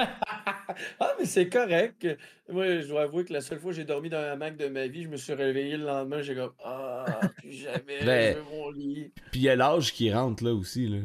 ah, 1.01 1.15
mais 1.19 1.25
c'est 1.27 1.49
correct. 1.49 2.07
Moi, 2.49 2.81
je 2.81 2.87
dois 2.89 3.03
avouer 3.03 3.25
que 3.25 3.33
la 3.33 3.41
seule 3.41 3.59
fois 3.59 3.71
que 3.73 3.77
j'ai 3.77 3.85
dormi 3.85 4.09
dans 4.09 4.19
un 4.19 4.33
hamac 4.33 4.57
de 4.57 4.69
ma 4.69 4.87
vie, 4.87 5.03
je 5.05 5.09
me 5.09 5.17
suis 5.17 5.33
réveillé 5.33 5.77
le 5.77 5.85
lendemain, 5.85 6.23
j'ai 6.23 6.35
comme 6.35 6.53
Ah, 6.65 7.21
plus 7.39 7.53
jamais, 7.53 8.05
Ben- 8.05 8.35
je 8.35 8.39
veux 8.39 8.45
mon 8.57 8.71
lit. 8.71 9.13
Puis 9.33 9.41
il 9.41 9.43
y 9.43 9.49
a 9.49 9.57
l'âge 9.57 9.93
qui 9.93 10.13
rentre 10.13 10.45
là 10.45 10.55
aussi. 10.55 10.87
Là. 10.87 10.99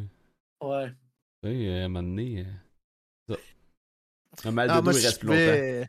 Ouais. 0.61 0.89
Tu 1.43 1.49
sais, 1.49 1.67
euh, 1.67 1.81
à 1.81 1.85
un 1.85 1.87
moment 1.87 2.03
donné. 2.07 2.45
euh, 3.29 3.35
ça. 4.37 4.49
Un 4.49 4.51
mal 4.51 4.67
de 4.67 4.73
Ah, 4.73 4.77
dos, 4.77 4.83
moi, 4.83 4.93
il 4.93 5.05
reste 5.05 5.19
plus 5.19 5.27
longtemps. 5.29 5.87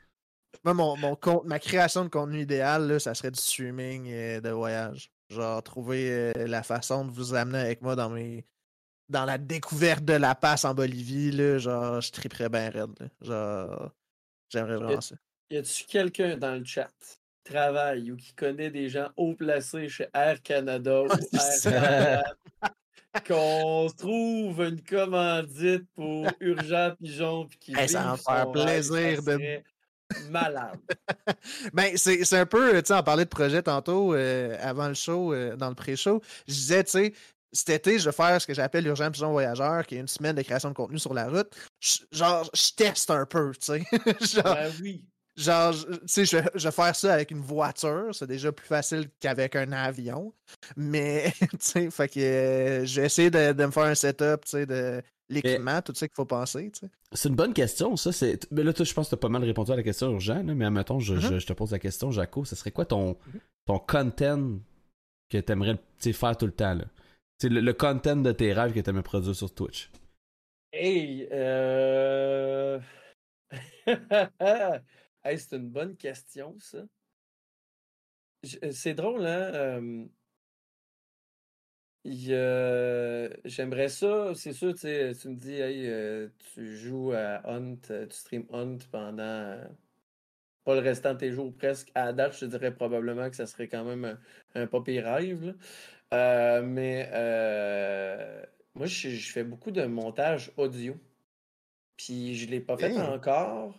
Moi, 0.64 0.74
mon, 0.74 0.96
mon 0.96 1.16
compte, 1.16 1.44
ma 1.44 1.58
création 1.58 2.04
de 2.04 2.08
contenu 2.08 2.40
idéal, 2.40 2.86
là, 2.88 2.98
ça 2.98 3.14
serait 3.14 3.30
du 3.30 3.40
streaming 3.40 4.08
euh, 4.10 4.40
de 4.40 4.48
voyage. 4.50 5.10
Genre, 5.28 5.62
trouver 5.62 6.10
euh, 6.10 6.32
la 6.46 6.62
façon 6.62 7.04
de 7.04 7.10
vous 7.10 7.34
amener 7.34 7.58
avec 7.58 7.82
moi 7.82 7.96
dans 7.96 8.08
mes 8.08 8.44
dans 9.08 9.24
la 9.24 9.38
découverte 9.38 10.04
de 10.04 10.14
la 10.14 10.34
passe 10.34 10.64
en 10.64 10.74
Bolivie, 10.74 11.30
là, 11.30 11.58
genre, 11.58 12.00
je 12.00 12.10
triperais 12.10 12.48
bien 12.48 12.70
raide. 12.70 12.94
là. 12.98 13.06
Genre, 13.20 13.90
j'aimerais 14.50 14.76
vraiment 14.76 15.00
ça. 15.00 15.14
Y 15.50 15.56
a-tu 15.58 15.84
quelqu'un 15.84 16.36
dans 16.36 16.54
le 16.54 16.64
chat 16.64 16.88
qui 17.00 17.52
travaille 17.52 18.10
ou 18.10 18.16
qui 18.16 18.32
connaît 18.34 18.70
des 18.70 18.88
gens 18.88 19.10
haut 19.16 19.34
placés 19.34 19.88
chez 19.88 20.08
Air 20.14 20.40
Canada 20.42 21.02
ou 21.04 21.06
Air. 21.12 21.60
Canada 21.62 22.24
qu'on 23.28 23.88
trouve 23.96 24.60
une 24.62 24.82
commandite 24.82 25.84
pour 25.94 26.26
Urgent 26.40 26.94
Pigeon 26.98 27.46
puis 27.46 27.58
qui 27.58 27.72
Hey, 27.78 27.88
ça 27.88 28.02
va 28.02 28.16
faire 28.16 28.50
plaisir 28.50 29.22
de- 29.22 29.62
malade. 30.30 30.78
Ben, 31.72 31.96
c'est 31.96 32.24
c'est 32.24 32.38
un 32.38 32.46
peu, 32.46 32.80
tu 32.82 32.88
sais, 32.88 32.94
on 32.94 33.02
parlait 33.02 33.24
de 33.24 33.30
projet 33.30 33.62
tantôt, 33.62 34.14
euh, 34.14 34.56
avant 34.60 34.88
le 34.88 34.94
show, 34.94 35.32
euh, 35.32 35.56
dans 35.56 35.68
le 35.68 35.74
pré-show. 35.74 36.20
Je 36.46 36.52
disais, 36.54 36.84
tu 36.84 36.90
sais, 36.90 37.14
cet 37.54 37.70
été, 37.70 37.98
je 37.98 38.04
vais 38.06 38.12
faire 38.12 38.40
ce 38.42 38.46
que 38.46 38.52
j'appelle 38.52 38.84
l'urgent 38.84 39.10
pigeon 39.10 39.30
voyageur, 39.32 39.86
qui 39.86 39.94
est 39.94 40.00
une 40.00 40.08
semaine 40.08 40.34
de 40.36 40.42
création 40.42 40.68
de 40.68 40.74
contenu 40.74 40.98
sur 40.98 41.14
la 41.14 41.28
route. 41.28 41.50
Je- 41.80 41.98
genre, 42.12 42.50
je 42.52 42.74
teste 42.76 43.10
un 43.10 43.24
peu, 43.24 43.52
tu 43.52 43.66
sais. 43.66 43.82
genre, 44.42 44.54
Ben 44.54 44.72
oui. 44.82 45.04
genre, 45.36 45.72
je- 45.72 45.86
tu 45.86 45.98
sais, 46.08 46.24
je, 46.26 46.36
vais- 46.36 46.50
je 46.54 46.68
vais 46.68 46.72
faire 46.72 46.94
ça 46.96 47.14
avec 47.14 47.30
une 47.30 47.40
voiture. 47.40 48.08
C'est 48.12 48.26
déjà 48.26 48.52
plus 48.52 48.66
facile 48.66 49.08
qu'avec 49.20 49.56
un 49.56 49.72
avion. 49.72 50.34
Mais, 50.76 51.32
tu 51.40 51.48
sais, 51.60 51.90
fait 51.90 52.08
que 52.08 52.20
euh, 52.20 52.84
je 52.84 53.00
vais 53.00 53.06
essayer 53.06 53.30
de, 53.30 53.52
de 53.52 53.64
me 53.66 53.70
faire 53.70 53.84
un 53.84 53.94
setup, 53.94 54.44
tu 54.44 54.50
sais, 54.50 54.66
de 54.66 55.00
l'équipement, 55.30 55.80
tout 55.80 55.94
ça 55.94 56.06
qu'il 56.06 56.14
faut 56.14 56.26
penser, 56.26 56.70
tu 56.72 56.80
sais. 56.80 56.90
C'est 57.12 57.28
une 57.28 57.34
bonne 57.36 57.54
question, 57.54 57.96
ça. 57.96 58.12
C'est... 58.12 58.46
Mais 58.50 58.62
là, 58.64 58.72
toi, 58.72 58.84
je 58.84 58.92
pense 58.92 59.06
que 59.06 59.14
t'as 59.14 59.20
pas 59.20 59.28
mal 59.28 59.42
répondu 59.44 59.70
à 59.72 59.76
la 59.76 59.82
question 59.82 60.10
urgente, 60.10 60.44
là, 60.46 60.54
mais 60.54 60.64
admettons, 60.66 60.98
je, 61.00 61.14
Mhm. 61.14 61.20
je, 61.20 61.38
je 61.38 61.46
te 61.46 61.52
pose 61.52 61.70
la 61.70 61.78
question, 61.78 62.10
Jaco, 62.10 62.44
ce 62.44 62.56
serait 62.56 62.72
quoi 62.72 62.84
ton, 62.84 63.16
ton 63.64 63.78
content 63.78 64.58
que 65.30 65.38
t'aimerais 65.38 65.76
tu 65.76 65.80
sais, 65.98 66.12
faire 66.12 66.36
tout 66.36 66.46
le 66.46 66.52
temps, 66.52 66.74
là? 66.74 66.84
C'est 67.38 67.48
le, 67.48 67.60
le 67.60 67.72
content 67.72 68.16
de 68.16 68.32
tes 68.32 68.52
rêves 68.52 68.72
que 68.72 68.80
t'aimerais 68.80 69.04
produire 69.04 69.36
sur 69.36 69.54
Twitch. 69.54 69.88
Hey, 70.72 71.26
euh... 71.32 72.80
hey, 75.24 75.38
c'est 75.38 75.52
une 75.56 75.70
bonne 75.70 75.96
question, 75.96 76.56
ça. 76.58 76.84
Euh, 78.62 78.72
C'est 78.72 78.94
drôle, 78.94 79.26
hein? 79.26 80.08
euh, 82.06 83.30
J'aimerais 83.44 83.88
ça, 83.88 84.34
c'est 84.34 84.52
sûr, 84.52 84.74
tu 84.74 84.86
tu 85.20 85.28
me 85.28 85.36
dis, 85.36 85.52
hey, 85.54 86.30
tu 86.54 86.76
joues 86.76 87.12
à 87.12 87.42
Hunt, 87.50 87.76
tu 87.88 88.06
stream 88.10 88.46
Hunt 88.52 88.78
pendant 88.90 89.68
pas 90.64 90.74
le 90.74 90.80
restant 90.80 91.14
de 91.14 91.18
tes 91.18 91.32
jours 91.32 91.54
presque. 91.56 91.90
À 91.94 92.06
la 92.06 92.12
date, 92.12 92.34
je 92.34 92.40
te 92.40 92.44
dirais 92.46 92.74
probablement 92.74 93.28
que 93.30 93.36
ça 93.36 93.46
serait 93.46 93.68
quand 93.68 93.84
même 93.84 94.04
un, 94.04 94.18
un 94.62 94.66
pas. 94.66 94.82
Euh, 96.14 96.62
mais 96.62 97.08
euh, 97.12 98.42
moi, 98.74 98.86
je, 98.86 99.10
je 99.10 99.32
fais 99.32 99.44
beaucoup 99.44 99.70
de 99.70 99.84
montage 99.84 100.52
audio. 100.56 100.94
Puis 101.96 102.34
je 102.36 102.48
l'ai 102.48 102.60
pas 102.60 102.76
fait 102.76 102.90
Hey. 102.92 102.98
encore. 103.00 103.74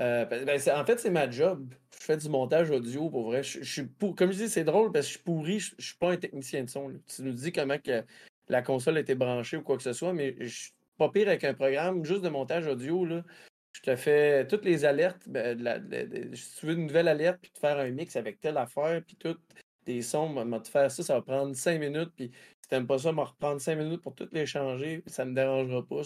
Euh, 0.00 0.24
ben- 0.26 0.44
ben, 0.44 0.60
en 0.76 0.84
fait, 0.84 0.98
c'est 0.98 1.10
ma 1.10 1.28
job. 1.28 1.74
Je 1.98 2.04
fais 2.04 2.16
du 2.16 2.28
montage 2.28 2.70
audio 2.70 3.10
pour 3.10 3.24
vrai. 3.24 3.42
Je, 3.42 3.58
je 3.62 3.72
suis 3.72 3.84
pour- 3.84 4.14
Comme 4.14 4.30
je 4.30 4.36
dis, 4.38 4.48
c'est 4.48 4.64
drôle 4.64 4.92
parce 4.92 5.06
que 5.06 5.12
je 5.12 5.16
suis 5.16 5.24
pourri. 5.24 5.58
Je, 5.58 5.74
je 5.78 5.86
suis 5.88 5.96
pas 5.96 6.12
un 6.12 6.16
technicien 6.16 6.62
de 6.62 6.70
son. 6.70 6.88
là. 6.88 6.98
Tu 7.06 7.22
nous 7.22 7.32
dis 7.32 7.50
comment 7.52 7.78
que 7.78 8.04
la 8.48 8.62
console 8.62 8.96
a 8.96 9.00
été 9.00 9.14
branchée 9.16 9.56
ou 9.56 9.62
quoi 9.62 9.76
que 9.76 9.82
ce 9.82 9.92
soit, 9.92 10.12
mais 10.12 10.36
je 10.38 10.46
suis 10.46 10.72
pas 10.96 11.08
pire 11.10 11.28
avec 11.28 11.42
un 11.44 11.54
programme 11.54 12.04
juste 12.04 12.22
de 12.22 12.28
montage 12.28 12.66
audio. 12.68 13.04
Là. 13.04 13.24
Je 13.72 13.80
te 13.82 13.96
fais 13.96 14.46
toutes 14.46 14.64
les 14.64 14.84
alertes. 14.84 15.28
ben, 15.28 15.56
de 15.58 15.64
la- 15.64 15.78
de- 15.80 16.04
de- 16.28 16.34
si 16.36 16.58
tu 16.60 16.66
veux 16.66 16.74
une 16.74 16.86
nouvelle 16.86 17.08
alerte, 17.08 17.38
puis 17.42 17.50
te 17.50 17.58
faire 17.58 17.78
un 17.78 17.90
mix 17.90 18.14
avec 18.16 18.40
telle 18.40 18.56
affaire, 18.56 19.02
puis 19.04 19.16
tout, 19.16 19.36
des 19.88 20.02
sons, 20.02 20.60
te 20.60 20.68
faire 20.68 20.90
ça, 20.90 21.02
ça 21.02 21.14
va 21.14 21.22
prendre 21.22 21.56
cinq 21.56 21.80
minutes. 21.80 22.12
Puis 22.14 22.30
si 22.62 22.68
t'aimes 22.68 22.86
pas 22.86 22.98
ça, 22.98 23.10
me 23.10 23.22
reprendre 23.22 23.60
cinq 23.60 23.76
minutes 23.76 24.02
pour 24.02 24.14
toutes 24.14 24.34
les 24.34 24.44
changer. 24.44 25.02
Ça 25.06 25.24
me 25.24 25.34
dérangera 25.34 25.84
pas. 25.86 26.02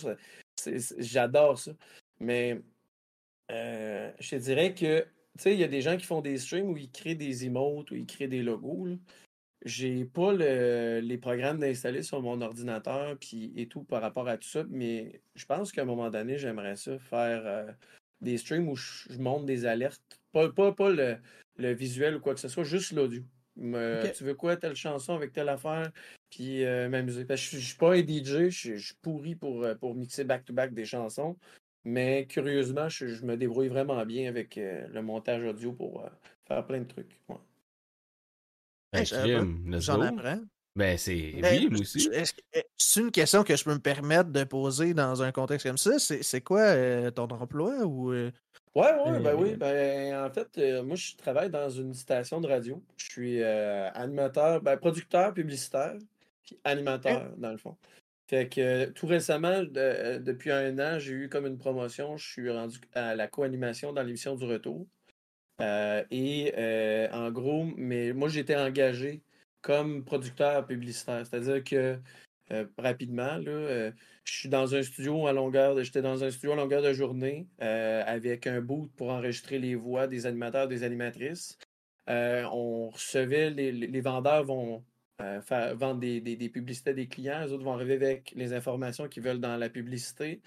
J'adore 0.99 1.59
ça. 1.59 1.73
Mais 2.21 2.63
euh, 3.51 4.13
je 4.21 4.31
te 4.31 4.37
dirais 4.37 4.73
que, 4.75 5.01
tu 5.03 5.09
sais, 5.39 5.53
il 5.55 5.59
y 5.59 5.65
a 5.65 5.69
des 5.69 5.83
gens 5.83 5.97
qui 5.97 6.07
font 6.07 6.21
des 6.21 6.39
streams 6.39 6.71
où 6.71 6.77
ils 6.77 6.91
créent 6.91 7.17
des 7.17 7.45
emotes, 7.45 7.91
où 7.91 7.97
ils 7.97 8.07
créent 8.07 8.29
des 8.29 8.43
logos. 8.43 8.89
J'ai 9.65 10.05
pas 10.05 10.33
le- 10.33 11.01
les 11.01 11.19
programmes 11.19 11.59
d'installer 11.59 12.03
sur 12.03 12.21
mon 12.23 12.41
ordinateur 12.41 13.17
puis 13.19 13.53
et 13.57 13.69
tout 13.69 13.85
par 13.85 14.01
rapport 14.03 14.29
à 14.29 14.37
tout 14.37 14.49
ça, 14.49 14.65
mais 14.69 15.21
je 15.35 15.45
pense 15.47 15.73
qu'à 15.73 15.83
un 15.83 15.85
moment 15.85 16.11
donné, 16.11 16.39
j'aimerais 16.39 16.77
ça 16.77 16.99
faire 16.99 17.43
euh, 17.47 17.73
des 18.21 18.39
streams 18.39 18.69
où 18.69 18.77
je, 18.77 19.13
je 19.13 19.19
monte 19.19 19.47
des 19.47 19.67
alertes. 19.67 20.21
Pas, 20.33 20.51
pas, 20.53 20.73
pas 20.73 20.91
le 20.91 21.73
visuel 21.75 22.17
ou 22.17 22.21
quoi 22.21 22.35
que 22.35 22.41
ce 22.41 22.49
soit, 22.49 22.65
juste 22.65 22.93
l'audio. 22.93 23.23
Me-. 23.57 24.11
Tu 24.15 24.25
veux 24.25 24.35
quoi, 24.35 24.57
telle 24.57 24.75
chanson 24.77 25.15
avec 25.15 25.33
telle 25.33 25.49
affaire, 25.49 25.91
puis 26.31 26.65
euh, 26.65 26.89
m'amuser. 26.89 27.25
Parce 27.25 27.41
que 27.47 27.57
je, 27.57 27.61
je 27.61 27.67
suis 27.69 27.77
pas 27.77 27.93
un 27.95 28.01
DJ, 28.03 28.51
je, 28.51 28.59
suis- 28.59 28.79
je 28.79 28.87
suis 28.87 28.95
pourri 29.03 29.35
pour, 29.37 29.63
euh, 29.65 29.75
pour 29.75 29.95
mixer 29.95 30.25
back-to-back 30.25 30.73
des 30.75 30.85
chansons. 30.87 31.37
Mais 31.85 32.27
curieusement, 32.27 32.89
je, 32.89 33.09
je 33.09 33.25
me 33.25 33.37
débrouille 33.37 33.69
vraiment 33.69 34.05
bien 34.07 34.29
avec 34.29 34.57
euh, 34.57 34.87
le 34.89 35.03
montage 35.03 35.43
audio 35.45 35.73
pour 35.73 36.05
euh, 36.05 36.09
faire 36.47 36.67
plein 36.67 36.81
de 36.81 36.85
trucs. 36.87 37.21
ouais. 37.29 37.37
Ben, 38.93 39.01
Hey, 39.01 39.81
J'en 39.81 40.01
apprends. 40.01 40.41
Ben, 40.75 40.97
c'est. 40.97 41.33
Ben, 41.41 41.59
Oui, 41.59 41.69
moi 41.71 41.81
aussi. 41.81 42.09
est- 42.13 42.37
C'est 42.79 43.01
une 43.01 43.11
question 43.11 43.43
que 43.43 43.57
je 43.57 43.65
peux 43.65 43.73
me 43.75 43.79
permettre 43.81 44.31
de 44.31 44.45
poser 44.45 44.95
dans 44.95 45.23
un 45.23 45.33
contexte 45.33 45.67
comme 45.67 45.79
ça? 45.79 45.99
C'est 45.99 46.23
c'est 46.23 46.41
quoi 46.41 46.61
euh, 46.61 47.11
ton 47.11 47.25
emploi 47.29 47.85
ou 47.85 48.13
euh, 48.13 48.31
Ouais, 48.75 48.85
ouais, 48.85 49.21
ben 49.21 49.27
Euh, 49.27 49.37
oui. 49.37 49.57
Ben, 49.57 50.25
en 50.27 50.31
fait, 50.31 50.57
euh, 50.59 50.83
moi, 50.83 50.97
je 50.97 51.15
travaille 51.17 51.51
dans 51.51 51.69
une 51.69 51.93
station 51.95 52.41
de 52.41 52.47
radio. 52.49 52.83
Je 52.97 53.11
suis 53.11 53.43
euh, 53.43 53.91
animateur, 53.93 54.63
ben, 54.63 54.77
producteur 54.79 55.35
publicitaire, 55.35 55.95
puis 56.43 56.59
animateur, 56.65 57.37
dans 57.37 57.51
le 57.51 57.59
fond. 57.59 57.77
Fait 58.29 58.49
que 58.49 58.61
euh, 58.61 58.91
tout 58.91 59.07
récemment, 59.07 59.63
de- 59.63 59.73
euh, 59.77 60.19
depuis 60.19 60.51
un 60.51 60.79
an, 60.79 60.99
j'ai 60.99 61.13
eu 61.13 61.29
comme 61.29 61.47
une 61.47 61.59
promotion. 61.59 62.17
Je 62.17 62.27
suis 62.31 62.51
rendu 62.51 62.79
à 62.95 63.15
la 63.15 63.29
co-animation 63.29 63.93
dans 63.93 64.03
l'émission 64.03 64.37
du 64.37 64.45
retour. 64.47 64.87
Euh, 65.61 66.03
et 66.11 66.55
euh, 66.57 67.09
en 67.13 67.31
gros, 67.31 67.65
mais 67.77 68.13
moi, 68.15 68.29
j'étais 68.29 68.57
engagé 68.57 69.23
comme 69.61 70.03
producteur 70.05 70.67
publicitaire. 70.67 71.27
C'est-à-dire 71.27 71.63
que 71.63 71.99
euh, 72.53 72.67
rapidement, 72.77 73.41
euh, 73.47 73.91
je 74.25 74.33
suis 74.33 74.49
dans 74.49 74.75
un 74.75 74.83
studio 74.83 75.27
à 75.27 75.33
longueur 75.33 75.83
j'étais 75.83 76.03
dans 76.03 76.23
un 76.23 76.31
studio 76.31 76.53
à 76.53 76.57
longueur 76.57 76.83
de 76.83 76.93
journée 76.93 77.49
euh, 77.63 78.03
avec 78.07 78.47
un 78.47 78.61
boot 78.61 78.91
pour 78.97 79.11
enregistrer 79.11 79.59
les 79.59 79.75
voix 79.75 80.07
des 80.07 80.27
animateurs, 80.27 80.69
des 80.69 80.83
animatrices. 80.83 81.59
On 82.09 82.91
recevait, 82.91 83.51
les, 83.51 84.01
vendeurs 84.01 84.45
vont 84.45 84.85
vendre 85.19 86.01
des, 86.01 86.21
des- 86.21 86.49
publicités 86.49 86.93
des 86.95 87.07
clients, 87.07 87.45
les 87.45 87.53
autres 87.53 87.65
vont 87.65 87.73
arriver 87.73 87.95
avec 87.95 88.33
les 88.35 88.53
informations 88.53 89.09
qu'ils 89.09 89.23
veulent 89.23 89.41
dans 89.41 89.57
la 89.57 89.71
publicité. 89.71 90.43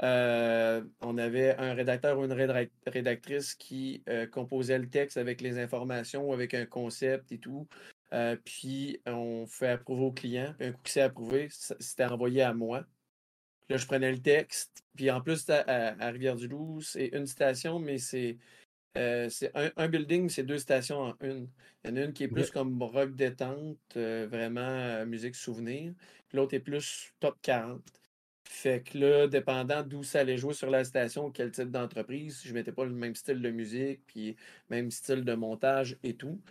On 0.00 1.18
avait 1.18 1.56
un 1.58 1.74
rédacteur 1.74 2.18
ou 2.18 2.24
une 2.24 2.32
rédac- 2.32 2.70
rédactrice 2.86 3.54
qui 3.56 4.04
composait 4.30 4.78
le 4.78 4.88
texte 4.88 5.16
avec 5.18 5.40
les 5.40 5.58
informations 5.58 6.32
avec 6.32 6.54
un 6.54 6.66
concept 6.66 7.32
et 7.32 7.38
tout. 7.38 7.68
Euh, 8.12 8.36
puis 8.44 9.00
on 9.06 9.46
fait 9.46 9.68
approuver 9.68 10.04
au 10.04 10.12
client. 10.12 10.54
Puis 10.58 10.68
un 10.68 10.72
coup 10.72 10.82
que 10.82 10.90
c'est 10.90 11.00
approuvé, 11.02 11.48
c'était 11.50 12.04
envoyé 12.04 12.42
à 12.42 12.52
moi. 12.54 12.82
Puis 13.66 13.74
là, 13.74 13.76
je 13.78 13.86
prenais 13.86 14.12
le 14.12 14.20
texte. 14.20 14.84
Puis 14.96 15.10
en 15.10 15.20
plus, 15.20 15.48
à, 15.50 15.60
à- 15.62 16.02
à 16.08 16.10
Rivière-du-Loup, 16.10 16.80
c'est 16.82 17.08
une 17.08 17.26
station, 17.26 17.78
mais 17.78 17.98
c'est 17.98 18.38
euh, 18.98 19.28
un, 19.54 19.70
un 19.76 19.88
building, 19.88 20.28
c'est 20.28 20.42
deux 20.44 20.58
stations 20.58 21.00
en 21.00 21.16
une. 21.22 21.48
Il 21.84 21.90
y 21.90 21.92
en 21.94 21.96
a 21.96 22.04
une 22.04 22.12
qui 22.12 22.24
est 22.24 22.28
plus 22.28 22.50
comme 22.50 22.82
rock 22.82 23.14
détente, 23.16 23.78
euh, 23.96 24.26
vraiment 24.30 25.06
musique 25.06 25.34
souvenir. 25.36 25.94
Puis 26.28 26.36
l'autre 26.38 26.54
est 26.54 26.60
plus 26.60 27.12
top 27.20 27.38
40. 27.42 27.82
Fait 28.48 28.82
que 28.82 28.98
là, 28.98 29.28
dépendant 29.28 29.82
d'où 29.82 30.02
ça 30.02 30.20
allait 30.20 30.36
jouer 30.36 30.52
sur 30.54 30.68
la 30.70 30.84
station, 30.84 31.30
quel 31.30 31.50
type 31.52 31.70
d'entreprise, 31.70 32.42
je 32.44 32.52
mettais 32.52 32.72
pas 32.72 32.84
le 32.84 32.92
même 32.92 33.14
style 33.14 33.40
de 33.40 33.50
musique, 33.50 34.02
puis 34.06 34.36
même 34.68 34.90
style 34.90 35.24
de 35.24 35.34
montage 35.34 35.98
et 36.02 36.14
tout. 36.16 36.42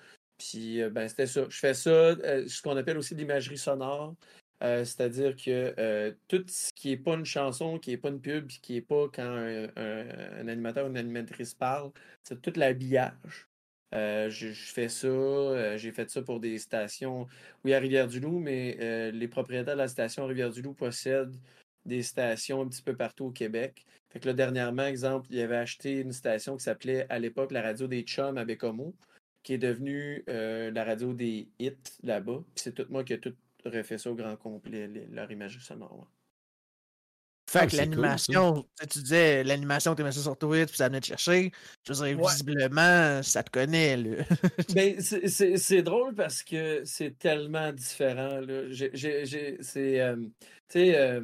Puis, 0.41 0.81
euh, 0.81 0.89
ben, 0.89 1.07
c'était 1.07 1.27
ça. 1.27 1.45
Je 1.49 1.59
fais 1.59 1.73
ça, 1.75 1.89
euh, 1.89 2.47
ce 2.47 2.61
qu'on 2.63 2.75
appelle 2.75 2.97
aussi 2.97 3.13
l'imagerie 3.13 3.57
sonore. 3.59 4.15
Euh, 4.63 4.83
C'est-à-dire 4.85 5.35
que 5.35 6.15
tout 6.27 6.43
ce 6.47 6.71
qui 6.73 6.89
n'est 6.89 6.97
pas 6.97 7.13
une 7.15 7.25
chanson, 7.25 7.77
qui 7.79 7.91
n'est 7.91 7.97
pas 7.97 8.09
une 8.09 8.21
pub, 8.21 8.47
qui 8.47 8.73
n'est 8.73 8.81
pas 8.81 9.07
quand 9.13 9.23
un, 9.23 10.47
animateur 10.47 10.85
ou 10.85 10.89
une 10.89 10.97
animatrice 10.97 11.53
parle, 11.53 11.91
c'est 12.23 12.41
tout 12.41 12.53
l'habillage. 12.55 13.47
Je, 13.93 14.51
fais 14.53 14.89
ça, 14.89 15.77
j'ai 15.77 15.91
fait 15.91 16.09
ça 16.09 16.21
pour 16.21 16.39
des 16.39 16.57
stations, 16.59 17.27
oui, 17.63 17.73
à 17.73 17.79
Rivière-du-Loup, 17.79 18.39
mais 18.39 19.11
les 19.11 19.27
propriétaires 19.27 19.75
de 19.75 19.79
la 19.79 19.87
station 19.87 20.25
Rivière-du-Loup 20.27 20.73
possèdent 20.73 21.35
des 21.85 22.03
stations 22.03 22.61
un 22.61 22.67
petit 22.67 22.83
peu 22.83 22.95
partout 22.95 23.25
au 23.25 23.31
Québec. 23.31 23.85
Fait 24.09 24.19
que 24.19 24.27
là, 24.27 24.33
dernièrement, 24.33 24.85
exemple, 24.85 25.27
il 25.31 25.41
avait 25.41 25.57
acheté 25.57 25.99
une 25.99 26.13
station 26.13 26.57
qui 26.57 26.63
s'appelait 26.63 27.07
à 27.09 27.17
l'époque 27.19 27.51
la 27.51 27.61
radio 27.63 27.87
des 27.87 28.03
Chums 28.03 28.37
à 28.37 28.45
Bécomo, 28.45 28.93
qui 29.43 29.53
est 29.53 29.57
devenue 29.57 30.23
euh, 30.29 30.71
la 30.71 30.83
radio 30.83 31.13
des 31.13 31.49
hits 31.59 31.73
là-bas. 32.03 32.43
Puis 32.55 32.63
c'est 32.63 32.73
tout 32.73 32.85
moi 32.89 33.03
qui 33.03 33.13
ai 33.13 33.19
tout 33.19 33.33
refait 33.65 33.97
ça 33.97 34.11
au 34.11 34.15
grand 34.15 34.35
complet, 34.37 34.87
les- 34.87 35.07
leur 35.07 35.31
imagerie 35.31 35.63
sonore. 35.63 35.99
ouais. 35.99 36.05
Fait 37.49 37.65
que 37.65 37.71
cool, 37.71 37.79
l'animation, 37.79 38.61
tu 38.63 38.69
sais, 38.79 38.87
tu 38.87 38.99
disais 38.99 39.43
l'animation, 39.43 39.93
tu 39.93 40.03
mets 40.03 40.11
ça 40.13 40.21
sur 40.21 40.37
Twitch, 40.37 40.69
puis 40.69 40.77
ça 40.77 40.87
venait 40.87 41.01
te 41.01 41.07
chercher. 41.07 41.51
Je 41.85 41.91
veux 41.91 42.05
dire, 42.07 42.17
Ouais. 42.21 42.31
visiblement, 42.31 43.21
ça 43.23 43.43
te 43.43 43.49
connaît, 43.49 43.97
là. 43.97 44.23
Ben, 44.73 45.01
c'est- 45.01 45.27
c'est 45.27 45.57
c'est 45.57 45.81
drôle 45.83 46.15
parce 46.15 46.43
que 46.43 46.85
c'est 46.85 47.17
tellement 47.19 47.73
différent. 47.73 48.39
là. 48.39 48.69
J'ai- 48.69 48.91
j'ai- 48.93 49.25
j'ai- 49.25 49.57
C'est. 49.61 49.99
euh, 49.99 50.15
tu 50.15 50.29
sais, 50.69 50.97
euh, 50.97 51.21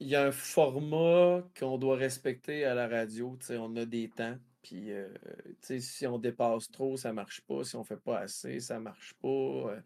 il 0.00 0.08
y 0.08 0.14
a 0.16 0.24
un 0.26 0.32
format 0.32 1.42
qu'on 1.58 1.76
doit 1.76 1.96
respecter 1.96 2.64
à 2.64 2.74
la 2.74 2.88
radio. 2.88 3.36
tu 3.40 3.46
sais, 3.46 3.56
On 3.58 3.76
a 3.76 3.84
des 3.84 4.08
temps. 4.08 4.38
Puis, 4.64 4.90
euh, 4.90 5.08
tu 5.46 5.56
sais, 5.60 5.80
si 5.80 6.06
on 6.06 6.18
dépasse 6.18 6.70
trop, 6.70 6.96
ça 6.96 7.12
marche 7.12 7.42
pas. 7.42 7.62
Si 7.62 7.76
on 7.76 7.84
fait 7.84 8.00
pas 8.00 8.18
assez, 8.18 8.58
ça 8.58 8.80
marche 8.80 9.14
pas. 9.22 9.76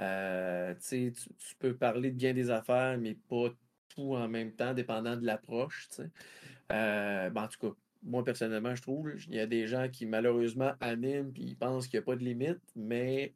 Euh, 0.00 0.74
tu 0.74 0.80
sais, 0.80 1.12
tu 1.14 1.54
peux 1.60 1.76
parler 1.76 2.10
de 2.10 2.16
bien 2.16 2.34
des 2.34 2.50
affaires, 2.50 2.98
mais 2.98 3.14
pas 3.28 3.50
tout 3.94 4.14
en 4.14 4.26
même 4.26 4.52
temps, 4.52 4.74
dépendant 4.74 5.16
de 5.16 5.24
l'approche, 5.24 5.88
tu 5.90 5.96
sais. 5.96 6.10
Ben, 6.70 7.36
en 7.36 7.48
tout 7.48 7.68
cas, 7.68 7.76
moi, 8.02 8.24
personnellement, 8.24 8.74
je 8.74 8.82
trouve, 8.82 9.12
il 9.28 9.34
y 9.34 9.40
a 9.40 9.46
des 9.46 9.66
gens 9.66 9.88
qui, 9.88 10.06
malheureusement, 10.06 10.72
animent 10.80 11.32
puis 11.32 11.42
ils 11.44 11.56
pensent 11.56 11.86
qu'il 11.86 11.98
n'y 12.00 12.02
a 12.02 12.06
pas 12.06 12.16
de 12.16 12.24
limite, 12.24 12.60
mais 12.74 13.34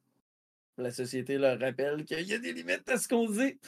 la 0.79 0.91
société 0.91 1.39
leur 1.39 1.59
rappelle 1.61 2.05
qu'il 2.05 2.27
y 2.27 2.35
a 2.35 2.39
des 2.39 2.53
limites 2.53 2.89
à 2.89 2.99
ce 2.99 3.09
qu'on 3.09 3.29
dit. 3.31 3.59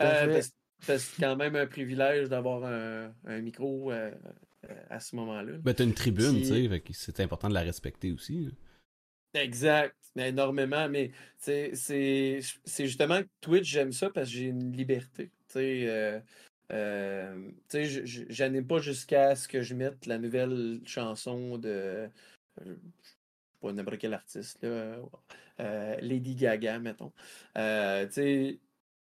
Euh, 0.00 0.42
c'est 0.80 1.20
quand 1.20 1.36
même 1.36 1.56
un 1.56 1.66
privilège 1.66 2.28
d'avoir 2.28 2.64
un, 2.64 3.40
micro 3.40 3.90
euh, 3.90 4.10
à 4.90 5.00
ce 5.00 5.16
moment-là. 5.16 5.52
Ben, 5.62 5.74
t'as 5.74 5.84
une 5.84 5.94
tribune, 5.94 6.40
tu 6.40 6.46
sais, 6.46 6.82
c'est 6.92 7.20
important 7.20 7.48
de 7.48 7.54
la 7.54 7.62
respecter 7.62 8.12
aussi. 8.12 8.50
Exact, 9.34 9.96
mais 10.14 10.28
énormément, 10.28 10.88
mais 10.88 11.10
c'est 11.36 12.40
justement 12.78 13.22
que 13.22 13.28
Twitch, 13.40 13.68
j'aime 13.68 13.92
ça 13.92 14.10
parce 14.10 14.28
que 14.28 14.36
j'ai 14.36 14.44
une 14.44 14.72
liberté. 14.72 15.30
Tu 15.48 15.54
sais, 15.54 15.88
euh, 15.88 16.20
euh, 16.72 17.50
j'anime 18.28 18.66
pas 18.66 18.78
jusqu'à 18.78 19.36
ce 19.36 19.48
que 19.48 19.60
je 19.60 19.74
mette 19.74 20.06
la 20.06 20.18
nouvelle 20.18 20.80
chanson 20.84 21.58
de. 21.58 22.08
Je 22.64 22.70
sais 22.70 22.78
pas 23.60 23.72
n'importe 23.72 23.98
quel 23.98 24.14
artiste, 24.14 24.62
là. 24.62 24.98
Euh, 25.60 25.96
Lady 26.00 26.34
Gaga, 26.34 26.78
mettons. 26.78 27.12
Euh, 27.58 28.08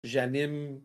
j'anime, 0.04 0.82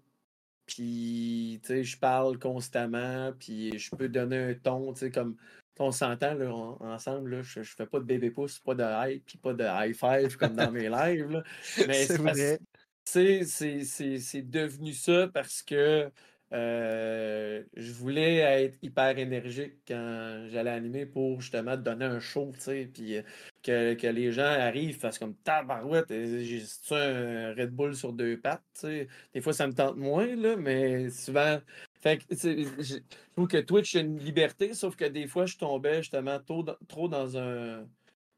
puis 0.66 1.60
je 1.68 1.96
parle 1.96 2.38
constamment, 2.38 3.32
puis 3.38 3.78
je 3.78 3.94
peux 3.94 4.08
donner 4.08 4.38
un 4.38 4.54
ton, 4.54 4.92
comme 5.12 5.36
on 5.78 5.92
s'entend 5.92 6.36
ensemble, 6.80 7.36
là, 7.36 7.42
je, 7.42 7.62
je 7.62 7.74
fais 7.74 7.86
pas 7.86 7.98
de 7.98 8.04
bébé 8.04 8.30
pouce, 8.30 8.58
pas 8.58 8.74
de 8.74 8.84
hype, 8.84 9.24
puis 9.26 9.38
pas 9.38 9.52
de 9.52 9.64
high 9.64 9.94
five 9.94 10.36
comme 10.36 10.54
dans 10.54 10.70
mes 10.70 10.88
lives. 10.88 11.42
Mais 11.86 12.06
c'est 12.06 12.18
vrai. 12.18 12.58
C'est 13.04 14.42
devenu 14.42 14.92
ça 14.92 15.28
parce 15.32 15.62
que 15.62 16.10
euh, 16.52 17.64
je 17.76 17.92
voulais 17.92 18.36
être 18.36 18.78
hyper 18.80 19.18
énergique 19.18 19.74
quand 19.88 20.46
j'allais 20.48 20.70
animer 20.70 21.04
pour 21.04 21.40
justement 21.40 21.76
donner 21.76 22.04
un 22.04 22.20
show, 22.20 22.52
tu 22.54 22.60
sais, 22.60 22.90
puis 22.92 23.16
euh, 23.16 23.94
que, 23.96 24.06
les 24.06 24.30
gens 24.30 24.44
arrivent, 24.44 24.96
fassent 24.96 25.18
comme 25.18 25.34
tabarouette, 25.36 26.06
j'ai 26.08 26.62
un 26.92 27.52
Red 27.54 27.70
Bull 27.70 27.96
sur 27.96 28.12
deux 28.12 28.38
pattes, 28.38 28.62
tu 28.74 28.80
sais? 28.82 29.08
Des 29.34 29.40
fois, 29.40 29.52
ça 29.52 29.66
me 29.66 29.72
tente 29.72 29.96
moins, 29.96 30.34
là, 30.36 30.56
mais 30.56 31.10
souvent. 31.10 31.58
Fait 32.00 32.18
que, 32.18 32.24
je 32.30 32.98
trouve 33.34 33.48
que 33.48 33.58
Twitch 33.58 33.96
a 33.96 34.00
une 34.00 34.18
liberté, 34.18 34.72
sauf 34.74 34.94
que 34.94 35.04
des 35.04 35.26
fois, 35.26 35.46
je 35.46 35.56
tombais 35.56 36.02
justement 36.02 36.38
trop 36.40 37.08
dans 37.08 37.36
un. 37.36 37.88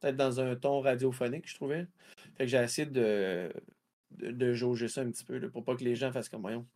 Peut-être 0.00 0.16
dans 0.16 0.40
un 0.40 0.54
ton 0.54 0.80
radiophonique, 0.80 1.48
je 1.48 1.56
trouvais. 1.56 1.86
Fait 2.36 2.44
que 2.44 2.50
j'ai 2.50 2.58
essayé 2.58 2.86
de 2.86 3.52
de, 4.10 4.52
jauger 4.54 4.88
ça 4.88 5.02
un 5.02 5.10
petit 5.10 5.24
peu, 5.24 5.40
pour 5.50 5.64
pas 5.64 5.76
que 5.76 5.84
les 5.84 5.94
gens 5.94 6.12
fassent 6.12 6.28
comme, 6.28 6.42
voyons, 6.42 6.66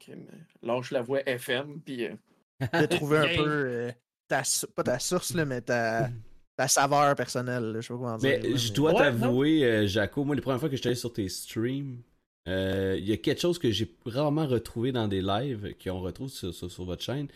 lâche 0.62 0.90
la 0.90 1.02
voix 1.02 1.20
FM, 1.26 1.80
puis... 1.84 2.06
Euh, 2.06 2.14
de 2.80 2.86
trouver 2.86 3.18
un 3.18 3.36
peu, 3.36 3.48
euh, 3.48 3.92
ta, 4.28 4.42
pas 4.76 4.84
ta 4.84 4.98
source, 4.98 5.34
là, 5.34 5.44
mais 5.44 5.60
ta, 5.60 6.08
ta 6.56 6.68
saveur 6.68 7.14
personnelle, 7.16 7.72
je 7.76 7.80
sais 7.80 7.94
pas 7.94 7.98
comment 7.98 8.16
dire. 8.18 8.38
Mais, 8.42 8.56
je 8.56 8.72
dois 8.72 8.94
t'avouer, 8.94 9.64
euh, 9.64 9.86
Jaco, 9.86 10.24
moi, 10.24 10.36
les 10.36 10.42
premières 10.42 10.60
fois 10.60 10.68
que 10.68 10.76
je 10.76 10.86
allé 10.86 10.94
sur 10.94 11.12
tes 11.12 11.28
streams, 11.28 12.02
il 12.46 13.04
y 13.04 13.12
a 13.12 13.16
quelque 13.16 13.40
chose 13.40 13.58
que 13.58 13.70
j'ai 13.70 13.92
rarement 14.06 14.46
retrouvé 14.46 14.92
dans 14.92 15.08
des 15.08 15.22
lives, 15.22 15.74
qu'on 15.82 16.00
retrouve 16.00 16.28
sur, 16.28 16.54
sur, 16.54 16.84
votre 16.84 17.02
chaîne. 17.02 17.28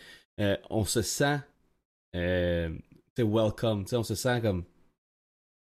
on 0.71 0.85
se 0.85 1.03
sent... 1.03 1.39
c'est 2.15 2.71
welcome, 3.19 3.85
on 3.93 4.03
se 4.03 4.15
sent 4.15 4.41
comme... 4.43 4.65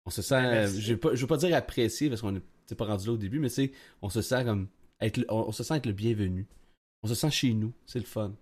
On 0.07 0.11
se 0.11 0.21
sent... 0.21 0.67
je, 0.79 0.95
veux 0.95 1.15
veux 1.15 1.27
pas 1.27 1.37
dire 1.37 1.55
apprécié, 1.57 2.09
parce 2.09 2.21
qu'on 2.21 2.35
est 2.35 2.43
c'est 2.67 2.75
pas 2.75 2.87
rendu 2.87 3.07
là 3.07 3.13
au 3.13 3.17
début, 3.17 3.39
mais 3.39 3.49
c'est 3.49 3.73
on 4.03 4.11
se 4.11 4.23
sent 4.23 4.45
comme 4.45 4.69
être 5.01 5.25
on, 5.29 5.53
se 5.53 5.63
sent 5.63 5.77
être 5.77 5.87
le 5.87 5.93
bienvenu. 5.93 6.47
On 7.03 7.09
se 7.09 7.15
sent 7.15 7.31
chez 7.31 7.53
nous, 7.53 7.73
c'est 7.87 7.99
le 7.99 8.05
fun. 8.05 8.35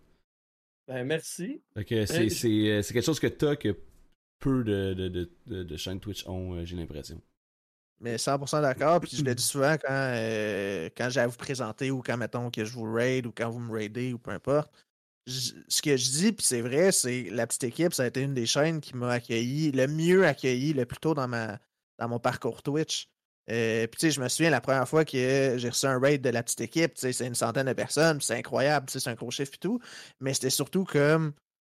Ben 0.89 1.05
merci. 1.05 1.63
Euh, 1.77 1.83
euh, 1.93 2.07
c'est, 2.07 2.93
quelque 2.93 3.05
chose 3.05 3.21
que 3.21 3.27
t'as 3.27 3.57
que 3.57 3.77
peu 4.39 4.65
de, 4.65 4.95
de, 4.95 5.31
de, 5.47 5.63
de 5.63 5.77
chaînes 5.77 6.01
Twitch 6.01 6.27
ont, 6.27 6.55
euh, 6.55 6.65
j'ai 6.65 6.77
l'impression. 6.77 7.21
Mais 8.01 8.17
100% 8.17 8.63
d'accord, 8.63 9.01
puis 9.01 9.17
je 9.17 9.23
l'ai 9.23 9.35
dit 9.35 9.45
souvent 9.45 9.75
quand, 9.75 10.13
quand 10.97 11.09
j'ai 11.09 11.21
à 11.21 11.27
vous 11.29 11.37
présenter 11.37 11.93
ou 11.93 12.03
quand, 12.03 12.17
mettons, 12.17 12.51
que 12.51 12.65
je 12.65 12.73
vous 12.73 12.93
raid 12.93 13.27
ou 13.27 13.33
quand 13.33 13.49
vous 13.49 13.61
me 13.61 13.73
raidez 13.73 14.13
ou 14.13 14.19
peu 14.19 14.33
importe. 14.33 14.73
ce 15.25 15.81
que 15.81 15.97
je 15.97 16.11
dis, 16.11 16.33
puis 16.33 16.45
c'est 16.45 16.63
vrai, 16.63 16.91
c'est 16.91 17.31
la 17.31 17.47
petite 17.47 17.63
équipe, 17.63 17.95
ça 17.95 18.03
a 18.03 18.07
été 18.09 18.23
une 18.23 18.35
des 18.35 18.47
chaînes 18.47 18.81
qui 18.81 18.97
m'a 18.97 19.13
accueilli, 19.13 19.71
le 19.71 19.87
mieux 19.87 20.27
accueilli 20.27 20.73
le 20.73 20.85
plus 20.85 20.99
tôt 20.99 21.15
dans, 21.15 21.29
ma, 21.29 21.61
dans 22.01 22.09
mon 22.09 22.19
parcours 22.19 22.61
Twitch. 22.65 23.09
Euh, 23.51 23.87
puis 23.89 23.99
tu 23.99 24.07
sais, 24.07 24.11
je 24.13 24.21
me 24.21 24.29
souviens 24.29 24.51
la 24.51 24.61
première 24.61 24.89
fois 24.89 25.05
que 25.05 25.57
j'ai 25.57 25.69
reçu 25.69 25.87
un 25.87 25.99
raid 25.99 26.23
de 26.23 26.31
la 26.31 26.43
petite 26.43 26.61
équipe, 26.61 26.95
tu 26.95 27.01
sais, 27.01 27.13
c'est 27.13 27.27
une 27.27 27.35
centaine 27.35 27.67
de 27.67 27.73
personnes, 27.73 28.21
c'est 28.21 28.37
incroyable, 28.37 28.87
tu 28.87 28.93
sais, 28.93 29.01
c'est 29.01 29.11
un 29.11 29.15
gros 29.15 29.31
chiffre 29.31 29.53
et 29.55 29.59
tout. 29.59 29.81
Mais 30.21 30.35
c'était 30.35 30.51
surtout 30.51 30.85
comme 30.85 31.33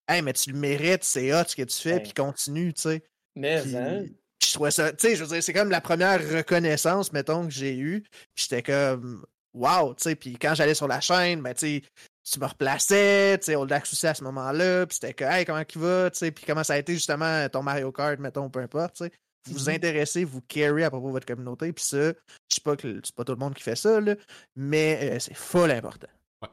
Hey, 0.08 0.22
mais 0.22 0.32
tu 0.34 0.52
le 0.52 0.58
mérites, 0.58 1.02
c'est 1.02 1.32
hot 1.34 1.44
ce 1.48 1.56
que 1.56 1.62
tu 1.62 1.76
fais, 1.76 1.98
puis 1.98 2.12
continue, 2.12 2.72
tu 2.72 2.82
sais. 2.82 3.02
Mais 3.34 3.62
hein? 3.76 4.04
je 4.40 4.52
trouvais 4.52 4.70
ça, 4.70 4.92
tu 4.92 5.08
sais, 5.08 5.16
je 5.16 5.24
veux 5.24 5.30
dire, 5.30 5.42
c'est 5.42 5.52
comme 5.52 5.70
la 5.70 5.80
première 5.80 6.20
reconnaissance, 6.20 7.12
mettons, 7.12 7.44
que 7.46 7.52
j'ai 7.52 7.76
eue. 7.76 8.02
Puis 8.34 8.46
j'étais 8.48 8.62
comme 8.62 9.26
Wow, 9.52 9.94
tu 9.94 10.04
sais, 10.04 10.14
puis 10.14 10.38
quand 10.38 10.54
j'allais 10.54 10.74
sur 10.74 10.86
la 10.86 11.00
chaîne, 11.00 11.42
ben 11.42 11.54
tu 11.54 11.80
sais, 11.80 11.82
tu 12.30 12.38
me 12.38 12.46
replaçais, 12.46 13.38
tu 13.38 13.46
sais, 13.46 13.56
Old 13.56 13.72
aussi 13.72 14.06
à 14.06 14.14
ce 14.14 14.22
moment-là, 14.22 14.86
puis 14.86 14.94
c'était 14.94 15.14
que, 15.14 15.24
hey, 15.24 15.44
comment 15.44 15.62
il 15.62 15.80
va, 15.80 16.10
tu 16.10 16.18
sais, 16.18 16.30
puis 16.30 16.44
comment 16.46 16.62
ça 16.62 16.74
a 16.74 16.78
été 16.78 16.92
justement 16.94 17.48
ton 17.48 17.62
Mario 17.62 17.90
Kart, 17.90 18.20
mettons, 18.20 18.48
peu 18.50 18.60
importe, 18.60 18.96
tu 18.96 19.04
sais 19.04 19.12
vous 19.46 19.70
mmh 19.70 19.74
intéressez, 19.74 20.24
vous 20.24 20.40
carry 20.42 20.84
à 20.84 20.90
propos 20.90 21.08
de 21.08 21.12
votre 21.12 21.26
communauté. 21.26 21.72
Puis 21.72 21.84
ça, 21.84 22.08
je 22.08 22.54
sais 22.54 22.60
pas 22.62 22.76
que 22.76 23.00
c'est 23.04 23.14
pas 23.14 23.24
tout 23.24 23.32
le 23.32 23.38
monde 23.38 23.54
qui 23.54 23.62
fait 23.62 23.76
ça, 23.76 24.00
là, 24.00 24.16
mais 24.54 24.98
euh, 25.02 25.18
c'est 25.18 25.36
full 25.36 25.70
important. 25.70 26.08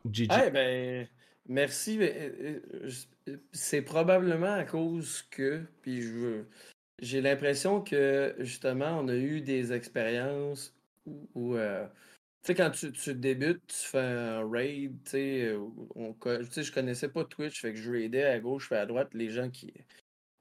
Ouais, 0.06 0.52
ben, 0.52 1.08
merci. 1.48 1.98
Euh, 2.00 2.60
euh, 3.28 3.38
c'est 3.52 3.82
probablement 3.82 4.54
à 4.54 4.64
cause 4.64 5.24
que, 5.30 5.62
puis 5.82 6.02
je 6.02 6.44
j'ai 7.02 7.22
l'impression 7.22 7.82
que 7.82 8.36
justement, 8.40 9.00
on 9.00 9.08
a 9.10 9.16
eu 9.16 9.42
des 9.42 9.74
expériences 9.74 10.74
où, 11.06 11.56
tu 11.56 11.60
sais, 12.44 12.56
quand 12.56 12.70
tu, 12.70 12.94
tu, 12.94 13.14
débutes, 13.16 13.66
tu 13.68 13.88
fais 13.88 14.00
un 14.00 14.50
raid, 14.50 14.96
tu 15.04 15.12
sais, 15.12 16.64
je 16.64 16.72
connaissais 16.72 17.10
pas 17.10 17.26
Twitch, 17.26 17.60
fait 17.60 17.74
que 17.74 17.80
je 17.80 17.92
raidais 17.92 18.24
à 18.24 18.40
gauche, 18.40 18.72
et 18.72 18.76
à 18.76 18.86
droite 18.86 19.10
les 19.14 19.32
gens 19.32 19.50
qui, 19.50 19.74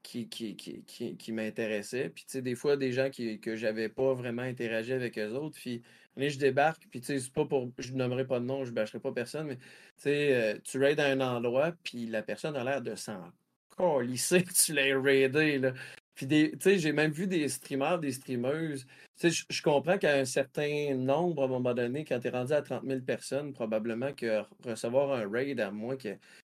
qui, 0.03 0.27
qui, 0.29 0.55
qui, 0.55 1.15
qui, 1.17 1.31
m'intéressaient. 1.31 2.09
Puis, 2.09 2.25
tu 2.25 2.33
sais, 2.33 2.41
des 2.41 2.55
fois, 2.55 2.77
des 2.77 2.91
gens 2.91 3.09
qui, 3.09 3.39
que 3.39 3.55
j'avais 3.55 3.89
pas 3.89 4.13
vraiment 4.13 4.43
interagi 4.43 4.93
avec 4.93 5.17
eux 5.17 5.31
autres. 5.31 5.57
Puis, 5.57 5.81
là, 6.17 6.29
je 6.29 6.37
débarque, 6.37 6.87
puis, 6.91 7.01
tu 7.01 7.07
sais, 7.07 7.19
c'est 7.19 7.33
pas 7.33 7.45
pour. 7.45 7.71
Je 7.79 7.93
nommerai 7.93 8.27
pas 8.27 8.39
de 8.39 8.45
nom, 8.45 8.65
je 8.65 8.71
bâcherai 8.71 8.99
pas 8.99 9.13
personne, 9.13 9.47
mais, 9.47 9.57
tu 9.57 9.63
sais, 9.97 10.33
euh, 10.35 10.59
tu 10.63 10.77
raides 10.77 10.99
à 10.99 11.07
un 11.07 11.21
endroit, 11.21 11.73
puis 11.83 12.05
la 12.07 12.21
personne 12.21 12.55
a 12.55 12.63
l'air 12.63 12.81
de 12.81 12.95
s'en 12.95 13.31
colisser 13.69 14.43
que 14.43 14.53
tu 14.65 14.73
l'as 14.73 14.99
raidé, 15.01 15.57
là. 15.59 15.73
Puis, 16.15 16.27
tu 16.27 16.51
sais, 16.59 16.77
j'ai 16.77 16.91
même 16.91 17.11
vu 17.11 17.25
des 17.25 17.49
streamers, 17.49 17.99
des 17.99 18.11
streameuses. 18.11 18.85
Tu 19.19 19.31
sais, 19.31 19.45
je 19.49 19.61
comprends 19.63 19.97
qu'à 19.97 20.15
un 20.17 20.25
certain 20.25 20.93
nombre, 20.95 21.41
à 21.41 21.45
un 21.45 21.47
moment 21.47 21.73
donné, 21.73 22.05
quand 22.05 22.19
tu 22.19 22.27
es 22.27 22.29
rendu 22.29 22.53
à 22.53 22.61
30 22.61 22.83
000 22.85 23.01
personnes, 23.01 23.53
probablement 23.53 24.13
que 24.13 24.43
recevoir 24.63 25.11
un 25.13 25.27
raid, 25.29 25.59
à 25.59 25.71
moins 25.71 25.97
que 25.97 26.09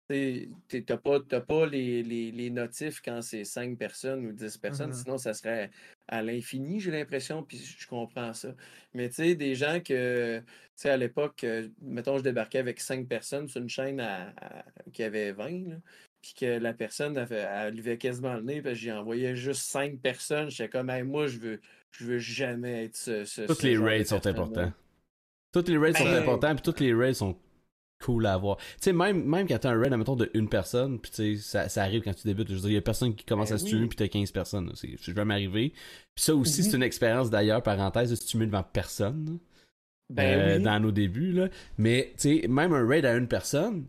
tu 0.08 0.84
n'as 0.88 0.96
pas, 0.96 1.20
pas 1.20 1.66
les, 1.66 2.02
les, 2.02 2.50
notifs 2.50 3.00
quand 3.04 3.22
c'est 3.22 3.44
5 3.44 3.76
personnes 3.76 4.26
ou 4.26 4.32
10 4.32 4.58
personnes, 4.58 4.90
mm-hmm. 4.90 5.02
sinon 5.02 5.18
ça 5.18 5.34
serait 5.34 5.70
à 6.08 6.22
l'infini, 6.22 6.80
j'ai 6.80 6.92
l'impression, 6.92 7.42
puis 7.42 7.58
je 7.58 7.86
comprends 7.88 8.32
ça. 8.32 8.54
Mais 8.94 9.08
tu 9.08 9.16
sais, 9.16 9.34
des 9.34 9.54
gens 9.54 9.80
que, 9.80 10.38
tu 10.38 10.44
sais, 10.76 10.90
à 10.90 10.96
l'époque, 10.96 11.42
euh, 11.44 11.68
mettons, 11.82 12.18
je 12.18 12.22
débarquais 12.22 12.58
avec 12.58 12.80
5 12.80 13.08
personnes 13.08 13.48
sur 13.48 13.60
une 13.60 13.68
chaîne 13.68 14.04
qui 14.92 15.02
avait 15.02 15.32
20, 15.32 15.80
puis 16.22 16.34
que 16.38 16.58
la 16.58 16.72
personne, 16.72 17.16
elle, 17.30 17.74
levait 17.74 17.98
quasiment 17.98 18.34
le 18.34 18.42
nez, 18.42 18.62
que 18.62 18.74
j'y 18.74 18.92
envoyais 18.92 19.34
juste 19.34 19.62
5 19.62 19.98
personnes, 20.00 20.50
j'étais 20.50 20.68
comme, 20.68 20.92
moi, 21.02 21.26
je 21.26 21.38
veux, 21.38 21.60
je 21.90 22.04
veux 22.04 22.18
jamais 22.18 22.84
être 22.84 22.96
ce. 22.96 23.46
Toutes 23.46 23.62
les 23.62 23.76
raids 23.76 24.04
sont 24.04 24.24
importants. 24.24 24.72
Toutes 25.52 25.68
les 25.68 25.78
raids 25.78 25.94
sont 25.94 26.04
ben, 26.04 26.22
importants, 26.22 26.54
puis 26.54 26.62
toutes 26.62 26.80
les 26.80 26.94
raids 26.94 27.14
sont 27.14 27.36
cool 28.02 28.26
à 28.26 28.34
avoir. 28.34 28.56
Tu 28.56 28.64
sais, 28.80 28.92
même, 28.92 29.24
même 29.24 29.48
quand 29.48 29.58
t'as 29.58 29.70
un 29.70 29.80
raid, 29.80 29.92
admettons, 29.92 30.16
de 30.16 30.30
une 30.34 30.48
personne, 30.48 30.98
puis 30.98 31.10
tu 31.10 31.36
sais, 31.36 31.42
ça, 31.42 31.68
ça, 31.68 31.82
arrive 31.82 32.02
quand 32.02 32.14
tu 32.14 32.26
débutes. 32.26 32.48
Je 32.48 32.54
veux 32.54 32.60
dire, 32.60 32.70
il 32.70 32.74
y 32.74 32.78
a 32.78 32.82
personne 32.82 33.14
qui 33.14 33.24
commence 33.24 33.50
ben 33.50 33.56
à 33.56 33.58
streamer, 33.58 33.88
puis 33.88 33.96
t'as 33.96 34.08
15 34.08 34.30
personnes. 34.32 34.72
C'est 34.74 35.12
vais 35.12 35.24
m'arriver. 35.24 35.70
Puis 36.14 36.24
ça 36.24 36.34
aussi, 36.34 36.62
c'est 36.62 36.76
une 36.76 36.82
expérience 36.82 37.30
d'ailleurs, 37.30 37.62
parenthèse, 37.62 38.10
de 38.10 38.16
streamer 38.16 38.46
devant 38.46 38.62
personne. 38.62 39.38
Ben 40.08 40.38
euh, 40.38 40.58
Dans 40.60 40.80
nos 40.80 40.92
débuts, 40.92 41.32
là. 41.32 41.48
Mais, 41.78 42.12
tu 42.18 42.40
sais, 42.40 42.48
même 42.48 42.72
un 42.72 42.86
raid 42.86 43.04
à 43.04 43.16
une 43.16 43.28
personne, 43.28 43.86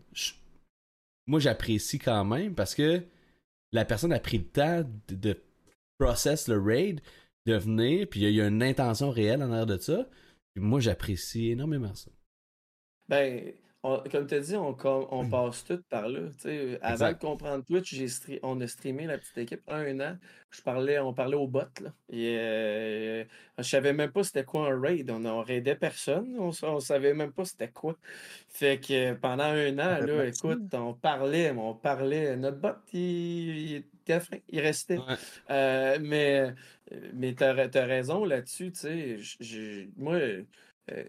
moi, 1.26 1.38
j'apprécie 1.38 1.98
quand 1.98 2.24
même 2.24 2.54
parce 2.54 2.74
que 2.74 3.02
la 3.72 3.84
personne 3.84 4.12
a 4.12 4.18
pris 4.18 4.38
le 4.38 4.44
temps 4.44 4.84
de, 5.08 5.14
de 5.14 5.36
process 5.98 6.48
le 6.48 6.60
raid, 6.60 7.00
de 7.46 7.54
venir, 7.54 8.06
puis 8.08 8.20
il 8.20 8.30
y, 8.30 8.40
a 8.40 8.46
une 8.46 8.62
intention 8.62 9.10
réelle 9.10 9.42
en 9.42 9.50
arrière 9.50 9.66
de 9.66 9.78
ça. 9.78 10.08
Puis 10.54 10.64
moi, 10.64 10.80
j'apprécie 10.80 11.50
énormément 11.50 11.94
ça. 11.94 12.10
Ben, 13.08 13.52
on- 13.96 14.02
comme 14.10 14.26
tu 14.26 14.34
as 14.34 14.40
dit, 14.40 14.56
on, 14.56 14.76
on 14.84 15.28
passe 15.28 15.64
tout 15.64 15.82
par 15.88 16.08
là. 16.08 16.20
sais. 16.38 16.78
Avant 16.82 16.92
Exact. 16.92 17.22
de 17.22 17.26
comprendre 17.26 17.64
Twitch, 17.64 17.94
j'ai 17.94 18.40
on 18.42 18.60
a 18.60 18.66
streamé 18.66 19.06
la 19.06 19.18
petite 19.18 19.38
équipe 19.38 19.62
un 19.68 19.98
an. 20.00 20.16
Je 20.50 20.62
parlais, 20.62 20.98
on 20.98 21.12
parlait 21.12 21.36
au 21.36 21.46
bot. 21.46 21.60
Là. 21.80 21.92
Et, 22.10 22.36
euh, 22.38 23.24
je 23.58 23.62
savais 23.62 23.92
même 23.92 24.10
pas 24.12 24.24
c'était 24.24 24.44
quoi 24.44 24.72
un 24.72 24.80
raid. 24.80 25.10
On, 25.10 25.24
on 25.24 25.42
raidait 25.42 25.76
personne. 25.76 26.36
On, 26.38 26.50
on 26.62 26.80
savait 26.80 27.14
même 27.14 27.32
pas 27.32 27.44
c'était 27.44 27.70
quoi. 27.70 27.96
Fait 28.48 28.80
que 28.80 29.14
pendant 29.14 29.44
un 29.44 29.72
an, 29.78 30.04
là, 30.06 30.26
écoute, 30.26 30.72
on 30.72 30.94
parlait, 30.94 31.50
on 31.50 31.74
parlait. 31.74 32.36
Notre 32.36 32.58
bot, 32.58 32.68
il, 32.92 33.84
il 34.48 34.60
restait. 34.60 34.98
Ouais. 34.98 35.14
Euh, 35.50 35.98
mais 36.00 36.54
mais 37.14 37.34
tu 37.34 37.44
as, 37.44 37.52
raison 37.84 38.24
là-dessus. 38.24 38.72
tu 38.72 39.20
sais. 39.20 39.88
Moi, 39.96 40.14
euh, 40.14 41.04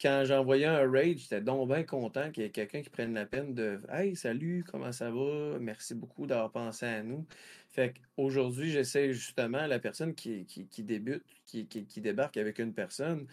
quand 0.00 0.24
j'envoyais 0.24 0.66
un 0.66 0.88
raid, 0.90 1.18
j'étais 1.18 1.40
donc 1.40 1.68
bien 1.68 1.82
content 1.82 2.30
qu'il 2.30 2.44
y 2.44 2.46
ait 2.46 2.50
quelqu'un 2.50 2.82
qui 2.82 2.90
prenne 2.90 3.14
la 3.14 3.26
peine 3.26 3.54
de 3.54 3.80
Hey, 3.90 4.14
salut, 4.14 4.64
comment 4.70 4.92
ça 4.92 5.10
va? 5.10 5.58
Merci 5.60 5.94
beaucoup 5.94 6.26
d'avoir 6.26 6.52
pensé 6.52 6.86
à 6.86 7.02
nous. 7.02 7.26
Fait 7.68 7.94
qu'aujourd'hui, 7.94 8.70
j'essaie 8.70 9.12
justement 9.12 9.66
la 9.66 9.78
personne 9.78 10.14
qui, 10.14 10.46
qui, 10.46 10.82
débute, 10.84 11.24
qui, 11.46 11.66
qui, 11.66 12.00
débarque 12.00 12.36
avec 12.36 12.58
une 12.60 12.72
personne. 12.72 13.26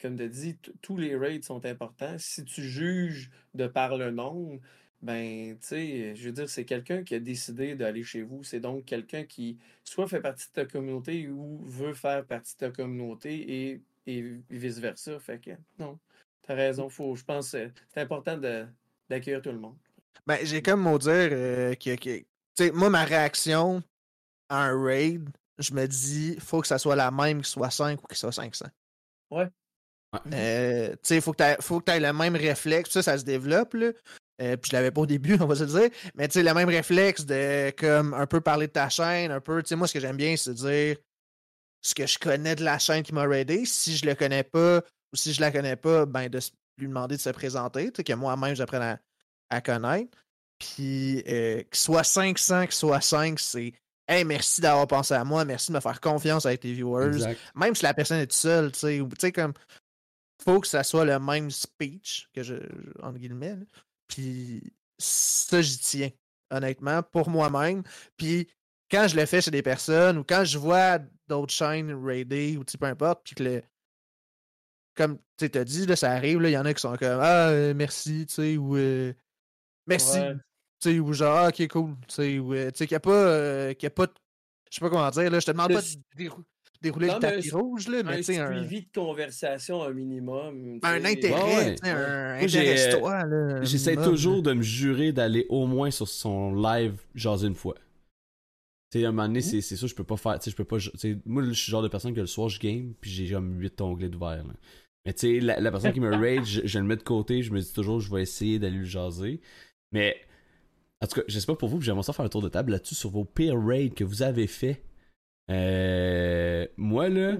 Comme 0.00 0.16
tu 0.16 0.28
dit, 0.28 0.58
tous 0.82 0.96
les 0.96 1.16
raids 1.16 1.42
sont 1.42 1.64
importants. 1.66 2.16
Si 2.18 2.44
tu 2.44 2.62
juges 2.62 3.30
de 3.54 3.66
par 3.66 3.96
le 3.96 4.10
nombre, 4.12 4.60
ben, 5.02 5.56
tu 5.60 5.66
sais, 5.66 6.14
je 6.16 6.26
veux 6.26 6.32
dire, 6.32 6.48
c'est 6.48 6.64
quelqu'un 6.64 7.04
qui 7.04 7.14
a 7.14 7.20
décidé 7.20 7.74
d'aller 7.76 8.04
chez 8.04 8.22
vous. 8.22 8.44
C'est 8.44 8.60
donc 8.60 8.84
quelqu'un 8.84 9.24
qui 9.24 9.58
soit 9.84 10.08
fait 10.08 10.20
partie 10.20 10.48
de 10.48 10.52
ta 10.52 10.64
communauté 10.64 11.28
ou 11.28 11.64
veut 11.66 11.94
faire 11.94 12.24
partie 12.26 12.54
de 12.54 12.58
ta 12.58 12.70
communauté 12.70 13.70
et, 13.70 13.82
et 14.10 14.40
vice-versa. 14.50 15.18
Fait 15.20 15.38
que, 15.40 15.50
non, 15.78 15.98
t'as 16.42 16.54
raison. 16.54 16.88
Faut, 16.88 17.14
je 17.14 17.24
pense 17.24 17.52
que 17.52 17.70
c'est 17.92 18.00
important 18.00 18.36
de- 18.36 18.66
d'accueillir 19.08 19.42
tout 19.42 19.52
le 19.52 19.58
monde. 19.58 19.76
Ben, 20.26 20.38
j'ai 20.42 20.62
comme 20.62 20.80
mot 20.80 20.98
dire 20.98 21.10
euh, 21.32 21.74
que, 21.74 21.94
que- 21.96 22.18
tu 22.20 22.26
sais, 22.56 22.70
moi, 22.72 22.90
ma 22.90 23.04
réaction 23.04 23.82
à 24.48 24.64
un 24.64 24.82
raid, 24.82 25.28
je 25.58 25.72
me 25.74 25.86
dis, 25.86 26.36
faut 26.40 26.60
que 26.60 26.66
ça 26.66 26.78
soit 26.78 26.96
la 26.96 27.10
même, 27.10 27.38
qu'il 27.38 27.46
soit 27.46 27.70
5 27.70 28.02
ou 28.02 28.06
qu'il 28.06 28.16
soit 28.16 28.32
500. 28.32 28.66
Ouais. 29.30 29.48
Euh, 30.32 30.90
tu 30.92 30.98
sais, 31.02 31.20
faut 31.20 31.32
que 31.32 31.36
t'aies- 31.38 31.56
faut 31.60 31.80
que 31.80 31.84
tu 31.86 31.92
aies 31.92 32.00
le 32.00 32.12
même 32.12 32.34
réflexe. 32.36 32.90
Ça, 32.90 33.02
ça 33.02 33.18
se 33.18 33.24
développe, 33.24 33.74
là. 33.74 33.92
Euh, 34.40 34.56
puis 34.56 34.70
je 34.70 34.76
l'avais 34.76 34.90
pas 34.90 35.02
au 35.02 35.06
début, 35.06 35.36
on 35.42 35.46
va 35.46 35.54
se 35.56 35.64
le 35.64 35.68
dire. 35.80 35.90
Mais 36.14 36.28
tu 36.28 36.34
sais, 36.34 36.42
le 36.42 36.54
même 36.54 36.68
réflexe 36.68 37.26
de 37.26 37.70
comme 37.76 38.14
un 38.14 38.26
peu 38.26 38.40
parler 38.40 38.68
de 38.68 38.72
ta 38.72 38.88
chaîne, 38.88 39.30
un 39.30 39.40
peu. 39.40 39.62
Tu 39.62 39.68
sais, 39.68 39.76
moi, 39.76 39.86
ce 39.86 39.92
que 39.94 40.00
j'aime 40.00 40.16
bien, 40.16 40.36
c'est 40.36 40.54
dire 40.54 40.96
ce 41.88 41.94
que 41.94 42.06
je 42.06 42.18
connais 42.18 42.54
de 42.54 42.64
la 42.64 42.78
chaîne 42.78 43.02
qui 43.02 43.12
m'a 43.14 43.24
raidé. 43.26 43.64
Si 43.64 43.96
je 43.96 44.06
le 44.06 44.14
connais 44.14 44.42
pas 44.44 44.78
ou 45.12 45.16
si 45.16 45.32
je 45.32 45.40
la 45.40 45.50
connais 45.50 45.76
pas, 45.76 46.06
ben 46.06 46.28
de 46.28 46.38
lui 46.78 46.86
demander 46.88 47.16
de 47.16 47.20
se 47.20 47.30
présenter. 47.30 47.90
Que 47.90 48.12
moi-même, 48.12 48.54
j'apprenne 48.54 48.82
à, 48.82 48.98
à 49.50 49.60
connaître. 49.60 50.16
Puis 50.58 51.22
euh, 51.28 51.62
qu'il 51.62 51.78
soit 51.78 52.04
500, 52.04 52.62
qu'il 52.64 52.72
soit 52.72 53.00
5, 53.00 53.38
c'est 53.40 53.72
Hey, 54.10 54.24
merci 54.24 54.62
d'avoir 54.62 54.86
pensé 54.86 55.12
à 55.12 55.22
moi, 55.22 55.44
merci 55.44 55.70
de 55.70 55.76
me 55.76 55.80
faire 55.80 56.00
confiance 56.00 56.46
avec 56.46 56.60
tes 56.60 56.72
viewers 56.72 57.08
Exact. 57.08 57.38
même 57.54 57.74
si 57.74 57.82
la 57.82 57.92
personne 57.92 58.18
est 58.20 58.26
toute 58.26 58.32
seule, 58.32 58.72
tu 58.72 58.78
sais, 58.78 59.00
ou- 59.02 59.08
tu 59.08 59.16
sais, 59.20 59.32
comme, 59.32 59.52
faut 60.42 60.60
que 60.60 60.66
ça 60.66 60.82
soit 60.82 61.04
le 61.04 61.18
même 61.18 61.50
speech, 61.50 62.26
que 62.34 62.42
je, 62.42 62.54
je- 62.54 63.02
entre 63.02 63.18
guillemets, 63.18 63.56
là. 63.56 63.64
puis 64.06 64.62
ça, 64.98 65.60
j'y 65.60 65.78
tiens, 65.78 66.10
honnêtement, 66.50 67.02
pour 67.02 67.28
moi-même, 67.28 67.82
puis 68.16 68.48
quand 68.90 69.08
je 69.08 69.16
le 69.16 69.26
fais 69.26 69.42
chez 69.42 69.50
des 69.50 69.60
personnes, 69.62 70.16
ou 70.16 70.24
quand 70.24 70.42
je 70.44 70.56
vois 70.56 71.00
d'autres 71.28 71.52
chaînes 71.52 71.92
raidées, 72.04 72.56
ou 72.56 72.64
peu 72.64 72.86
importe, 72.86 73.22
puis 73.24 73.34
que 73.34 73.42
le, 73.42 73.62
comme 74.96 75.18
tu 75.36 75.48
t'as 75.50 75.64
dit, 75.64 75.86
là, 75.86 75.94
ça 75.96 76.10
arrive, 76.12 76.40
là, 76.40 76.48
il 76.48 76.52
y 76.52 76.58
en 76.58 76.64
a 76.64 76.74
qui 76.74 76.80
sont 76.80 76.96
comme, 76.96 77.20
ah, 77.20 77.48
euh, 77.50 77.74
merci, 77.74 78.26
tu 78.26 78.34
sais, 78.34 78.56
ou, 78.56 78.76
euh, 78.76 79.12
merci, 79.86 80.18
Ouais. 80.18 80.34
tu 80.80 80.90
sais, 80.92 80.98
ou 80.98 81.12
genre, 81.12 81.36
ah, 81.36 81.48
ok, 81.48 81.68
cool, 81.68 81.94
tu 82.08 82.14
sais, 82.14 82.38
ou, 82.38 82.52
euh, 82.54 82.70
tu 82.70 82.78
sais, 82.78 82.86
qu'il 82.86 82.94
n'y 82.94 82.96
a 82.96 83.00
pas, 83.00 83.10
euh, 83.12 83.74
qu'il 83.74 83.86
a 83.86 83.90
pas 83.90 84.06
de- 84.06 84.12
je 84.70 84.74
sais 84.76 84.80
pas 84.80 84.90
comment 84.90 85.08
dire, 85.10 85.30
là, 85.30 85.38
je 85.40 85.46
te 85.46 85.50
demande 85.52 85.68
Le 85.70 85.74
pas 85.76 85.82
de 85.82 85.86
dérou- 86.16 86.44
dérouler 86.80 87.06
Non, 87.08 87.14
le 87.14 87.20
tapis 87.20 87.50
un- 87.52 87.56
rouge, 87.58 87.88
là, 87.88 88.02
mais 88.02 88.12
Un 88.12 88.16
tu 88.16 88.22
sais, 88.24 88.38
un, 88.38 88.52
suivi 88.66 88.82
de 88.82 88.88
conversation 88.94 89.82
un 89.82 89.90
minimum. 89.92 90.78
un 90.82 91.04
intérêt, 91.04 91.74
Ouais, 91.74 91.76
un 91.88 92.38
un 92.42 93.62
J'essaie 93.62 93.96
toujours 93.96 94.42
de 94.42 94.52
me 94.52 94.62
jurer 94.62 95.12
d'aller 95.12 95.46
au 95.48 95.66
moins 95.66 95.90
sur 95.90 96.06
son 96.08 96.54
live 96.54 97.00
jaser 97.14 97.46
une 97.48 97.54
fois. 97.54 97.74
Tu 98.90 99.00
sais, 99.00 99.04
à 99.04 99.08
un 99.08 99.12
moment 99.12 99.28
donné, 99.28 99.42
c'est 99.42 99.60
c'est 99.60 99.76
sûr, 99.76 99.86
je 99.86 99.94
peux 99.94 100.04
pas 100.04 100.16
faire. 100.16 100.38
Tu 100.38 100.44
sais, 100.44 100.50
je 100.50 100.56
peux 100.56 100.64
pas. 100.64 100.78
moi, 101.26 101.42
je 101.42 101.52
suis 101.52 101.70
le 101.70 101.72
genre 101.72 101.82
de 101.82 101.88
personne 101.88 102.14
que 102.14 102.20
le 102.20 102.26
soir, 102.26 102.48
je 102.48 102.58
game, 102.58 102.94
puis 103.00 103.10
j'ai 103.10 103.30
comme 103.30 103.58
8 103.60 103.80
onglets 103.82 104.08
d'ouvert. 104.08 104.44
là. 104.44 104.54
Mais 105.04 105.12
tu 105.12 105.20
sais, 105.20 105.40
la, 105.40 105.60
la 105.60 105.70
personne 105.70 105.92
qui 105.92 106.00
me 106.00 106.14
raid, 106.20 106.44
je, 106.44 106.62
je 106.64 106.78
le 106.78 106.84
mets 106.84 106.96
de 106.96 107.02
côté, 107.02 107.42
je 107.42 107.52
me 107.52 107.60
dis 107.60 107.72
toujours, 107.72 108.00
je 108.00 108.14
vais 108.14 108.22
essayer 108.22 108.58
d'aller 108.58 108.78
le 108.78 108.84
jaser. 108.84 109.40
Mais, 109.92 110.16
en 111.02 111.06
tout 111.06 111.20
cas, 111.20 111.26
je 111.28 111.38
sais 111.38 111.46
pas 111.46 111.54
pour 111.54 111.68
vous, 111.68 111.80
j'aimerais 111.80 112.02
ça 112.02 112.12
faire 112.12 112.24
un 112.24 112.28
tour 112.28 112.42
de 112.42 112.48
table 112.48 112.72
là-dessus 112.72 112.94
sur 112.94 113.10
vos 113.10 113.24
pires 113.24 113.58
raids 113.62 113.90
que 113.90 114.04
vous 114.04 114.22
avez 114.22 114.46
fait. 114.46 114.82
Euh, 115.50 116.66
moi, 116.76 117.08
là, 117.08 117.36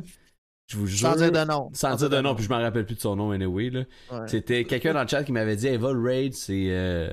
je 0.66 0.76
vous 0.76 0.86
jure. 0.86 1.08
Sans 1.10 1.16
dire 1.16 1.32
de 1.32 1.44
nom. 1.44 1.70
Sans 1.72 1.96
dire 1.96 2.10
de 2.10 2.20
nom, 2.20 2.34
puis 2.34 2.44
je 2.44 2.48
m'en 2.50 2.58
rappelle 2.58 2.86
plus 2.86 2.94
de 2.94 3.00
son 3.00 3.16
nom, 3.16 3.30
anyway, 3.30 3.70
là. 3.70 3.84
Ouais. 4.12 4.28
C'était 4.28 4.64
quelqu'un 4.64 4.94
dans 4.94 5.02
le 5.02 5.08
chat 5.08 5.24
qui 5.24 5.32
m'avait 5.32 5.56
dit 5.56 5.66
Eva 5.66 5.92
le 5.92 6.00
raid 6.00 6.34
c'est 6.34 6.68
euh, 6.70 7.10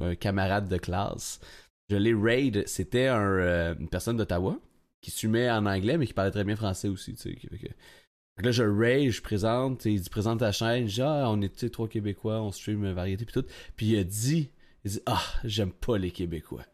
un 0.00 0.14
camarade 0.14 0.68
de 0.68 0.76
classe. 0.76 1.40
Je 1.90 1.96
l'ai 1.96 2.14
raid, 2.14 2.64
c'était 2.66 3.06
un, 3.06 3.20
euh, 3.22 3.74
une 3.78 3.88
personne 3.88 4.16
d'Ottawa 4.16 4.58
qui 5.00 5.10
streamait 5.10 5.50
en 5.50 5.64
anglais 5.66 5.96
mais 5.96 6.06
qui 6.06 6.12
parlait 6.12 6.30
très 6.30 6.44
bien 6.44 6.56
français 6.56 6.88
aussi, 6.88 7.14
tu 7.14 7.22
sais. 7.22 7.34
Que- 7.36 7.56
que 7.56 8.42
là 8.44 8.50
je 8.50 8.62
raid, 8.62 9.10
je 9.10 9.22
présente, 9.22 9.84
il 9.86 10.00
dit 10.00 10.10
présente 10.10 10.40
ta 10.40 10.52
chaîne, 10.52 10.86
je 10.88 10.94
dis 10.96 11.02
ah 11.02 11.24
on 11.30 11.40
est 11.40 11.70
trois 11.70 11.88
Québécois, 11.88 12.40
on 12.42 12.52
stream 12.52 12.90
variété 12.92 13.24
puis 13.24 13.32
tout. 13.32 13.46
Puis 13.76 13.86
il 13.86 13.98
a 13.98 14.04
dit 14.04 14.50
il 14.84 14.90
dit 14.92 15.00
ah 15.06 15.22
j'aime 15.44 15.72
pas 15.72 15.98
les 15.98 16.10
Québécois. 16.10 16.64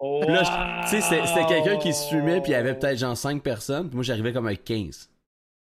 Là, 0.00 0.42
je- 0.42 0.90
tu 0.96 1.00
sais, 1.02 1.24
c'était 1.26 1.46
quelqu'un 1.46 1.78
qui 1.78 1.92
streamait, 1.92 2.40
puis 2.40 2.50
il 2.50 2.54
y 2.54 2.56
avait 2.56 2.76
peut-être 2.76 2.98
genre 2.98 3.16
5 3.16 3.42
personnes, 3.42 3.86
puis 3.88 3.94
moi 3.94 4.02
j'arrivais 4.02 4.32
comme 4.32 4.46
avec 4.46 4.64
15. 4.64 5.10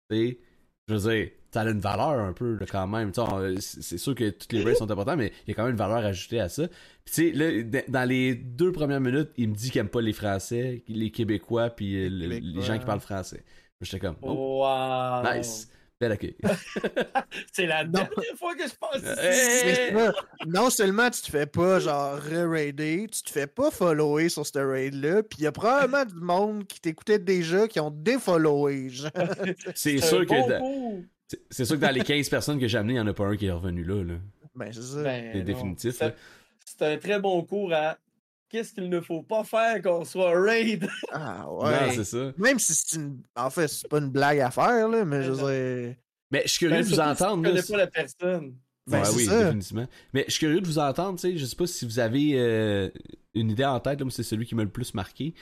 Tu 0.09 0.15
sais, 0.17 0.39
je 0.87 0.93
veux 0.95 1.11
dire, 1.11 1.29
ça 1.53 1.61
a 1.61 1.69
une 1.69 1.79
valeur 1.79 2.09
un 2.19 2.33
peu 2.33 2.57
là, 2.59 2.65
quand 2.69 2.87
même. 2.87 3.11
C'est 3.59 3.97
sûr 3.97 4.15
que 4.15 4.29
toutes 4.31 4.51
les 4.53 4.63
raids 4.63 4.75
sont 4.75 4.89
importants, 4.89 5.15
mais 5.15 5.31
il 5.45 5.49
y 5.49 5.51
a 5.51 5.55
quand 5.55 5.63
même 5.63 5.71
une 5.73 5.77
valeur 5.77 5.97
ajoutée 6.05 6.39
à 6.39 6.49
ça. 6.49 6.67
Puis 7.05 7.13
tu 7.13 7.13
sais, 7.13 7.31
là, 7.31 7.81
dans 7.87 8.07
les 8.09 8.33
deux 8.35 8.71
premières 8.71 9.01
minutes, 9.01 9.29
il 9.37 9.49
me 9.49 9.55
dit 9.55 9.69
qu'il 9.69 9.79
aime 9.81 9.89
pas 9.89 10.01
les 10.01 10.13
Français, 10.13 10.83
les 10.87 11.11
Québécois, 11.11 11.69
puis 11.69 11.95
euh, 12.05 12.09
le- 12.09 12.39
les 12.39 12.61
gens 12.61 12.77
qui 12.79 12.85
parlent 12.85 12.99
français. 13.01 13.43
J'étais 13.81 13.99
comme, 13.99 14.15
oh, 14.21 14.61
Wow. 14.63 15.23
nice, 15.37 15.69
accueil. 16.01 16.35
C'est 17.53 17.65
la 17.65 17.83
Non. 17.85 17.91
dernière 17.91 18.37
fois 18.37 18.55
que 18.55 18.63
je 18.67 18.73
passe 18.75 19.01
ça. 19.03 20.11
Non 20.47 20.69
seulement 20.69 21.09
tu 21.09 21.21
te 21.21 21.29
fais 21.29 21.45
pas 21.45 21.79
genre 21.79 22.17
re-raider, 22.17 23.07
tu 23.11 23.21
te 23.23 23.29
fais 23.29 23.47
pas 23.47 23.71
follower 23.71 24.27
sur 24.29 24.45
ce 24.45 24.59
raid-là, 24.59 25.23
puis 25.23 25.39
il 25.39 25.43
y 25.43 25.47
a 25.47 25.51
probablement 25.53 26.03
du 26.05 26.15
monde 26.15 26.65
qui 26.67 26.79
t'écoutait 26.81 27.19
déjà 27.19 27.67
qui 27.67 27.79
ont 27.79 27.91
défollowé. 27.91 28.89
C'est 29.75 29.97
C'est 29.97 29.97
sûr 29.99 30.25
que 30.25 30.29
bon 30.29 30.47
dans- 30.49 30.59
coup. 30.59 31.05
C'est- 31.49 31.65
sûr 31.65 31.75
que 31.75 31.81
dans 31.81 31.91
les 31.91 32.01
15 32.03 32.29
personnes 32.29 32.59
que 32.59 32.67
j'ai 32.67 32.77
amenées, 32.77 32.93
il 32.93 32.97
y 32.97 32.99
en 32.99 33.07
a 33.07 33.13
pas 33.13 33.25
un 33.25 33.35
qui 33.37 33.45
est 33.47 33.51
revenu 33.51 33.83
là. 33.83 34.03
là. 34.03 34.13
Ben, 34.55 34.71
c'est 34.71 34.81
ça. 34.81 35.01
Ben, 35.03 35.29
C'est 35.33 35.39
non. 35.39 35.45
définitif. 35.45 35.95
C'est- 36.65 36.81
un 36.85 36.97
très 36.97 37.19
bon 37.19 37.41
cours 37.43 37.73
à 37.73 37.97
qu'est-ce 38.49 38.73
qu'il 38.73 38.89
ne 38.89 38.99
faut 39.01 39.23
pas 39.23 39.43
faire 39.43 39.81
qu'on 39.81 40.05
soit 40.05 40.39
raid. 40.39 40.87
Ah 41.11 41.43
Non, 41.47 41.63
ouais. 41.65 41.91
c'est 41.95 42.03
ça. 42.03 42.31
Même 42.37 42.59
si 42.59 42.73
c'est 42.75 42.97
une. 42.97 43.21
En 43.35 43.49
fait, 43.49 43.67
c'est 43.67 43.87
pas 43.87 43.97
une 43.99 44.09
blague 44.09 44.39
à 44.39 44.51
faire, 44.51 44.87
là, 44.89 45.05
mais 45.05 45.23
je 45.23 45.31
veux 45.31 45.37
dire. 45.37 45.95
Mais 46.31 46.41
je 46.45 46.49
suis 46.49 46.59
curieux 46.59 46.75
Ben, 46.77 46.81
de 46.83 46.87
vous 46.87 46.95
si 46.95 47.01
entendre. 47.01 47.37
Tu 47.37 47.43
là, 47.55 47.61
connais 47.61 47.67
pas 47.67 47.77
la 47.77 47.87
personne. 47.87 48.55
Ben, 48.85 49.01
oui, 49.15 49.25
ça. 49.25 49.43
définitivement. 49.45 49.87
Mais 50.13 50.25
je 50.27 50.31
suis 50.33 50.39
curieux 50.39 50.59
de 50.61 50.65
vous 50.67 50.77
entendre, 50.79 51.17
tu 51.17 51.21
sais, 51.31 51.37
je 51.37 51.45
sais 51.45 51.55
pas 51.55 51.67
si 51.67 51.85
vous 51.85 51.99
avez 51.99 52.33
euh, 52.35 52.89
une 53.33 53.49
idée 53.51 53.63
en 53.63 53.79
tête, 53.79 53.99
là, 53.99 54.03
moi 54.05 54.11
c'est 54.11 54.23
celui 54.23 54.45
qui 54.45 54.55
m'a 54.55 54.63
le 54.63 54.69
plus 54.69 54.93
marqué, 54.93 55.33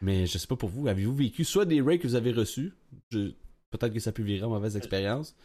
mais 0.00 0.26
je 0.26 0.38
sais 0.38 0.48
pas 0.48 0.56
pour 0.56 0.70
vous, 0.70 0.88
avez-vous 0.88 1.14
vécu 1.14 1.44
soit 1.44 1.64
des 1.66 1.80
raids 1.80 1.98
que 2.00 2.08
vous 2.08 2.16
avez 2.16 2.32
reçus, 2.32 2.72
je- 3.12 3.30
peut-être 3.70 3.92
que 3.92 4.00
ça 4.00 4.12
peut 4.12 4.22
virer 4.22 4.44
en 4.44 4.50
mauvaise 4.50 4.76
expérience, 4.76 5.36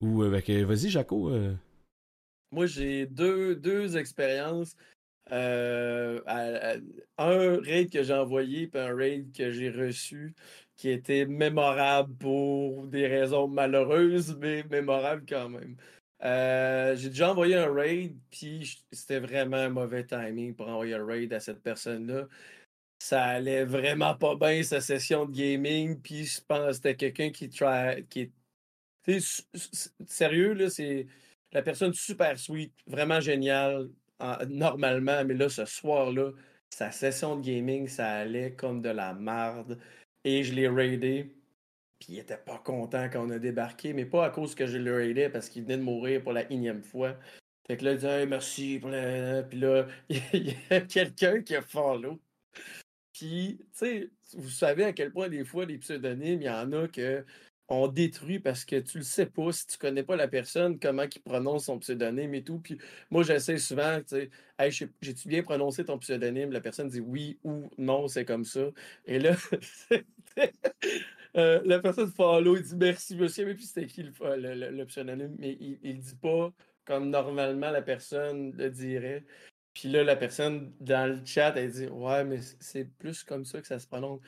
ou 0.00 0.22
euh, 0.22 0.30
ben, 0.30 0.64
vas-y 0.64 0.88
Jaco, 0.90 1.30
euh, 1.30 1.54
Moi, 2.52 2.66
j'ai 2.66 3.06
deux, 3.06 3.56
deux 3.56 3.96
expériences. 3.96 4.76
Euh, 5.32 6.20
à- 6.26 6.74
à- 7.16 7.26
un 7.26 7.58
raid 7.60 7.90
que 7.90 8.02
j'ai 8.02 8.12
envoyé, 8.12 8.66
puis 8.66 8.78
un 8.80 8.94
raid 8.94 9.32
que 9.34 9.50
j'ai 9.50 9.70
reçu, 9.70 10.34
qui 10.76 10.90
était 10.90 11.24
mémorable 11.24 12.14
pour 12.16 12.86
des 12.88 13.06
raisons 13.06 13.48
malheureuses, 13.48 14.36
mais 14.38 14.64
mémorable 14.64 15.24
quand 15.26 15.48
même. 15.48 15.76
Euh, 16.22 16.94
j'ai 16.96 17.08
déjà 17.08 17.30
envoyé 17.30 17.56
un 17.56 17.72
raid, 17.72 18.14
puis 18.30 18.84
c'était 18.92 19.18
vraiment 19.20 19.56
un 19.56 19.70
mauvais 19.70 20.04
timing 20.04 20.54
pour 20.54 20.68
envoyer 20.68 20.94
un 20.94 21.04
raid 21.06 21.32
à 21.32 21.40
cette 21.40 21.62
personne-là. 21.62 22.28
Ça 23.04 23.22
allait 23.22 23.66
vraiment 23.66 24.14
pas 24.14 24.34
bien, 24.34 24.62
sa 24.62 24.80
session 24.80 25.26
de 25.26 25.32
gaming, 25.36 26.00
puis 26.00 26.24
je 26.24 26.40
pense 26.40 26.68
que 26.68 26.72
c'était 26.72 26.96
quelqu'un 26.96 27.28
qui, 27.30 27.50
try, 27.50 28.02
qui 28.08 28.32
est 29.06 29.50
sérieux, 30.06 30.54
là, 30.54 30.70
c'est 30.70 31.06
la 31.52 31.60
personne 31.60 31.92
super 31.92 32.38
sweet, 32.38 32.72
vraiment 32.86 33.20
géniale, 33.20 33.90
en- 34.18 34.46
normalement, 34.46 35.22
mais 35.22 35.34
là, 35.34 35.50
ce 35.50 35.66
soir-là, 35.66 36.30
sa 36.70 36.90
session 36.92 37.36
de 37.36 37.42
gaming, 37.44 37.88
ça 37.88 38.10
allait 38.10 38.54
comme 38.54 38.80
de 38.80 38.88
la 38.88 39.12
marde. 39.12 39.78
Et 40.24 40.42
je 40.42 40.54
l'ai 40.54 40.68
raidé. 40.68 41.36
Puis 41.98 42.14
il 42.14 42.18
était 42.20 42.38
pas 42.38 42.56
content 42.58 43.10
quand 43.10 43.26
on 43.26 43.30
a 43.30 43.38
débarqué, 43.38 43.92
mais 43.92 44.06
pas 44.06 44.24
à 44.24 44.30
cause 44.30 44.54
que 44.54 44.66
je 44.66 44.78
le 44.78 44.94
raidais, 44.96 45.28
parce 45.28 45.50
qu'il 45.50 45.64
venait 45.64 45.76
de 45.76 45.82
mourir 45.82 46.22
pour 46.22 46.32
la 46.32 46.50
énième 46.50 46.82
fois. 46.82 47.18
Fait 47.66 47.76
que 47.76 47.84
là, 47.84 47.92
il 47.92 47.98
dit 47.98 48.26
merci. 48.30 48.80
Puis 48.80 49.60
là, 49.60 49.86
il 50.08 50.48
y 50.48 50.56
a 50.70 50.80
quelqu'un 50.80 51.42
qui 51.42 51.54
a 51.54 51.60
follow. 51.60 52.18
Puis, 53.14 53.58
tu 53.60 53.66
sais, 53.72 54.10
vous 54.34 54.50
savez 54.50 54.84
à 54.84 54.92
quel 54.92 55.12
point 55.12 55.28
des 55.28 55.44
fois, 55.44 55.66
les 55.66 55.78
pseudonymes, 55.78 56.42
il 56.42 56.46
y 56.46 56.50
en 56.50 56.72
a 56.72 56.88
que 56.88 57.24
on 57.68 57.88
détruit 57.88 58.40
parce 58.40 58.64
que 58.64 58.76
tu 58.76 58.98
le 58.98 59.04
sais 59.04 59.26
pas, 59.26 59.52
si 59.52 59.66
tu 59.66 59.78
connais 59.78 60.02
pas 60.02 60.16
la 60.16 60.28
personne, 60.28 60.78
comment 60.78 61.04
il 61.04 61.22
prononce 61.22 61.64
son 61.66 61.78
pseudonyme 61.78 62.34
et 62.34 62.44
tout. 62.44 62.58
Puis 62.58 62.78
moi, 63.10 63.22
j'essaie 63.22 63.58
souvent, 63.58 64.00
tu 64.02 64.30
sais, 64.60 64.88
j'ai-tu 65.00 65.28
bien 65.28 65.42
prononcé 65.42 65.84
ton 65.84 65.98
pseudonyme? 65.98 66.52
La 66.52 66.60
personne 66.60 66.88
dit 66.88 67.00
oui 67.00 67.38
ou 67.44 67.70
non, 67.78 68.08
c'est 68.08 68.24
comme 68.24 68.44
ça. 68.44 68.66
Et 69.06 69.18
là, 69.18 69.36
euh, 71.36 71.62
la 71.64 71.78
personne 71.78 72.10
follow, 72.10 72.56
il 72.56 72.62
dit 72.64 72.76
merci, 72.76 73.16
monsieur, 73.16 73.46
mais 73.46 73.54
puis 73.54 73.64
c'était 73.64 73.86
qui 73.86 74.02
le, 74.02 74.84
pseudonyme? 74.84 75.36
Mais 75.38 75.56
il, 75.60 75.78
il 75.82 76.00
dit 76.00 76.16
pas 76.16 76.52
comme 76.84 77.10
normalement 77.10 77.70
la 77.70 77.82
personne 77.82 78.52
le 78.56 78.70
dirait. 78.70 79.24
Puis 79.74 79.88
là, 79.88 80.04
la 80.04 80.16
personne 80.16 80.72
dans 80.80 81.10
le 81.10 81.24
chat, 81.24 81.52
elle 81.56 81.70
dit 81.70 81.86
Ouais, 81.88 82.24
mais 82.24 82.38
c'est 82.60 82.84
plus 82.98 83.24
comme 83.24 83.44
ça 83.44 83.60
que 83.60 83.66
ça 83.66 83.78
se 83.78 83.86
prononce. 83.86 84.20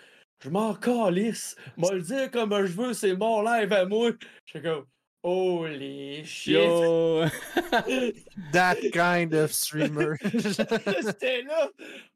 Je 0.42 0.50
m'en 0.50 0.74
calisse. 0.74 1.56
Moi 1.76 1.94
le 1.94 2.02
dire 2.02 2.30
comme 2.30 2.50
je 2.66 2.72
veux, 2.72 2.92
c'est 2.92 3.16
mon 3.16 3.42
live 3.42 3.72
à 3.72 3.86
moi. 3.86 4.10
Je 4.44 4.50
suis 4.50 4.62
comme 4.62 4.84
Holy 5.22 6.24
shit. 6.24 6.54
Yo. 6.54 7.24
That 8.52 8.76
kind 8.92 9.34
of 9.34 9.52
streamer. 9.52 10.16
J'étais 10.22 11.42
là. 11.42 11.68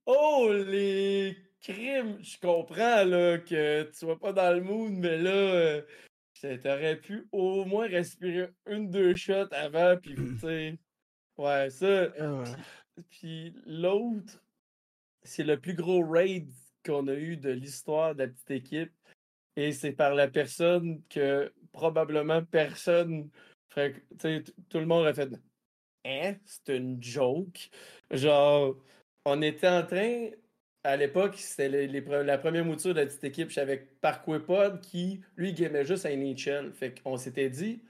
Holy 0.07 1.37
crime. 1.61 2.19
Je 2.23 2.39
comprends 2.39 3.05
là, 3.05 3.39
que 3.39 3.85
tu 3.85 3.99
sois 3.99 4.19
pas 4.19 4.33
dans 4.33 4.55
le 4.55 4.61
mood, 4.61 4.93
mais 4.93 5.19
là, 5.19 5.31
euh, 5.31 5.83
t'aurais 6.63 6.97
pu 6.97 7.27
au 7.33 7.65
moins 7.65 7.89
respirer 7.89 8.51
une, 8.67 8.91
deux 8.91 9.15
shots 9.17 9.53
avant, 9.53 9.97
puis 9.97 10.15
tu 10.15 10.39
sais. 10.39 10.79
Ouais, 11.37 11.71
ça. 11.71 12.09
Puis 13.11 13.55
l'autre, 13.67 14.43
c'est 15.23 15.45
le 15.45 15.59
plus 15.59 15.75
gros 15.75 16.05
raid 16.07 16.49
qu'on 16.85 17.09
a 17.09 17.15
eu 17.15 17.37
de 17.37 17.51
l'histoire 17.51 18.15
de 18.15 18.25
la 18.25 18.29
petite 18.29 18.51
équipe. 18.51 18.93
Et 19.57 19.73
c'est 19.73 19.93
par 19.93 20.15
la 20.15 20.29
personne 20.29 21.03
que 21.09 21.53
probablement 21.73 22.45
personne. 22.45 23.31
tout 23.71 24.79
le 24.79 24.87
monde 24.87 25.07
a 25.07 25.15
fait 25.15 25.31
Hein? 26.05 26.37
C'est 26.47 26.77
une 26.77 27.03
joke. 27.03 27.71
Genre, 28.11 28.75
on 29.25 29.43
était 29.43 29.69
en 29.69 29.85
train. 29.87 30.31
À 30.83 30.97
l'époque, 30.97 31.37
c'était 31.37 31.69
la 31.69 32.39
première 32.39 32.65
mouture 32.65 32.95
de 32.95 33.01
la 33.01 33.07
petite 33.07 33.25
équipe. 33.25 33.51
J'avais 33.51 33.77
Parkwaypod 34.01 34.81
qui, 34.81 35.21
lui, 35.37 35.53
gamait 35.53 35.85
juste 35.85 36.07
à 36.07 36.17
NHL. 36.17 36.73
Fait 36.73 36.99
qu'on 37.03 37.19
s'était 37.19 37.51
dit 37.51 37.83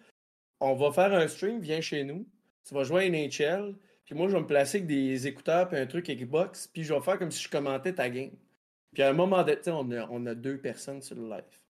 on 0.61 0.75
va 0.75 0.93
faire 0.93 1.13
un 1.15 1.27
stream, 1.27 1.61
viens 1.61 1.81
chez 1.81 2.05
nous. 2.05 2.27
Tu 2.65 2.75
vas 2.75 2.85
jouer 2.85 3.07
à 3.07 3.09
NHL. 3.09 3.75
Puis 4.11 4.19
moi, 4.19 4.27
je 4.27 4.33
vais 4.33 4.41
me 4.41 4.47
placer 4.47 4.79
avec 4.79 4.89
des 4.89 5.29
écouteurs 5.29 5.73
et 5.73 5.79
un 5.79 5.87
truc 5.87 6.11
Xbox, 6.11 6.67
puis 6.67 6.83
je 6.83 6.93
vais 6.93 7.01
faire 7.01 7.17
comme 7.17 7.31
si 7.31 7.45
je 7.45 7.49
commentais 7.49 7.93
ta 7.93 8.11
game. 8.11 8.33
Puis 8.93 9.05
à 9.05 9.11
un 9.11 9.13
moment 9.13 9.45
donné, 9.45 9.61
on 9.69 9.89
a, 9.93 10.09
on 10.11 10.27
a 10.27 10.35
deux 10.35 10.59
personnes 10.59 11.01
sur 11.01 11.15
le 11.15 11.29
live. 11.29 11.61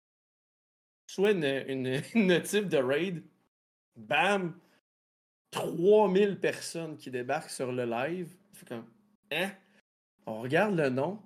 Soit 1.07 1.33
une, 1.33 1.45
une, 1.45 2.01
une 2.15 2.41
type 2.41 2.67
de 2.71 2.79
raid, 2.79 3.23
bam, 3.95 4.59
3000 5.51 6.41
personnes 6.41 6.97
qui 6.97 7.11
débarquent 7.11 7.51
sur 7.51 7.73
le 7.73 7.85
live. 7.85 8.35
Fait 8.55 8.69
comme, 8.69 8.87
hein? 9.33 9.51
On 10.25 10.41
regarde 10.41 10.75
le 10.75 10.89
nom. 10.89 11.21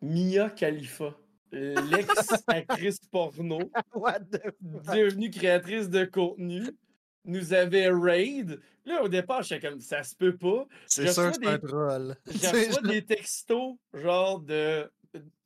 Mia 0.00 0.48
Khalifa, 0.48 1.14
l'ex-actrice 1.52 3.00
porno, 3.10 3.58
devenue 4.62 5.28
créatrice 5.28 5.90
de 5.90 6.06
contenu 6.06 6.62
nous 7.26 7.52
avait 7.52 7.90
raid. 7.90 8.58
Là, 8.86 9.02
au 9.02 9.08
départ, 9.08 9.42
j'étais 9.42 9.68
comme 9.68 9.80
ça 9.80 10.02
se 10.02 10.14
peut 10.14 10.36
pas. 10.36 10.66
C'est 10.86 11.08
sûr 11.08 11.30
que 11.30 11.36
c'est 11.42 11.46
un 11.46 11.58
troll. 11.58 12.16
J'ai 12.26 12.48
reçu 12.68 12.82
des 12.82 13.04
textos, 13.04 13.76
genre 13.92 14.40
de 14.40 14.90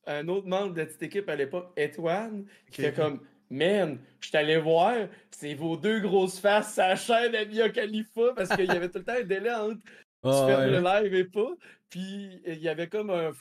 un 0.07 0.27
autre 0.29 0.47
membre 0.49 0.73
de 0.73 0.87
cette 0.87 1.03
équipe 1.03 1.29
à 1.29 1.37
l'époque, 1.37 1.71
Etwan, 1.77 2.47
qui 2.71 2.81
fait 2.81 2.95
comme 2.95 3.21
Man, 3.51 3.99
je 4.21 4.31
t'allais 4.31 4.59
voir, 4.59 4.95
c'est 5.31 5.55
vos 5.55 5.77
deux 5.77 6.01
grosses 6.01 6.39
faces 6.39 6.79
à 6.79 6.89
la 6.89 6.97
chaîne 6.97 7.35
à 7.35 7.45
Mia 7.47 7.71
Khalifa 7.71 8.35
parce 8.37 8.55
qu'il 8.55 8.67
y 8.67 8.71
avait 8.71 8.91
tout 8.91 8.99
le 8.99 9.05
temps 9.05 9.15
un 9.19 9.25
délai 9.25 9.55
entre 9.55 9.81
tu 10.25 10.31
fais 10.31 10.71
le 10.71 10.81
live 10.81 11.15
et 11.15 11.25
pas. 11.25 11.55
Puis 11.89 12.43
il 12.47 12.59
y 12.59 12.69
avait 12.69 12.89
comme 12.89 13.11
un. 13.11 13.33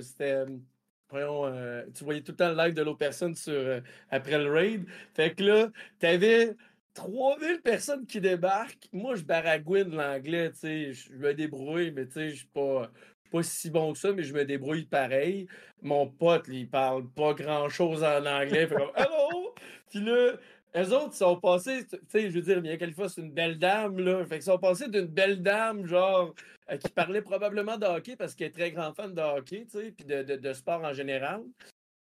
C'était. 0.00 0.44
Euh, 1.14 1.84
tu 1.94 2.04
voyais 2.04 2.20
tout 2.20 2.32
le 2.32 2.36
temps 2.36 2.50
le 2.50 2.56
live 2.56 2.74
de 2.74 2.82
l'autre 2.82 2.98
personne 2.98 3.34
sur, 3.34 3.54
euh, 3.54 3.80
après 4.10 4.38
le 4.38 4.52
raid. 4.52 4.84
Fait 5.14 5.34
que 5.34 5.42
là, 5.42 5.68
t'avais 5.98 6.54
3000 6.98 7.60
personnes 7.62 8.06
qui 8.06 8.20
débarquent. 8.20 8.88
Moi, 8.92 9.14
je 9.14 9.22
baragouine 9.22 9.94
l'anglais, 9.94 10.50
tu 10.50 10.58
sais. 10.58 10.92
Je 10.92 11.12
me 11.12 11.32
débrouille, 11.32 11.92
mais 11.92 12.06
tu 12.06 12.14
sais, 12.14 12.30
je 12.30 12.36
suis 12.38 12.46
pas, 12.46 12.90
pas 13.30 13.42
si 13.42 13.70
bon 13.70 13.92
que 13.92 13.98
ça, 13.98 14.12
mais 14.12 14.24
je 14.24 14.34
me 14.34 14.44
débrouille 14.44 14.84
pareil. 14.84 15.46
Mon 15.80 16.08
pote, 16.08 16.46
il 16.48 16.68
parle 16.68 17.08
pas 17.08 17.34
grand-chose 17.34 18.02
en 18.02 18.26
anglais. 18.26 18.66
fait 18.66 18.74
comme 18.74 18.90
«Hello!» 18.96 19.54
Puis 19.90 20.00
là, 20.00 20.32
eux 20.76 20.92
autres 20.92 21.14
sont 21.14 21.36
passés, 21.40 21.86
tu 21.86 21.98
sais, 22.08 22.30
je 22.30 22.34
veux 22.34 22.42
dire, 22.42 22.60
bien 22.60 22.76
quelquefois, 22.76 23.08
c'est 23.08 23.20
une 23.20 23.32
belle 23.32 23.58
dame, 23.58 23.98
là. 24.00 24.24
Fait 24.26 24.36
qu'ils 24.36 24.42
sont 24.42 24.58
passés 24.58 24.88
d'une 24.88 25.06
belle 25.06 25.40
dame, 25.40 25.86
genre, 25.86 26.34
euh, 26.70 26.76
qui 26.76 26.90
parlait 26.90 27.22
probablement 27.22 27.78
de 27.78 27.86
hockey 27.86 28.16
parce 28.16 28.34
qu'elle 28.34 28.48
est 28.48 28.50
très 28.50 28.72
grand 28.72 28.92
fan 28.92 29.14
de 29.14 29.22
hockey, 29.22 29.66
tu 29.70 29.78
sais, 29.78 29.92
puis 29.92 30.04
de, 30.04 30.22
de, 30.22 30.52
sport 30.52 30.82
en 30.82 30.92
général. 30.92 31.42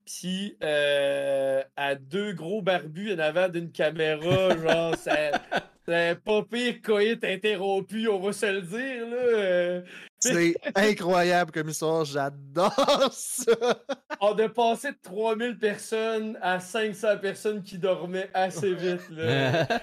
Puis 0.05 0.55
euh, 0.63 1.63
à 1.75 1.95
deux 1.95 2.33
gros 2.33 2.61
barbus 2.61 3.13
en 3.13 3.19
avant 3.19 3.49
d'une 3.49 3.71
caméra, 3.71 4.55
genre, 4.57 4.95
c'est 5.87 6.19
pas 6.23 6.43
pire 6.43 6.81
coït 6.83 7.23
interrompu, 7.23 8.07
on 8.07 8.19
va 8.19 8.31
se 8.31 8.45
le 8.45 8.61
dire, 8.61 9.07
là. 9.07 9.81
C'est 10.19 10.55
incroyable 10.75 11.51
comme 11.51 11.69
histoire, 11.69 12.05
j'adore 12.05 13.11
ça! 13.11 13.51
On 14.21 14.37
a 14.37 14.49
passé 14.49 14.91
de 14.91 14.97
3000 15.01 15.57
personnes 15.57 16.37
à 16.41 16.59
500 16.59 17.17
personnes 17.19 17.63
qui 17.63 17.77
dormaient 17.77 18.29
assez 18.33 18.73
vite, 18.73 19.09
là. 19.09 19.67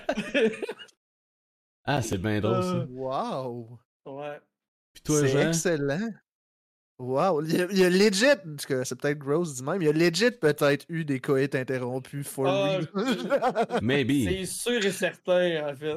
ah, 1.85 2.03
c'est 2.03 2.19
bien 2.19 2.41
drôle, 2.41 2.63
ça. 2.63 2.87
Wow! 2.91 3.79
Ouais. 4.07 4.41
C'est 5.05 5.47
excellent. 5.47 6.11
Wow, 7.03 7.43
il 7.43 7.57
y 7.57 7.61
a, 7.61 7.67
il 7.69 7.79
y 7.79 7.85
a 7.85 7.91
legit, 7.91 8.27
c'est 8.59 8.95
peut-être 8.95 9.19
gross 9.19 9.57
du 9.57 9.65
même, 9.65 9.83
il 9.83 9.87
y 9.87 9.89
a 9.89 9.93
legit 9.93 10.31
peut-être 10.31 10.87
eu 10.89 11.05
des 11.05 11.19
coïts 11.19 11.51
interrompus 11.53 12.25
for 12.29 12.47
ah, 12.47 12.79
Maybe. 13.83 14.25
C'est 14.29 14.47
sûr 14.47 14.87
et 14.87 14.93
certain, 14.93 15.69
en 15.69 15.75
fait. 15.75 15.95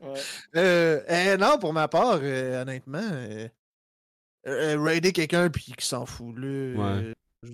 Ouais. 0.00 0.20
Euh, 0.56 1.00
eh, 1.06 1.36
non, 1.36 1.58
pour 1.60 1.72
ma 1.72 1.86
part, 1.86 2.18
euh, 2.20 2.60
honnêtement, 2.60 2.98
euh, 2.98 3.48
euh, 4.48 4.82
raider 4.82 5.12
quelqu'un 5.12 5.48
puis 5.48 5.74
qui 5.78 5.86
s'en 5.86 6.06
fout, 6.06 6.36
là. 6.36 6.74
Ouais. 6.74 7.12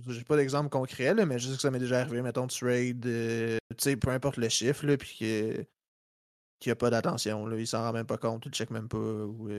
J'ai 0.08 0.24
pas 0.24 0.36
d'exemple 0.36 0.70
concret, 0.70 1.12
là, 1.12 1.26
mais 1.26 1.38
je 1.38 1.48
sais 1.48 1.56
que 1.56 1.60
ça 1.60 1.70
m'est 1.70 1.78
déjà 1.78 2.00
arrivé. 2.00 2.22
Mettons, 2.22 2.46
tu 2.46 2.64
raid, 2.64 3.02
tu 3.02 3.58
sais, 3.76 3.96
peu 3.96 4.08
importe 4.10 4.38
le 4.38 4.48
chiffre, 4.48 4.86
là, 4.86 4.96
puis 4.96 5.14
qu'il 5.14 5.66
n'y 6.64 6.72
a 6.72 6.76
pas 6.76 6.88
d'attention, 6.88 7.44
là. 7.44 7.58
Il 7.58 7.66
s'en 7.66 7.82
rend 7.82 7.92
même 7.92 8.06
pas 8.06 8.16
compte, 8.16 8.46
il 8.46 8.52
check 8.52 8.70
même 8.70 8.88
pas. 8.88 8.96
Ou, 8.96 9.50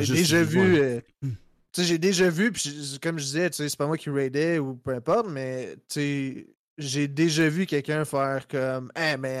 j'ai 0.00 0.14
déjà 0.14 0.42
vu. 0.42 0.78
Euh, 0.78 1.00
hmm. 1.22 1.30
j'ai 1.76 1.98
déjà 1.98 2.28
vu, 2.28 2.52
puis 2.52 2.98
comme 3.02 3.18
je 3.18 3.24
disais, 3.24 3.48
c'est 3.52 3.76
pas 3.76 3.86
moi 3.86 3.98
qui 3.98 4.10
raidais 4.10 4.58
ou 4.58 4.76
peu 4.76 4.94
importe, 4.94 5.28
mais 5.28 5.76
j'ai 5.96 7.08
déjà 7.08 7.48
vu 7.48 7.66
quelqu'un 7.66 8.04
faire 8.04 8.46
comme 8.48 8.92
Eh, 8.96 9.16
mais 9.16 9.40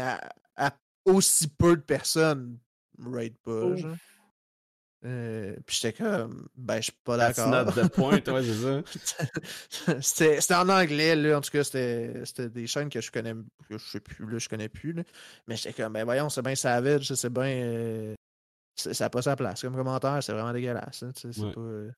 à, 0.56 0.76
aussi 1.04 1.48
peu 1.48 1.76
de 1.76 1.82
personnes, 1.82 2.58
raid 2.98 3.34
pas. 3.44 3.76
Genre. 3.76 3.96
Euh, 5.04 5.54
puis 5.64 5.78
j'étais 5.80 6.02
comme, 6.02 6.48
ben, 6.56 6.78
je 6.78 6.84
suis 6.84 6.92
pas 7.04 7.16
d'accord. 7.16 7.72
c'était 10.00 10.54
en 10.54 10.68
anglais, 10.68 11.14
là. 11.14 11.38
En 11.38 11.40
tout 11.40 11.52
cas, 11.52 11.62
c'était 11.62 12.48
des 12.48 12.66
chaînes 12.66 12.88
que 12.88 13.00
je 13.00 13.10
connais, 13.10 13.34
que 13.68 13.78
je 13.78 13.84
sais 13.84 14.00
plus, 14.00 14.28
là, 14.28 14.38
je 14.38 14.48
connais 14.48 14.68
plus, 14.68 14.92
là. 14.92 15.04
Mais 15.46 15.56
j'étais 15.56 15.72
comme, 15.72 15.92
ben, 15.92 16.04
voyons, 16.04 16.28
c'est 16.28 16.42
bien 16.42 16.56
savage, 16.56 17.12
c'est 17.14 17.32
bien. 17.32 17.44
Euh, 17.44 18.14
ça 18.80 19.04
n'a 19.04 19.10
pas 19.10 19.22
sa 19.22 19.36
place. 19.36 19.62
Comme 19.62 19.76
commentaire, 19.76 20.22
c'est 20.22 20.32
vraiment 20.32 20.52
dégueulasse. 20.52 21.02
Hein, 21.02 21.12
euh 21.56 21.90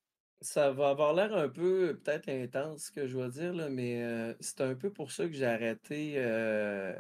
ça 0.42 0.70
va 0.70 0.88
avoir 0.88 1.12
l'air 1.12 1.34
un 1.34 1.48
peu 1.48 1.98
peut-être 2.02 2.30
intense 2.30 2.84
ce 2.84 2.90
que 2.90 3.06
je 3.06 3.12
dois 3.12 3.28
dire, 3.28 3.52
là, 3.52 3.68
mais 3.68 4.02
euh, 4.02 4.34
c'est 4.40 4.62
un 4.62 4.74
peu 4.74 4.90
pour 4.90 5.12
ça 5.12 5.26
que 5.26 5.34
j'ai 5.34 5.44
arrêté. 5.44 6.14
Euh, 6.16 6.94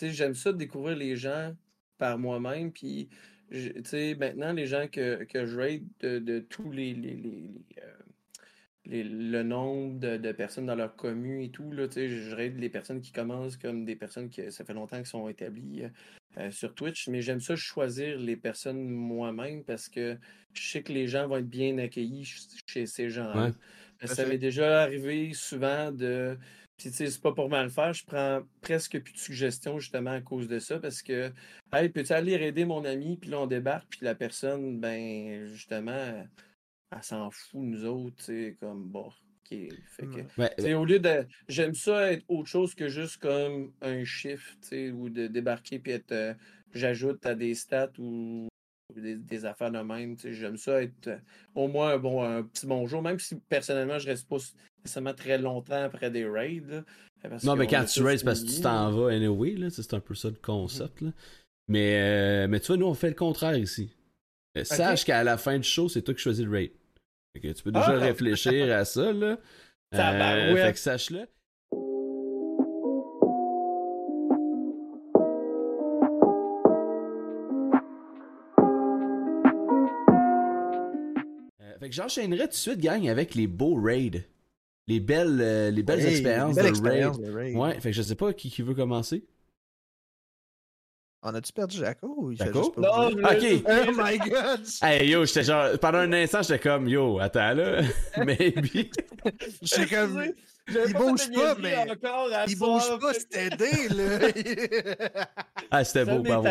j'aime 0.00 0.34
ça 0.34 0.50
de 0.52 0.56
découvrir 0.56 0.96
les 0.96 1.16
gens 1.16 1.54
par 1.98 2.18
moi-même. 2.18 2.72
Puis 2.72 3.10
maintenant, 4.18 4.52
les 4.52 4.66
gens 4.66 4.88
que, 4.88 5.24
que 5.24 5.44
je 5.44 5.56
rate 5.56 5.82
de, 6.00 6.38
tous 6.40 6.70
les, 6.70 6.94
le 8.86 9.42
nombre 9.42 9.98
de, 9.98 10.32
personnes 10.32 10.66
dans 10.66 10.74
leur 10.74 10.94
commune 10.96 11.40
et 11.40 11.50
tout, 11.50 11.72
là, 11.72 11.86
je 11.90 12.34
rate 12.34 12.54
les 12.56 12.68
personnes 12.68 13.00
qui 13.00 13.12
commencent 13.12 13.56
comme 13.56 13.84
des 13.84 13.96
personnes 13.96 14.28
qui 14.28 14.50
ça 14.52 14.64
fait 14.64 14.74
longtemps 14.74 14.98
qu'ils 14.98 15.06
sont 15.06 15.28
établies 15.28 15.84
euh, 16.36 16.50
sur 16.50 16.74
Twitch, 16.74 17.08
mais 17.08 17.22
j'aime 17.22 17.40
ça 17.40 17.56
choisir 17.56 18.18
les 18.18 18.36
personnes 18.36 18.88
moi-même 18.88 19.64
parce 19.64 19.88
que 19.88 20.18
je 20.52 20.68
sais 20.68 20.82
que 20.82 20.92
les 20.92 21.06
gens 21.06 21.28
vont 21.28 21.38
être 21.38 21.48
bien 21.48 21.78
accueillis 21.78 22.30
chez 22.66 22.86
ces 22.86 23.10
gens-là. 23.10 23.52
Ça 24.04 24.26
m'est 24.26 24.38
déjà 24.38 24.82
arrivé 24.82 25.32
souvent 25.32 25.90
de. 25.90 26.36
Puis, 26.76 26.90
tu 26.90 26.96
sais, 26.96 27.10
c'est 27.10 27.22
pas 27.22 27.32
pour 27.32 27.48
mal 27.48 27.70
faire. 27.70 27.92
Je 27.92 28.04
prends 28.04 28.42
presque 28.60 28.98
plus 29.00 29.12
de 29.12 29.18
suggestions, 29.18 29.78
justement, 29.78 30.10
à 30.10 30.20
cause 30.20 30.48
de 30.48 30.58
ça. 30.58 30.80
Parce 30.80 31.02
que, 31.02 31.30
hey, 31.72 31.88
peux-tu 31.88 32.12
aller 32.12 32.32
aider 32.32 32.64
mon 32.64 32.84
ami? 32.84 33.16
Puis 33.16 33.30
là, 33.30 33.40
on 33.40 33.46
débarque. 33.46 33.86
Puis 33.88 34.00
la 34.02 34.16
personne, 34.16 34.80
ben, 34.80 35.46
justement, 35.46 36.26
elle 36.94 37.02
s'en 37.02 37.30
fout, 37.30 37.60
nous 37.60 37.84
autres. 37.84 38.16
Tu 38.16 38.24
sais, 38.24 38.56
comme, 38.60 38.84
bon, 38.84 39.06
OK. 39.06 39.48
Fait 39.50 40.06
que, 40.06 40.16
Ouais. 40.16 40.26
Ouais, 40.38 40.52
tu 40.56 40.62
sais, 40.64 40.74
au 40.74 40.84
lieu 40.84 40.98
de. 40.98 41.26
J'aime 41.48 41.74
ça 41.74 42.12
être 42.12 42.24
autre 42.28 42.48
chose 42.48 42.74
que 42.74 42.88
juste 42.88 43.18
comme 43.18 43.72
un 43.82 44.04
chiffre, 44.04 44.52
tu 44.62 44.68
sais, 44.68 44.90
ou 44.90 45.08
de 45.08 45.26
débarquer 45.26 45.78
puis 45.78 45.92
être. 45.92 46.12
euh, 46.12 46.34
J'ajoute 46.72 47.24
à 47.24 47.34
des 47.36 47.54
stats 47.54 47.92
ou 47.98 48.48
des, 48.96 49.14
des 49.14 49.44
affaires 49.44 49.70
de 49.70 49.78
même. 49.78 50.16
tu 50.16 50.22
sais, 50.22 50.32
J'aime 50.34 50.56
ça 50.56 50.82
être 50.82 51.06
euh, 51.08 51.18
au 51.54 51.68
moins 51.68 51.96
bon, 51.98 52.22
un 52.24 52.42
petit 52.42 52.66
bonjour, 52.66 53.00
même 53.00 53.18
si 53.20 53.36
personnellement 53.48 53.98
je 53.98 54.08
reste 54.08 54.28
pas 54.28 54.38
nécessairement 54.84 55.14
très 55.14 55.38
longtemps 55.38 55.82
après 55.84 56.10
des 56.10 56.26
raids. 56.26 56.62
là, 56.66 56.82
parce 57.22 57.44
Non, 57.44 57.54
mais 57.56 57.66
quand 57.66 57.84
tu 57.84 58.02
raids, 58.02 58.18
c'est 58.18 58.24
parce 58.24 58.42
que 58.42 58.48
tu 58.50 58.60
t'en 58.60 58.90
vas 58.90 59.12
anyway, 59.12 59.52
là. 59.52 59.70
C'est 59.70 59.94
un 59.94 60.00
peu 60.00 60.14
ça 60.14 60.28
le 60.28 60.36
concept, 60.42 61.00
là. 61.00 61.10
Mais, 61.68 61.96
euh, 61.98 62.48
mais 62.48 62.60
tu 62.60 62.66
vois, 62.66 62.76
nous, 62.76 62.86
on 62.86 62.94
fait 62.94 63.08
le 63.08 63.14
contraire 63.14 63.56
ici. 63.56 63.90
Euh, 64.58 64.64
Sache 64.64 65.04
qu'à 65.04 65.24
la 65.24 65.38
fin 65.38 65.56
du 65.58 65.66
show, 65.66 65.88
c'est 65.88 66.02
toi 66.02 66.12
qui 66.12 66.20
choisis 66.20 66.44
le 66.44 66.50
raid. 66.50 66.70
Que 67.34 67.48
tu 67.52 67.62
peux 67.64 67.72
déjà 67.72 67.86
Ah! 67.96 67.98
réfléchir 67.98 68.72
à 68.72 68.84
ça, 68.84 69.12
là. 69.12 69.36
Euh, 69.92 69.96
Tabarouette. 69.96 70.66
fait 70.66 70.72
que 70.72 70.78
sache-le. 70.80 71.26
Euh, 81.60 81.78
fait 81.78 81.88
que 81.88 81.94
j'enchaînerai 81.94 82.44
tout 82.44 82.48
de 82.48 82.52
suite, 82.54 82.80
gang, 82.80 83.08
avec 83.08 83.34
les 83.34 83.46
beaux 83.46 83.74
raids. 83.80 84.24
Les 84.86 85.00
belles, 85.00 85.38
euh, 85.40 85.70
les 85.70 85.82
belles 85.82 86.04
expériences 86.04 86.56
de 86.56 86.62
expérience 86.62 87.16
raid. 87.18 87.34
raid. 87.34 87.56
Ouais, 87.56 87.80
fait 87.80 87.90
que 87.90 87.96
je 87.96 88.02
sais 88.02 88.14
pas 88.16 88.32
qui, 88.34 88.50
qui 88.50 88.62
veut 88.62 88.74
commencer. 88.74 89.24
On 91.26 91.34
a-tu 91.34 91.52
perdu 91.54 91.78
Jaco 91.78 92.14
ou 92.18 92.32
il 92.32 92.38
Jaco? 92.38 92.58
juste 92.62 92.74
pas 92.74 92.80
Non, 92.82 93.10
bouger? 93.10 93.48
je- 93.50 93.56
Ok. 93.56 93.64
Oh 93.88 93.92
my 93.96 94.18
god! 94.18 94.60
Hey 94.82 95.08
yo, 95.08 95.24
j'étais 95.24 95.42
genre. 95.44 95.78
Pendant 95.80 95.98
un 95.98 96.12
instant, 96.12 96.42
j'étais 96.42 96.58
comme 96.58 96.86
yo, 96.86 97.18
attends 97.18 97.54
là. 97.54 97.80
Maybe. 98.18 98.90
J'étais 99.62 99.96
comme. 99.96 100.22
Il 100.68 100.92
bouge 100.94 101.30
pas, 101.32 101.54
mais 101.60 101.86
Il 102.48 102.58
bouge 102.58 102.98
pas, 103.00 103.12
c'est 103.12 103.46
aidé, 103.52 103.88
là! 103.90 105.14
Ah, 105.70 105.82
c'était 105.84 106.04
beau, 106.04 106.22
bravo. 106.22 106.46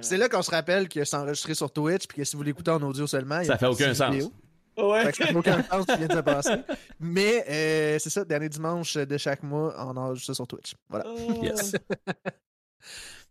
c'est 0.00 0.16
là 0.16 0.28
qu'on 0.28 0.42
se 0.42 0.50
rappelle 0.50 0.88
que 0.88 1.04
c'est 1.04 1.16
enregistré 1.16 1.54
sur 1.54 1.70
Twitch, 1.70 2.06
puis 2.08 2.18
que 2.18 2.24
si 2.24 2.34
vous 2.36 2.42
l'écoutez 2.42 2.70
en 2.70 2.82
audio 2.82 3.06
seulement, 3.06 3.38
il 3.40 3.44
y 3.44 3.46
Ça 3.46 3.54
a 3.54 3.58
fait 3.58 3.66
une 3.66 3.72
aucun 3.72 3.94
sens. 3.94 4.12
vidéo. 4.14 4.32
Ouais. 4.78 5.04
Fait 5.04 5.10
que 5.12 5.16
ça 5.18 5.26
fait 5.26 5.36
aucun 5.36 5.62
sens 5.70 5.84
ce 5.88 5.92
qui 5.92 5.98
vient 5.98 6.06
de 6.08 6.12
se 6.14 6.18
passer. 6.20 6.54
Mais 7.00 7.44
euh, 7.48 7.98
c'est 8.00 8.10
ça, 8.10 8.24
dernier 8.24 8.48
dimanche 8.48 8.94
de 8.96 9.16
chaque 9.18 9.42
mois, 9.42 9.74
on 9.78 9.96
enregistre 9.96 10.28
ça 10.28 10.34
sur 10.34 10.46
Twitch. 10.46 10.74
Voilà. 10.88 11.04
Oh. 11.08 11.40
Yes. 11.44 11.72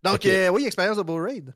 Donc, 0.03 0.26
euh, 0.26 0.49
oui, 0.49 0.65
expérience 0.65 0.98
de 0.98 1.03
Bull 1.03 1.22
Raid. 1.22 1.53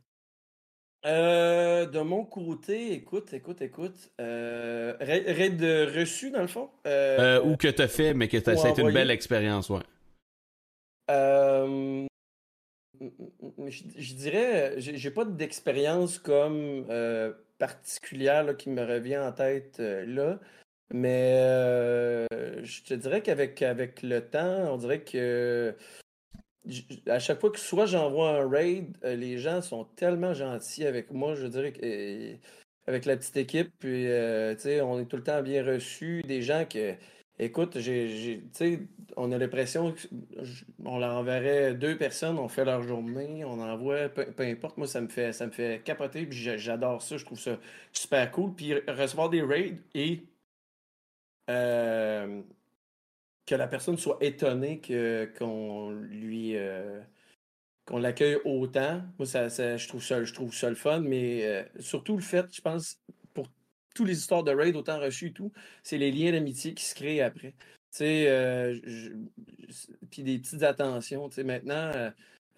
Euh, 1.05 1.87
de 1.87 1.99
mon 2.01 2.25
côté, 2.25 2.93
écoute, 2.93 3.33
écoute, 3.33 3.61
écoute. 3.61 4.11
Euh, 4.19 4.95
raid 4.99 5.61
reçu, 5.95 6.29
dans 6.31 6.41
le 6.41 6.47
fond. 6.47 6.69
Euh, 6.85 7.39
Euh, 7.39 7.43
ou 7.43 7.57
que 7.57 7.67
t'as 7.67 7.87
fait, 7.87 8.13
mais 8.13 8.27
que 8.27 8.37
t'as 8.37 8.55
ça 8.55 8.67
a 8.67 8.71
été 8.71 8.81
une 8.81 8.91
belle 8.91 9.09
expérience, 9.11 9.69
ouais. 9.69 9.81
Euh, 11.09 12.05
je, 13.67 13.83
je 13.97 14.13
dirais, 14.13 14.75
j'ai 14.77 14.95
j'ai 14.97 15.11
pas 15.11 15.25
d'expérience 15.25 16.19
comme 16.19 16.85
euh, 16.89 17.33
particulière 17.57 18.43
là, 18.43 18.53
qui 18.53 18.69
me 18.69 18.85
revient 18.85 19.17
en 19.17 19.31
tête 19.31 19.79
euh, 19.79 20.05
là, 20.05 20.39
mais 20.93 21.33
euh, 21.37 22.27
je 22.63 22.83
te 22.83 22.93
dirais 22.93 23.21
qu'avec 23.21 23.61
avec 23.63 24.03
le 24.03 24.21
temps, 24.21 24.71
on 24.73 24.77
dirait 24.77 25.01
que 25.01 25.75
à 27.07 27.19
chaque 27.19 27.39
fois 27.41 27.51
que 27.51 27.59
soit 27.59 27.85
j'envoie 27.85 28.29
un 28.41 28.49
raid, 28.49 28.97
euh, 29.03 29.15
les 29.15 29.37
gens 29.37 29.61
sont 29.61 29.85
tellement 29.95 30.33
gentils 30.33 30.85
avec 30.85 31.11
moi, 31.11 31.35
je 31.35 31.47
dirais 31.47 31.71
que 31.73 32.35
avec 32.87 33.05
la 33.05 33.15
petite 33.17 33.37
équipe, 33.37 33.71
puis 33.79 34.07
euh, 34.07 34.55
on 34.83 34.99
est 34.99 35.05
tout 35.05 35.17
le 35.17 35.23
temps 35.23 35.41
bien 35.41 35.63
reçus, 35.63 36.23
des 36.27 36.41
gens 36.41 36.65
que 36.69 36.95
Écoute, 37.39 37.79
j'ai, 37.79 38.43
on 39.17 39.31
a 39.31 39.37
l'impression 39.39 39.95
qu'on 40.83 40.99
leur 40.99 41.15
enverrait 41.17 41.73
deux 41.73 41.97
personnes, 41.97 42.37
on 42.37 42.47
fait 42.47 42.65
leur 42.65 42.83
journée, 42.83 43.43
on 43.43 43.59
envoie, 43.59 44.09
peu, 44.09 44.25
peu 44.31 44.43
importe, 44.43 44.77
moi 44.77 44.85
ça 44.85 45.01
me 45.01 45.07
fait 45.07 45.33
ça 45.33 45.47
me 45.47 45.51
fait 45.51 45.81
capoter, 45.83 46.27
puis 46.27 46.37
j'a- 46.37 46.57
j'adore 46.57 47.01
ça, 47.01 47.17
je 47.17 47.25
trouve 47.25 47.39
ça 47.39 47.57
super 47.93 48.29
cool. 48.31 48.53
Puis 48.53 48.75
recevoir 48.87 49.29
des 49.31 49.41
raids 49.41 49.79
et 49.95 50.21
euh, 51.49 52.41
que 53.45 53.55
la 53.55 53.67
personne 53.67 53.97
soit 53.97 54.17
étonnée 54.21 54.79
que, 54.79 55.31
qu'on 55.37 55.91
lui 55.91 56.55
euh, 56.55 57.01
qu'on 57.85 57.97
l'accueille 57.97 58.37
autant, 58.45 59.01
moi 59.17 59.25
ça, 59.25 59.47
je 59.49 59.87
trouve 59.87 60.03
ça 60.03 60.23
je 60.23 60.33
trouve 60.33 60.53
ça 60.53 60.69
le 60.69 60.75
fun, 60.75 60.99
mais 60.99 61.45
euh, 61.45 61.63
surtout 61.79 62.15
le 62.15 62.21
fait, 62.21 62.45
je 62.53 62.61
pense, 62.61 62.99
pour 63.33 63.47
toutes 63.95 64.07
les 64.07 64.17
histoires 64.17 64.43
de 64.43 64.51
raid, 64.51 64.75
autant 64.75 64.99
reçues 64.99 65.27
et 65.27 65.33
tout, 65.33 65.51
c'est 65.83 65.97
les 65.97 66.11
liens 66.11 66.31
d'amitié 66.31 66.73
qui 66.73 66.85
se 66.85 66.95
créent 66.95 67.21
après. 67.21 67.53
Tu 67.91 67.97
sais, 67.97 68.29
euh, 68.29 68.79
puis 70.09 70.23
des 70.23 70.39
petites 70.39 70.63
attentions. 70.63 71.27
Tu 71.29 71.35
sais, 71.35 71.43
maintenant, 71.43 71.91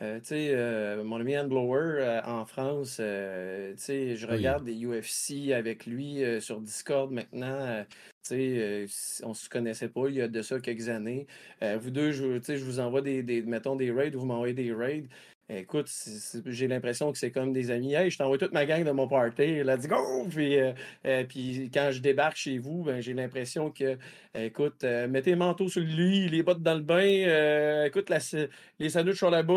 euh, 0.01 0.15
euh, 0.15 0.19
tu 0.19 0.25
sais, 0.27 0.49
euh, 0.53 1.03
mon 1.03 1.17
ami 1.19 1.35
Anne 1.35 1.47
Blower 1.47 2.01
euh, 2.01 2.21
en 2.25 2.45
France, 2.45 2.97
euh, 2.99 3.73
tu 3.73 3.81
sais, 3.81 4.15
je 4.15 4.27
regarde 4.27 4.65
des 4.65 4.73
UFC 4.85 5.51
avec 5.53 5.85
lui 5.85 6.21
sur 6.41 6.59
Discord 6.61 7.11
maintenant. 7.11 7.85
tu 8.27 8.87
sais, 8.87 9.23
on 9.23 9.33
se 9.33 9.49
connaissait 9.49 9.89
pas 9.89 10.07
il 10.09 10.15
y 10.15 10.21
a 10.21 10.27
de 10.27 10.41
ça 10.41 10.59
quelques 10.59 10.89
années. 10.89 11.27
Vous 11.61 11.91
deux, 11.91 12.11
je, 12.11 12.39
je 12.41 12.63
vous 12.63 12.79
envoie 12.79 13.01
des, 13.01 13.23
des- 13.23 13.41
mettons 13.43 13.75
des 13.75 13.91
raids, 13.91 14.11
vous 14.11 14.25
m'envoyez 14.25 14.53
des 14.53 14.73
raids. 14.73 15.05
Écoute, 15.49 15.89
j'ai 16.45 16.67
l'impression 16.69 17.11
que 17.11 17.17
c'est 17.17 17.29
comme 17.31 17.51
des 17.51 17.69
amis. 17.69 17.93
Hey, 17.93 18.09
je 18.09 18.17
t'envoie 18.17 18.37
toute 18.37 18.53
ma 18.53 18.65
gang 18.65 18.83
de 18.85 18.91
mon 18.91 19.07
party, 19.09 19.61
let's 19.63 19.87
go! 19.87 20.25
Puis, 20.29 20.57
euh, 20.57 20.71
euh, 21.05 21.25
puis 21.25 21.69
quand 21.71 21.89
je 21.91 21.99
débarque 21.99 22.37
chez 22.37 22.57
vous, 22.59 22.83
ben, 22.83 23.01
j'ai 23.01 23.13
l'impression 23.13 23.69
que, 23.69 23.97
écoute, 24.33 24.83
euh, 24.85 25.07
mettez 25.09 25.31
le 25.31 25.37
manteau 25.37 25.67
sur 25.67 25.81
lui, 25.83 26.29
les 26.29 26.43
bottes 26.43 26.63
dans 26.63 26.75
le 26.75 26.81
bain, 26.81 27.83
écoute, 27.85 28.09
la, 28.09 28.19
les 28.79 28.89
sandwichs 28.89 29.17
sont 29.19 29.29
là-bas, 29.29 29.53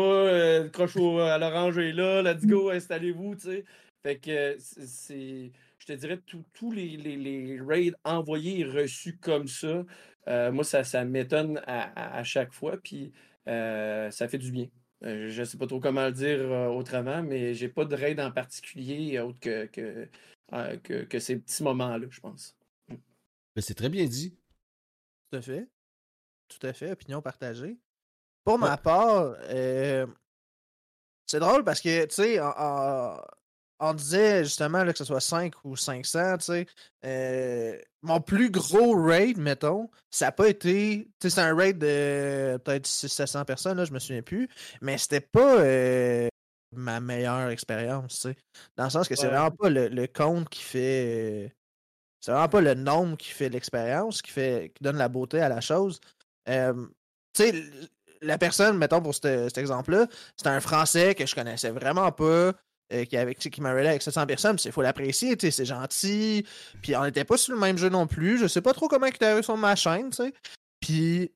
le 0.63 0.67
croche 0.69 0.97
au- 0.97 1.19
à 1.19 1.37
l'orange 1.37 1.77
est 1.77 1.93
là, 1.93 2.21
let's 2.21 2.45
go, 2.45 2.69
installez-vous, 2.69 3.35
tu 3.35 3.41
sais. 3.43 3.65
Fait 4.03 4.17
que 4.19 4.57
c'est- 4.59 5.51
je 5.79 5.85
te 5.85 5.93
dirais, 5.93 6.19
tous 6.25 6.43
tous 6.53 6.71
les, 6.73 6.97
les, 6.97 7.15
les 7.15 7.59
raids 7.61 7.93
envoyés 8.03 8.59
et 8.59 8.65
reçus 8.65 9.17
comme 9.17 9.47
ça, 9.47 9.85
euh, 10.27 10.51
moi, 10.51 10.63
ça, 10.65 10.83
ça 10.83 11.05
m'étonne 11.05 11.59
à, 11.65 11.83
à- 12.15 12.17
à 12.19 12.23
chaque 12.25 12.51
fois, 12.53 12.75
puis 12.83 13.13
euh, 13.47 14.11
ça 14.11 14.27
fait 14.27 14.37
du 14.37 14.51
bien. 14.51 14.67
Euh, 15.03 15.29
je 15.29 15.41
ne 15.41 15.45
sais 15.45 15.57
pas 15.57 15.67
trop 15.67 15.79
comment 15.79 16.05
le 16.07 16.11
dire 16.11 16.39
euh, 16.39 16.67
autrement, 16.67 17.21
mais 17.21 17.53
j'ai 17.53 17.69
pas 17.69 17.85
de 17.85 17.95
raid 17.95 18.19
en 18.19 18.31
particulier 18.31 19.19
autre 19.19 19.39
que, 19.39 19.65
que, 19.67 20.07
euh, 20.53 20.77
que, 20.77 21.03
que 21.03 21.19
ces 21.19 21.37
petits 21.37 21.61
moments-là, 21.63 22.07
je 22.09 22.19
pense. 22.19 22.55
Mais 22.89 23.61
c'est 23.61 23.75
très 23.75 23.89
bien 23.89 24.05
dit. 24.05 24.35
Tout 25.29 25.37
à 25.37 25.41
fait. 25.41 25.67
Tout 26.47 26.65
à 26.65 26.73
fait. 26.73 26.91
Opinion 26.91 27.21
partagée. 27.21 27.77
Pour 28.43 28.57
ma 28.57 28.77
part, 28.77 29.35
euh, 29.49 30.07
c'est 31.25 31.39
drôle 31.39 31.63
parce 31.63 31.81
que, 31.81 32.05
tu 32.05 32.15
sais, 32.15 32.39
on- 32.41 33.17
on 33.79 33.93
disait 33.93 34.43
justement 34.43 34.83
là, 34.83 34.91
que 34.91 34.97
ce 34.99 35.05
soit 35.05 35.19
5 35.21 35.53
ou 35.63 35.75
500, 35.75 36.37
tu 36.37 36.45
sais. 36.45 36.65
euh, 37.05 37.79
mon 38.01 38.19
plus 38.21 38.49
gros 38.51 38.95
raid, 39.01 39.37
mettons, 39.37 39.89
ça 40.11 40.25
n'a 40.27 40.31
pas 40.31 40.47
été. 40.49 41.05
Tu 41.19 41.29
sais, 41.29 41.35
c'est 41.35 41.41
un 41.41 41.55
raid 41.55 41.77
de 41.77 42.57
peut-être 42.63 42.87
600-700 42.87 43.45
personnes, 43.45 43.77
là, 43.77 43.85
je 43.85 43.93
me 43.93 43.99
souviens 43.99 44.21
plus. 44.23 44.47
Mais 44.81 44.97
c'était 44.97 45.21
pas 45.21 45.59
euh, 45.61 46.27
ma 46.75 46.99
meilleure 46.99 47.49
expérience, 47.49 48.15
tu 48.21 48.29
sais. 48.29 48.35
Dans 48.77 48.85
le 48.85 48.89
sens 48.89 49.07
que 49.07 49.15
c'est 49.15 49.27
Ouais. 49.27 49.33
vraiment 49.35 49.51
pas 49.51 49.69
le, 49.69 49.87
le 49.89 50.07
compte 50.07 50.49
qui 50.49 50.61
fait. 50.63 51.45
euh, 51.47 51.49
c'est 52.21 52.31
vraiment 52.31 52.49
pas 52.49 52.61
le 52.61 52.73
nombre 52.75 53.17
qui 53.17 53.29
fait 53.31 53.49
l'expérience, 53.49 54.21
qui 54.21 54.31
fait 54.31 54.71
qui 54.75 54.83
donne 54.83 54.97
la 54.97 55.09
beauté 55.09 55.41
à 55.41 55.49
la 55.49 55.61
chose. 55.61 55.99
Tu 57.33 57.43
sais, 57.43 57.53
la 58.21 58.37
personne, 58.37 58.77
mettons 58.77 59.01
pour 59.01 59.13
cet, 59.13 59.23
cet 59.49 59.57
exemple-là, 59.57 60.07
c'était 60.35 60.49
un 60.49 60.59
Français 60.59 61.13
que 61.15 61.25
je 61.25 61.35
connaissais 61.35 61.69
vraiment 61.69 62.11
pas, 62.11 62.53
euh, 62.93 63.03
qui, 63.03 63.17
avait, 63.17 63.35
qui 63.35 63.49
avec 63.61 64.01
700 64.01 64.25
personnes, 64.25 64.57
il 64.63 64.71
faut 64.71 64.81
l'apprécier, 64.81 65.35
c'est 65.39 65.65
gentil. 65.65 66.45
Puis 66.81 66.95
on 66.95 67.03
n'était 67.03 67.25
pas 67.25 67.35
sur 67.35 67.53
le 67.53 67.59
même 67.59 67.77
jeu 67.77 67.89
non 67.89 68.07
plus. 68.07 68.37
Je 68.37 68.47
sais 68.47 68.61
pas 68.61 68.73
trop 68.73 68.87
comment 68.87 69.07
il 69.07 69.13
est 69.13 69.23
arrivé 69.23 69.43
sur 69.43 69.57
ma 69.57 69.75
chaîne, 69.75 70.09
tu 70.09 70.23
sais. 70.23 70.33
Puis 70.79 71.31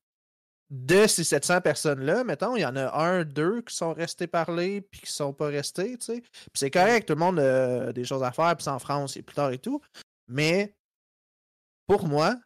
de 0.69 1.05
ces 1.07 1.25
700 1.25 1.59
personnes-là, 1.59 2.23
mettons, 2.23 2.55
il 2.55 2.61
y 2.61 2.65
en 2.65 2.77
a 2.77 2.97
un, 2.97 3.25
deux 3.25 3.61
qui 3.63 3.75
sont 3.75 3.93
restés 3.93 4.27
parler, 4.27 4.79
puis 4.79 5.01
qui 5.01 5.11
sont 5.11 5.33
pas 5.33 5.47
restés, 5.47 5.97
tu 5.97 6.05
sais. 6.05 6.21
Puis 6.21 6.51
c'est 6.55 6.71
correct, 6.71 7.07
tout 7.07 7.15
le 7.15 7.19
monde 7.19 7.39
a 7.39 7.91
des 7.91 8.05
choses 8.05 8.23
à 8.23 8.31
faire, 8.31 8.55
puis 8.55 8.63
c'est 8.63 8.69
en 8.69 8.79
France 8.79 9.17
et 9.17 9.21
plus 9.21 9.35
tard 9.35 9.51
et 9.51 9.59
tout. 9.59 9.81
Mais 10.29 10.73
pour 11.85 12.07
moi, 12.07 12.37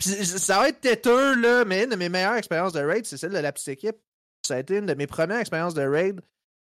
ça 0.00 0.58
va 0.58 0.70
être 0.70 0.80
têteux, 0.80 1.40
là, 1.40 1.64
mais 1.64 1.84
une 1.84 1.90
de 1.90 1.96
mes 1.96 2.08
meilleures 2.08 2.34
expériences 2.34 2.72
de 2.72 2.80
raid, 2.80 3.06
c'est 3.06 3.16
celle 3.16 3.32
de 3.32 3.38
la 3.38 3.52
petite 3.52 3.68
équipe. 3.68 3.96
Ça 4.44 4.56
a 4.56 4.58
été 4.58 4.78
une 4.78 4.86
de 4.86 4.94
mes 4.94 5.06
premières 5.06 5.38
expériences 5.38 5.74
de 5.74 5.82
raid 5.82 6.20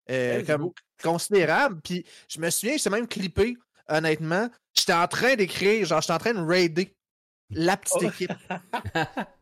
euh, 0.10 0.40
Let's 0.40 0.48
comme 0.48 0.72
considérable. 1.02 1.82
Puis 1.82 2.06
je 2.30 2.40
me 2.40 2.50
souviens, 2.50 2.78
j'étais 2.78 2.90
même 2.90 3.08
clippé, 3.08 3.56
honnêtement. 3.88 4.50
J'étais 4.74 4.94
en 4.94 5.08
train 5.08 5.36
d'écrire, 5.36 5.86
genre, 5.86 6.02
j'étais 6.02 6.14
en 6.14 6.18
train 6.18 6.34
de 6.34 6.42
raider 6.42 6.96
la 7.52 7.78
petite 7.78 7.98
Oh. 8.02 8.08
équipe. 8.08 8.32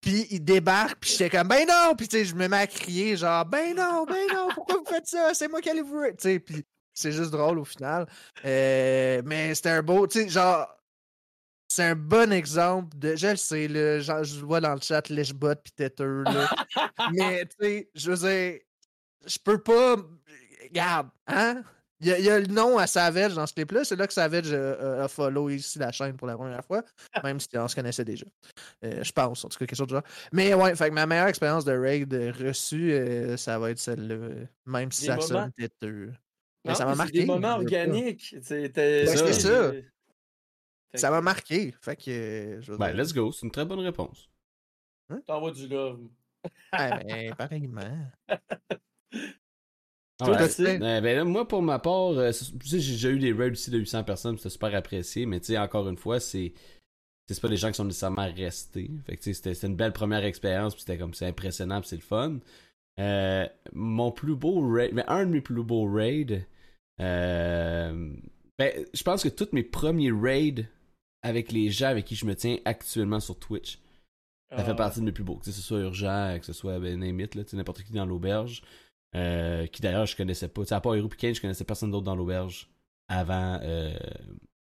Puis 0.00 0.26
il 0.30 0.44
débarque, 0.44 0.98
puis 1.00 1.10
j'étais 1.12 1.30
comme, 1.30 1.48
ben 1.48 1.66
non! 1.66 1.94
Puis 1.96 2.06
tu 2.08 2.18
sais, 2.18 2.24
je 2.26 2.34
me 2.34 2.46
mets 2.46 2.58
à 2.58 2.66
crier, 2.66 3.16
genre, 3.16 3.46
ben 3.46 3.74
non, 3.74 4.04
ben 4.04 4.26
non, 4.34 4.48
pourquoi 4.54 4.76
vous 4.76 4.84
faites 4.84 5.06
ça? 5.06 5.32
C'est 5.32 5.48
moi 5.48 5.62
qui 5.62 5.70
allais 5.70 5.80
vous. 5.80 6.04
Tu 6.08 6.14
sais, 6.18 6.38
puis 6.40 6.62
c'est 6.92 7.10
juste 7.10 7.30
drôle 7.30 7.58
au 7.58 7.64
final. 7.64 8.06
Euh, 8.44 9.22
mais 9.24 9.54
c'était 9.54 9.70
un 9.70 9.82
beau, 9.82 10.06
tu 10.06 10.20
sais, 10.20 10.28
genre, 10.28 10.68
c'est 11.68 11.84
un 11.84 11.96
bon 11.96 12.32
exemple 12.34 12.94
de. 12.98 13.16
Je 13.16 13.28
le 13.28 13.36
sais, 13.36 14.00
genre, 14.02 14.24
je 14.24 14.40
le 14.40 14.46
vois 14.46 14.60
dans 14.60 14.74
le 14.74 14.80
chat, 14.82 15.08
lèche-bot 15.08 15.54
pis 15.64 15.72
têteux, 15.72 16.22
là. 16.24 16.50
mais 17.14 17.46
tu 17.46 17.56
sais, 17.58 17.90
je 17.94 18.10
veux 18.10 18.28
dire, 18.28 18.60
je 19.26 19.38
peux 19.42 19.58
pas. 19.58 19.96
Regarde, 20.62 21.08
hein? 21.26 21.62
Il 22.00 22.08
y, 22.08 22.28
a, 22.28 22.38
le 22.38 22.48
nom 22.48 22.76
à 22.76 22.86
Savage 22.86 23.34
dans 23.34 23.46
ce 23.46 23.54
clip-là. 23.54 23.84
C'est 23.84 23.96
là 23.96 24.06
que 24.06 24.12
Savage 24.12 24.52
a 24.52 25.08
follow 25.08 25.48
ici 25.48 25.78
la 25.78 25.90
chaîne 25.90 26.16
pour 26.16 26.26
la 26.26 26.36
première 26.36 26.62
fois, 26.64 26.82
même 27.22 27.40
si 27.40 27.48
on 27.54 27.66
se 27.66 27.74
connaissait 27.74 28.04
déjà. 28.04 28.26
Euh, 28.84 29.02
je 29.02 29.12
pense, 29.12 29.44
en 29.44 29.48
tout 29.48 29.58
cas, 29.58 29.64
quelque 29.64 29.76
chose 29.76 29.86
de 29.86 29.94
genre. 29.94 30.02
Mais 30.32 30.52
ouais, 30.52 30.74
fait 30.76 30.90
que 30.90 30.94
ma 30.94 31.06
meilleure 31.06 31.28
expérience 31.28 31.64
de 31.64 31.72
raid 31.72 32.12
reçue, 32.38 32.92
euh, 32.92 33.36
ça 33.38 33.58
va 33.58 33.70
être 33.70 33.78
celle-là. 33.78 34.46
Même 34.66 34.92
si 34.92 35.06
ça 35.06 35.18
sonne 35.20 35.50
têteux. 35.52 36.12
Mais 36.64 36.74
ça 36.74 36.84
m'a 36.84 36.94
marqué. 36.94 37.20
des 37.20 37.26
moments 37.26 37.54
organiques. 37.54 38.36
C'était 38.42 39.06
ça. 39.06 39.72
Ça 40.94 41.10
m'a 41.10 41.20
marqué. 41.20 41.74
Fait 41.80 41.96
que. 41.96 42.76
ben, 42.76 42.92
let's 42.92 43.14
go. 43.14 43.32
C'est 43.32 43.46
une 43.46 43.52
très 43.52 43.64
bonne 43.64 43.80
réponse. 43.80 44.28
Hein? 45.10 45.20
T'envoies 45.26 45.52
du 45.52 45.68
love. 45.68 46.00
ah, 46.72 46.98
ben, 46.98 47.34
pareillement. 47.34 48.10
ben, 51.00 51.24
moi, 51.24 51.48
pour 51.48 51.62
ma 51.62 51.78
part, 51.78 52.10
euh, 52.10 52.30
j'ai 52.62 52.78
déjà 52.78 53.10
eu 53.10 53.18
des 53.18 53.32
raids 53.32 53.50
aussi 53.50 53.70
de 53.70 53.78
800 53.78 54.04
personnes, 54.04 54.36
c'était 54.36 54.50
super 54.50 54.74
apprécié, 54.74 55.26
mais 55.26 55.40
tu 55.40 55.46
sais, 55.46 55.58
encore 55.58 55.88
une 55.88 55.98
fois, 55.98 56.20
c'est 56.20 56.52
c'est 57.26 57.40
pas 57.40 57.48
des 57.48 57.56
gens 57.56 57.68
qui 57.68 57.76
sont 57.76 57.84
nécessairement 57.84 58.30
restés. 58.32 58.90
Fait 59.06 59.16
que 59.16 59.32
c'était 59.32 59.52
une 59.66 59.76
belle 59.76 59.92
première 59.92 60.24
expérience, 60.24 60.74
puis 60.74 60.82
c'était 60.82 60.98
comme 60.98 61.14
c'est 61.14 61.26
impressionnant, 61.26 61.80
c'est 61.82 61.96
le 61.96 62.02
fun. 62.02 62.38
Euh, 63.00 63.48
mon 63.72 64.12
plus 64.12 64.36
beau 64.36 64.70
raid, 64.70 64.92
mais 64.92 65.04
un 65.08 65.26
de 65.26 65.30
mes 65.30 65.40
plus 65.40 65.62
beaux 65.62 65.90
raids, 65.90 66.46
euh, 67.00 68.12
ben, 68.58 68.86
je 68.92 69.02
pense 69.02 69.22
que 69.22 69.28
tous 69.28 69.48
mes 69.52 69.62
premiers 69.62 70.12
raids 70.12 70.68
avec 71.22 71.50
les 71.50 71.70
gens 71.70 71.88
avec 71.88 72.04
qui 72.04 72.14
je 72.14 72.26
me 72.26 72.36
tiens 72.36 72.58
actuellement 72.66 73.20
sur 73.20 73.38
Twitch, 73.38 73.78
ça 74.50 74.62
fait 74.62 74.70
ah. 74.70 74.74
partie 74.74 75.00
de 75.00 75.06
mes 75.06 75.12
plus 75.12 75.24
beaux. 75.24 75.36
Que 75.36 75.46
ce 75.46 75.52
soit 75.52 75.80
urgent, 75.80 76.36
que 76.38 76.46
ce 76.46 76.52
soit 76.52 76.78
ben, 76.78 76.98
n'importe 76.98 77.82
qui 77.82 77.92
dans 77.92 78.06
l'auberge. 78.06 78.62
Euh, 79.14 79.66
qui 79.66 79.80
d'ailleurs 79.80 80.06
je 80.06 80.16
connaissais 80.16 80.48
pas. 80.48 80.62
à 80.74 80.80
part 80.80 80.94
Hero 80.96 81.08
Kane, 81.08 81.34
je 81.34 81.40
connaissais 81.40 81.64
personne 81.64 81.90
d'autre 81.90 82.04
dans 82.04 82.16
l'auberge 82.16 82.68
avant, 83.08 83.60
euh, 83.62 83.94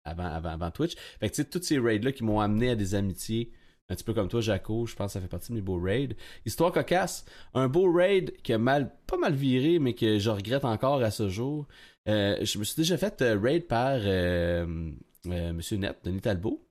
avant, 0.03 0.25
avant, 0.25 0.49
avant 0.49 0.71
Twitch. 0.71 0.95
Fait 1.19 1.29
que 1.29 1.35
tu 1.35 1.41
sais, 1.41 1.49
tous 1.49 1.61
ces 1.63 1.79
raids-là 1.79 2.11
qui 2.11 2.23
m'ont 2.23 2.39
amené 2.39 2.71
à 2.71 2.75
des 2.75 2.95
amitiés. 2.95 3.51
Un 3.87 3.95
petit 3.95 4.03
peu 4.03 4.13
comme 4.15 4.27
toi, 4.27 4.41
Jaco, 4.41 4.87
je 4.87 4.95
pense 4.95 5.09
que 5.09 5.13
ça 5.13 5.21
fait 5.21 5.27
partie 5.27 5.51
de 5.51 5.55
mes 5.55 5.61
beaux 5.61 5.79
raids. 5.79 6.17
Histoire 6.45 6.71
cocasse, 6.71 7.23
un 7.53 7.67
beau 7.67 7.91
raid 7.93 8.35
qui 8.41 8.51
a 8.51 8.57
mal, 8.57 8.91
pas 9.05 9.17
mal 9.17 9.33
viré, 9.33 9.77
mais 9.77 9.93
que 9.93 10.17
je 10.17 10.29
regrette 10.31 10.65
encore 10.65 11.03
à 11.03 11.11
ce 11.11 11.29
jour. 11.29 11.67
Euh, 12.09 12.35
je 12.41 12.57
me 12.57 12.63
suis 12.63 12.75
déjà 12.75 12.97
fait 12.97 13.21
raid 13.21 13.67
par 13.67 13.99
Monsieur 15.23 15.77
Net, 15.77 15.97
Denis 16.03 16.21
Talbot. 16.21 16.65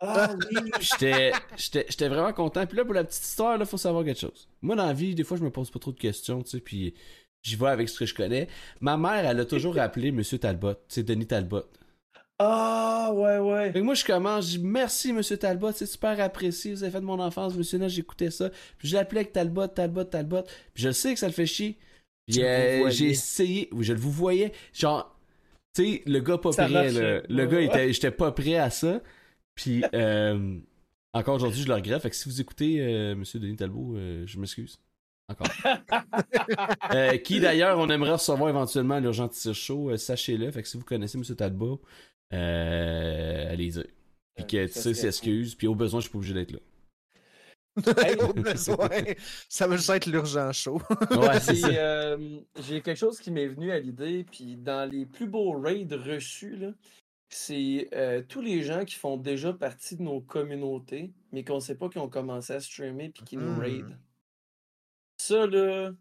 Ah 0.00 0.34
oui! 0.50 0.70
J'étais 1.56 2.08
vraiment 2.08 2.32
content. 2.32 2.66
Puis 2.66 2.76
là, 2.76 2.84
pour 2.84 2.94
la 2.94 3.04
petite 3.04 3.24
histoire, 3.24 3.58
il 3.58 3.66
faut 3.66 3.78
savoir 3.78 4.04
quelque 4.04 4.20
chose. 4.20 4.48
Moi, 4.62 4.76
dans 4.76 4.86
la 4.86 4.92
vie, 4.92 5.14
des 5.14 5.24
fois, 5.24 5.36
je 5.36 5.42
me 5.42 5.50
pose 5.50 5.70
pas 5.70 5.78
trop 5.78 5.92
de 5.92 5.98
questions, 5.98 6.42
tu 6.42 6.50
sais, 6.50 6.60
puis 6.60 6.94
j'y 7.42 7.56
vais 7.56 7.68
avec 7.68 7.88
ce 7.88 7.98
que 7.98 8.06
je 8.06 8.14
connais. 8.14 8.48
Ma 8.80 8.96
mère, 8.96 9.24
elle 9.24 9.40
a 9.40 9.44
toujours 9.44 9.78
appelé 9.78 10.12
Monsieur 10.12 10.38
Talbot, 10.38 10.74
c'est 10.88 11.02
Denis 11.02 11.26
Talbot. 11.26 11.64
Ah, 12.38 13.12
ouais, 13.14 13.38
ouais. 13.38 13.72
Fait 13.72 13.80
moi, 13.80 13.94
je 13.94 14.04
commence, 14.04 14.52
je 14.52 14.58
dis 14.58 14.64
merci, 14.64 15.12
Monsieur 15.12 15.38
Talbot, 15.38 15.72
c'est 15.72 15.86
super 15.86 16.20
apprécié, 16.20 16.72
vous 16.72 16.82
avez 16.82 16.92
fait 16.92 17.00
de 17.00 17.06
mon 17.06 17.18
enfance, 17.18 17.54
Monsieur 17.54 17.78
Net, 17.78 17.88
j'écoutais 17.88 18.30
ça. 18.30 18.50
Puis 18.76 18.88
je 18.88 18.94
l'appelais 18.94 19.20
avec 19.20 19.32
Talbot, 19.32 19.68
Talbot, 19.68 20.04
Talbot. 20.04 20.42
Puis 20.74 20.84
je 20.84 20.90
sais 20.90 21.14
que 21.14 21.18
ça 21.18 21.26
le 21.26 21.32
fait 21.32 21.46
chier. 21.46 21.78
Puis 22.26 22.44
euh, 22.44 22.90
j'ai 22.90 23.10
essayé, 23.10 23.68
oui, 23.72 23.84
je 23.84 23.94
le 23.94 24.00
vous 24.00 24.10
voyais. 24.10 24.52
Genre, 24.74 25.16
tu 25.74 25.82
sais, 25.82 26.02
le 26.06 26.20
gars 26.20 26.38
pas 26.38 26.50
prêt, 26.50 27.22
le, 27.28 27.46
gars, 27.46 27.90
j'étais 27.90 28.10
pas 28.10 28.32
prêt 28.32 28.56
à 28.56 28.68
ça. 28.68 29.00
Puis, 29.56 29.82
euh, 29.94 30.58
encore 31.12 31.34
aujourd'hui, 31.34 31.62
je 31.62 31.66
le 31.66 31.74
regrette. 31.74 32.02
Fait 32.02 32.10
que 32.10 32.16
si 32.16 32.28
vous 32.28 32.40
écoutez 32.40 32.80
euh, 32.80 33.16
Monsieur 33.16 33.40
Denis 33.40 33.56
Talbot, 33.56 33.96
euh, 33.96 34.24
je 34.26 34.38
m'excuse. 34.38 34.78
Encore. 35.28 35.48
qui 37.24 37.40
d'ailleurs, 37.40 37.78
on 37.80 37.88
aimerait 37.88 38.12
recevoir 38.12 38.48
éventuellement 38.48 38.94
à 38.94 39.00
l'urgent 39.00 39.26
tire 39.26 39.54
show, 39.54 39.96
sachez-le. 39.96 40.52
Fait 40.52 40.62
que 40.62 40.68
si 40.68 40.76
vous 40.76 40.84
connaissez 40.84 41.18
Monsieur 41.18 41.34
Talbot, 41.34 41.82
allez-y. 42.30 43.84
Puis 44.36 44.46
que 44.46 44.66
tu 44.66 44.72
sais, 44.72 44.94
s'excuse. 44.94 45.56
Puis 45.56 45.66
au 45.66 45.74
besoin, 45.74 45.98
je 45.98 46.04
suis 46.04 46.12
pas 46.12 46.18
obligé 46.18 46.34
d'être 46.34 46.52
là. 46.52 46.60
au 48.28 48.32
besoin, 48.34 48.88
ça 49.48 49.66
va 49.66 49.76
juste 49.76 49.90
être 49.90 50.06
l'urgent 50.06 50.52
show. 50.52 50.80
ouais, 51.10 51.40
J'ai 52.60 52.80
quelque 52.82 52.96
chose 52.96 53.18
qui 53.18 53.30
m'est 53.30 53.48
venu 53.48 53.72
à 53.72 53.80
l'idée, 53.80 54.24
puis 54.30 54.56
dans 54.56 54.88
les 54.88 55.06
plus 55.06 55.26
beaux 55.26 55.58
raids 55.58 55.88
reçus, 55.90 56.56
là, 56.56 56.72
c'est 57.28 57.88
euh, 57.92 58.22
tous 58.22 58.40
les 58.40 58.62
gens 58.62 58.84
qui 58.84 58.94
font 58.94 59.16
déjà 59.16 59.52
partie 59.52 59.96
de 59.96 60.02
nos 60.02 60.20
communautés, 60.20 61.12
mais 61.32 61.44
qu'on 61.44 61.56
ne 61.56 61.60
sait 61.60 61.76
pas 61.76 61.88
qu'ils 61.88 62.00
ont 62.00 62.08
commencé 62.08 62.52
à 62.52 62.60
streamer 62.60 63.10
puis 63.10 63.24
qui 63.24 63.36
nous 63.36 63.58
raident. 63.58 63.88
Mmh. 63.88 63.98
Ça, 65.18 65.46
là, 65.46 65.92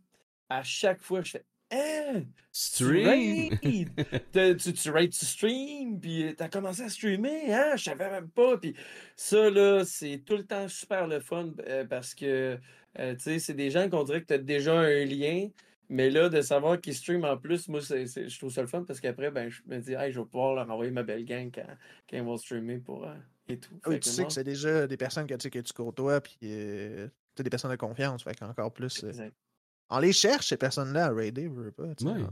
à 0.49 0.63
chaque 0.63 1.01
fois, 1.01 1.21
je 1.21 1.31
fais 1.31 1.45
Hein? 1.71 2.25
Stream! 2.51 3.57
Tu, 4.31 4.57
tu, 4.57 4.73
tu 4.73 4.89
raides, 4.91 5.11
tu 5.11 5.25
stream, 5.25 5.99
puis 5.99 6.33
t'as 6.37 6.49
commencé 6.49 6.83
à 6.83 6.89
streamer, 6.89 7.53
hein? 7.53 7.75
Je 7.75 7.83
savais 7.83 8.09
même 8.09 8.29
pas. 8.29 8.57
Puis 8.57 8.75
ça, 9.15 9.49
là, 9.49 9.83
c'est 9.85 10.21
tout 10.25 10.35
le 10.37 10.45
temps 10.45 10.67
super 10.67 11.07
le 11.07 11.19
fun 11.19 11.51
euh, 11.67 11.85
parce 11.85 12.13
que, 12.13 12.59
euh, 12.99 13.15
tu 13.15 13.21
sais, 13.21 13.39
c'est 13.39 13.53
des 13.53 13.71
gens 13.71 13.89
qu'on 13.89 14.03
dirait 14.03 14.21
que 14.21 14.27
t'as 14.27 14.37
déjà 14.37 14.77
un 14.79 15.05
lien, 15.05 15.49
mais 15.89 16.09
là, 16.09 16.29
de 16.29 16.41
savoir 16.41 16.79
qu'ils 16.81 16.95
stream 16.95 17.23
en 17.25 17.37
plus, 17.37 17.67
moi, 17.67 17.81
c'est, 17.81 18.05
je 18.07 18.37
trouve 18.37 18.51
ça 18.51 18.61
le 18.61 18.67
fun 18.67 18.83
parce 18.83 18.99
qu'après, 18.99 19.31
ben, 19.31 19.49
je 19.49 19.61
me 19.67 19.79
dis, 19.79 19.93
hey, 19.93 20.11
je 20.11 20.19
vais 20.19 20.25
pouvoir 20.25 20.55
leur 20.55 20.69
envoyer 20.69 20.91
ma 20.91 21.03
belle 21.03 21.25
gang 21.25 21.51
quand, 21.53 21.67
quand 22.09 22.17
ils 22.17 22.23
vont 22.23 22.37
streamer 22.37 22.77
pour, 22.77 23.05
euh, 23.05 23.13
et 23.47 23.59
tout. 23.59 23.73
Oui, 23.85 23.99
tu 23.99 24.09
sais 24.09 24.25
que 24.25 24.33
c'est 24.33 24.43
déjà 24.43 24.87
des 24.87 24.97
personnes 24.97 25.27
que, 25.27 25.35
tu, 25.35 25.49
que 25.49 25.59
tu 25.59 25.73
côtoies, 25.73 26.21
puis 26.21 26.37
euh, 26.43 27.07
tu 27.35 27.43
des 27.43 27.49
personnes 27.49 27.71
de 27.71 27.75
confiance, 27.75 28.23
fait 28.23 28.37
qu'encore 28.37 28.73
plus. 28.73 29.03
Euh, 29.03 29.29
on 29.89 29.99
les 29.99 30.13
cherche, 30.13 30.47
ces 30.47 30.57
personnes-là, 30.57 31.05
à 31.05 31.13
raider, 31.13 31.47
veux 31.47 31.71
pas. 31.71 31.89
Oui. 32.01 32.23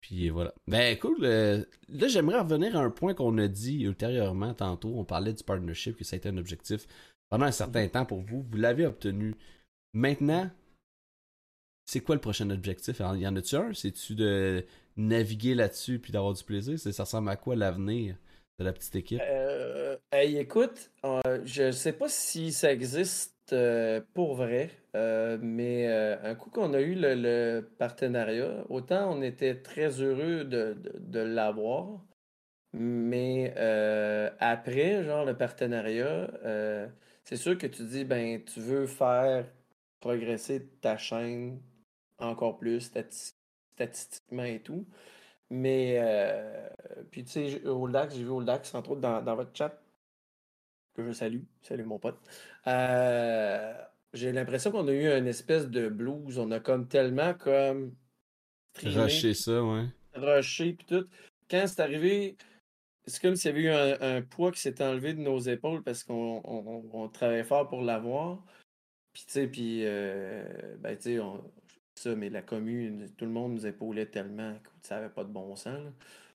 Puis 0.00 0.30
voilà. 0.30 0.52
Ben 0.66 0.98
cool. 0.98 1.22
là, 1.22 2.08
j'aimerais 2.08 2.40
revenir 2.40 2.76
à 2.76 2.80
un 2.80 2.90
point 2.90 3.14
qu'on 3.14 3.38
a 3.38 3.48
dit 3.48 3.82
ultérieurement 3.82 4.52
tantôt. 4.54 4.94
On 4.96 5.04
parlait 5.04 5.32
du 5.32 5.44
partnership, 5.44 5.96
que 5.96 6.04
ça 6.04 6.14
a 6.14 6.18
été 6.18 6.28
un 6.28 6.36
objectif 6.38 6.86
pendant 7.28 7.46
un 7.46 7.52
certain 7.52 7.84
mm-hmm. 7.84 7.90
temps 7.90 8.06
pour 8.06 8.20
vous. 8.20 8.44
Vous 8.48 8.56
l'avez 8.56 8.84
obtenu. 8.84 9.36
Maintenant, 9.92 10.50
c'est 11.84 12.00
quoi 12.00 12.14
le 12.14 12.20
prochain 12.20 12.48
objectif? 12.50 13.00
Y 13.00 13.26
en 13.26 13.36
a-tu 13.36 13.56
un? 13.56 13.72
C'est-tu 13.74 14.14
de 14.14 14.64
naviguer 14.96 15.54
là-dessus 15.54 15.98
puis 15.98 16.12
d'avoir 16.12 16.34
du 16.34 16.44
plaisir? 16.44 16.78
Ça 16.78 17.02
ressemble 17.02 17.30
à 17.30 17.36
quoi 17.36 17.56
l'avenir 17.56 18.16
de 18.58 18.64
la 18.64 18.72
petite 18.72 18.96
équipe? 18.96 19.20
Euh, 19.22 19.96
écoute, 20.12 20.90
euh, 21.04 21.40
je 21.44 21.70
sais 21.70 21.92
pas 21.92 22.08
si 22.08 22.52
ça 22.52 22.72
existe 22.72 23.34
euh, 23.52 24.00
pour 24.14 24.34
vrai, 24.34 24.70
euh, 24.96 25.38
mais 25.40 25.86
un 25.86 26.34
coup 26.34 26.50
qu'on 26.50 26.74
a 26.74 26.80
eu 26.80 26.94
le, 26.96 27.60
partenariat, 27.78 28.64
autant 28.68 29.16
on 29.16 29.22
était 29.22 29.56
très 29.56 30.00
heureux 30.00 30.44
de, 30.44 30.76
de 30.98 31.20
l'avoir, 31.20 32.00
mais 32.72 33.54
après, 34.40 35.04
genre, 35.04 35.24
le 35.24 35.36
partenariat, 35.36 36.30
c'est 37.24 37.36
sûr 37.36 37.58
que 37.58 37.66
tu 37.66 37.84
dis, 37.84 38.04
ben, 38.04 38.42
tu 38.44 38.60
veux 38.60 38.86
faire 38.86 39.46
progresser 40.00 40.66
ta 40.80 40.96
chaîne 40.96 41.60
encore 42.22 42.58
plus 42.58 42.80
statistiquement 42.80 44.44
et 44.44 44.60
tout. 44.60 44.86
Mais, 45.50 45.98
euh, 46.00 46.68
puis 47.10 47.24
tu 47.24 47.32
sais, 47.32 47.66
Oldax, 47.66 48.14
j'ai 48.14 48.24
vu 48.24 48.30
Oldax, 48.30 48.74
entre 48.74 48.92
autres, 48.92 49.02
dans, 49.02 49.20
dans, 49.20 49.36
votre 49.36 49.54
chat, 49.54 49.82
que 50.94 51.06
je 51.06 51.12
salue. 51.12 51.42
Salut 51.60 51.84
mon 51.84 51.98
pote. 51.98 52.18
Euh, 52.66 53.74
j'ai 54.14 54.32
l'impression 54.32 54.70
qu'on 54.70 54.88
a 54.88 54.92
eu 54.92 55.06
une 55.06 55.26
espèce 55.26 55.68
de 55.68 55.88
blues. 55.88 56.38
On 56.38 56.50
a 56.52 56.58
comme 56.58 56.88
tellement 56.88 57.34
comme. 57.34 57.94
Rushé 58.82 59.34
ça, 59.34 59.62
ouais. 59.62 59.84
Rushé, 60.14 60.72
puis 60.72 60.86
tout. 60.86 61.06
Quand 61.50 61.66
c'est 61.66 61.82
arrivé, 61.82 62.36
c'est 63.06 63.20
comme 63.20 63.36
s'il 63.36 63.50
y 63.50 63.52
avait 63.52 63.62
eu 63.62 63.98
un, 64.00 64.22
poids 64.22 64.52
qui 64.52 64.60
s'était 64.60 64.84
enlevé 64.84 65.12
de 65.12 65.20
nos 65.20 65.38
épaules 65.38 65.82
parce 65.82 66.02
qu'on 66.02 66.40
on, 66.44 67.08
travaillait 67.08 67.44
fort 67.44 67.68
pour 67.68 67.82
l'avoir. 67.82 68.42
Puis, 69.12 69.24
tu 69.26 69.32
sais, 69.32 69.46
puis, 69.46 69.80
euh, 69.84 70.76
ben, 70.78 70.96
tu 70.96 71.18
sais, 71.18 71.20
mais 72.06 72.30
la 72.30 72.42
commune, 72.42 73.10
tout 73.16 73.24
le 73.24 73.30
monde 73.30 73.54
nous 73.54 73.66
épaulait 73.66 74.06
tellement 74.06 74.54
que 74.54 74.68
ça 74.82 74.96
n'avait 74.96 75.08
pas 75.12 75.24
de 75.24 75.30
bon 75.30 75.56
sens. 75.56 75.80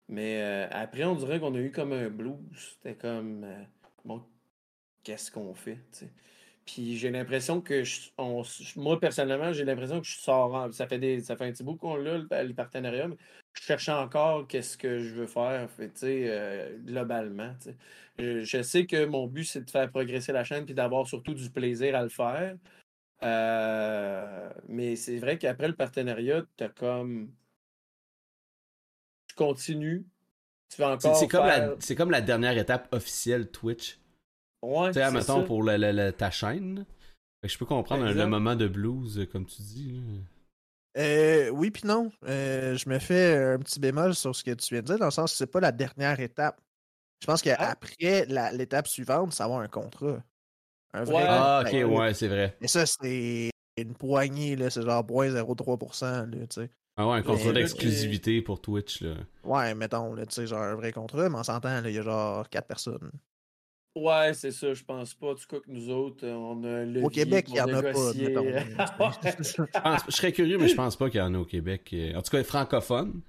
Mais 0.09 0.41
euh, 0.41 0.67
après, 0.71 1.03
on 1.03 1.15
dirait 1.15 1.39
qu'on 1.39 1.53
a 1.55 1.59
eu 1.59 1.71
comme 1.71 1.93
un 1.93 2.09
blues. 2.09 2.35
C'était 2.55 2.95
comme, 2.95 3.43
euh, 3.43 3.63
bon, 4.05 4.23
qu'est-ce 5.03 5.31
qu'on 5.31 5.53
fait? 5.53 5.79
Puis 6.65 6.97
j'ai 6.97 7.11
l'impression 7.11 7.61
que 7.61 7.83
moi 8.77 8.99
personnellement, 8.99 9.53
j'ai 9.53 9.65
l'impression 9.65 10.01
que 10.01 10.07
je 10.07 10.17
sors. 10.17 10.73
ça 10.73 10.87
fait 10.87 11.21
ça 11.21 11.37
fait 11.37 11.45
un 11.45 11.51
petit 11.51 11.63
bout 11.63 11.75
qu'on 11.77 11.95
l'a 11.95 12.17
le, 12.43 12.53
partenariat, 12.53 13.07
mais 13.07 13.17
je 13.53 13.61
cherche 13.63 13.89
encore 13.89 14.47
qu'est-ce 14.47 14.77
que 14.77 14.99
je 14.99 15.15
veux 15.15 15.27
faire, 15.27 15.69
euh, 16.03 16.77
globalement. 16.85 17.53
Je, 18.19 18.41
je 18.43 18.61
sais 18.63 18.85
que 18.85 19.05
mon 19.05 19.27
but 19.27 19.45
c'est 19.45 19.63
de 19.63 19.69
faire 19.69 19.89
progresser 19.89 20.33
la 20.33 20.43
chaîne 20.43 20.65
puis 20.65 20.73
d'avoir 20.73 21.07
surtout 21.07 21.33
du 21.33 21.49
plaisir 21.49 21.95
à 21.95 22.03
le 22.03 22.09
faire. 22.09 22.57
Euh, 23.23 24.49
mais 24.67 24.95
c'est 24.95 25.17
vrai 25.17 25.37
qu'après 25.37 25.67
le 25.67 25.75
partenariat, 25.75 26.43
t'as 26.55 26.69
comme. 26.69 27.31
Tu 29.27 29.35
continues. 29.35 30.05
Tu 30.69 30.81
vas 30.81 30.97
C'est 30.99 31.07
encore. 31.07 31.19
c'est 31.19 31.27
comme, 31.27 31.45
faire- 31.45 31.69
la, 31.69 31.75
c'est 31.79 31.95
comme 31.95 32.11
la 32.11 32.21
dernière 32.21 32.57
étape 32.57 32.87
officielle 32.93 33.49
Twitch. 33.49 33.99
Ouais, 34.61 34.89
Tu 34.89 34.95
sais, 34.99 35.05
c'est 35.05 35.11
mettons, 35.11 35.41
ça. 35.41 35.43
pour 35.45 35.63
la- 35.63 35.77
la- 35.77 35.93
la- 35.93 36.11
ta 36.11 36.29
chaîne. 36.31 36.85
Fait 37.41 37.47
que 37.47 37.53
je 37.53 37.57
peux 37.57 37.65
comprendre 37.65 38.11
le 38.11 38.25
moment 38.27 38.55
de 38.55 38.67
blues, 38.67 39.19
euh, 39.19 39.25
comme 39.25 39.45
tu 39.45 39.61
dis. 39.61 39.91
là. 39.93 41.01
Euh, 41.01 41.49
oui 41.49 41.69
puis 41.69 41.83
non. 41.87 42.11
Euh, 42.27 42.75
je 42.75 42.89
me 42.89 42.97
fais 42.97 43.35
un 43.53 43.59
petit 43.59 43.79
bémol 43.79 44.15
sur 44.15 44.35
ce 44.35 44.43
que 44.43 44.51
tu 44.51 44.73
viens 44.73 44.81
de 44.81 44.87
dire, 44.87 44.97
dans 44.97 45.05
le 45.05 45.11
sens 45.11 45.31
que 45.31 45.37
c'est 45.37 45.45
pas 45.51 45.59
la 45.59 45.71
dernière 45.71 46.19
étape. 46.19 46.59
Je 47.21 47.27
pense 47.27 47.41
Ah. 47.47 47.55
qu'après 47.55 48.25
la- 48.25 48.51
l'étape 48.51 48.87
suivante, 48.87 49.31
c'est 49.33 49.43
avoir 49.43 49.59
un 49.61 49.67
contrat. 49.67 50.23
Un 50.93 51.03
vrai 51.03 51.15
Ouais. 51.15 51.25
Ah, 51.27 51.63
ok, 51.65 51.73
ouais, 51.97 52.13
c'est 52.13 52.27
vrai. 52.27 52.57
Mais 52.61 52.67
ça, 52.67 52.85
c'est 52.85 53.49
une 53.77 53.93
poignée, 53.93 54.55
là, 54.55 54.69
c'est 54.69 54.81
genre 54.81 55.03
0.03%, 55.03 56.03
là, 56.05 56.25
tu 56.47 56.61
sais. 56.61 56.69
Ah 56.99 57.07
ouais, 57.07 57.17
un 57.17 57.21
contrat 57.21 57.51
d'exclusivité 57.51 58.41
pour 58.41 58.59
Twitch, 58.59 59.01
là. 59.01 59.15
Ouais, 59.43 59.75
mettons, 59.75 60.13
là, 60.15 60.25
tu 60.25 60.33
sais, 60.33 60.47
genre 60.47 60.63
un 60.63 60.75
vrai 60.75 60.91
contrat, 60.91 61.29
mais 61.29 61.37
on 61.37 61.43
s'entend, 61.43 61.81
là, 61.81 61.89
il 61.89 61.95
y 61.95 61.99
a 61.99 62.01
genre 62.01 62.49
4 62.49 62.65
personnes. 62.67 63.11
Ouais, 63.95 64.33
c'est 64.33 64.51
ça, 64.51 64.73
je 64.73 64.83
pense 64.83 65.13
pas. 65.15 65.31
En 65.31 65.35
tout 65.35 65.45
cas, 65.49 65.57
que 65.59 65.69
nous 65.71 65.89
autres, 65.89 66.23
euh, 66.25 66.33
on 66.33 66.63
a 66.63 66.85
le. 66.85 67.03
Au 67.03 67.09
Québec, 67.09 67.45
il 67.49 67.55
y 67.55 67.61
en 67.61 67.67
a 67.73 67.81
pas. 67.81 67.91
Je, 69.39 69.41
je 70.07 70.15
serais 70.15 70.31
curieux, 70.31 70.57
mais 70.59 70.67
je 70.67 70.75
pense 70.75 70.95
pas 70.95 71.09
qu'il 71.09 71.19
y 71.19 71.23
en 71.23 71.33
a 71.33 71.39
au 71.39 71.45
Québec. 71.45 71.89
Euh, 71.93 72.13
En 72.15 72.21
tout 72.21 72.29
cas, 72.29 72.43
francophone. 72.43 73.21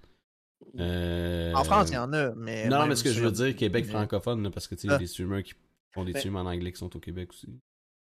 Euh, 0.78 1.52
En 1.54 1.64
France, 1.64 1.88
il 1.90 1.94
y 1.94 1.96
en 1.98 2.12
a, 2.12 2.34
mais. 2.34 2.68
Non, 2.68 2.86
mais 2.86 2.96
ce 2.96 3.04
que 3.04 3.10
je 3.10 3.20
veux 3.22 3.30
dire, 3.32 3.56
Québec 3.56 3.86
francophone, 3.86 4.42
là, 4.42 4.50
parce 4.50 4.66
que 4.66 4.74
tu 4.74 4.82
sais, 4.82 4.86
il 4.88 4.90
y 4.90 4.92
a 4.92 4.96
Ah. 4.96 4.98
des 4.98 5.06
streamers 5.06 5.42
qui 5.42 5.54
font 5.94 6.04
des 6.04 6.12
Ben- 6.12 6.18
streams 6.20 6.36
en 6.36 6.46
anglais 6.46 6.72
qui 6.72 6.78
sont 6.78 6.94
au 6.96 7.00
Québec 7.00 7.30
aussi. 7.30 7.48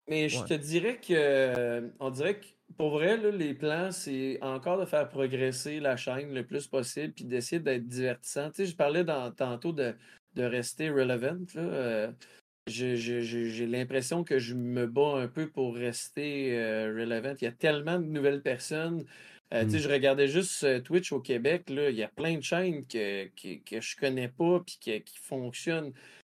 Mais 0.09 0.27
je 0.29 0.39
Ouais. 0.39 0.47
te 0.47 0.53
dirais 0.53 0.97
que. 0.99 1.13
euh, 1.13 1.89
On 1.99 2.09
dirait 2.09 2.39
que 2.39 2.45
pour 2.77 2.91
vrai, 2.91 3.17
là, 3.17 3.31
les 3.31 3.53
plans, 3.53 3.91
c'est 3.91 4.37
encore 4.41 4.79
de 4.79 4.85
faire 4.85 5.07
progresser 5.07 5.79
la 5.79 5.95
chaîne 5.95 6.33
le 6.33 6.45
plus 6.45 6.67
possible 6.67 7.13
puis 7.13 7.25
d'essayer 7.25 7.61
d'être 7.61 7.87
divertissant. 7.87 8.49
Tu 8.49 8.57
sais, 8.57 8.65
je 8.65 8.75
parlais 8.75 9.03
dans- 9.03 9.31
tantôt 9.31 9.71
de, 9.71 9.95
de 10.35 10.43
rester 10.43 10.89
relevant. 10.89 11.37
Là. 11.55 11.61
euh, 11.61 12.11
j'ai- 12.67 12.95
j'ai 12.97 13.21
j'ai- 13.21 13.49
j'ai 13.49 13.65
l'impression 13.67 14.23
que 14.23 14.39
je 14.39 14.55
me 14.55 14.87
bats 14.87 15.15
un 15.17 15.27
peu 15.27 15.49
pour 15.49 15.75
rester 15.75 16.57
euh, 16.57 16.93
relevant. 16.97 17.35
Il 17.41 17.45
y 17.45 17.47
a 17.47 17.51
tellement 17.51 17.99
de 17.99 18.05
nouvelles 18.05 18.41
personnes. 18.41 19.05
Euh, 19.53 19.63
tu 19.65 19.71
sais, 19.71 19.77
Mm. 19.77 19.81
Je 19.81 19.89
regardais 19.89 20.27
juste 20.27 20.83
Twitch 20.83 21.11
au 21.11 21.19
Québec. 21.19 21.69
Là, 21.69 21.89
il 21.91 21.95
y 21.95 22.03
a 22.03 22.07
plein 22.07 22.37
de 22.37 22.43
chaînes 22.43 22.85
que, 22.87 23.25
que, 23.27 23.63
que 23.63 23.79
je 23.81 23.95
connais 23.97 24.29
pas 24.29 24.61
puis 24.65 24.77
qui 24.81 25.17
fonctionnent 25.19 25.93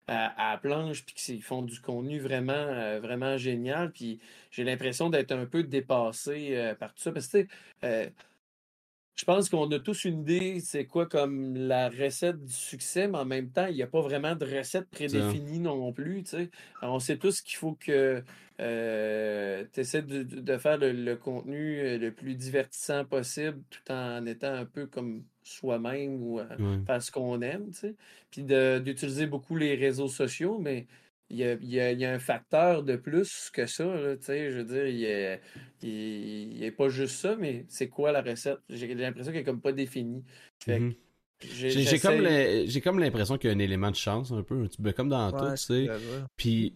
à, 0.08 0.50
à 0.50 0.52
la 0.52 0.58
planche 0.58 1.04
puis 1.04 1.14
qui 1.14 1.40
font 1.40 1.62
du 1.62 1.80
contenu 1.80 2.18
vraiment, 2.18 2.52
euh, 2.52 3.00
vraiment 3.00 3.36
génial. 3.36 3.92
Puis 3.92 4.20
j'ai 4.50 4.64
l'impression 4.64 5.10
d'être 5.10 5.32
un 5.32 5.46
peu 5.46 5.62
dépassé 5.62 6.56
euh, 6.56 6.74
par 6.74 6.94
tout 6.94 7.02
ça. 7.02 7.12
Parce 7.12 7.28
que 7.28 7.46
euh, 7.84 8.08
je 9.16 9.24
pense 9.24 9.48
qu'on 9.48 9.70
a 9.70 9.78
tous 9.78 10.04
une 10.04 10.20
idée, 10.20 10.60
c'est 10.60 10.86
quoi 10.86 11.06
comme 11.06 11.56
la 11.56 11.88
recette 11.88 12.44
du 12.44 12.52
succès, 12.52 13.08
mais 13.08 13.18
en 13.18 13.24
même 13.24 13.50
temps, 13.50 13.66
il 13.66 13.74
n'y 13.74 13.82
a 13.82 13.86
pas 13.86 14.02
vraiment 14.02 14.34
de 14.36 14.44
recette 14.44 14.90
prédéfinie 14.90 15.58
non 15.58 15.90
plus. 15.92 16.22
tu 16.22 16.30
sais. 16.30 16.50
Alors, 16.82 16.96
on 16.96 16.98
sait 16.98 17.16
tous 17.16 17.40
qu'il 17.40 17.56
faut 17.56 17.74
que 17.74 18.22
tu 18.58 19.80
essaies 19.80 20.02
de, 20.02 20.58
faire 20.58 20.76
le, 20.78 20.92
le 20.92 21.16
contenu 21.16 21.98
le 21.98 22.10
plus 22.12 22.34
divertissant 22.34 23.06
possible 23.06 23.62
tout 23.70 23.90
en 23.90 24.26
étant 24.26 24.52
un 24.52 24.66
peu 24.66 24.86
comme 24.86 25.24
soi-même 25.46 26.22
ou 26.22 26.40
euh, 26.40 26.44
Ouais. 26.58 26.78
faire 26.86 27.02
ce 27.02 27.10
qu'on 27.10 27.40
aime, 27.42 27.70
tu 27.70 27.78
sais. 27.78 27.94
Puis 28.30 28.42
d'utiliser 28.42 29.26
beaucoup 29.26 29.56
les 29.56 29.74
réseaux 29.74 30.08
sociaux, 30.08 30.58
mais 30.58 30.86
il 31.30 31.38
y 31.38 31.44
a, 31.44 31.52
il 31.54 31.68
y 31.68 31.80
a- 31.80 31.92
il 31.92 31.98
y 32.00 32.04
a 32.04 32.12
un 32.12 32.18
facteur 32.18 32.82
de 32.82 32.96
plus 32.96 33.50
que 33.52 33.66
ça, 33.66 33.84
là, 33.84 34.16
tu 34.16 34.24
sais. 34.26 34.50
Je 34.50 34.58
veux 34.58 34.64
dire, 34.64 34.86
il 34.86 34.98
y 36.58 36.66
a, 36.66 36.72
pas 36.72 36.88
juste 36.88 37.16
ça, 37.16 37.36
mais 37.36 37.64
c'est 37.68 37.88
quoi 37.88 38.12
la 38.12 38.22
recette? 38.22 38.58
J'ai 38.68 38.92
l'impression 38.94 39.32
qu'elle 39.32 39.42
est 39.42 39.44
comme 39.44 39.60
pas 39.60 39.72
définie. 39.72 40.22
Mhm. 40.66 40.94
j'ai- 41.40 42.80
comme 42.80 42.98
l'impression 42.98 43.36
qu'il 43.38 43.50
y 43.50 43.52
a 43.52 43.56
un 43.56 43.58
élément 43.60 43.90
de 43.90 43.96
chance 43.96 44.32
un 44.32 44.42
peu, 44.42 44.68
comme 44.94 45.08
dans 45.08 45.30
Ouais, 45.32 45.38
tout, 45.38 45.50
tu 45.50 45.56
sais. 45.86 45.88
Puis 46.36 46.74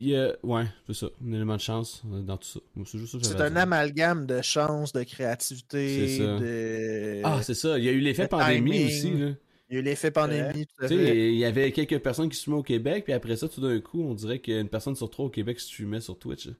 il 0.00 0.08
y 0.08 0.16
a 0.16 0.34
ouais, 0.42 0.64
c'est 0.86 0.94
ça, 0.94 1.06
un 1.24 1.32
élément 1.32 1.56
de 1.56 1.60
chance 1.60 2.02
euh, 2.12 2.20
dans 2.22 2.36
tout 2.36 2.48
ça. 2.48 2.60
Moi, 2.74 2.84
C'est 2.86 3.40
un 3.40 3.50
dire. 3.50 3.58
amalgame 3.62 4.26
de 4.26 4.42
chance, 4.42 4.92
de 4.92 5.02
créativité, 5.04 6.08
C'est 6.08 6.18
ça. 6.18 6.38
de. 6.38 7.20
Ah, 7.24 7.40
c'est 7.42 7.54
ça, 7.54 7.78
il 7.78 7.84
y 7.84 7.88
a 7.88 7.92
eu 7.92 8.00
l'effet 8.00 8.22
le 8.22 8.28
pandémie 8.28 8.70
timing. 8.72 8.86
aussi 8.86 9.10
là. 9.12 9.30
Il 9.70 9.74
y 9.74 9.76
a 9.78 9.80
eu 9.80 9.82
l'effet 9.82 10.10
pandémie, 10.10 10.66
tout 10.66 10.74
fait. 10.86 10.88
sais, 10.88 11.32
il 11.32 11.38
y 11.38 11.44
avait 11.44 11.72
quelques 11.72 11.98
personnes 12.00 12.28
qui 12.28 12.36
streamaient 12.36 12.58
au 12.58 12.62
Québec, 12.62 13.04
puis 13.04 13.12
après 13.14 13.36
ça, 13.36 13.48
tout 13.48 13.60
d'un 13.62 13.80
coup, 13.80 14.02
on 14.02 14.14
dirait 14.14 14.38
qu'une 14.38 14.68
personne 14.68 14.94
sur 14.94 15.08
trois 15.10 15.24
au 15.26 15.30
Québec 15.30 15.58
streamait 15.58 16.00
sur 16.00 16.18
Twitch. 16.18 16.50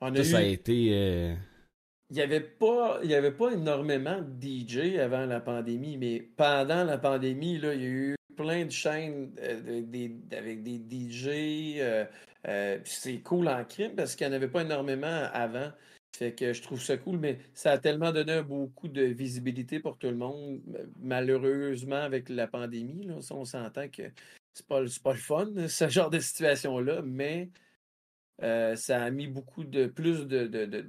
on 0.00 0.14
a 0.14 0.16
Ça, 0.18 0.24
ça 0.24 0.38
a 0.38 0.42
été. 0.42 0.90
euh, 0.92 1.34
Il 2.10 2.16
n'y 2.16 2.22
avait, 2.22 2.40
pas- 2.40 3.00
il 3.02 3.10
y 3.10 3.14
avait 3.14 3.32
pas 3.32 3.50
énormément 3.52 4.20
de 4.22 4.40
DJ 4.46 4.98
avant 4.98 5.26
la 5.26 5.40
pandémie, 5.40 5.96
mais 5.96 6.20
pendant 6.36 6.84
la 6.84 6.96
pandémie, 6.98 7.58
là, 7.58 7.74
il 7.74 7.80
y 7.80 7.84
a 7.84 7.88
eu 7.88 8.14
plein 8.34 8.64
de 8.64 8.70
chaînes 8.70 9.32
euh, 9.40 9.82
des- 9.82 10.16
avec 10.32 10.62
des 10.62 10.78
DJ. 10.78 11.76
euh, 11.80 12.04
euh, 12.48 12.78
c'est 12.84 13.20
cool 13.20 13.48
en 13.48 13.64
crime 13.64 13.94
parce 13.94 14.16
qu'il 14.16 14.26
n'y 14.26 14.32
en 14.32 14.36
avait 14.36 14.48
pas 14.48 14.62
énormément 14.62 15.28
avant. 15.32 15.70
Fait 16.14 16.34
que 16.34 16.52
je 16.52 16.60
trouve 16.60 16.80
ça 16.82 16.98
cool, 16.98 17.18
mais 17.18 17.38
ça 17.54 17.72
a 17.72 17.78
tellement 17.78 18.12
donné 18.12 18.42
beaucoup 18.42 18.88
de 18.88 19.02
visibilité 19.02 19.80
pour 19.80 19.96
tout 19.96 20.08
le 20.08 20.16
monde. 20.16 20.60
Malheureusement, 21.00 21.96
avec 21.96 22.28
la 22.28 22.46
pandémie, 22.46 23.06
là, 23.06 23.14
on 23.30 23.44
s'entend 23.44 23.88
que 23.88 24.02
c'est 24.52 24.66
pas, 24.66 24.82
pas 25.02 25.12
le 25.12 25.18
fun, 25.18 25.46
ce 25.68 25.88
genre 25.88 26.10
de 26.10 26.18
situation-là, 26.18 27.00
mais 27.02 27.48
euh, 28.42 28.74
ça 28.76 29.02
a 29.02 29.10
mis 29.10 29.28
beaucoup 29.28 29.64
de 29.64 29.86
plus 29.86 30.26
de, 30.26 30.46
de, 30.46 30.66
de, 30.66 30.80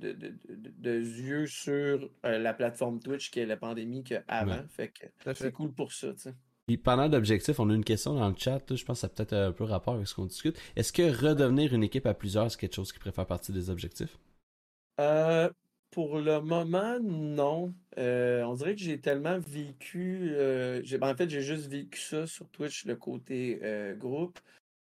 de, 0.50 1.00
yeux 1.00 1.46
sur 1.46 2.10
euh, 2.26 2.40
la 2.40 2.54
plateforme 2.54 3.00
Twitch 3.00 3.30
qui 3.32 3.40
est 3.40 3.46
la 3.46 3.58
pandémie 3.58 4.04
qu'avant. 4.04 4.52
Ouais. 4.58 4.66
Fait 4.70 4.88
que 4.90 5.06
c'est 5.36 5.52
cool 5.52 5.72
pour 5.74 5.94
ça. 5.94 6.14
Puis 6.68 6.78
pendant 6.78 7.08
l'objectif, 7.08 7.60
on 7.60 7.70
a 7.70 7.74
une 7.74 7.84
question 7.84 8.16
dans 8.16 8.30
le 8.30 8.36
chat, 8.38 8.62
je 8.74 8.86
pense 8.86 8.98
que 8.98 9.02
ça 9.02 9.08
a 9.08 9.10
peut-être 9.10 9.34
un 9.34 9.52
peu 9.52 9.66
rapport 9.66 9.96
avec 9.96 10.08
ce 10.08 10.16
qu'on 10.16 10.26
discute. 10.26 10.58
Est-ce 10.76 10.94
que 10.94 11.02
redevenir 11.04 11.74
une 11.74 11.84
équipe 11.84 12.06
à 12.06 12.14
plusieurs, 12.14 12.50
c'est 12.50 12.60
quelque 12.60 12.76
chose 12.76 12.94
qui 12.94 13.00
faire 13.00 13.26
partie 13.26 13.52
des 13.52 13.70
objectifs? 13.70 14.18
Euh, 15.00 15.50
pour 15.92 16.20
le 16.20 16.40
moment, 16.40 17.00
non. 17.02 17.74
Euh, 17.98 18.44
on 18.44 18.54
dirait 18.54 18.76
que 18.76 18.82
j'ai 18.82 19.00
tellement 19.00 19.40
vécu. 19.40 20.30
euh, 20.32 20.82
ben, 21.00 21.12
en 21.12 21.16
fait, 21.16 21.30
j'ai 21.30 21.42
juste 21.42 21.68
vécu 21.68 22.00
ça 22.00 22.28
sur 22.28 22.48
Twitch, 22.50 22.86
le 22.86 22.96
côté 22.96 23.60
groupe. 23.98 24.40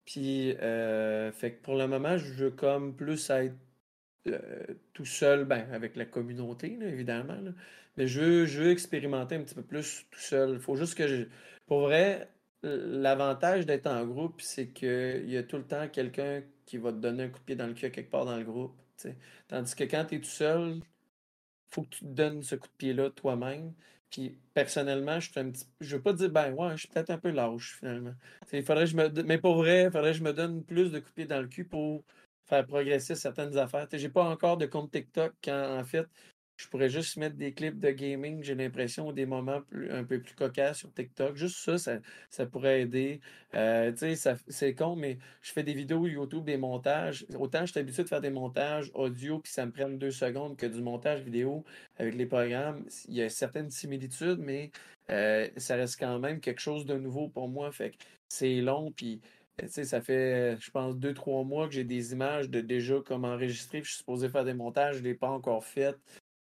Puis, 0.05 0.53
fait 0.53 1.57
que 1.57 1.62
pour 1.62 1.77
le 1.77 1.86
moment, 1.89 2.19
je 2.19 2.32
veux 2.32 2.51
comme 2.51 2.95
plus 2.95 3.31
être 3.31 3.57
tout 4.93 5.05
seul, 5.05 5.45
ben, 5.45 5.66
avec 5.73 5.97
la 5.97 6.05
communauté, 6.05 6.78
évidemment. 6.82 7.39
Mais 7.97 8.07
je 8.07 8.20
veux, 8.20 8.47
je 8.47 8.62
veux 8.62 8.70
expérimenter 8.70 9.36
un 9.36 9.43
petit 9.43 9.55
peu 9.55 9.62
plus 9.62 10.07
tout 10.11 10.20
seul. 10.20 10.55
Il 10.55 10.61
faut 10.61 10.77
juste 10.77 10.95
que 10.97 11.07
je. 11.07 11.24
Pour 11.66 11.81
vrai, 11.82 12.31
l'avantage 12.62 13.66
d'être 13.66 13.86
en 13.86 14.05
groupe, 14.07 14.41
c'est 14.41 14.69
qu'il 14.69 15.28
y 15.31 15.36
a 15.36 15.43
tout 15.43 15.57
le 15.57 15.66
temps 15.66 15.89
quelqu'un 15.89 16.43
qui 16.66 16.78
va 16.78 16.93
te 16.93 16.99
donner 16.99 17.24
un 17.24 17.28
coup 17.28 17.39
de 17.41 17.45
pied 17.45 17.57
dans 17.57 17.66
le 17.66 17.74
cul 17.74 17.91
quelque 17.91 18.11
part 18.11 18.24
dans 18.24 18.36
le 18.36 18.45
groupe. 18.45 18.74
Tandis 19.49 19.74
que 19.74 19.85
quand 19.85 20.05
tu 20.07 20.16
es 20.16 20.20
tout 20.20 20.27
seul, 20.27 20.81
faut 21.70 21.82
que 21.82 21.89
tu 21.89 22.01
te 22.01 22.11
donnes 22.11 22.43
ce 22.43 22.55
coup 22.57 22.69
de 22.69 22.77
pied-là 22.78 23.11
toi-même. 23.11 23.74
Puis 24.11 24.39
personnellement, 24.55 25.19
je 25.20 25.31
suis 25.31 25.41
un 25.41 25.51
petit. 25.51 25.66
Je 25.81 25.97
veux 25.97 26.03
pas 26.03 26.12
dire 26.12 26.31
ben 26.31 26.53
ouais, 26.53 26.73
je 26.73 26.82
suis 26.82 26.89
peut-être 26.89 27.11
un 27.11 27.19
peu 27.19 27.31
lâche 27.31 27.77
finalement. 27.78 28.15
Faudrait 28.47 28.85
que 28.85 28.91
je 28.91 28.97
me. 28.97 29.23
Mais 29.24 29.39
pour 29.39 29.57
vrai, 29.57 29.85
il 29.85 29.91
faudrait 29.91 30.12
que 30.12 30.19
je 30.19 30.23
me 30.23 30.32
donne 30.32 30.65
plus 30.65 30.93
de 30.93 31.01
coups 31.01 31.11
de 31.11 31.15
pied 31.15 31.27
dans 31.27 31.41
le 31.41 31.49
cul 31.49 31.65
pour 31.65 32.05
faire 32.47 32.66
progresser 32.66 33.16
certaines 33.16 33.57
affaires. 33.59 33.89
J'ai 33.93 34.09
pas 34.09 34.24
encore 34.24 34.57
de 34.57 34.66
compte 34.66 34.93
TikTok 34.93 35.32
quand 35.43 35.78
en 35.78 35.85
fait 35.85 36.07
je 36.57 36.69
pourrais 36.69 36.89
juste 36.89 37.17
mettre 37.17 37.37
des 37.37 37.53
clips 37.53 37.81
de 37.81 37.91
gaming, 37.91 38.43
j'ai 38.43 38.55
l'impression, 38.55 39.09
ou 39.09 39.13
des 39.13 39.27
moments 39.27 39.61
un 39.91 40.05
peu 40.05 40.21
plus 40.21 40.35
cocasses 40.35 40.79
sur 40.79 40.93
TikTok. 40.93 41.37
Juste 41.37 41.57
ça, 41.57 41.99
ça, 42.31 42.47
pourrait 42.47 42.83
aider. 42.83 43.21
Euh, 43.55 43.91
tu 43.93 44.15
sais, 44.15 44.37
c'est 44.49 44.75
con, 44.75 44.95
mais 44.95 45.19
je 45.43 45.53
fais 45.53 45.65
des 45.65 45.75
vidéos 45.75 46.07
YouTube, 46.07 46.45
des 46.45 46.57
montages. 46.57 47.27
Autant 47.37 47.67
je 47.67 47.73
suis 47.73 47.81
habitué 47.81 48.05
de 48.05 48.09
faire 48.09 48.21
des 48.21 48.31
montages 48.31 48.91
audio, 48.95 49.41
puis 49.41 49.53
ça 49.53 49.67
me 49.67 49.73
prend 49.73 49.89
deux 49.89 50.13
secondes 50.13 50.57
que 50.57 50.67
du 50.67 50.81
montage 50.81 51.23
vidéo 51.23 51.65
avec 51.99 52.15
les 52.15 52.27
programmes. 52.27 52.85
Il 53.09 53.15
y 53.15 53.23
a 53.23 53.29
certaines 53.29 53.71
similitudes, 53.71 54.39
mais 54.39 54.71
euh, 55.11 55.49
ça 55.57 55.75
reste 55.77 55.99
quand 55.99 56.19
même 56.21 56.41
quelque 56.41 56.61
chose 56.61 56.87
de 56.87 56.95
nouveau 56.97 57.29
pour 57.29 57.49
moi. 57.49 57.73
Fait 57.73 57.91
que 57.91 57.97
c'est 58.29 58.61
long, 58.61 58.93
puis 58.93 59.21
ça 59.69 60.01
fait, 60.01 60.57
je 60.61 60.71
pense, 60.71 60.97
deux, 60.97 61.15
trois 61.15 61.45
mois 61.45 61.69
que 61.69 61.75
j'ai 61.75 61.85
des 61.85 62.13
images 62.13 62.51
de 62.51 62.61
déjà 62.61 63.01
comme 63.05 63.25
enregistrées, 63.25 63.83
je 63.83 63.89
suis 63.89 63.99
supposé 63.99 64.29
faire 64.29 64.45
des 64.45 64.55
montages, 64.55 64.97
je 64.97 65.01
ne 65.01 65.05
l'ai 65.05 65.15
pas 65.15 65.29
encore 65.29 65.65
fait. 65.65 65.97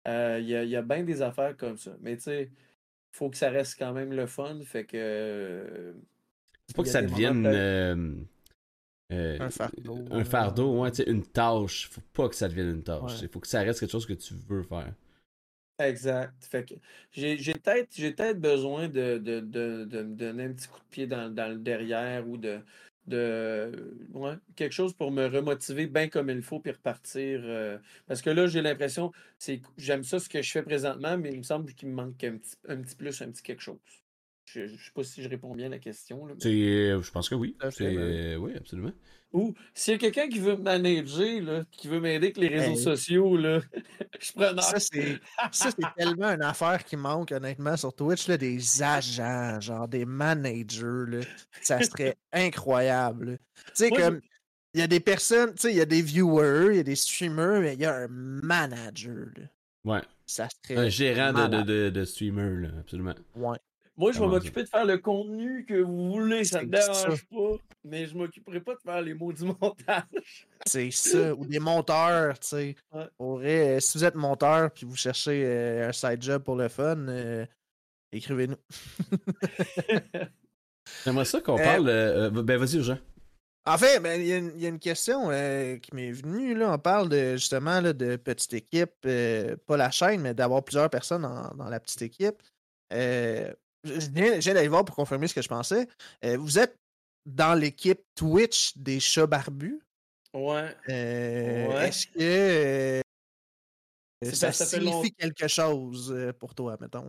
Euh, 0.08 0.40
Il 0.42 0.48
y 0.48 0.56
a, 0.56 0.64
il 0.64 0.70
y 0.70 0.76
a 0.76 0.82
bien 0.82 1.04
des 1.04 1.22
affaires 1.22 1.56
comme 1.58 1.78
ça. 1.78 1.96
Mais 2.02 2.16
tu 2.18 2.24
sais, 2.24 2.44
il 2.52 3.18
faut 3.18 3.30
que 3.30 3.38
ça 3.38 3.50
reste 3.50 3.78
quand 3.80 3.94
même 3.94 4.14
le 4.14 4.28
fun. 4.28 4.60
Fait 4.64 4.86
que. 4.86 4.98
euh, 4.98 5.94
C'est 6.68 6.76
pas 6.76 6.84
il 6.84 6.86
que 6.86 6.90
ça 6.90 7.02
devienne 7.02 7.46
euh, 7.46 8.16
euh, 9.12 9.40
Un 9.40 9.50
fardeau. 9.50 10.06
Un 10.12 10.24
fardeau, 10.26 10.82
ouais, 10.82 10.92
tu 10.92 11.04
sais, 11.04 11.10
une 11.10 11.26
tâche. 11.26 11.90
Faut 11.90 12.02
pas 12.14 12.30
que 12.30 12.36
ça 12.36 12.48
devienne 12.50 12.70
une 12.72 12.84
tâche. 12.84 13.22
Ouais. 13.22 13.22
Il 13.22 13.30
faut 13.30 13.40
que 13.40 13.48
ça 13.48 13.62
reste 13.62 13.80
quelque 13.80 13.92
chose 13.92 14.06
que 14.06 14.14
tu 14.14 14.34
veux 14.36 14.64
faire. 14.64 14.94
Exact. 15.80 16.34
Fait 16.46 16.64
que 16.66 16.76
j'ai 17.12 17.38
j'ai 17.38 17.54
peut-être 17.56 17.90
j'ai 17.96 18.12
peut-être 18.14 18.40
besoin 18.40 18.88
de, 18.90 19.18
de, 19.18 19.40
de, 19.40 19.86
de 19.86 20.04
me 20.04 20.16
donner 20.16 20.44
un 20.46 20.54
petit 20.54 20.68
coup 20.68 20.80
de 20.80 20.86
pied 20.90 21.08
dans, 21.08 21.34
dans 21.34 21.50
le 21.52 21.58
derrière 21.58 22.28
ou 22.30 22.38
de, 22.38 22.62
de 23.08 23.98
ouais, 24.14 24.36
quelque 24.56 24.72
chose 24.74 24.94
pour 24.94 25.12
me 25.12 25.28
remotiver 25.28 25.88
bien 25.88 26.08
comme 26.10 26.30
il 26.30 26.42
faut 26.42 26.60
puis 26.60 26.72
repartir. 26.72 27.42
euh, 27.44 27.78
parce 28.08 28.22
que 28.22 28.30
là, 28.30 28.48
j'ai 28.48 28.62
l'impression, 28.62 29.12
c'est 29.38 29.62
j'aime 29.78 30.04
ça 30.04 30.20
ce 30.20 30.30
que 30.30 30.42
je 30.42 30.52
fais 30.52 30.64
présentement, 30.64 31.18
mais 31.18 31.32
il 31.32 31.38
me 31.40 31.44
semble 31.44 31.74
qu'il 31.74 31.90
me 31.90 31.94
manque 31.96 32.24
un 32.24 32.38
petit, 32.38 32.56
un 32.68 32.82
petit 32.82 32.96
plus, 32.96 33.22
un 33.22 33.32
petit 33.32 33.44
quelque 33.44 33.62
chose. 33.62 33.78
Je, 34.46 34.68
je 34.68 34.76
sais 34.86 34.92
pas 34.94 35.04
si 35.04 35.22
je 35.24 35.30
réponds 35.30 35.56
bien 35.56 35.68
à 35.68 35.70
la 35.70 35.80
question. 35.80 36.26
Là, 36.26 36.34
mais- 36.36 36.42
C'est, 36.42 36.50
euh, 36.52 37.02
je 37.02 37.12
pense 37.12 37.30
que 37.30 37.36
oui. 37.36 37.56
Ben 37.60 37.72
euh, 37.82 38.36
oui, 38.38 38.54
absolument. 38.56 38.92
Ou 39.34 39.54
s'il 39.74 39.94
y 39.94 39.96
a 39.96 40.00
quelqu'un 40.00 40.30
qui 40.30 40.38
veut 40.40 40.56
me 40.56 40.62
manager, 40.62 41.42
là, 41.42 41.64
qui 41.72 41.88
veut 41.88 42.00
m'aider 42.00 42.28
avec 42.28 42.38
les 42.38 42.48
réseaux 42.50 42.72
Hey. 42.74 42.78
sociaux, 42.78 43.36
là, 43.36 43.62
je 44.20 44.32
preneur. 44.32 44.64
Ça, 44.64 44.80
c'est 44.80 45.20
ça, 45.52 45.70
c'est 45.72 45.86
tellement 45.98 46.28
une 46.30 46.44
affaire 46.44 46.84
qui 46.86 46.96
manque, 46.96 47.32
honnêtement, 47.32 47.76
sur 47.76 47.94
Twitch, 47.96 48.28
là, 48.28 48.38
des 48.38 48.60
agents, 48.84 49.60
genre 49.60 49.88
des 49.88 50.06
managers, 50.06 51.06
là. 51.08 51.20
Ça 51.62 51.82
serait 51.82 52.16
incroyable. 52.32 53.40
Tu 53.68 53.72
sais, 53.74 53.90
comme, 53.90 54.22
il 54.76 54.80
y 54.82 54.84
a 54.84 54.88
des 54.88 55.00
personnes, 55.00 55.54
tu 55.56 55.62
sais, 55.64 55.72
il 55.72 55.78
y 55.78 55.82
a 55.82 55.86
des 55.86 56.02
viewers, 56.04 56.68
il 56.74 56.76
y 56.78 56.80
a 56.80 56.84
des 56.84 56.96
streamers, 56.96 57.60
mais 57.62 57.74
il 57.74 57.80
y 57.82 57.86
a 57.86 57.96
un 57.96 58.08
manager, 58.10 59.28
là. 59.36 59.44
Ouais. 59.86 60.02
Ça 60.26 60.48
serait. 60.64 60.78
Un 60.80 60.90
gérant 60.90 61.34
de, 61.34 61.64
de, 61.64 61.90
de 61.90 62.06
streamer, 62.06 62.62
là, 62.62 62.70
absolument. 62.80 63.16
Ouais. 63.36 63.58
Moi, 63.96 64.12
je 64.12 64.20
vais 64.20 64.28
m'occuper 64.28 64.64
de 64.64 64.68
faire 64.70 64.86
le 64.86 64.98
contenu 64.98 65.66
que 65.66 65.76
vous 65.76 66.12
voulez, 66.12 66.44
ça 66.46 66.62
me 66.64 66.68
dérange 66.68 67.26
pas. 67.26 67.58
Mais 67.84 68.08
je 68.08 68.16
m'occuperai 68.18 68.60
pas 68.60 68.74
de 68.74 68.80
faire 68.80 69.02
les 69.02 69.14
mots 69.14 69.32
du 69.32 69.44
montage. 69.62 70.48
C'est 70.66 70.90
ça. 70.92 71.34
Ou 71.36 71.46
des 71.46 71.60
monteurs, 71.60 72.40
tu 72.40 72.48
sais. 72.48 72.76
Ouais. 72.92 73.08
Euh, 73.20 73.80
si 73.80 73.98
vous 73.98 74.04
êtes 74.04 74.16
monteur 74.16 74.72
puis 74.72 74.86
vous 74.88 74.96
cherchez 74.96 75.44
euh, 75.46 75.90
un 75.90 75.92
side 75.92 76.22
job 76.24 76.42
pour 76.44 76.56
le 76.56 76.70
fun, 76.70 76.98
euh, 77.08 77.46
écrivez-nous. 78.12 78.56
J'aimerais 81.06 81.26
ça 81.26 81.42
qu'on 81.42 81.58
Euh, 81.60 81.64
parle. 81.64 81.90
euh, 81.90 82.32
euh, 82.32 82.42
ben, 82.44 82.58
vas-y, 82.58 82.82
Jean. 82.84 82.98
En 83.66 83.78
fait, 83.78 84.00
ben, 84.02 84.20
il 84.20 84.28
y, 84.28 84.34
a 84.34 84.38
une- 84.38 84.52
il 84.56 84.62
y 84.62 84.66
a 84.66 84.70
une 84.70 84.80
question 84.80 85.30
euh, 85.32 85.78
qui 85.78 85.96
m'est 85.96 86.12
venue. 86.12 86.54
Là. 86.54 86.74
On 86.74 86.78
parle 86.78 87.08
de, 87.10 87.34
justement 87.34 87.80
là, 87.80 87.94
de 87.94 88.18
petite 88.18 88.54
équipe, 88.54 88.92
euh, 89.06 89.56
pas 89.68 89.78
la 89.78 89.90
chaîne, 89.92 90.20
mais 90.22 90.34
d'avoir 90.34 90.64
plusieurs 90.64 90.90
personnes 90.90 91.22
dans, 91.22 91.50
dans 91.56 91.70
la 91.70 91.80
petite 91.80 92.02
équipe. 92.02 92.42
Euh, 92.92 93.54
je 93.84 94.10
viens, 94.12 94.36
je 94.36 94.40
viens 94.42 94.54
d'aller 94.54 94.68
voir 94.68 94.86
pour 94.86 94.96
confirmer 94.96 95.28
ce 95.28 95.34
que 95.34 95.42
je 95.42 95.50
pensais. 95.50 95.88
Euh, 96.26 96.38
vous 96.38 96.58
êtes 96.60 96.76
dans 97.26 97.54
l'équipe 97.58 98.02
Twitch 98.16 98.78
des 98.78 99.00
chats 99.00 99.28
barbus? 99.28 99.80
Ouais. 100.34 100.76
Euh, 100.90 101.68
Ouais. 101.68 101.88
Est-ce 101.90 102.08
que 102.08 102.20
euh, 102.20 103.02
ça 104.32 104.48
long- 104.80 104.92
signifie 104.92 105.14
quelque 105.14 105.48
chose 105.48 106.16
pour 106.40 106.56
toi, 106.56 106.78
mettons? 106.80 107.06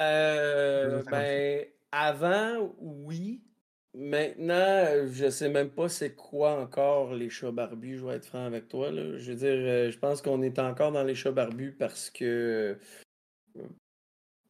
Euh, 0.00 1.02
ben, 1.10 1.66
avant, 1.92 2.74
oui. 2.78 3.42
Maintenant, 3.94 4.84
je 5.10 5.28
sais 5.30 5.48
même 5.48 5.70
pas 5.70 5.88
c'est 5.88 6.14
quoi 6.14 6.60
encore 6.60 7.14
les 7.14 7.30
chats 7.30 7.50
barbus, 7.50 7.98
je 7.98 8.04
vais 8.04 8.16
être 8.16 8.26
franc 8.26 8.44
avec 8.44 8.68
toi. 8.68 8.92
Là. 8.92 9.16
Je 9.16 9.32
veux 9.32 9.36
dire, 9.38 9.90
je 9.90 9.98
pense 9.98 10.22
qu'on 10.22 10.42
est 10.42 10.58
encore 10.58 10.92
dans 10.92 11.02
les 11.02 11.14
chats 11.14 11.32
barbus 11.32 11.72
parce 11.72 12.10
que 12.10 12.78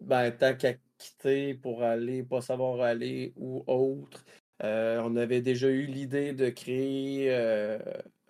ben, 0.01 0.31
tant 0.31 0.55
qu'à 0.55 0.75
quitter 0.99 1.55
pour 1.55 1.83
aller, 1.83 2.23
pas 2.23 2.41
savoir 2.41 2.81
aller 2.81 3.33
ou 3.37 3.65
autre, 3.67 4.25
euh, 4.65 5.01
on 5.05 5.17
avait 5.17 5.41
déjà 5.41 5.69
eu 5.69 5.87
l'idée 5.87 6.33
de 6.33 6.49
créer 6.51 7.29
euh, 7.31 7.79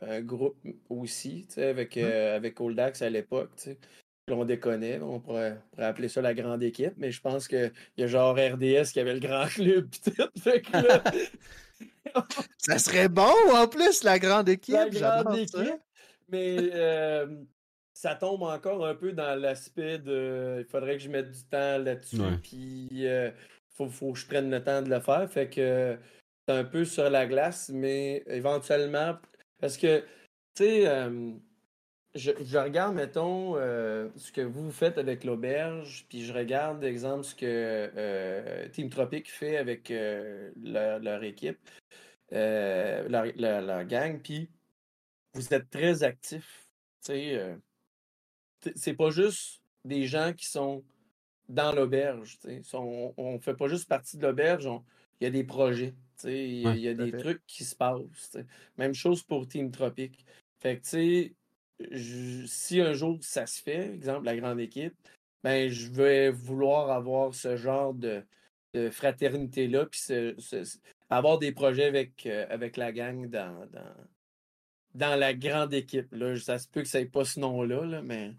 un 0.02 0.20
groupe 0.20 0.56
aussi, 0.88 1.46
tu 1.48 1.54
sais, 1.54 1.66
avec, 1.66 1.96
euh, 1.96 2.36
avec 2.36 2.60
Oldax 2.60 3.00
à 3.02 3.10
l'époque. 3.10 3.50
on 4.30 4.44
déconnait, 4.44 5.00
on 5.00 5.20
pourrait, 5.20 5.58
on 5.72 5.76
pourrait 5.76 5.86
appeler 5.86 6.08
ça 6.08 6.20
la 6.20 6.34
grande 6.34 6.62
équipe, 6.62 6.94
mais 6.98 7.10
je 7.10 7.20
pense 7.20 7.48
qu'il 7.48 7.72
y 7.96 8.02
a 8.02 8.06
genre 8.06 8.36
RDS 8.36 8.92
qui 8.92 9.00
avait 9.00 9.14
le 9.14 9.20
grand 9.20 9.46
club 9.54 9.88
pis 9.88 10.00
tout. 10.00 10.40
Fait 10.42 10.60
que 10.60 10.76
là, 10.76 11.02
Ça 12.58 12.78
serait 12.78 13.08
bon 13.08 13.32
en 13.54 13.68
plus, 13.68 14.02
la 14.04 14.18
grande 14.18 14.48
équipe. 14.48 14.74
la 14.74 14.88
grande 14.88 15.34
ça. 15.34 15.40
équipe. 15.40 15.80
Mais 16.28 16.56
euh, 16.74 17.26
ça 18.00 18.14
tombe 18.14 18.42
encore 18.44 18.86
un 18.86 18.94
peu 18.94 19.12
dans 19.12 19.34
l'aspect 19.40 19.98
de. 19.98 20.58
Il 20.60 20.70
faudrait 20.70 20.96
que 20.98 21.02
je 21.02 21.08
mette 21.08 21.32
du 21.32 21.42
temps 21.44 21.78
là-dessus. 21.78 22.18
Puis 22.40 22.86
il 22.92 23.34
faut, 23.74 23.88
faut 23.88 24.12
que 24.12 24.18
je 24.20 24.26
prenne 24.26 24.48
le 24.52 24.62
temps 24.62 24.82
de 24.82 24.88
le 24.88 25.00
faire. 25.00 25.28
Fait 25.28 25.50
que 25.50 25.98
c'est 26.46 26.54
un 26.54 26.62
peu 26.62 26.84
sur 26.84 27.10
la 27.10 27.26
glace, 27.26 27.70
mais 27.74 28.22
éventuellement. 28.28 29.18
Parce 29.60 29.76
que, 29.76 29.98
tu 30.54 30.62
sais, 30.62 30.86
euh, 30.86 31.32
je, 32.14 32.30
je 32.40 32.56
regarde, 32.58 32.94
mettons, 32.94 33.56
euh, 33.56 34.08
ce 34.14 34.30
que 34.30 34.42
vous 34.42 34.70
faites 34.70 34.96
avec 34.96 35.24
l'auberge, 35.24 36.06
puis 36.08 36.24
je 36.24 36.32
regarde, 36.32 36.84
exemple, 36.84 37.24
ce 37.24 37.34
que 37.34 37.90
euh, 37.96 38.68
Team 38.68 38.90
Tropic 38.90 39.28
fait 39.28 39.56
avec 39.56 39.90
euh, 39.90 40.52
leur, 40.62 41.00
leur 41.00 41.24
équipe, 41.24 41.58
euh, 42.32 43.08
leur, 43.08 43.24
leur- 43.36 43.62
leur 43.62 43.84
gang, 43.86 44.20
puis 44.22 44.48
vous 45.34 45.52
êtes 45.52 45.68
très 45.68 46.04
actifs. 46.04 46.68
Tu 47.04 47.12
sais, 47.12 47.34
euh, 47.34 47.56
c'est 48.74 48.94
pas 48.94 49.10
juste 49.10 49.60
des 49.84 50.06
gens 50.06 50.32
qui 50.32 50.46
sont 50.46 50.84
dans 51.48 51.72
l'auberge. 51.72 52.38
On 52.74 53.12
ne 53.34 53.38
fait 53.38 53.54
pas 53.54 53.68
juste 53.68 53.88
partie 53.88 54.16
de 54.18 54.26
l'auberge, 54.26 54.66
on- 54.66 54.84
il 55.20 55.24
y 55.24 55.26
a 55.26 55.30
des 55.30 55.44
projets. 55.44 55.94
Il 56.24 56.30
y 56.60 56.66
Ouais, 56.66 56.80
y 56.80 56.88
a 56.88 56.94
des 56.94 57.10
fait. 57.12 57.18
trucs 57.18 57.46
qui 57.46 57.64
se 57.64 57.74
passent. 57.76 58.36
Même 58.76 58.94
chose 58.94 59.22
pour 59.22 59.46
Team 59.46 59.70
Tropic. 59.70 60.24
Fait 60.60 60.76
que, 60.78 60.82
tu 60.82 60.88
sais, 60.88 61.34
je- 61.90 62.44
si 62.46 62.80
un 62.80 62.92
jour 62.92 63.18
ça 63.20 63.46
se 63.46 63.62
fait, 63.62 63.94
exemple 63.94 64.24
la 64.26 64.36
grande 64.36 64.58
équipe, 64.60 64.94
ben 65.44 65.68
je 65.70 65.88
vais 65.90 66.30
vouloir 66.30 66.90
avoir 66.90 67.34
ce 67.34 67.56
genre 67.56 67.94
de, 67.94 68.24
de 68.74 68.90
fraternité-là, 68.90 69.86
puis 69.86 70.00
ce- 70.00 70.34
ce- 70.38 70.64
ce- 70.64 70.78
avoir 71.08 71.38
des 71.38 71.52
projets 71.52 71.84
avec, 71.84 72.26
euh, 72.26 72.44
avec 72.50 72.76
la 72.76 72.90
gang 72.92 73.28
dans, 73.30 73.64
dans, 73.70 73.94
dans 74.94 75.16
la 75.18 75.34
grande 75.34 75.72
équipe. 75.72 76.12
Là. 76.12 76.36
Ça 76.38 76.58
se 76.58 76.68
peut 76.68 76.82
que 76.82 76.88
ça 76.88 76.98
n'ait 76.98 77.06
pas 77.06 77.24
ce 77.24 77.38
nom-là, 77.40 77.84
là, 77.84 78.02
mais. 78.02 78.32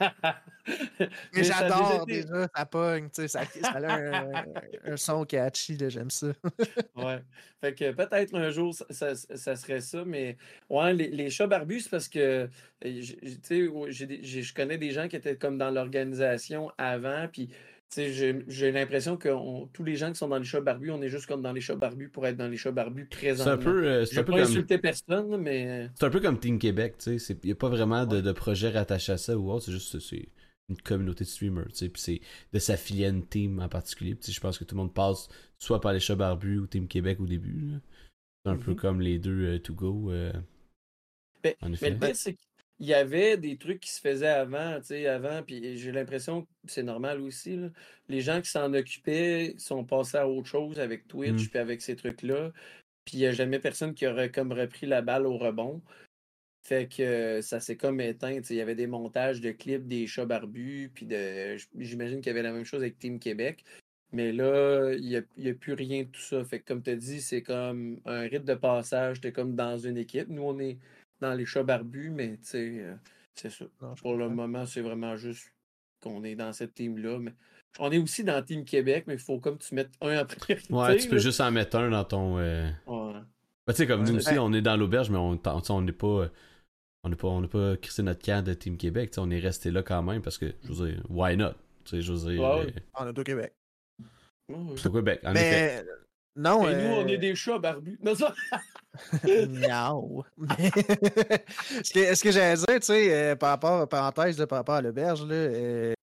Mais 1.34 1.44
j'adore 1.44 2.06
déjà 2.06 2.22
été- 2.22 2.22
déjà, 2.28 2.48
ça 2.54 2.66
pogne, 2.66 3.08
tu 3.10 3.22
sais, 3.22 3.28
ça, 3.28 3.44
ça 3.44 3.70
a 3.70 3.78
un, 3.94 4.44
un 4.84 4.96
son 4.96 5.24
catchy, 5.24 5.76
j'aime 5.88 6.10
ça. 6.10 6.28
Ouais. 6.96 7.20
Fait 7.60 7.74
que 7.74 7.92
peut-être 7.92 8.34
un 8.34 8.50
jour, 8.50 8.74
ça, 8.74 8.86
ça- 9.14 9.36
ça 9.36 9.56
serait 9.56 9.80
ça, 9.80 10.04
mais 10.04 10.36
ouais, 10.68 10.92
les, 10.94 11.08
les 11.08 11.30
chats 11.30 11.46
barbus, 11.46 11.88
parce 11.90 12.08
que 12.08 12.48
euh, 12.84 13.02
tu 13.02 13.38
sais, 13.42 13.68
je 13.90 14.54
connais 14.54 14.78
des 14.78 14.90
gens 14.92 15.08
qui 15.08 15.16
étaient 15.16 15.36
comme 15.36 15.58
dans 15.58 15.70
l'organisation 15.70 16.70
avant, 16.78 17.28
puis 17.32 17.50
j'ai 17.96 18.72
l'impression 18.72 19.16
que 19.16 19.28
on- 19.28 19.66
tous 19.68 19.82
les 19.84 19.96
gens 19.96 20.10
qui 20.12 20.18
sont 20.18 20.28
dans 20.28 20.38
les 20.38 20.44
chats 20.44 20.60
barbus, 20.60 20.90
on 20.90 21.02
est 21.02 21.08
juste 21.08 21.26
comme 21.26 21.42
dans 21.42 21.52
les 21.52 21.60
chats 21.60 21.74
barbus 21.76 22.08
pour 22.08 22.26
être 22.26 22.36
dans 22.36 22.48
les 22.48 22.56
chats 22.56 22.70
barbus 22.70 23.08
C'est 23.10 23.16
présentement. 23.18 23.52
un 23.52 23.56
peu, 23.58 23.84
euh, 23.88 24.04
c'est 24.04 24.14
Je 24.14 24.20
vais 24.20 24.24
pas 24.24 24.32
comme. 24.32 24.40
insulter 24.42 24.78
personne, 24.78 25.36
mais 25.38 25.90
C'est 25.98 26.04
un 26.06 26.10
peu 26.10 26.20
comme 26.20 26.38
Team 26.38 26.58
Québec, 26.58 26.96
tu 26.98 27.18
sais. 27.18 27.34
Il 27.42 27.46
n'y 27.46 27.52
a 27.52 27.56
pas 27.56 27.68
vraiment 27.68 28.06
de, 28.06 28.20
de 28.20 28.32
projet 28.32 28.70
rattaché 28.70 29.12
à 29.12 29.18
ça 29.18 29.36
ou 29.36 29.50
autre. 29.50 29.64
C'est 29.66 29.72
juste 29.72 29.98
c'est 29.98 30.28
une 30.68 30.76
communauté 30.80 31.24
de 31.24 31.28
streamers, 31.28 31.66
tu 31.68 31.74
sais. 31.74 31.88
Puis 31.88 32.00
c'est 32.02 32.20
de 32.52 32.58
s'affilier 32.60 33.06
à 33.06 33.08
une 33.08 33.26
team 33.26 33.58
en 33.58 33.68
particulier. 33.68 34.14
Puis 34.14 34.30
je 34.32 34.40
pense 34.40 34.56
que 34.58 34.64
tout 34.64 34.76
le 34.76 34.82
monde 34.82 34.94
passe 34.94 35.28
soit 35.58 35.80
par 35.80 35.92
les 35.92 36.00
chats 36.00 36.14
barbus 36.14 36.58
ou 36.58 36.66
Team 36.68 36.86
Québec 36.86 37.18
au 37.20 37.26
début. 37.26 37.72
C'est 38.44 38.52
un 38.52 38.56
peu 38.56 38.70
Mhm. 38.70 38.76
comme 38.76 39.00
les 39.00 39.18
deux 39.18 39.44
euh, 39.46 39.58
to 39.58 39.74
go. 39.74 40.10
euh, 40.12 40.32
Ben, 41.42 41.54
en 41.62 41.68
Mais 41.70 41.74
effet. 41.74 41.90
le 41.90 41.98
pire, 41.98 42.14
c'est 42.16 42.36
qu'il 42.80 42.88
y 42.88 42.94
avait 42.94 43.36
des 43.36 43.56
trucs 43.58 43.80
qui 43.80 43.90
se 43.90 44.00
faisaient 44.00 44.26
avant, 44.26 44.78
tu 44.80 44.86
sais, 44.86 45.06
avant, 45.06 45.42
puis 45.42 45.76
j'ai 45.76 45.92
l'impression 45.92 46.42
que 46.42 46.48
c'est 46.66 46.82
normal 46.82 47.20
aussi. 47.20 47.56
là. 47.56 47.68
Les 48.08 48.22
gens 48.22 48.40
qui 48.40 48.48
s'en 48.50 48.72
occupaient 48.74 49.54
sont 49.58 49.84
passés 49.84 50.16
à 50.16 50.26
autre 50.28 50.48
chose 50.48 50.80
avec 50.80 51.06
Twitch, 51.06 51.44
Mm. 51.44 51.48
puis 51.50 51.58
avec 51.58 51.82
ces 51.82 51.94
trucs-là. 51.96 52.52
Puis 53.04 53.18
il 53.18 53.20
n'y 53.20 53.26
a 53.26 53.32
jamais 53.32 53.58
personne 53.58 53.94
qui 53.94 54.06
aurait 54.06 54.30
comme 54.30 54.52
repris 54.52 54.86
la 54.86 55.02
balle 55.02 55.26
au 55.26 55.36
rebond. 55.38 55.82
Fait 56.62 56.88
que 56.88 57.40
ça 57.42 57.60
s'est 57.60 57.76
comme 57.76 58.00
éteint. 58.00 58.40
Il 58.50 58.56
y 58.56 58.60
avait 58.60 58.74
des 58.74 58.86
montages 58.86 59.40
de 59.40 59.50
clips 59.50 59.86
des 59.86 60.06
chats 60.06 60.26
barbus, 60.26 60.90
puis 60.94 61.06
de. 61.06 61.56
J'imagine 61.78 62.20
qu'il 62.20 62.28
y 62.28 62.30
avait 62.30 62.42
la 62.42 62.52
même 62.52 62.64
chose 62.64 62.82
avec 62.82 62.98
Team 62.98 63.18
Québec. 63.18 63.64
Mais 64.12 64.32
là, 64.32 64.92
il 64.94 65.06
n'y 65.06 65.16
a, 65.16 65.22
il 65.36 65.44
y 65.46 65.50
a 65.50 65.54
plus 65.54 65.72
rien 65.74 66.02
de 66.02 66.08
tout 66.08 66.20
ça. 66.20 66.44
Fait 66.44 66.60
que 66.60 66.66
comme 66.66 66.82
tu 66.82 66.90
as 66.90 66.96
dit, 66.96 67.20
c'est 67.20 67.42
comme 67.42 68.00
un 68.06 68.22
rite 68.22 68.44
de 68.44 68.54
passage. 68.54 69.20
Tu 69.20 69.28
es 69.28 69.32
comme 69.32 69.54
dans 69.54 69.78
une 69.78 69.96
équipe. 69.98 70.28
Nous, 70.28 70.42
on 70.42 70.58
est 70.58 70.78
dans 71.20 71.34
les 71.34 71.44
chats 71.46 71.62
barbus, 71.62 72.10
mais 72.10 72.36
tu 72.38 72.44
sais, 72.44 72.76
euh, 72.80 72.94
c'est 73.34 73.50
ça. 73.50 73.64
Non, 73.82 73.94
Pour 73.94 74.16
le 74.16 74.28
moment, 74.28 74.66
c'est 74.66 74.80
vraiment 74.80 75.16
juste 75.16 75.52
qu'on 76.02 76.24
est 76.24 76.34
dans 76.34 76.52
cette 76.52 76.74
team-là. 76.74 77.18
Mais 77.18 77.34
on 77.78 77.90
est 77.92 77.98
aussi 77.98 78.24
dans 78.24 78.42
Team 78.42 78.64
Québec, 78.64 79.04
mais 79.06 79.14
il 79.14 79.20
faut 79.20 79.38
comme 79.38 79.58
tu 79.58 79.74
mettes 79.74 79.92
un 80.00 80.20
en 80.22 80.24
priorité. 80.26 80.72
Ouais, 80.72 80.96
tu 80.96 81.08
peux 81.08 81.16
là. 81.16 81.20
juste 81.22 81.40
en 81.40 81.50
mettre 81.50 81.76
un 81.76 81.90
dans 81.90 82.04
ton. 82.04 82.38
euh, 82.38 82.68
Ouais. 82.86 83.12
Ben, 83.66 83.72
tu 83.74 83.74
sais, 83.74 83.86
comme 83.86 84.02
Ouais, 84.02 84.10
nous 84.10 84.16
aussi, 84.16 84.38
on 84.38 84.52
est 84.52 84.62
dans 84.62 84.76
l'auberge, 84.76 85.10
mais 85.10 85.18
on 85.18 85.38
on 85.44 85.82
n'est 85.82 85.92
pas. 85.92 86.06
euh, 86.06 86.28
On 87.04 87.08
n'est 87.10 87.16
pas, 87.16 87.28
on 87.28 87.40
n'a 87.40 87.48
pas 87.48 87.76
crissé 87.76 88.02
notre 88.02 88.22
camp 88.24 88.44
de 88.44 88.52
Team 88.54 88.76
Québec. 88.76 89.10
tu 89.10 89.14
sais, 89.16 89.20
On 89.20 89.30
est 89.30 89.38
resté 89.38 89.70
là 89.70 89.82
quand 89.82 90.02
même 90.02 90.22
parce 90.22 90.38
que, 90.38 90.52
je 90.64 90.72
veux 90.72 90.86
dire, 90.92 91.02
why 91.08 91.36
not? 91.36 91.52
Tu 91.84 91.90
sais, 91.96 92.02
je 92.02 92.12
veux 92.12 92.30
dire, 92.32 92.40
Ouais, 92.42 92.66
euh, 92.66 92.70
En 92.94 93.06
Auto-Québec. 93.06 93.54
Ouais, 94.48 94.56
ouais. 94.56 94.74
c'est 94.76 94.88
au 94.88 94.92
Québec, 94.92 95.20
en 95.24 95.32
effet. 95.34 95.84
Non. 96.36 96.68
Et 96.68 96.74
nous, 96.74 96.94
on 96.94 97.04
euh, 97.04 97.08
est 97.08 97.18
des 97.18 97.34
chats 97.34 97.58
barbus. 97.58 97.98
Non, 98.02 98.14
ça... 98.14 98.34
Miaou. 99.24 100.24
Mais- 100.36 100.70
ce 101.82 101.92
que, 101.92 102.22
que 102.22 102.30
j'allais 102.30 102.56
dire, 102.56 102.80
tu 102.80 102.86
sais, 102.86 103.14
euh, 103.14 103.36
par 103.36 103.50
rapport, 103.50 103.88
parenthèse, 103.88 104.38
là, 104.38 104.46
par 104.46 104.58
rapport 104.58 104.76
à 104.76 104.82
l'auberge, 104.82 105.24
là, 105.24 105.34
euh, 105.34 105.94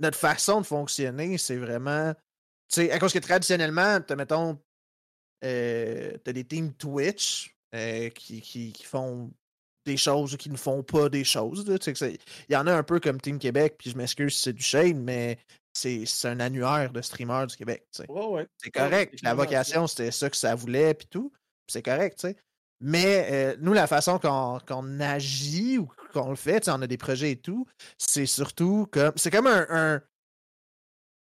notre 0.00 0.18
façon 0.18 0.60
de 0.60 0.66
fonctionner, 0.66 1.38
c'est 1.38 1.56
vraiment. 1.56 2.14
Tu 2.70 2.82
sais, 2.82 2.90
à 2.90 2.98
cause 2.98 3.12
que 3.12 3.18
traditionnellement, 3.18 4.00
t'as, 4.00 4.16
mettons, 4.16 4.58
euh, 5.44 6.12
t'as 6.24 6.32
des 6.32 6.44
teams 6.44 6.72
Twitch 6.74 7.54
qui, 8.14 8.40
qui, 8.40 8.72
qui 8.72 8.84
font 8.84 9.30
des 9.88 9.96
choses 9.96 10.34
ou 10.34 10.36
qui 10.36 10.50
ne 10.50 10.56
font 10.56 10.82
pas 10.82 11.08
des 11.08 11.24
choses. 11.24 11.64
Il 11.66 12.18
y 12.52 12.56
en 12.56 12.66
a 12.66 12.74
un 12.74 12.82
peu 12.82 13.00
comme 13.00 13.20
Team 13.20 13.38
Québec, 13.38 13.76
puis 13.78 13.90
je 13.90 13.96
m'excuse 13.96 14.34
si 14.34 14.42
c'est 14.42 14.52
du 14.52 14.62
shade, 14.62 14.96
mais 14.96 15.38
c'est, 15.78 16.28
un 16.28 16.40
annuaire 16.40 16.92
de 16.92 17.00
streamers 17.00 17.46
du 17.46 17.56
Québec. 17.56 17.86
Ouais. 18.08 18.46
C'est 18.58 18.70
correct. 18.70 19.20
La 19.22 19.34
vocation, 19.34 19.86
c'était 19.86 20.10
ça 20.10 20.28
que 20.30 20.36
ça 20.36 20.54
voulait, 20.54 20.94
puis 20.94 21.06
tout. 21.08 21.32
c'est 21.68 21.82
correct, 21.82 22.18
tu 22.18 22.28
sais. 22.28 22.36
Mais 22.80 23.28
euh, 23.30 23.56
nous, 23.60 23.72
la 23.72 23.86
façon 23.88 24.18
qu'on 24.18 25.00
agit 25.00 25.78
ou 25.78 25.88
qu'on 26.12 26.30
le 26.30 26.36
fait, 26.36 26.68
on 26.68 26.80
a 26.80 26.86
des 26.86 26.96
projets 26.96 27.32
et 27.32 27.36
tout, 27.36 27.66
c'est 27.98 28.26
surtout 28.26 28.86
comme. 28.90 29.12
C'est 29.16 29.30
comme 29.30 29.48
un. 29.48 29.66
un- 29.68 30.02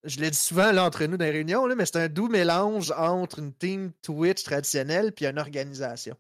je 0.04 0.20
l'ai 0.20 0.30
dit 0.30 0.38
souvent 0.38 0.72
là, 0.72 0.84
entre 0.84 1.04
nous 1.06 1.18
dans 1.18 1.26
les 1.26 1.32
réunions, 1.32 1.66
là, 1.66 1.74
mais 1.74 1.86
c'est 1.86 1.98
un 1.98 2.10
doux 2.10 2.28
mélange 2.28 2.92
entre 2.92 3.40
une 3.40 3.54
team 3.54 3.92
Twitch 4.04 4.44
traditionnelle 4.44 5.12
puis 5.14 5.26
une 5.26 5.40
organisation. 5.40 6.16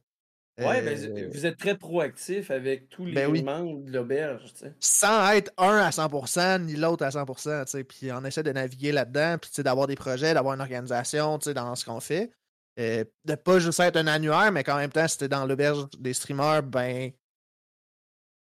Ouais, 0.57 0.79
Euh, 0.79 1.09
ben, 1.13 1.31
vous 1.31 1.45
êtes 1.45 1.57
très 1.57 1.77
proactif 1.77 2.49
avec 2.49 2.87
tous 2.89 3.05
les 3.05 3.13
ben 3.13 3.29
oui. 3.29 3.43
membres 3.43 3.83
de 3.83 3.91
l'auberge, 3.91 4.53
tu 4.53 4.59
sais. 4.61 4.73
sans 4.79 5.29
être 5.31 5.51
un 5.57 5.77
à 5.77 5.89
100%, 5.89 6.59
ni 6.63 6.75
l'autre 6.75 7.03
à 7.03 7.09
100%, 7.09 7.65
tu 7.65 7.71
sais, 7.71 7.83
puis 7.83 8.11
on 8.11 8.23
essaie 8.23 8.43
de 8.43 8.51
naviguer 8.51 8.93
là-dedans, 8.93 9.37
puis 9.37 9.51
d'avoir 9.63 9.87
des 9.87 9.95
projets, 9.95 10.33
d'avoir 10.33 10.53
une 10.55 10.61
organisation, 10.61 11.37
tu 11.39 11.45
sais, 11.45 11.53
dans 11.53 11.75
ce 11.75 11.83
qu'on 11.83 11.99
fait. 11.99 12.31
Euh, 12.79 13.03
de 13.25 13.35
pas 13.35 13.59
juste 13.59 13.79
être 13.81 13.97
un 13.97 14.07
annuaire, 14.07 14.51
mais 14.51 14.63
qu'en 14.63 14.77
même 14.77 14.91
temps, 14.91 15.07
si 15.07 15.17
t'es 15.17 15.27
dans 15.27 15.45
l'auberge 15.45 15.87
des 15.99 16.13
streamers, 16.13 16.63
ben, 16.63 17.11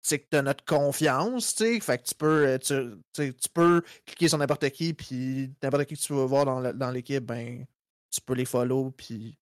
c'est 0.03 0.19
que 0.21 0.27
t'as 0.31 0.43
notre 0.43 0.65
confiance, 0.65 1.55
tu 1.55 1.65
sais, 1.65 1.81
fait 1.81 1.99
que 1.99 2.05
tu 2.05 2.15
peux, 2.15 2.47
euh, 2.47 2.59
tu, 2.59 3.33
tu 3.35 3.49
peux 3.53 3.83
cliquer 4.05 4.29
sur 4.29 4.39
n'importe 4.39 4.69
qui, 4.71 4.93
puis 4.95 5.51
n'importe 5.63 5.87
qui 5.87 5.97
que 5.97 6.01
tu 6.01 6.13
veux 6.13 6.25
voir 6.25 6.45
dans 6.75 6.91
l'équipe, 6.91 7.25
ben, 7.25 7.65
tu 8.11 8.21
peux 8.21 8.35
les 8.35 8.45
follow, 8.45 8.91
puis 8.91 9.37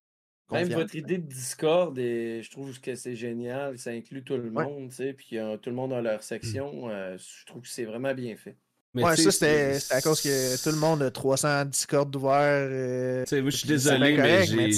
Même 0.54 0.62
confiance. 0.68 0.82
votre 0.82 0.94
idée 0.96 1.18
de 1.18 1.26
Discord, 1.26 1.98
et 1.98 2.40
je 2.42 2.50
trouve 2.50 2.80
que 2.80 2.94
c'est 2.94 3.14
génial. 3.16 3.78
Ça 3.78 3.90
inclut 3.90 4.22
tout 4.24 4.36
le 4.36 4.48
Ouais. 4.50 4.64
monde, 4.64 4.88
tu 4.90 4.96
sais, 4.96 5.12
puis 5.12 5.38
euh, 5.38 5.56
tout 5.56 5.70
le 5.70 5.76
monde 5.76 5.92
a 5.92 6.00
leur 6.00 6.22
section. 6.22 6.88
euh, 6.90 7.16
je 7.18 7.46
trouve 7.46 7.62
que 7.62 7.68
c'est 7.68 7.84
vraiment 7.84 8.14
bien 8.14 8.36
fait. 8.36 8.56
Mais 8.96 9.02
Ouais, 9.02 9.16
ça, 9.16 9.32
c'était 9.32 9.76
à 9.90 10.00
cause 10.00 10.20
que 10.20 10.62
tout 10.62 10.70
le 10.70 10.76
monde 10.80 11.02
a 11.02 11.10
300 11.10 11.64
Discord 11.64 12.14
ouverts. 12.14 12.68
euh, 12.70 13.24
Tu 13.24 13.30
sais, 13.30 13.42
moi, 13.42 13.50
je 13.50 13.56
suis 13.56 13.66
désolé, 13.68 13.98
mais 14.12 14.16
correct, 14.16 14.44
j'ai- 14.48 14.56
mais 14.56 14.72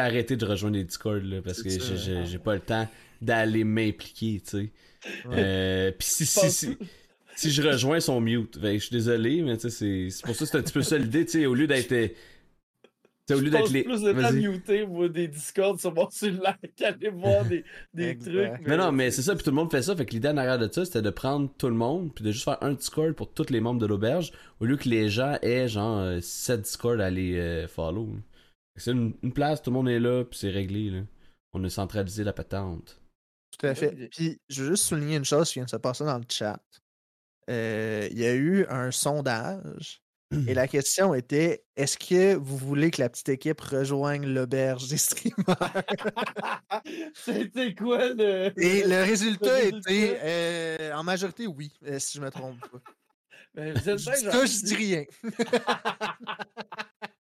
arrêté 0.00 0.36
de 0.36 0.44
rejoindre 0.46 0.76
les 0.78 0.84
Discord 0.84 1.22
là, 1.22 1.42
parce 1.42 1.62
que 1.62 1.68
j'ai- 1.68 2.16
hein. 2.16 2.24
j'ai 2.24 2.38
pas 2.38 2.54
le 2.54 2.60
temps 2.60 2.88
d'aller 3.20 3.62
m'impliquer, 3.64 4.40
tu 4.42 4.50
sais. 4.50 4.70
Ouais. 5.26 5.34
Euh, 5.36 5.90
Puis 5.98 6.08
si, 6.08 6.24
si, 6.24 6.50
si, 6.50 6.78
si 7.36 7.50
je 7.50 7.60
rejoins 7.62 8.00
son 8.00 8.22
mute, 8.22 8.58
ben, 8.58 8.78
je 8.78 8.86
suis 8.86 8.96
désolé, 8.96 9.42
mais 9.42 9.56
tu 9.58 9.68
sais, 9.68 9.70
c'est 9.70 10.08
c'est 10.10 10.24
pour 10.24 10.34
ça 10.34 10.46
que 10.46 10.50
c'est 10.52 10.56
un 10.56 10.62
petit 10.62 10.72
peu 10.72 10.82
ça 10.82 10.96
l'idée, 10.96 11.26
tu 11.26 11.32
sais, 11.32 11.46
au 11.46 11.52
lieu 11.54 11.66
d'être. 11.66 11.92
Au 13.30 13.40
lieu 13.40 13.50
d'être 13.50 13.70
les. 13.70 13.84
plus 13.84 14.02
de 14.02 14.12
temps 14.12 14.18
à 14.18 14.32
Vas-y. 14.32 14.48
muter 14.48 14.86
moi, 14.86 15.08
des 15.08 15.28
Discords 15.28 15.80
sur 15.80 15.94
mon 15.94 16.10
cellulaire 16.10 16.58
qu'aller 16.76 17.10
voir 17.10 17.44
des, 17.44 17.64
trucs. 18.18 18.66
Non, 18.66 18.76
non, 18.76 18.92
mais 18.92 19.10
c'est 19.10 19.22
ça, 19.22 19.34
puis 19.34 19.42
tout 19.44 19.50
le 19.50 19.56
monde 19.56 19.70
fait 19.70 19.82
ça. 19.82 19.96
Fait 19.96 20.04
que 20.04 20.12
l'idée 20.12 20.28
en 20.28 20.36
arrière 20.36 20.58
de 20.58 20.70
ça, 20.70 20.84
c'était 20.84 21.02
de 21.02 21.10
prendre 21.10 21.50
tout 21.56 21.68
le 21.68 21.74
monde, 21.74 22.14
puis 22.14 22.24
de 22.24 22.32
juste 22.32 22.44
faire 22.44 22.62
un 22.62 22.74
Discord 22.74 23.14
pour 23.14 23.32
tous 23.32 23.50
les 23.50 23.60
membres 23.60 23.80
de 23.80 23.86
l'auberge, 23.86 24.32
au 24.60 24.66
lieu 24.66 24.76
que 24.76 24.88
les 24.88 25.08
gens 25.08 25.38
aient 25.42 25.68
genre 25.68 26.22
7 26.22 26.60
Discord 26.62 27.00
à 27.00 27.10
les 27.10 27.38
euh, 27.38 27.68
follow. 27.68 28.08
C'est 28.76 28.90
une, 28.90 29.14
une 29.22 29.32
place, 29.32 29.62
tout 29.62 29.70
le 29.70 29.74
monde 29.74 29.88
est 29.88 30.00
là, 30.00 30.24
puis 30.24 30.38
c'est 30.38 30.50
réglé. 30.50 30.90
Là. 30.90 31.00
On 31.52 31.62
a 31.64 31.70
centralisé 31.70 32.24
la 32.24 32.32
patente. 32.32 33.00
Tout 33.58 33.66
à 33.66 33.74
fait. 33.74 34.08
Puis, 34.10 34.40
je 34.48 34.62
veux 34.62 34.70
juste 34.70 34.84
souligner 34.84 35.16
une 35.16 35.24
chose 35.24 35.48
qui 35.48 35.60
vient 35.60 35.64
de 35.64 35.70
se 35.70 35.76
passer 35.76 36.04
dans 36.04 36.18
le 36.18 36.24
chat. 36.28 36.60
Euh, 37.48 38.08
Il 38.10 38.18
y 38.18 38.24
a 38.24 38.34
eu 38.34 38.66
un 38.68 38.90
sondage 38.90 40.02
et 40.48 40.54
la 40.54 40.68
question 40.68 41.14
était 41.14 41.64
est-ce 41.76 41.98
que 41.98 42.34
vous 42.34 42.56
voulez 42.56 42.90
que 42.90 43.00
la 43.00 43.08
petite 43.08 43.28
équipe 43.28 43.60
rejoigne 43.60 44.26
l'auberge 44.26 44.88
des 44.88 44.96
streamers? 44.96 45.44
C'était 47.14 47.74
quoi 47.74 48.08
le. 48.08 48.52
Et 48.60 48.84
le 48.84 49.02
résultat 49.02 49.60
Le 49.62 49.76
était 49.76 50.20
euh, 50.22 50.92
en 50.92 51.02
majorité 51.02 51.46
oui, 51.46 51.72
euh, 51.86 51.98
si 51.98 52.18
je 52.18 52.22
me 52.22 52.30
trompe 52.30 52.60
pas. 52.60 52.78
Ben, 53.54 53.72
vous 53.72 53.88
êtes 53.88 53.98
Je 53.98 54.04
ça, 54.04 54.46
je 54.46 54.64
dis 54.64 54.74
rien. 54.74 55.04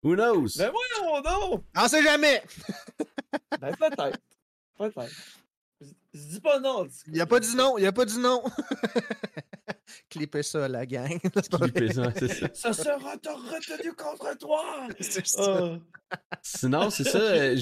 Who 0.04 0.14
knows? 0.14 0.50
Ben 0.56 0.70
voyons 0.70 1.20
donc! 1.22 1.64
On 1.76 1.88
sait 1.88 2.04
jamais 2.04 2.44
Ben 3.60 3.74
peut-être. 3.74 4.20
Peut-être. 4.78 5.10
Je 6.14 6.20
dis 6.20 6.40
pas 6.40 6.60
non. 6.60 6.86
Il 7.08 7.20
a 7.20 7.26
pas 7.26 7.40
dit 7.40 7.56
non, 7.56 7.78
il 7.78 7.86
a 7.86 7.90
pas 7.90 8.04
dit 8.04 8.18
non. 8.18 8.44
Clippez 10.08 10.42
ça, 10.42 10.68
la 10.68 10.86
gang. 10.86 11.18
Clipper 11.50 11.92
ça, 11.92 12.12
c'est 12.16 12.28
ça. 12.28 12.48
Ça 12.54 12.72
sera 12.72 12.96
retenu 12.96 13.92
contre 13.94 14.36
toi! 14.38 14.88
C'est 15.00 15.26
ça. 15.26 15.78
Ah. 16.12 16.16
Sinon, 16.42 16.90
c'est 16.90 17.04
ça. 17.04 17.18
euh, 17.20 17.56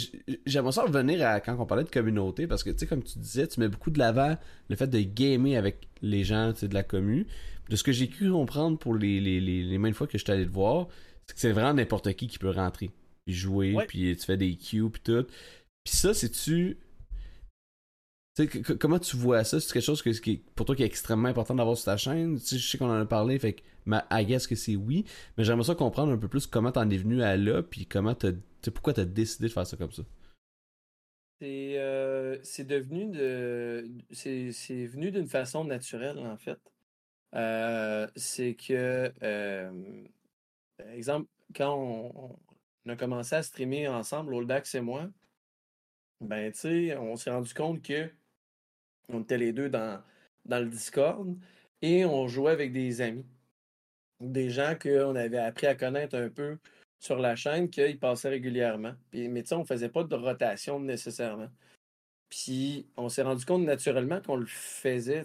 J'aimerais 0.46 0.72
ça 0.72 0.82
revenir 0.82 1.26
à 1.26 1.40
quand 1.40 1.54
on 1.58 1.66
parlait 1.66 1.84
de 1.84 1.90
communauté, 1.90 2.46
parce 2.46 2.62
que, 2.64 2.70
tu 2.70 2.78
sais, 2.78 2.86
comme 2.86 3.02
tu 3.02 3.18
disais, 3.18 3.46
tu 3.46 3.60
mets 3.60 3.68
beaucoup 3.68 3.90
de 3.90 3.98
l'avant 3.98 4.38
le 4.70 4.76
fait 4.76 4.86
de 4.86 5.00
gamer 5.00 5.56
avec 5.56 5.88
les 6.00 6.24
gens 6.24 6.52
tu 6.54 6.60
sais, 6.60 6.68
de 6.68 6.74
la 6.74 6.82
commu. 6.82 7.26
De 7.68 7.76
ce 7.76 7.82
que 7.84 7.92
j'ai 7.92 8.08
cru 8.08 8.30
comprendre 8.30 8.78
pour 8.78 8.94
les, 8.94 9.20
les, 9.20 9.40
les, 9.40 9.62
les 9.62 9.78
maintes 9.78 9.94
fois 9.94 10.06
que 10.06 10.16
je 10.16 10.24
suis 10.24 10.32
allé 10.32 10.46
te 10.46 10.50
voir, 10.52 10.88
c'est 11.26 11.34
que 11.34 11.40
c'est 11.40 11.52
vraiment 11.52 11.74
n'importe 11.74 12.10
qui 12.14 12.26
qui 12.26 12.38
peut 12.38 12.48
rentrer, 12.50 12.90
puis 13.26 13.34
jouer, 13.34 13.74
Ouais. 13.74 13.84
puis 13.86 14.16
tu 14.16 14.24
fais 14.24 14.38
des 14.38 14.56
queues, 14.56 14.88
puis 14.88 15.02
tout. 15.04 15.26
Puis 15.84 15.94
ça, 15.96 16.14
c'est-tu. 16.14 16.78
Comment 18.46 18.98
tu 18.98 19.16
vois 19.16 19.44
ça? 19.44 19.60
C'est 19.60 19.72
quelque 19.72 19.84
chose 19.84 20.02
que, 20.02 20.10
pour 20.54 20.66
toi 20.66 20.76
qui 20.76 20.82
est 20.82 20.86
extrêmement 20.86 21.28
important 21.28 21.54
d'avoir 21.54 21.76
sur 21.76 21.86
ta 21.86 21.96
chaîne? 21.96 22.38
Je 22.38 22.58
sais 22.58 22.78
qu'on 22.78 22.90
en 22.90 23.00
a 23.00 23.06
parlé, 23.06 23.38
fait 23.38 23.54
que 23.54 23.62
ma, 23.84 24.04
guess 24.24 24.46
que 24.46 24.54
c'est 24.54 24.76
oui, 24.76 25.04
mais 25.36 25.44
j'aimerais 25.44 25.64
ça 25.64 25.74
comprendre 25.74 26.12
un 26.12 26.18
peu 26.18 26.28
plus 26.28 26.46
comment 26.46 26.72
t'en 26.72 26.88
es 26.90 26.96
venu 26.96 27.22
à 27.22 27.36
là, 27.36 27.62
puis 27.62 27.86
comment 27.86 28.14
t'as, 28.14 28.32
pourquoi 28.72 28.92
t'as 28.92 29.04
décidé 29.04 29.48
de 29.48 29.52
faire 29.52 29.66
ça 29.66 29.76
comme 29.76 29.92
ça? 29.92 30.02
C'est 31.40 31.78
euh, 31.78 32.38
c'est 32.42 32.64
devenu 32.64 33.06
de. 33.06 33.88
C'est 34.10 34.86
venu 34.86 35.10
d'une 35.12 35.28
façon 35.28 35.64
naturelle, 35.64 36.18
en 36.18 36.36
fait. 36.36 36.58
Euh, 37.34 38.08
c'est 38.16 38.54
que, 38.54 39.12
euh, 39.22 40.04
par 40.76 40.88
exemple, 40.88 41.28
quand 41.54 41.74
on, 41.74 42.36
on 42.84 42.90
a 42.90 42.96
commencé 42.96 43.36
à 43.36 43.42
streamer 43.42 43.86
ensemble, 43.88 44.34
Oldax 44.34 44.74
et 44.74 44.80
moi, 44.80 45.08
ben, 46.20 46.50
tu 46.52 46.58
sais, 46.58 46.96
on 46.96 47.16
s'est 47.16 47.30
rendu 47.30 47.54
compte 47.54 47.82
que 47.82 48.10
on 49.08 49.20
était 49.22 49.38
les 49.38 49.52
deux 49.52 49.68
dans, 49.68 50.02
le 50.46 50.66
Discord 50.66 51.36
et 51.82 52.04
on 52.04 52.28
jouait 52.28 52.52
avec 52.52 52.72
des 52.72 53.00
amis. 53.00 53.26
Des 54.20 54.50
gens 54.50 54.74
qu'on 54.80 55.14
avait 55.14 55.38
appris 55.38 55.66
à 55.66 55.74
connaître 55.74 56.16
un 56.16 56.28
peu 56.28 56.58
sur 56.98 57.18
la 57.18 57.36
chaîne, 57.36 57.70
qu'ils 57.70 57.98
passaient 57.98 58.28
régulièrement. 58.30 58.94
Mais 59.12 59.42
tu 59.42 59.48
sais, 59.48 59.54
on 59.54 59.64
faisait 59.64 59.88
pas 59.88 60.04
de 60.04 60.14
rotation 60.16 60.80
nécessairement. 60.80 61.50
Puis 62.28 62.86
on 62.96 63.08
s'est 63.08 63.22
rendu 63.22 63.44
compte 63.44 63.64
naturellement 63.64 64.20
qu'on 64.20 64.36
le 64.36 64.46
faisait, 64.46 65.24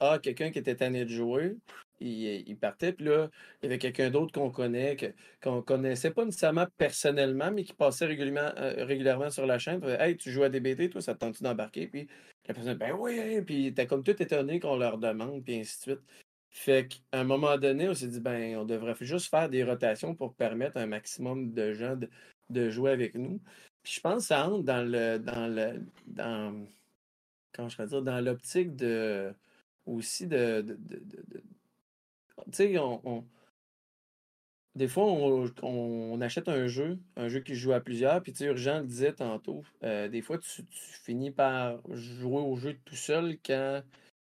ah, 0.00 0.18
quelqu'un 0.22 0.50
qui 0.50 0.58
était 0.58 0.76
tanné 0.76 1.04
de 1.04 1.10
jouer, 1.10 1.56
il, 2.00 2.56
partait, 2.58 2.92
puis 2.92 3.06
là, 3.06 3.30
il 3.62 3.66
y 3.66 3.68
avait 3.68 3.78
quelqu'un 3.78 4.10
d'autre 4.10 4.32
qu'on 4.32 4.50
connaît, 4.50 4.96
qu'on 5.42 5.62
connaissait 5.62 6.10
pas 6.10 6.24
nécessairement 6.24 6.66
personnellement, 6.76 7.50
mais 7.52 7.64
qui 7.64 7.72
passait 7.72 8.06
régulièrement, 8.06 9.24
euh, 9.24 9.30
sur 9.30 9.46
la 9.46 9.58
chaîne. 9.58 9.82
Hey, 9.84 10.16
tu 10.16 10.30
joues 10.30 10.42
à 10.42 10.48
DBT, 10.48 10.90
toi, 10.90 11.00
ça 11.00 11.14
te 11.14 11.20
tente 11.20 11.42
d'embarquer? 11.42 11.86
Puis 11.86 12.08
la 12.48 12.54
personne, 12.54 12.78
ben 12.78 12.92
oui, 12.98 13.40
puis 13.42 13.72
t'es 13.74 13.86
comme 13.86 14.02
tout 14.02 14.20
étonné 14.22 14.60
qu'on 14.60 14.76
leur 14.76 14.98
demande, 14.98 15.44
puis 15.44 15.60
ainsi 15.60 15.78
de 15.78 15.82
suite. 15.82 16.00
Fait 16.50 16.86
qu'à 16.88 17.20
un 17.20 17.24
moment 17.24 17.56
donné, 17.56 17.88
on 17.88 17.94
s'est 17.94 18.08
dit, 18.08 18.20
ben, 18.20 18.56
on 18.58 18.64
devrait 18.64 18.94
juste 19.00 19.30
faire 19.30 19.48
des 19.48 19.64
rotations 19.64 20.14
pour 20.14 20.34
permettre 20.34 20.76
un 20.76 20.86
maximum 20.86 21.52
de 21.52 21.72
gens 21.72 21.96
de, 21.96 22.08
de 22.50 22.70
jouer 22.70 22.90
avec 22.92 23.14
nous. 23.14 23.40
Puis 23.82 23.94
je 23.94 24.00
pense 24.00 24.22
que 24.22 24.26
ça 24.28 24.48
entre 24.48 24.64
dans 24.64 24.82
le 24.88 25.18
dans 25.18 25.48
le 25.48 25.80
dans 26.06 26.66
je 27.58 27.82
dire 27.84 28.02
dans 28.02 28.20
l'optique 28.20 28.76
de 28.76 29.34
aussi 29.86 30.26
de, 30.26 30.62
de, 30.62 30.76
de- 30.78 31.42
tu 32.46 32.52
sais 32.52 32.78
on- 32.78 33.26
des 34.74 34.88
fois 34.88 35.04
on, 35.04 36.20
achète 36.20 36.48
un 36.48 36.66
jeu 36.66 36.98
un 37.16 37.28
jeu 37.28 37.40
qui 37.40 37.54
joue 37.54 37.72
à 37.72 37.80
plusieurs 37.80 38.22
puis 38.22 38.32
tu 38.32 38.38
sais 38.38 38.46
Urgent 38.46 38.80
le 38.80 38.86
disait 38.86 39.12
tantôt 39.12 39.64
euh, 39.82 40.08
des 40.08 40.22
fois 40.22 40.38
tu, 40.38 40.64
finis 40.70 41.30
par 41.30 41.80
jouer 41.90 42.40
au 42.40 42.56
jeu 42.56 42.78
tout 42.84 42.96
seul 42.96 43.36
quand 43.44 43.82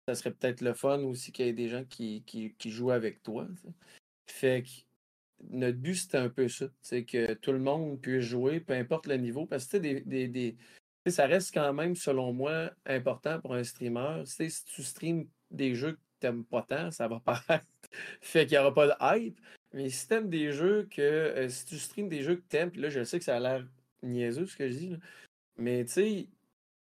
ça 0.08 0.16
serait 0.16 0.32
peut-être 0.32 0.62
le 0.62 0.74
fun 0.74 1.00
aussi 1.04 1.32
qu'il 1.32 1.46
y 1.46 1.50
ait 1.50 1.54
des 1.54 1.70
gens 1.70 1.86
qui, 1.86 2.24
qui, 2.26 2.72
jouent 2.72 2.92
avec 2.92 3.24
toi 3.24 3.48
fait 4.28 4.64
que 4.64 4.70
notre 5.50 5.78
but, 5.78 5.96
c'était 5.96 6.18
un 6.18 6.30
peu 6.30 6.48
ça. 6.48 6.66
C'est 6.82 7.04
que 7.04 7.34
tout 7.34 7.52
le 7.52 7.60
monde 7.60 8.00
puisse 8.00 8.26
jouer, 8.26 8.60
peu 8.60 8.74
importe 8.74 9.08
le 9.08 9.18
niveau. 9.18 9.46
Parce 9.46 9.66
que 9.68 9.78
des, 9.78 10.02
des, 10.02 10.58
ça 11.08 11.26
reste 11.26 11.54
quand 11.54 11.74
même, 11.74 11.96
selon 11.96 12.34
moi, 12.34 12.72
important 12.86 13.40
pour 13.40 13.54
un 13.54 13.64
streamer. 13.64 14.24
Si 14.26 14.50
tu 14.66 14.84
streams 14.84 15.28
des 15.52 15.76
jeux 15.76 15.94
que 15.94 16.00
tu 16.22 16.28
n'aimes 16.28 16.46
pas 16.46 16.64
tant, 16.64 16.92
ça 16.92 17.08
va 17.08 17.20
paraître. 17.20 17.66
fait 18.22 18.46
qu'il 18.46 18.58
n'y 18.58 18.64
aura 18.64 18.74
pas 18.74 18.88
de 18.88 18.94
hype. 19.02 19.40
Mais 19.74 19.90
si 19.90 20.08
t'aimes 20.08 20.30
des 20.30 20.52
jeux 20.52 20.88
que. 20.90 21.02
euh, 21.02 21.50
si 21.50 21.66
tu 21.66 21.78
streams 21.78 22.10
des 22.10 22.22
jeux 22.22 22.36
que 22.36 22.48
t'aimes, 22.48 22.72
puis 22.72 22.82
là, 22.82 22.90
je 22.90 23.04
sais 23.04 23.20
que 23.20 23.26
ça 23.26 23.38
a 23.38 23.40
l'air 23.40 23.66
niaiseux 24.02 24.46
ce 24.46 24.56
que 24.56 24.70
je 24.70 24.78
dis, 24.78 24.90
là, 24.90 24.98
mais 25.58 25.86
tu 25.86 25.92
sais, 25.92 26.28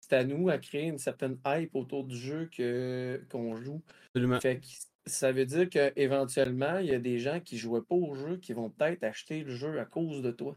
c'est 0.00 0.16
à 0.16 0.24
nous 0.24 0.48
à 0.48 0.58
créer 0.58 0.88
une 0.88 0.98
certaine 0.98 1.38
hype 1.46 1.74
autour 1.74 2.04
du 2.04 2.16
jeu 2.16 2.48
que 2.54 3.22
qu'on 3.30 3.56
joue. 3.56 3.82
Absolument. 4.08 4.40
Fait 4.40 4.58
que 4.58 4.66
ça 5.06 5.32
veut 5.32 5.46
dire 5.46 5.68
qu'éventuellement, 5.68 6.78
il 6.78 6.86
y 6.86 6.94
a 6.94 6.98
des 6.98 7.18
gens 7.18 7.40
qui 7.40 7.58
jouaient 7.58 7.82
pas 7.82 7.94
au 7.94 8.14
jeu 8.14 8.36
qui 8.36 8.52
vont 8.52 8.70
peut-être 8.70 9.04
acheter 9.04 9.42
le 9.42 9.54
jeu 9.54 9.80
à 9.80 9.84
cause 9.84 10.22
de 10.22 10.30
toi. 10.30 10.56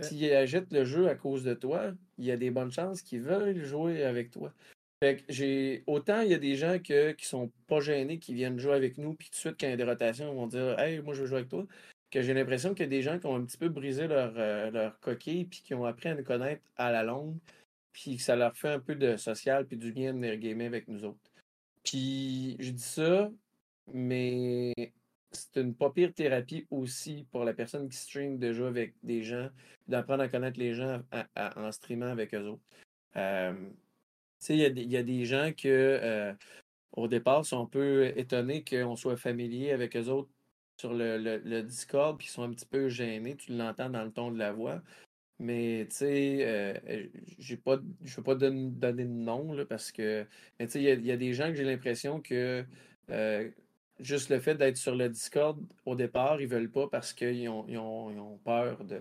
S'ils 0.00 0.32
achètent 0.32 0.72
le 0.72 0.84
jeu 0.84 1.08
à 1.08 1.14
cause 1.14 1.42
de 1.42 1.54
toi, 1.54 1.92
il 2.18 2.26
y 2.26 2.30
a 2.30 2.36
des 2.36 2.50
bonnes 2.50 2.70
chances 2.70 3.00
qu'ils 3.02 3.22
veulent 3.22 3.64
jouer 3.64 4.04
avec 4.04 4.30
toi. 4.30 4.52
Fait 5.02 5.16
que 5.16 5.22
j'ai. 5.28 5.82
Autant 5.86 6.20
il 6.20 6.30
y 6.30 6.34
a 6.34 6.38
des 6.38 6.56
gens 6.56 6.78
que, 6.78 7.12
qui 7.12 7.26
sont 7.26 7.50
pas 7.66 7.80
gênés, 7.80 8.18
qui 8.18 8.34
viennent 8.34 8.58
jouer 8.58 8.74
avec 8.74 8.98
nous, 8.98 9.14
puis 9.14 9.28
tout 9.28 9.34
de 9.34 9.38
suite, 9.38 9.56
quand 9.58 9.66
il 9.66 9.70
y 9.70 9.72
a 9.72 9.76
des 9.76 9.84
rotations, 9.84 10.30
ils 10.30 10.36
vont 10.36 10.46
dire 10.46 10.78
Hey, 10.78 11.00
moi 11.00 11.14
je 11.14 11.22
veux 11.22 11.26
jouer 11.26 11.38
avec 11.38 11.48
toi. 11.48 11.66
Que 12.10 12.22
j'ai 12.22 12.34
l'impression 12.34 12.74
qu'il 12.74 12.84
y 12.84 12.86
a 12.86 12.90
des 12.90 13.02
gens 13.02 13.18
qui 13.18 13.26
ont 13.26 13.36
un 13.36 13.44
petit 13.44 13.56
peu 13.56 13.68
brisé 13.68 14.08
leur, 14.08 14.32
euh, 14.36 14.70
leur 14.70 14.98
coquille, 15.00 15.44
puis 15.46 15.62
qui 15.62 15.74
ont 15.74 15.84
appris 15.84 16.08
à 16.08 16.14
nous 16.14 16.24
connaître 16.24 16.62
à 16.76 16.90
la 16.90 17.02
longue, 17.04 17.36
puis 17.92 18.16
que 18.16 18.22
ça 18.22 18.36
leur 18.36 18.56
fait 18.56 18.68
un 18.68 18.80
peu 18.80 18.94
de 18.96 19.16
social, 19.16 19.66
puis 19.66 19.76
du 19.76 19.92
bien 19.92 20.12
de 20.12 20.18
venir 20.18 20.36
gamer 20.38 20.66
avec 20.66 20.88
nous 20.88 21.04
autres. 21.04 21.18
Puis 21.84 22.56
je 22.58 22.70
dis 22.72 22.82
ça, 22.82 23.30
mais 23.92 24.74
c'est 25.32 25.60
une 25.60 25.74
pas 25.74 25.90
pire 25.90 26.12
thérapie 26.14 26.66
aussi 26.70 27.26
pour 27.30 27.44
la 27.44 27.54
personne 27.54 27.88
qui 27.88 27.96
stream 27.96 28.38
déjà 28.38 28.66
avec 28.66 28.94
des 29.02 29.22
gens, 29.22 29.48
d'apprendre 29.88 30.22
à 30.22 30.28
connaître 30.28 30.58
les 30.58 30.74
gens 30.74 31.02
en 31.36 31.72
streamant 31.72 32.10
avec 32.10 32.34
eux 32.34 32.46
autres. 32.48 32.62
Euh, 33.16 33.54
il 34.48 34.56
y, 34.56 34.64
a 34.64 34.70
des- 34.70 34.82
il 34.82 34.90
y 34.90 34.96
a 34.96 35.02
des 35.02 35.24
gens 35.24 35.52
que, 35.56 35.68
euh, 35.68 36.32
au 36.92 37.08
départ, 37.08 37.44
sont 37.46 37.62
un 37.62 37.66
peu 37.66 38.06
étonnés 38.18 38.64
qu'on 38.64 38.96
soit 38.96 39.16
familier 39.16 39.72
avec 39.72 39.96
eux 39.96 40.08
autres 40.08 40.30
sur 40.78 40.94
le, 40.94 41.18
le- 41.18 41.62
Discord, 41.62 42.18
puis 42.18 42.28
ils 42.28 42.30
sont 42.30 42.42
un 42.44 42.50
petit 42.50 42.66
peu 42.66 42.88
gênés. 42.88 43.36
Tu 43.36 43.52
l'entends 43.56 43.90
dans 43.90 44.04
le 44.04 44.12
ton 44.12 44.30
de 44.32 44.38
la 44.38 44.52
voix. 44.52 44.82
Mais, 45.40 45.86
tu 45.90 45.96
sais, 45.96 46.38
euh, 46.42 46.74
pas, 47.64 47.78
je 48.04 48.12
ne 48.12 48.16
veux 48.16 48.22
pas 48.22 48.34
don- 48.34 48.70
donner 48.76 49.04
de 49.04 49.10
nom, 49.10 49.52
là, 49.54 49.64
parce 49.66 49.92
que, 49.92 50.24
tu 50.58 50.68
sais, 50.68 50.82
il 50.82 51.06
y 51.06 51.12
a- 51.12 51.16
des 51.16 51.34
gens 51.34 51.48
que 51.48 51.54
j'ai 51.54 51.64
l'impression 51.64 52.20
que 52.20 52.64
euh, 53.10 53.50
juste 54.00 54.30
le 54.30 54.40
fait 54.40 54.54
d'être 54.56 54.76
sur 54.76 54.94
le 54.96 55.08
Discord, 55.08 55.58
au 55.86 55.94
départ, 55.96 56.40
ils 56.40 56.48
veulent 56.48 56.70
pas 56.70 56.88
parce 56.88 57.12
qu'ils 57.12 57.48
ont, 57.48 57.66
ils 57.68 57.78
ont, 57.78 58.38
peur 58.44 58.84
de, 58.84 59.00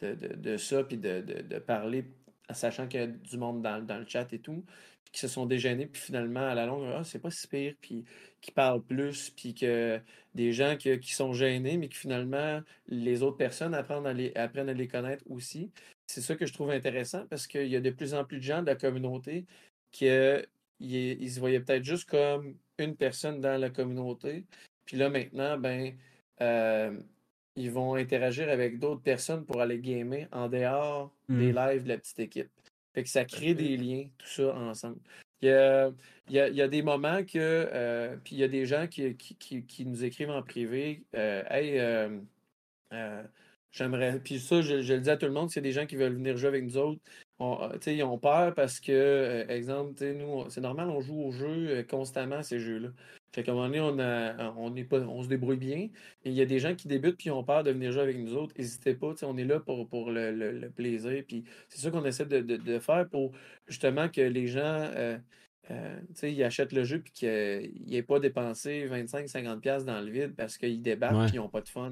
de, 0.00 0.14
de, 0.14 0.34
de 0.36 0.56
ça, 0.56 0.84
puis 0.84 0.98
de 0.98 1.58
parler, 1.60 2.04
sachant 2.52 2.88
qu'il 2.88 3.00
y 3.00 3.02
a 3.04 3.06
du 3.06 3.38
monde 3.38 3.62
dans, 3.62 3.84
dans 3.84 3.98
le 3.98 4.06
chat 4.06 4.32
et 4.32 4.38
tout, 4.38 4.64
qui 5.12 5.20
se 5.20 5.28
sont 5.28 5.46
déjeunés, 5.46 5.86
puis 5.86 6.02
finalement, 6.02 6.40
à 6.40 6.54
la 6.54 6.66
longue, 6.66 6.86
ah, 6.94 7.04
c'est 7.04 7.20
pas 7.20 7.30
si 7.30 7.46
pire, 7.46 7.74
puis 7.80 8.04
qui 8.40 8.50
parlent 8.50 8.82
plus, 8.82 9.30
puis 9.30 9.54
que 9.54 10.00
des 10.34 10.52
gens 10.52 10.76
qui, 10.76 10.98
qui 10.98 11.14
sont 11.14 11.32
gênés, 11.32 11.78
mais 11.78 11.88
que 11.88 11.96
finalement, 11.96 12.60
les 12.88 13.22
autres 13.22 13.36
personnes 13.36 13.74
apprennent 13.74 14.06
à 14.06 14.12
les, 14.12 14.32
apprennent 14.34 14.68
à 14.68 14.74
les 14.74 14.88
connaître 14.88 15.24
aussi. 15.30 15.70
C'est 16.06 16.20
ça 16.20 16.34
que 16.36 16.46
je 16.46 16.52
trouve 16.52 16.70
intéressant 16.70 17.26
parce 17.28 17.46
qu'il 17.46 17.68
y 17.68 17.76
a 17.76 17.80
de 17.80 17.90
plus 17.90 18.14
en 18.14 18.24
plus 18.24 18.38
de 18.38 18.42
gens 18.42 18.60
de 18.60 18.66
la 18.66 18.74
communauté 18.76 19.46
qui 19.92 20.06
ils, 20.06 21.22
ils 21.22 21.30
se 21.30 21.40
voyaient 21.40 21.60
peut-être 21.60 21.84
juste 21.84 22.08
comme 22.08 22.56
une 22.78 22.96
personne 22.96 23.40
dans 23.40 23.58
la 23.60 23.70
communauté. 23.70 24.44
Puis 24.84 24.96
là, 24.96 25.08
maintenant, 25.08 25.58
ben, 25.58 25.96
euh, 26.40 26.98
ils 27.56 27.70
vont 27.70 27.94
interagir 27.94 28.48
avec 28.48 28.78
d'autres 28.78 29.02
personnes 29.02 29.44
pour 29.44 29.60
aller 29.60 29.78
gamer 29.78 30.26
en 30.32 30.48
dehors 30.48 31.12
des 31.28 31.52
Mm. 31.52 31.56
lives 31.56 31.82
de 31.84 31.88
la 31.88 31.98
petite 31.98 32.18
équipe. 32.20 32.48
Fait 32.94 33.02
que 33.02 33.08
ça 33.08 33.24
crée 33.24 33.54
des 33.54 33.76
liens, 33.76 34.04
tout 34.18 34.26
ça 34.26 34.54
ensemble. 34.56 34.98
Il 35.42 35.48
y 35.48 35.52
a, 35.52 35.90
il 36.28 36.34
y 36.34 36.40
a- 36.40 36.48
il 36.48 36.54
y 36.56 36.62
a 36.62 36.68
des 36.68 36.82
moments 36.82 37.22
que. 37.24 37.38
euh, 37.38 38.16
puis 38.24 38.36
il 38.36 38.38
y 38.38 38.44
a 38.44 38.48
des 38.48 38.66
gens 38.66 38.86
qui, 38.86 39.14
qui, 39.16 39.34
qui- 39.36 39.64
qui 39.64 39.84
nous 39.86 40.04
écrivent 40.04 40.30
en 40.30 40.42
privé 40.42 41.02
euh, 41.16 41.42
Hey, 41.50 41.78
euh, 41.78 42.18
euh, 42.92 43.22
j'aimerais. 43.72 44.20
Puis 44.20 44.38
ça, 44.38 44.62
je, 44.62 44.80
je 44.82 44.94
le 44.94 45.00
dis 45.00 45.10
à 45.10 45.16
tout 45.16 45.26
le 45.26 45.32
monde, 45.32 45.50
s'il 45.50 45.56
y 45.62 45.66
a 45.66 45.68
des 45.68 45.72
gens 45.72 45.86
qui 45.86 45.96
veulent 45.96 46.14
venir 46.14 46.36
jouer 46.36 46.48
avec 46.48 46.64
nous 46.64 46.76
autres, 46.78 47.00
on- 47.38 47.70
euh, 47.72 48.04
ont 48.04 48.18
peur 48.18 48.54
parce 48.54 48.80
que, 48.80 48.92
euh, 48.92 49.46
exemple, 49.48 50.04
nous, 50.12 50.24
on- 50.26 50.48
c'est 50.50 50.60
normal, 50.60 50.88
on 50.90 51.00
joue 51.00 51.20
au 51.20 51.32
jeu 51.32 51.46
euh, 51.68 51.82
constamment, 51.82 52.42
ces 52.42 52.58
jeux-là. 52.60 52.88
Fait 53.34 53.42
qu'à 53.42 53.50
un 53.50 53.54
moment 53.56 53.66
donné, 53.66 53.80
on, 53.80 53.98
a, 53.98 54.52
on, 54.56 54.76
est 54.76 54.84
pas, 54.84 55.00
on 55.00 55.22
se 55.24 55.28
débrouille 55.28 55.56
bien. 55.56 55.88
Il 56.24 56.32
y 56.34 56.40
a 56.40 56.46
des 56.46 56.60
gens 56.60 56.76
qui 56.76 56.86
débutent 56.86 57.16
puis 57.16 57.30
ont 57.32 57.42
peur 57.42 57.64
de 57.64 57.72
venir 57.72 57.90
jouer 57.90 58.02
avec 58.02 58.16
nous 58.18 58.34
autres. 58.36 58.54
N'hésitez 58.56 58.94
pas, 58.94 59.12
on 59.22 59.36
est 59.36 59.44
là 59.44 59.58
pour, 59.58 59.88
pour 59.88 60.12
le, 60.12 60.30
le- 60.30 60.52
le 60.52 60.70
plaisir. 60.70 61.24
Puis 61.26 61.42
c'est 61.68 61.80
ça 61.80 61.90
qu'on 61.90 62.04
essaie 62.04 62.26
de, 62.26 62.40
de- 62.40 62.56
de 62.56 62.78
faire 62.78 63.08
pour 63.08 63.32
justement 63.66 64.08
que 64.08 64.20
les 64.20 64.46
gens 64.46 64.60
euh, 64.62 65.18
euh, 65.72 65.98
ils 66.22 66.44
achètent 66.44 66.72
le 66.72 66.84
jeu 66.84 67.00
puis 67.00 67.12
qu'ils 67.12 67.72
n'aient 67.88 68.02
pas 68.04 68.20
dépensé 68.20 68.86
25-50$ 68.88 69.84
dans 69.84 70.00
le 70.00 70.10
vide 70.12 70.34
parce 70.36 70.56
qu'ils 70.56 70.80
débarquent 70.82 71.16
Ouais. 71.16 71.26
ils 71.32 71.36
n'ont 71.36 71.48
pas 71.48 71.62
de 71.62 71.68
fun. 71.68 71.90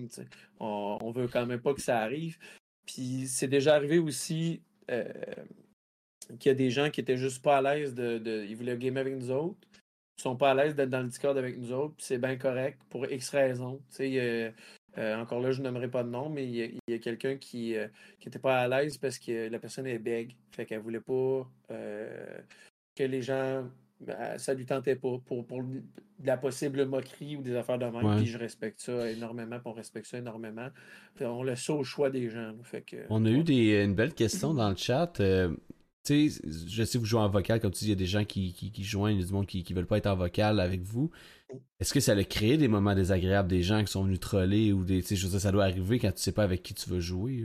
On, 0.60 0.98
on 1.01 1.10
veut 1.10 1.27
quand 1.27 1.47
même 1.47 1.60
pas 1.60 1.74
que 1.74 1.81
ça 1.81 1.98
arrive. 1.98 2.39
Puis 2.86 3.27
c'est 3.27 3.48
déjà 3.48 3.74
arrivé 3.74 3.98
aussi 3.98 4.62
qu'il 6.39 6.51
y 6.51 6.51
a 6.51 6.55
des 6.55 6.70
gens 6.70 6.90
qui 6.90 7.01
étaient 7.01 7.16
juste 7.16 7.43
pas 7.43 7.59
à 7.59 7.62
l'aise 7.62 7.94
de, 7.94 8.44
Ils 8.48 8.56
voulaient 8.56 8.77
gamer 8.77 9.01
avec 9.01 9.14
nous 9.14 9.31
autres. 9.31 9.59
Ils 10.19 10.23
sont 10.23 10.36
pas 10.36 10.51
à 10.52 10.55
l'aise 10.55 10.74
d'être 10.74 10.90
dans 10.90 11.02
le 11.02 11.09
Discord 11.09 11.36
avec 11.36 11.59
nous 11.59 11.73
autres. 11.73 11.94
C'est 11.98 12.19
bien 12.19 12.36
correct 12.36 12.81
pour 12.90 13.06
X 13.10 13.31
raisons. 13.31 13.81
Euh, 14.01 14.51
euh, 14.98 15.16
encore 15.16 15.40
là, 15.40 15.52
je 15.52 15.62
nommerai 15.62 15.90
pas 15.90 16.02
de 16.02 16.10
nom, 16.10 16.28
mais 16.28 16.47
il 16.47 16.78
y 16.86 16.94
a, 16.94 16.98
quelqu'un 16.98 17.36
qui 17.36 17.77
euh, 17.77 17.89
qui 18.20 18.28
était 18.28 18.39
pas 18.39 18.60
à 18.60 18.69
l'aise 18.69 18.98
parce 18.98 19.19
que 19.19 19.48
la 19.48 19.59
personne 19.59 19.86
est 19.86 19.98
bègue. 19.98 20.36
Fait 20.51 20.66
qu'elle 20.66 20.81
voulait 20.81 21.01
pas 21.01 21.48
euh, 21.70 22.39
que 22.94 23.05
les 23.05 23.23
gens. 23.23 23.69
Ben, 24.07 24.39
ça 24.39 24.55
lui 24.55 24.66
tentait 24.66 24.97
pas 24.97 25.19
pour, 25.24 25.47
pour 25.47 25.62
de 25.62 25.83
la 26.24 26.37
possible 26.37 26.85
moquerie 26.87 27.37
ou 27.37 27.43
des 27.43 27.55
affaires 27.57 27.79
de 27.79 27.85
même. 27.87 28.05
Ouais. 28.05 28.16
Puis 28.16 28.27
je 28.27 28.39
respecte 28.39 28.81
ça 28.81 29.11
énormément, 29.11 29.57
puis 29.59 29.66
on 29.69 29.73
respecte 29.73 30.07
ça 30.07 30.19
énormément. 30.19 30.69
On 31.20 31.43
laisse 31.43 31.62
ça 31.62 31.73
au 31.74 31.85
choix 31.85 32.11
des 32.11 32.31
gens. 32.31 32.49
là. 32.49 32.55
Fait 32.62 32.83
que, 32.83 32.97
On 33.11 33.24
a 33.24 33.31
ouais. 33.31 33.37
eu 33.39 33.45
des, 33.45 33.83
une 33.85 33.95
belle 33.95 34.15
question 34.15 34.55
dans 34.55 34.70
le 34.70 34.77
chat. 34.77 35.20
euh, 35.20 35.55
tu 36.05 36.31
sais, 36.31 36.43
je 36.66 36.83
sais 36.83 36.95
que 36.95 36.99
vous 36.99 37.07
jouez 37.07 37.20
en 37.20 37.29
vocal, 37.29 37.61
comme 37.61 37.70
tu 37.70 37.81
dis, 37.81 37.87
il 37.87 37.91
y 37.91 37.93
a 37.93 37.97
des 37.97 38.07
gens 38.07 38.24
qui, 38.24 38.53
qui, 38.53 38.73
qui 38.73 38.83
joignent, 38.83 39.16
il 39.16 39.20
y 39.20 39.24
a 39.24 39.27
du 39.27 39.33
monde 39.33 39.47
qui, 39.47 39.62
qui 39.62 39.73
veulent 39.73 39.87
pas 39.87 39.99
être 39.99 40.09
en 40.09 40.16
vocal 40.16 40.59
avec 40.59 40.83
vous. 40.83 41.11
Est-ce 41.79 41.93
que 41.93 42.01
ça 42.01 42.12
a 42.12 42.24
créé 42.24 42.57
des 42.57 42.66
moments 42.66 42.95
désagréables, 42.95 43.49
des 43.49 43.62
gens 43.62 43.85
qui 43.85 43.93
sont 43.93 44.03
venus 44.05 44.19
troller 44.19 44.73
ou 44.73 44.85
des. 44.85 45.03
Tu 45.03 45.16
sais, 45.16 45.39
ça 45.39 45.53
doit 45.53 45.65
arriver 45.65 45.99
quand 45.99 46.11
tu 46.12 46.20
sais 46.23 46.33
pas 46.33 46.43
avec 46.45 46.62
qui 46.62 46.74
tu 46.74 46.89
veux 46.91 47.01
jouer. 47.01 47.45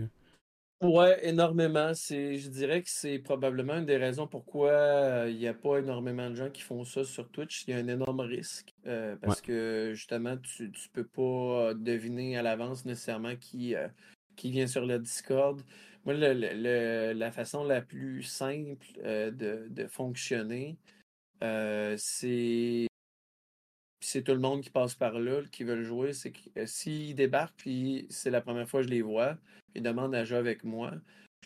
Ouais, 0.82 1.28
énormément. 1.28 1.94
C'est, 1.95 2.38
je 2.38 2.49
dirais 2.49 2.84
que 2.84 2.90
c'est 2.90 3.18
probablement 3.18 3.78
une 3.78 3.86
des 3.88 3.98
raisons 3.98 4.28
pourquoi 4.28 4.70
euh, 4.72 5.30
il 5.30 5.38
n'y 5.38 5.48
a 5.48 5.54
pas 5.56 5.78
énormément 5.80 6.30
de 6.30 6.36
gens 6.36 6.52
qui 6.52 6.62
font 6.62 6.84
ça 6.84 7.04
sur 7.04 7.28
Twitch. 7.32 7.64
Il 7.68 7.72
y 7.72 7.74
a 7.74 7.78
un 7.78 7.88
énorme 7.88 8.20
risque 8.20 8.76
euh, 8.86 9.16
parce 9.16 9.41
que 9.41 9.94
justement, 9.95 10.38
tu 10.38 10.64
ne 10.68 10.90
peux 10.94 11.04
pas 11.08 11.74
deviner 11.74 12.38
à 12.38 12.44
l'avance 12.44 12.86
nécessairement 12.86 13.36
qui, 13.36 13.74
euh, 13.74 13.88
qui 14.36 14.52
vient 14.52 14.68
sur 14.68 14.86
le 14.86 14.99
Discord. 14.99 15.60
Moi, 16.06 16.14
le- 16.14 16.34
le- 16.34 16.54
le- 16.54 17.14
la 17.14 17.32
façon 17.32 17.64
la 17.64 17.82
plus 17.82 18.22
simple 18.22 18.86
de, 19.04 19.68
de 19.70 19.88
fonctionner, 19.88 20.78
euh, 21.44 21.98
c'est 24.08 24.20
c'est 24.20 24.24
tout 24.24 24.32
le 24.32 24.40
monde 24.40 24.62
qui 24.62 24.70
passe 24.70 24.96
par 24.96 25.20
là, 25.20 25.42
qui 25.52 25.66
veut 25.66 25.76
le 25.76 25.84
jouer. 25.84 26.14
C'est 26.14 26.32
que 26.32 26.40
euh, 26.58 26.66
s'ils 26.66 27.14
débarquent, 27.14 27.58
puis 27.58 28.08
c'est 28.10 28.30
la 28.30 28.40
première 28.40 28.68
fois 28.68 28.80
que 28.80 28.88
je 28.88 28.92
les 28.92 29.02
vois, 29.02 29.38
ils 29.76 29.84
demandent 29.84 30.16
à 30.16 30.24
jouer 30.24 30.38
avec 30.38 30.64
moi. 30.64 30.94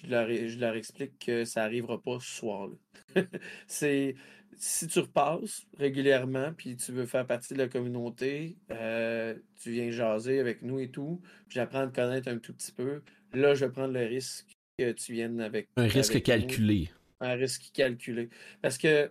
Je 0.04 0.10
leur, 0.12 0.28
je 0.30 0.60
leur 0.60 0.76
explique 0.76 1.18
que 1.18 1.44
ça 1.44 1.62
n'arrivera 1.62 2.00
pas 2.00 2.20
ce 2.20 2.30
soir-là. 2.30 2.76
c'est 3.68 4.16
si 4.58 4.88
tu 4.88 5.00
repasses 5.00 5.66
régulièrement 5.80 6.54
puis 6.56 6.76
tu 6.76 6.92
veux 6.92 7.08
faire 7.08 7.26
partie 7.26 7.56
de 7.56 7.60
la 7.60 7.68
communauté, 7.68 8.58
euh, 8.70 9.34
tu 9.60 9.72
viens 9.72 9.90
jaser 9.90 10.40
avec 10.40 10.62
nous 10.62 10.80
et 10.80 10.92
tout, 10.92 11.20
puis 11.48 11.56
j'apprends 11.56 11.82
à 11.82 11.88
te 11.88 11.96
connaître 11.96 12.28
un 12.28 12.38
tout 12.38 12.54
petit 12.54 12.72
peu. 12.72 13.02
Là, 13.34 13.56
je 13.56 13.66
vais 13.66 13.72
prendre 13.72 13.94
le 13.94 14.06
risque 14.06 14.52
que 14.78 14.92
tu 14.92 15.14
viennes 15.14 15.42
avec. 15.42 15.68
Un 15.78 15.88
risque 15.88 16.12
avec 16.12 16.28
nous 16.28 16.34
calculé. 16.34 16.92
un 17.22 17.34
risque 17.34 17.72
calculé. 17.74 18.30
Parce 18.62 18.78
que 18.78 19.10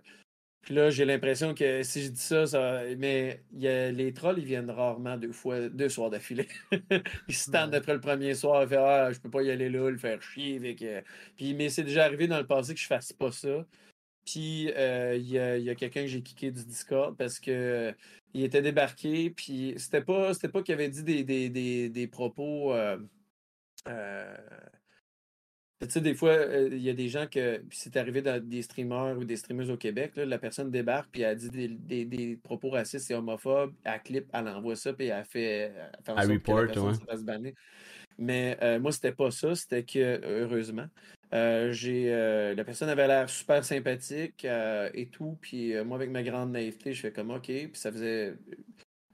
puis 0.61 0.75
là, 0.75 0.89
j'ai 0.91 1.05
l'impression 1.05 1.53
que 1.55 1.83
si 1.83 2.03
je 2.03 2.09
dis 2.09 2.21
ça, 2.21 2.45
ça 2.47 2.83
mais 2.97 3.43
y 3.53 3.67
a, 3.67 3.91
les 3.91 4.13
trolls, 4.13 4.39
ils 4.39 4.45
viennent 4.45 4.69
rarement 4.69 5.17
deux 5.17 5.31
fois, 5.31 5.69
deux 5.69 5.89
soirs 5.89 6.09
d'affilée. 6.11 6.47
ils 7.27 7.35
se 7.35 7.49
tendent 7.51 7.73
après 7.75 7.93
le 7.93 7.99
premier 8.01 8.35
soir, 8.35 8.63
ils 8.63 8.69
font 8.69 8.85
Ah, 8.85 9.11
je 9.11 9.19
peux 9.19 9.29
pas 9.29 9.43
y 9.43 9.51
aller 9.51 9.69
là, 9.69 9.89
le 9.89 9.97
faire 9.97 10.21
chier. 10.21 10.57
Avec. 10.57 10.83
Puis, 11.37 11.53
mais 11.55 11.69
c'est 11.69 11.83
déjà 11.83 12.05
arrivé 12.05 12.27
dans 12.27 12.39
le 12.39 12.47
passé 12.47 12.73
que 12.73 12.79
je 12.79 12.87
fasse 12.87 13.13
pas 13.13 13.31
ça. 13.31 13.65
Puis 14.25 14.71
euh, 14.75 15.15
il 15.17 15.29
y 15.29 15.39
a, 15.39 15.57
y 15.57 15.69
a 15.69 15.75
quelqu'un 15.75 16.01
que 16.01 16.07
j'ai 16.07 16.21
kické 16.21 16.51
du 16.51 16.63
Discord 16.65 17.17
parce 17.17 17.39
que 17.39 17.51
euh, 17.51 17.93
il 18.33 18.43
était 18.43 18.61
débarqué, 18.61 19.31
puis 19.31 19.73
c'était 19.77 20.01
pas, 20.03 20.33
c'était 20.33 20.49
pas 20.49 20.61
qu'il 20.63 20.73
avait 20.75 20.89
dit 20.89 21.03
des, 21.03 21.23
des, 21.23 21.49
des, 21.49 21.89
des 21.89 22.07
propos. 22.07 22.73
euh, 22.73 22.97
tu 25.81 25.89
sais, 25.89 26.01
des 26.01 26.13
fois, 26.13 26.31
euh, 26.31 26.69
il 26.71 26.81
y 26.81 26.89
a 26.89 26.93
des 26.93 27.09
gens 27.09 27.27
que. 27.27 27.61
C'est 27.71 27.97
arrivé 27.97 28.21
dans 28.21 28.41
des 28.43 28.61
streamers 28.61 29.17
ou 29.17 29.23
des 29.25 29.35
streameuses 29.37 29.71
au 29.71 29.77
Québec, 29.77 30.13
là, 30.15 30.25
la 30.25 30.37
personne 30.37 30.69
débarque 30.69 31.09
puis 31.11 31.21
elle 31.23 31.37
dit 31.37 31.49
des, 31.49 31.67
des- 31.67 32.05
des 32.05 32.35
propos 32.37 32.69
racistes 32.69 33.09
et 33.11 33.15
homophobes, 33.15 33.73
elle 33.83 34.01
clip, 34.01 34.25
elle 34.33 34.47
envoie 34.47 34.75
ça, 34.75 34.93
puis 34.93 35.07
elle 35.07 35.25
fait, 35.25 35.73
elle 35.73 35.91
fait 36.03 36.11
en 36.11 36.15
que 36.15 36.51
la 36.51 36.65
personne 36.67 36.87
ouais. 36.87 36.93
se 36.93 37.03
fasse 37.03 37.23
banner. 37.23 37.55
Mais 38.17 38.57
euh, 38.61 38.79
moi, 38.79 38.91
c'était 38.91 39.13
pas 39.13 39.31
ça, 39.31 39.55
c'était 39.55 39.83
que, 39.83 40.21
heureusement, 40.23 40.87
euh, 41.33 41.71
j'ai 41.71 42.13
euh, 42.13 42.53
la 42.53 42.63
personne 42.63 42.89
avait 42.89 43.07
l'air 43.07 43.29
super 43.29 43.63
sympathique 43.63 44.45
euh, 44.45 44.89
et 44.93 45.07
tout, 45.07 45.37
puis 45.41 45.73
moi, 45.83 45.97
avec 45.97 46.11
ma 46.11 46.21
grande 46.21 46.51
naïveté, 46.51 46.93
je 46.93 47.01
fais 47.01 47.11
comme 47.11 47.31
OK, 47.31 47.45
puis 47.45 47.71
ça 47.73 47.91
faisait 47.91 48.35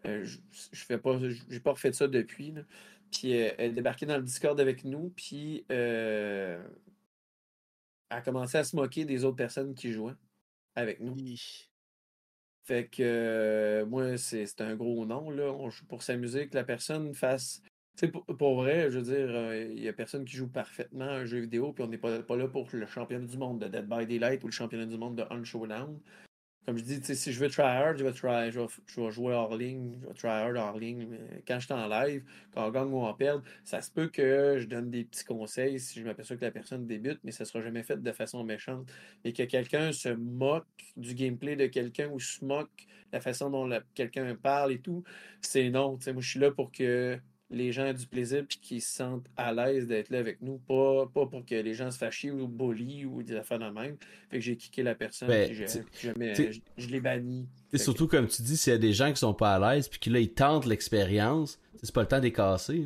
je, 0.03 0.37
je 0.71 0.85
fais 0.85 0.97
pas, 0.97 1.19
j'ai 1.49 1.59
pas 1.59 1.71
refait 1.71 1.91
ça 1.91 2.07
depuis. 2.07 2.51
Là. 2.51 2.61
Puis 3.11 3.31
elle 3.31 3.59
est 3.59 3.71
débarquée 3.71 4.05
dans 4.05 4.17
le 4.17 4.23
Discord 4.23 4.59
avec 4.59 4.83
nous, 4.83 5.09
puis 5.15 5.65
elle 5.69 6.59
a 8.09 8.21
commencé 8.21 8.57
à 8.57 8.63
se 8.63 8.75
moquer 8.75 9.05
des 9.05 9.23
autres 9.23 9.37
personnes 9.37 9.73
qui 9.73 9.91
jouaient 9.91 10.15
avec 10.75 10.99
nous. 10.99 11.15
Fait 12.65 12.87
que 12.87 13.85
moi, 13.87 14.17
c'est 14.17 14.61
un 14.61 14.75
gros 14.75 15.05
nom. 15.05 15.29
Là. 15.29 15.51
On 15.53 15.69
joue 15.69 15.85
pour 15.85 16.03
s'amuser, 16.03 16.47
que 16.49 16.55
la 16.55 16.65
personne 16.65 17.13
fasse 17.13 17.61
pour, 18.05 18.25
pour, 18.25 18.55
vrai, 18.61 18.91
je 18.91 18.99
veux 18.99 19.03
dire, 19.03 19.53
il 19.55 19.81
n'y 19.81 19.87
a 19.87 19.93
personne 19.93 20.23
qui 20.23 20.35
joue 20.35 20.47
parfaitement 20.47 21.05
un 21.05 21.25
jeu 21.25 21.39
vidéo, 21.39 21.73
puis 21.73 21.83
on 21.83 21.87
n'est 21.87 21.97
pas, 21.97 22.21
pas 22.21 22.35
là 22.35 22.47
pour 22.47 22.67
le 22.71 22.85
championnat 22.85 23.25
du 23.25 23.37
monde 23.37 23.59
de 23.59 23.67
Dead 23.67 23.87
by 23.87 24.05
Daylight 24.05 24.43
ou 24.43 24.47
le 24.47 24.51
championnat 24.51 24.85
du 24.85 24.97
monde 24.97 25.15
de 25.15 25.23
Unshowdown. 25.31 25.99
Comme 26.67 26.77
je 26.77 26.83
dis, 26.83 27.15
si 27.15 27.31
je 27.31 27.39
veux 27.39 27.47
try 27.47 27.63
hard, 27.63 27.97
je 27.97 28.03
vais, 28.03 28.11
try, 28.11 28.51
je 28.51 28.59
vais, 28.59 29.11
jouer 29.11 29.33
hors 29.33 29.55
ligne, 29.55 29.97
je 30.01 30.07
vais 30.07 30.13
try 30.13 30.27
hard 30.27 30.57
hors 30.57 30.77
ligne. 30.77 31.17
Quand 31.47 31.61
je 31.61 31.65
suis 31.65 31.73
en 31.73 31.87
live, 31.87 32.25
quand 32.53 32.67
on 32.67 32.71
gagne 32.71 32.91
ou 32.91 33.05
on 33.05 33.13
perd, 33.13 33.41
ça 33.63 33.81
se 33.81 33.89
peut 33.89 34.09
que 34.09 34.57
je 34.59 34.65
donne 34.65 34.91
des 34.91 35.05
petits 35.05 35.23
conseils 35.23 35.79
si 35.79 36.01
je 36.01 36.05
m'aperçois 36.05 36.35
que 36.35 36.43
la 36.43 36.51
personne 36.51 36.85
débute, 36.85 37.21
mais 37.23 37.31
ça 37.31 37.45
ne 37.45 37.47
sera 37.47 37.61
jamais 37.61 37.83
fait 37.83 38.03
de 38.03 38.11
façon 38.11 38.43
méchante. 38.43 38.85
Et 39.23 39.31
que 39.31 39.43
quelqu'un 39.43 39.93
se 39.93 40.09
moque 40.09 40.65
du 40.97 41.15
gameplay 41.15 41.55
de 41.55 41.67
quelqu'un 41.67 42.09
ou 42.09 42.19
se 42.19 42.43
moque 42.43 42.85
de 42.85 43.13
la 43.13 43.21
façon 43.21 43.49
dont 43.49 43.69
quelqu'un 43.95 44.35
parle 44.35 44.73
et 44.73 44.79
tout, 44.79 45.05
c'est 45.39 45.69
non. 45.69 45.91
moi, 45.91 46.15
je 46.21 46.29
suis 46.29 46.39
là 46.41 46.51
pour 46.51 46.73
que 46.73 47.17
les 47.49 47.71
gens 47.71 47.85
aient 47.85 47.93
du 47.93 48.07
plaisir 48.07 48.39
et 48.39 48.45
qu'ils 48.47 48.81
se 48.81 48.93
sentent 48.95 49.27
à 49.37 49.53
l'aise 49.53 49.87
d'être 49.87 50.09
là 50.09 50.19
avec 50.19 50.41
nous. 50.41 50.57
Pas, 50.57 51.07
pas 51.07 51.25
pour 51.27 51.45
que 51.45 51.55
les 51.55 51.73
gens 51.73 51.91
se 51.91 51.97
fâchent 51.97 52.25
ou 52.25 52.47
bully 52.47 53.05
ou 53.05 53.23
des 53.23 53.35
affaires 53.35 53.59
de 53.59 53.69
même. 53.69 53.97
Fait 54.29 54.37
que 54.37 54.43
j'ai 54.43 54.57
kické 54.57 54.83
la 54.83 54.95
personne 54.95 55.29
ben, 55.29 55.53
je, 55.53 56.59
je, 56.77 56.87
l'ai 56.87 56.99
banni. 56.99 57.47
Surtout 57.73 58.07
comme 58.07 58.27
tu 58.27 58.41
dis, 58.41 58.57
s'il 58.57 58.73
y 58.73 58.75
a 58.75 58.79
des 58.79 58.93
gens 58.93 59.11
qui 59.11 59.19
sont 59.19 59.33
pas 59.33 59.55
à 59.55 59.75
l'aise 59.75 59.87
puis 59.87 59.99
que 59.99 60.09
là 60.09 60.19
ils 60.19 60.33
tentent 60.33 60.65
l'expérience, 60.65 61.59
c'est 61.81 61.93
pas 61.93 62.01
le 62.01 62.07
temps 62.07 62.19
de 62.19 62.23
les 62.23 62.33
casser. 62.33 62.85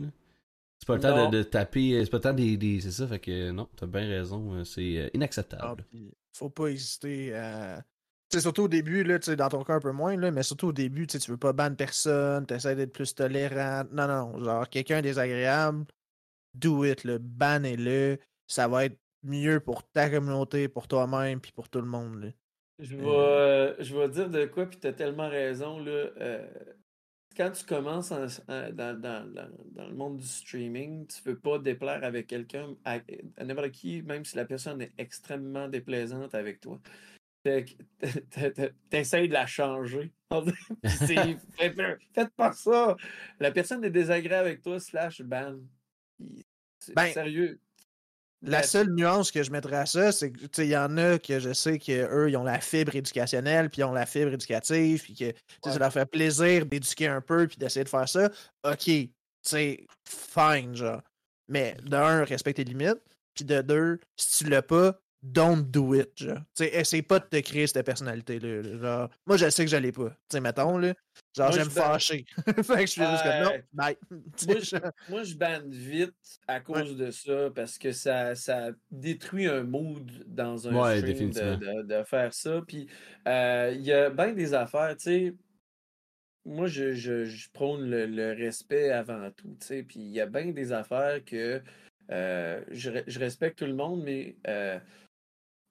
C'est 0.79 0.87
pas 0.87 0.95
le 0.95 1.01
temps 1.01 1.29
de, 1.29 1.43
taper, 1.43 2.03
c'est 2.03 2.09
pas 2.09 2.17
le 2.17 2.21
temps 2.21 2.33
des. 2.33 2.79
C'est 2.81 2.91
ça, 2.91 3.07
fait 3.07 3.19
que 3.19 3.51
non, 3.51 3.69
t'as 3.75 3.85
bien 3.85 4.07
raison, 4.07 4.55
euh, 4.55 4.63
c'est 4.63 4.97
euh, 4.97 5.09
inacceptable. 5.13 5.85
Ah, 5.93 5.97
faut 6.33 6.49
pas 6.49 6.69
hésiter 6.69 7.35
à 7.35 7.83
c'est 8.31 8.41
surtout 8.41 8.63
au 8.63 8.67
début, 8.67 9.03
là, 9.03 9.19
dans 9.19 9.49
ton 9.49 9.63
cas 9.63 9.75
un 9.75 9.79
peu 9.79 9.91
moins, 9.91 10.15
là, 10.15 10.31
mais 10.31 10.43
surtout 10.43 10.67
au 10.67 10.73
début, 10.73 11.05
tu 11.05 11.17
veux 11.29 11.37
pas 11.37 11.53
ban 11.53 11.75
personne, 11.75 12.45
tu 12.45 12.53
essaies 12.53 12.75
d'être 12.75 12.93
plus 12.93 13.13
tolérant. 13.13 13.83
Non, 13.91 14.07
non, 14.07 14.43
genre 14.43 14.69
quelqu'un 14.69 15.01
désagréable, 15.01 15.85
do 16.53 16.85
it, 16.85 17.03
le 17.03 17.17
bannez-le. 17.17 18.19
Ça 18.47 18.67
va 18.67 18.85
être 18.85 18.97
mieux 19.23 19.59
pour 19.59 19.83
ta 19.83 20.09
communauté, 20.09 20.69
pour 20.69 20.87
toi-même, 20.87 21.41
puis 21.41 21.51
pour 21.51 21.69
tout 21.69 21.81
le 21.81 21.87
monde. 21.87 22.23
Là. 22.23 22.27
Je 22.79 22.95
vais, 22.95 23.05
euh, 23.05 23.75
je 23.83 23.95
vais 23.95 24.09
dire 24.09 24.29
de 24.29 24.45
quoi, 24.45 24.65
puis 24.65 24.79
tu 24.79 24.87
as 24.87 24.93
tellement 24.93 25.29
raison. 25.29 25.77
Là, 25.79 25.91
euh, 25.91 26.47
quand 27.35 27.51
tu 27.51 27.65
commences 27.65 28.11
dans, 28.11 28.29
le 28.47 29.93
monde 29.93 30.17
du 30.17 30.27
streaming, 30.27 31.05
tu 31.07 31.21
veux 31.23 31.37
pas 31.37 31.59
déplaire 31.59 32.03
avec 32.03 32.27
quelqu'un, 32.27 32.75
à, 32.85 32.99
à 33.37 33.43
n'importe 33.43 33.71
qui, 33.71 34.01
même 34.01 34.23
si 34.23 34.37
la 34.37 34.45
personne 34.45 34.81
est 34.81 34.93
extrêmement 34.97 35.67
déplaisante 35.67 36.33
avec 36.33 36.61
toi 36.61 36.79
t'essayes 37.43 39.27
de 39.27 39.33
la 39.33 39.47
changer. 39.47 40.11
Faites 40.83 42.29
pas 42.35 42.53
ça. 42.53 42.95
La 43.39 43.51
personne 43.51 43.83
est 43.83 43.89
désagréable 43.89 44.47
avec 44.47 44.61
toi, 44.61 44.79
slash 44.79 45.21
ban. 45.21 45.57
Ben, 46.95 47.11
sérieux. 47.11 47.59
La 48.43 48.63
seule 48.63 48.89
nuance 48.89 49.29
que 49.29 49.43
je 49.43 49.51
mettrais 49.51 49.77
à 49.77 49.85
ça, 49.85 50.11
c'est 50.11 50.31
que 50.31 50.61
il 50.63 50.69
y 50.69 50.77
en 50.77 50.97
a 50.97 51.19
que 51.19 51.39
je 51.39 51.53
sais 51.53 51.77
qu'eux, 51.77 52.27
ils 52.27 52.35
ont 52.37 52.43
la 52.43 52.59
fibre 52.59 52.95
éducationnelle, 52.95 53.69
puis 53.69 53.81
ils 53.81 53.83
ont 53.83 53.91
la 53.91 54.07
fibre 54.07 54.33
éducative, 54.33 55.03
puis 55.03 55.13
que 55.13 55.33
ça 55.63 55.77
leur 55.77 55.93
fait 55.93 56.07
plaisir 56.07 56.65
d'éduquer 56.65 57.07
un 57.07 57.21
peu, 57.21 57.47
puis 57.47 57.57
d'essayer 57.57 57.83
de 57.83 57.89
faire 57.89 58.09
ça. 58.09 58.31
OK, 58.63 58.89
c'est 59.43 59.85
fine, 60.07 60.75
genre. 60.75 61.01
Mais 61.49 61.77
d'un, 61.83 62.23
respecte 62.23 62.57
tes 62.57 62.63
limites, 62.63 63.01
puis 63.35 63.45
de 63.45 63.61
deux, 63.61 63.99
si 64.15 64.43
tu 64.43 64.49
l'as 64.49 64.63
pas, 64.63 64.99
don't 65.21 65.63
do 65.69 65.93
it, 65.93 66.11
genre. 66.15 66.39
T'sais, 66.53 66.75
essaye 66.75 67.01
pas 67.01 67.19
de 67.19 67.25
te 67.25 67.39
créer 67.41 67.67
cette 67.67 67.85
personnalité-là. 67.85 68.79
Genre, 68.79 69.09
moi, 69.25 69.37
je 69.37 69.49
sais 69.49 69.65
que 69.65 69.71
je 69.71 69.77
l'ai 69.77 69.91
pas. 69.91 70.15
sais, 70.29 70.39
mettons, 70.39 70.77
là. 70.77 70.93
Genre, 71.35 71.51
j'aime 71.51 71.69
fâcher. 71.69 72.25
fait 72.45 72.53
que 72.55 72.81
je 72.81 72.85
suis 72.85 73.03
juste 73.03 73.23
comme, 73.23 73.43
non, 73.43 73.51
bye. 73.73 73.97
moi, 74.09 74.59
je, 74.59 74.77
moi, 75.09 75.23
je 75.23 75.35
bande 75.35 75.71
vite 75.71 76.39
à 76.47 76.59
cause 76.59 76.97
de 76.97 77.11
ça, 77.11 77.49
parce 77.53 77.77
que 77.77 77.91
ça, 77.91 78.35
ça 78.35 78.69
détruit 78.89 79.47
un 79.47 79.63
mood 79.63 80.11
dans 80.25 80.67
un 80.67 80.75
ouais, 80.75 80.97
stream 80.99 81.29
de, 81.29 81.83
de, 81.83 82.03
faire 82.03 82.33
ça. 82.33 82.61
Puis, 82.67 82.87
euh, 83.27 83.71
il 83.75 83.81
y 83.81 83.91
a 83.91 84.09
bien 84.09 84.33
des 84.33 84.53
affaires, 84.53 84.95
tu 84.97 85.03
sais. 85.03 85.35
Moi, 86.43 86.65
je, 86.65 86.93
je, 86.93 87.25
je 87.25 87.49
prône 87.51 87.87
le, 87.87 88.07
le, 88.07 88.33
respect 88.33 88.89
avant 88.89 89.29
tout, 89.29 89.55
tu 89.59 89.67
sais. 89.67 89.83
Puis, 89.83 89.99
il 89.99 90.11
y 90.11 90.19
a 90.19 90.25
bien 90.25 90.47
des 90.47 90.73
affaires 90.73 91.23
que 91.23 91.61
euh, 92.11 92.61
je, 92.71 92.91
je, 93.07 93.19
respecte 93.19 93.59
tout 93.59 93.65
le 93.65 93.75
monde, 93.75 94.03
mais 94.03 94.35
euh, 94.47 94.79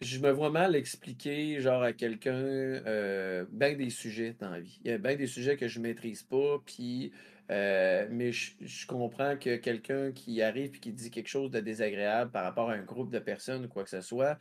je 0.01 0.19
me 0.19 0.31
vois 0.31 0.51
mal 0.51 0.75
expliquer 0.77 1.61
genre 1.61 1.83
à 1.83 1.93
quelqu'un 1.93 2.33
euh, 2.33 3.45
bien 3.51 3.75
des 3.75 3.91
sujets 3.91 4.35
dans 4.39 4.51
la 4.51 4.61
vie. 4.61 4.81
Il 4.85 4.91
y 4.91 4.95
a 4.95 4.99
bien 4.99 5.17
des 5.17 5.27
sujets 5.27 5.57
que 5.57 5.69
je 5.69 5.81
maîtrise 5.81 6.23
pas, 6.23 6.59
puis 6.65 7.13
euh, 7.51 8.07
mais 8.11 8.33
je, 8.33 8.87
comprends 8.87 9.37
que 9.37 9.57
quelqu'un 9.57 10.13
qui 10.13 10.41
arrive 10.41 10.77
et 10.77 10.79
qui 10.79 10.93
dit 10.93 11.11
quelque 11.11 11.29
chose 11.29 11.51
de 11.51 11.61
désagréable 11.61 12.31
par 12.31 12.45
rapport 12.45 12.71
à 12.71 12.75
un 12.75 12.83
groupe 12.83 13.11
de 13.11 13.19
personnes 13.19 13.65
ou 13.65 13.69
quoi 13.69 13.85
que 13.85 13.91
ce 13.91 14.01
soit, 14.01 14.39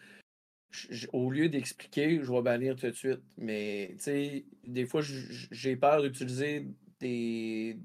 au 1.14 1.32
lieu 1.32 1.50
d'expliquer, 1.50 2.20
je 2.22 2.32
vais 2.32 2.42
bannir 2.42 2.76
tout 2.76 2.86
de 2.86 2.92
suite. 2.92 3.22
Mais 3.38 3.96
tu 3.98 4.04
sais, 4.04 4.46
des 4.66 4.86
fois, 4.86 5.02
j'ai 5.04 5.76
peur 5.76 6.04
d'utiliser 6.04 6.68
des 7.00 7.78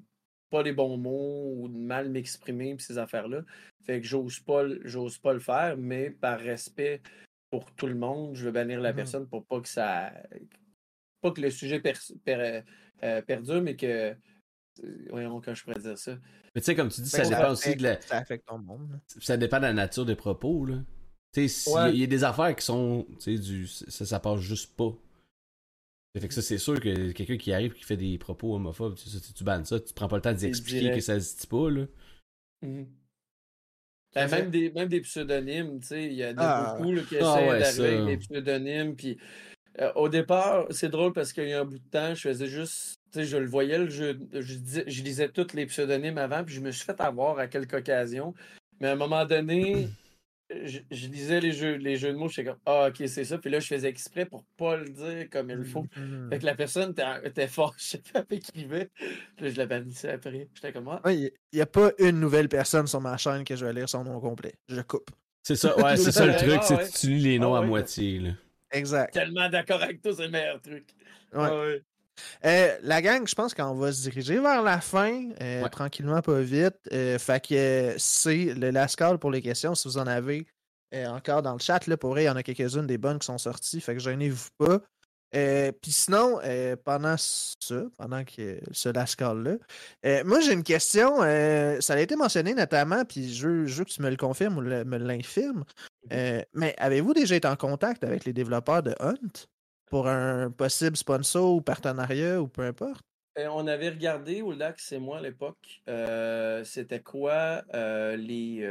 pas 0.51 0.63
les 0.63 0.73
bons 0.73 0.97
mots 0.99 1.55
ou 1.57 1.69
de 1.69 1.77
mal 1.77 2.11
m'exprimer 2.11 2.77
ces 2.79 2.99
affaires-là. 2.99 3.43
Fait 3.85 4.01
que 4.01 4.07
j'ose 4.07 4.39
pas, 4.41 4.63
j'ose 4.85 5.19
pas 5.19 5.33
le 5.33 5.41
faire, 5.41 5.77
mais 5.77 6.11
par 6.11 6.39
respect 6.39 7.01
pour 7.61 7.71
tout 7.77 7.87
le 7.87 7.95
monde. 7.95 8.35
Je 8.35 8.47
veux 8.47 8.51
bannir 8.51 8.81
la 8.81 8.93
mmh 8.93 8.97
personne 8.97 9.29
pour 9.29 9.47
pas 9.47 9.61
que 9.61 9.69
ça. 9.69 10.13
Pas 11.21 11.31
que 11.31 11.41
le 11.41 11.51
sujet 11.51 11.81
euh, 12.29 13.23
perdure, 13.23 13.63
mais 13.63 13.77
que. 13.77 14.17
Voyons, 15.09 15.41
quand 15.41 15.55
je 15.55 15.63
pourrais 15.63 15.79
dire 15.79 15.97
ça. 15.97 16.19
Mais 16.53 16.61
tu 16.61 16.65
sais, 16.65 16.75
comme 16.75 16.89
tu 16.89 17.01
dis, 17.01 17.11
ben, 17.13 17.25
ça, 17.25 17.31
dépend 17.31 17.53
aussi 17.53 17.77
de 17.77 17.85
la. 17.85 18.01
Ça 18.01 18.19
affecte 18.19 18.49
ton 18.49 18.59
monde. 18.59 19.01
Ça 19.21 19.37
dépend 19.37 19.59
de 19.59 19.63
la 19.63 19.73
nature 19.73 20.05
des 20.05 20.17
propos, 20.17 20.67
là. 20.67 20.83
Tu 21.33 21.49
sais, 21.49 21.71
il 21.93 22.01
y, 22.01 22.03
a 22.03 22.07
des 22.09 22.25
affaires 22.25 22.57
qui 22.57 22.65
sont. 22.65 23.07
Tu 23.21 23.37
sais, 23.37 23.39
du. 23.39 23.69
Ça, 23.69 24.05
ça 24.05 24.19
passe 24.19 24.41
juste 24.41 24.75
pas. 24.75 24.93
Fait 26.19 26.27
que 26.27 26.35
ça, 26.35 26.43
c'est 26.43 26.59
sûr 26.59 26.81
que 26.81 27.13
quelqu'un 27.13 27.37
qui 27.37 27.53
arrive 27.53 27.75
qui 27.75 27.85
fait 27.85 27.97
des 27.97 28.19
propos 28.19 28.57
homophobes, 28.57 28.97
tu, 28.97 29.09
tu 29.33 29.45
bannes 29.45 29.65
ça, 29.65 29.79
tu 29.79 29.95
prends 29.95 30.09
pas 30.09 30.17
le 30.17 30.23
temps 30.23 30.33
d'expliquer 30.33 30.93
que 30.93 31.01
ça 31.01 31.21
se 31.21 31.39
dit 31.39 31.47
pas, 31.47 31.71
là. 31.71 31.87
Mmh 32.63 32.85
ben, 34.15 34.31
même, 34.31 34.51
des, 34.51 34.71
même 34.71 34.89
des 34.89 35.01
pseudonymes, 35.01 35.81
tu 35.81 35.89
sais, 35.89 36.05
il 36.05 36.15
y 36.15 36.23
a 36.23 36.33
ah. 36.37 36.77
beaucoup 36.77 36.95
qui 37.09 37.17
ah 37.21 37.61
essaient 37.61 37.83
d'arriver 37.83 37.97
avec 37.97 38.07
des 38.07 38.17
pseudonymes. 38.19 38.97
Puis 38.97 39.19
euh, 39.81 39.93
au 39.97 40.09
départ, 40.09 40.67
c'est 40.71 40.89
drôle 40.89 41.13
parce 41.13 41.33
qu'il 41.33 41.49
y 41.49 41.53
a 41.53 41.61
un 41.61 41.65
bout 41.65 41.79
de 41.79 41.91
temps, 41.91 42.15
je 42.15 42.29
faisais 42.29 42.47
juste, 42.47 43.01
tu 43.13 43.21
sais, 43.21 43.25
je 43.25 43.37
le 43.37 43.47
voyais, 43.47 43.79
le 43.79 43.91
jeu, 43.91 44.19
je, 44.33 44.55
je 44.87 45.03
lisais 45.03 45.29
tous 45.29 45.53
les 45.55 45.67
pseudonymes 45.67 46.19
avant, 46.19 46.45
puis 46.45 46.55
je 46.55 46.61
me 46.61 46.71
suis 46.71 46.85
fait 46.85 47.01
avoir 47.01 47.39
à 47.39 47.49
quelques 47.49 47.75
occasions. 47.75 48.35
Mais 48.81 48.89
à 48.89 48.93
un 48.93 48.97
moment 48.97 49.25
donné, 49.25 49.89
je, 50.65 51.07
lisais 51.09 51.41
les 51.41 51.53
jeux, 51.53 51.75
les 51.75 51.97
jeux 51.97 52.13
de 52.13 52.17
mots, 52.17 52.29
je 52.29 52.35
suis 52.35 52.45
comme 52.45 52.59
Ah, 52.67 52.89
ok, 52.89 53.07
c'est 53.07 53.25
ça. 53.25 53.39
Puis 53.39 53.51
là, 53.51 53.61
je 53.61 53.67
faisais 53.67 53.89
exprès 53.89 54.27
pour 54.27 54.45
pas 54.57 54.77
le 54.77 54.89
dire 54.89 55.29
comme 55.31 55.51
il 55.51 55.65
faut. 55.65 55.87
Mm-hmm. 55.97 56.31
Fait 56.31 56.39
que 56.39 56.47
la 56.47 56.55
personne 56.55 56.95
était 57.25 57.49
forte, 57.49 57.77
je 57.79 57.85
sais 57.85 58.03
pas, 58.13 58.25
écrivait. 58.31 58.91
Puis 59.37 59.47
là, 59.47 59.51
je 59.51 59.57
la 59.57 59.67
bannissais 59.67 60.11
après. 60.11 60.49
J'étais 60.55 60.73
comme 60.73 60.85
moi. 60.85 61.01
Ah. 61.05 61.13
Il 61.13 61.31
n'y 61.53 61.61
a 61.61 61.67
pas 61.67 61.93
une 61.99 62.21
nouvelle 62.21 62.49
personne 62.49 62.87
sur 62.87 63.01
ma 63.01 63.17
chaîne 63.17 63.45
que 63.45 63.57
je 63.57 63.65
vais 63.65 63.73
lire 63.73 63.89
son 63.89 64.05
nom 64.05 64.21
complet. 64.21 64.55
Je 64.69 64.81
coupe. 64.81 65.11
C'est 65.43 65.57
ça, 65.57 65.77
ouais, 65.79 65.97
c'est 65.97 66.13
ça 66.13 66.27
le 66.27 66.37
truc, 66.37 66.63
c'est 66.63 66.77
que 66.77 66.99
tu 66.99 67.09
lis 67.09 67.21
les 67.21 67.39
noms 67.39 67.55
à 67.55 67.63
moitié. 67.63 68.19
Là. 68.19 68.31
Exact. 68.71 69.13
Tellement 69.13 69.49
d'accord 69.49 69.83
avec 69.83 70.01
toi, 70.01 70.13
c'est 70.17 70.25
le 70.25 70.31
meilleur 70.31 70.61
truc. 70.61 70.87
Ouais. 71.33 71.83
Euh, 72.45 72.77
la 72.83 73.03
gang, 73.03 73.27
je 73.27 73.35
pense 73.35 73.55
qu'on 73.55 73.75
va 73.75 73.93
se 73.93 74.03
diriger 74.03 74.39
vers 74.39 74.63
la 74.63 74.81
fin, 74.81 75.31
euh, 75.41 75.67
tranquillement, 75.69 76.21
pas 76.23 76.41
vite. 76.41 76.77
Euh, 76.93 77.19
fait 77.19 77.45
que 77.47 77.95
c'est 77.99 78.55
le 78.55 78.71
last 78.71 78.97
call 78.97 79.19
pour 79.19 79.31
les 79.31 79.43
questions. 79.43 79.75
Si 79.75 79.89
vous 79.89 79.99
en 79.99 80.07
avez 80.07 80.47
encore 81.07 81.43
dans 81.43 81.55
le 81.55 81.59
chat, 81.59 81.87
là, 81.89 81.97
pour 81.97 82.11
vrai, 82.11 82.23
il 82.23 82.27
y 82.27 82.31
en 82.31 82.37
a 82.37 82.43
quelques-unes 82.45 82.87
des 82.87 82.99
bonnes 82.99 83.19
qui 83.19 83.27
sont 83.27 83.39
sorties. 83.39 83.81
Fait 83.81 83.95
que 83.95 84.01
gênez-vous 84.01 84.49
pas. 84.59 84.81
Puis 85.33 85.91
sinon, 85.91 86.39
pendant 86.85 87.17
ça, 87.19 87.83
pendant 87.99 88.23
que 88.23 88.61
ce 88.71 88.89
last 88.91 89.17
call-là, 89.17 89.57
moi 90.23 90.39
j'ai 90.39 90.53
une 90.53 90.63
question. 90.63 91.19
ça 91.81 91.95
a 91.95 91.99
été 91.99 92.15
mentionné 92.15 92.55
notamment, 92.55 93.05
puis 93.05 93.35
je, 93.35 93.49
veux 93.49 93.85
que 93.85 93.91
tu 93.91 94.03
me 94.03 94.11
le 94.11 94.17
confirmes 94.17 94.59
ou 94.59 94.61
me 94.61 94.99
l'infirmes. 94.99 95.65
mais 96.13 96.77
avez-vous 96.79 97.13
déjà 97.13 97.35
été 97.35 97.49
en 97.49 97.57
contact 97.57 98.05
avec 98.05 98.25
les 98.25 98.33
développeurs 98.33 98.85
de 98.85 98.95
Hunt? 99.01 99.49
Pour 99.95 100.09
un 100.09 100.51
possible 100.51 100.97
sponsor 100.97 101.55
ou 101.55 101.61
partenariat 101.61 102.43
ou 102.43 102.49
peu 102.49 102.63
importe? 102.63 103.01
Euh, 103.39 103.47
on 103.53 103.69
avait 103.69 103.91
regardé, 103.91 104.43
au 104.43 104.51
lac, 104.51 104.81
c'est 104.81 104.99
moi 104.99 105.19
à 105.19 105.21
l'époque, 105.21 105.83
euh, 105.89 106.65
c'était 106.65 106.99
quoi 106.99 107.63
euh, 107.75 108.17
les 108.17 108.67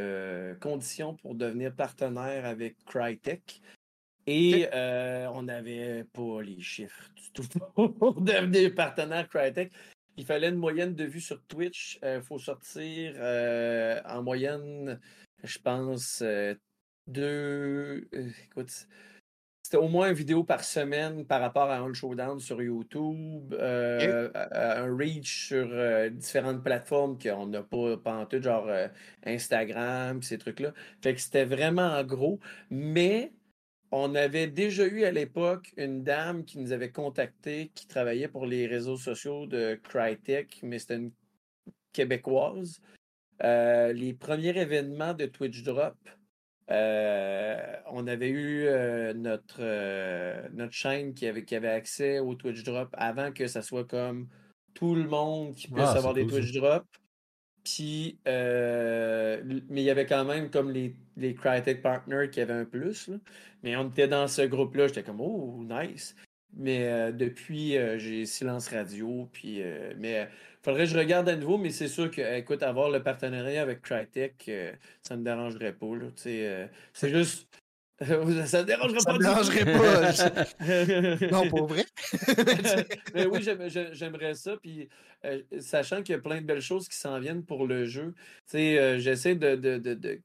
conditions 0.59 1.15
pour 1.15 1.35
devenir 1.35 1.73
partenaire 1.73 2.45
avec 2.45 2.75
Crytek. 2.83 3.61
Et 4.27 4.67
on 5.33 5.43
n'avait 5.43 6.03
pas 6.11 6.41
les 6.41 6.59
chiffres 6.59 7.09
du 7.15 7.31
tout 7.31 7.59
pour 7.73 8.19
devenir 8.19 8.75
partenaire 8.75 9.29
Crytek. 9.29 9.71
il 10.17 10.25
fallait 10.25 10.49
une 10.49 10.57
moyenne 10.57 10.93
de 10.93 11.05
vues 11.05 11.21
sur 11.21 11.41
Twitch. 11.43 11.99
Il 12.03 12.21
faut 12.21 12.37
sortir 12.37 13.15
en 14.05 14.23
moyenne, 14.23 14.99
je 15.41 15.57
pense, 15.57 16.21
deux. 17.07 18.09
écoute, 18.11 18.87
c'était 19.73 19.83
au 19.83 19.89
moins 19.89 20.09
une 20.09 20.13
vidéo 20.13 20.43
par 20.43 20.63
semaine 20.63 21.25
par 21.25 21.41
rapport 21.41 21.71
à 21.71 21.79
un 21.79 21.91
showdown 21.95 22.39
sur 22.39 22.61
YouTube, 22.61 23.55
euh, 23.55 24.29
un 24.51 24.95
reach 24.95 25.47
sur 25.47 25.67
euh, 25.71 26.11
différentes 26.11 26.63
plateformes 26.63 27.17
qu'on 27.17 27.47
n'a 27.47 27.63
pas, 27.63 27.97
pas 27.97 28.13
en 28.17 28.27
tout, 28.27 28.39
genre 28.39 28.67
euh, 28.67 28.87
Instagram, 29.25 30.21
ces 30.21 30.37
trucs-là. 30.37 30.73
Fait 31.01 31.15
que 31.15 31.21
c'était 31.21 31.45
vraiment 31.45 32.03
gros. 32.03 32.39
Mais 32.69 33.31
on 33.89 34.13
avait 34.13 34.45
déjà 34.45 34.85
eu 34.85 35.05
à 35.05 35.11
l'époque 35.11 35.73
une 35.75 36.03
dame 36.03 36.45
qui 36.45 36.59
nous 36.59 36.71
avait 36.71 36.91
contacté, 36.91 37.71
qui 37.73 37.87
travaillait 37.87 38.27
pour 38.27 38.45
les 38.45 38.67
réseaux 38.67 38.97
sociaux 38.97 39.47
de 39.47 39.79
Crytek, 39.81 40.59
mais 40.61 40.77
c'était 40.77 40.97
une 40.97 41.11
québécoise. 41.93 42.79
Les 43.41 44.15
premiers 44.19 44.55
événements 44.55 45.15
de 45.15 45.25
Twitch 45.25 45.63
Drop, 45.63 45.97
euh, 46.71 47.75
on 47.87 48.07
avait 48.07 48.29
eu 48.29 48.63
euh, 48.65 49.13
notre, 49.13 49.57
euh, 49.59 50.47
notre 50.53 50.73
chaîne 50.73 51.13
qui 51.13 51.27
avait, 51.27 51.43
qui 51.43 51.55
avait 51.55 51.69
accès 51.69 52.19
au 52.19 52.35
Twitch 52.35 52.63
Drop 52.63 52.89
avant 52.93 53.31
que 53.31 53.47
ça 53.47 53.61
soit 53.61 53.87
comme 53.87 54.27
tout 54.73 54.95
le 54.95 55.07
monde 55.07 55.53
qui 55.55 55.67
puisse 55.67 55.85
Ah, 55.87 55.97
avoir 55.97 56.13
des 56.13 56.23
cool, 56.23 56.31
Twitch 56.41 56.53
Drop. 56.53 56.85
Puis, 57.63 58.19
mais 58.25 59.41
il 59.69 59.83
y 59.83 59.89
avait 59.89 60.05
quand 60.05 60.25
même 60.25 60.49
comme 60.49 60.71
les, 60.71 60.95
les 61.15 61.33
Crytek 61.33 61.81
Partners 61.81 62.29
qui 62.29 62.41
avaient 62.41 62.53
un 62.53 62.65
plus. 62.65 63.07
là. 63.07 63.17
Mais 63.61 63.75
on 63.77 63.87
était 63.89 64.07
dans 64.07 64.27
ce 64.27 64.41
groupe-là, 64.41 64.87
j'étais 64.87 65.03
comme, 65.03 65.21
oh, 65.21 65.63
nice. 65.63 66.15
Mais 66.55 66.87
euh, 66.87 67.11
depuis, 67.11 67.77
euh, 67.77 67.97
j'ai 67.97 68.25
silence 68.25 68.67
radio. 68.69 69.27
Puis, 69.33 69.61
euh, 69.61 69.93
mais 69.97 70.21
il 70.21 70.63
faudrait 70.63 70.83
que 70.85 70.89
je 70.91 70.97
regarde 70.97 71.27
à 71.29 71.35
nouveau. 71.35 71.57
Mais 71.57 71.71
c'est 71.71 71.87
sûr 71.87 72.11
que, 72.11 72.37
écoute, 72.37 72.61
avoir 72.63 72.89
le 72.89 73.01
partenariat 73.01 73.61
avec 73.61 73.81
Crytek, 73.81 74.45
euh, 74.49 74.71
ça 75.01 75.15
ne 75.15 75.21
me 75.21 75.25
dérangerait 75.25 75.73
pas. 75.73 75.85
euh, 76.27 76.67
c'est 76.93 77.09
juste. 77.09 77.47
ça 77.99 78.61
ne 78.61 78.63
dérangerait 78.63 78.99
Ça 78.99 79.11
pas. 79.11 79.17
me 79.17 79.23
dérangerait 79.23 81.17
tout. 81.19 81.25
Non, 81.31 81.47
pour 81.49 81.67
vrai. 81.67 81.85
Mais 83.13 83.25
oui, 83.25 83.41
j'aime- 83.41 83.69
j'ai- 83.69 83.93
j'aimerais 83.93 84.33
ça. 84.35 84.57
Puis, 84.57 84.89
euh, 85.25 85.41
sachant 85.59 86.03
qu'il 86.03 86.13
y 86.13 86.17
a 86.17 86.21
plein 86.21 86.41
de 86.41 86.45
belles 86.45 86.61
choses 86.61 86.87
qui 86.87 86.97
s'en 86.97 87.19
viennent 87.19 87.43
pour 87.45 87.65
le 87.65 87.85
jeu, 87.85 88.13
euh, 88.55 88.99
j'essaie 88.99 89.35
de. 89.35 89.55
de, 89.55 89.77
de, 89.77 89.93
de- 89.93 90.19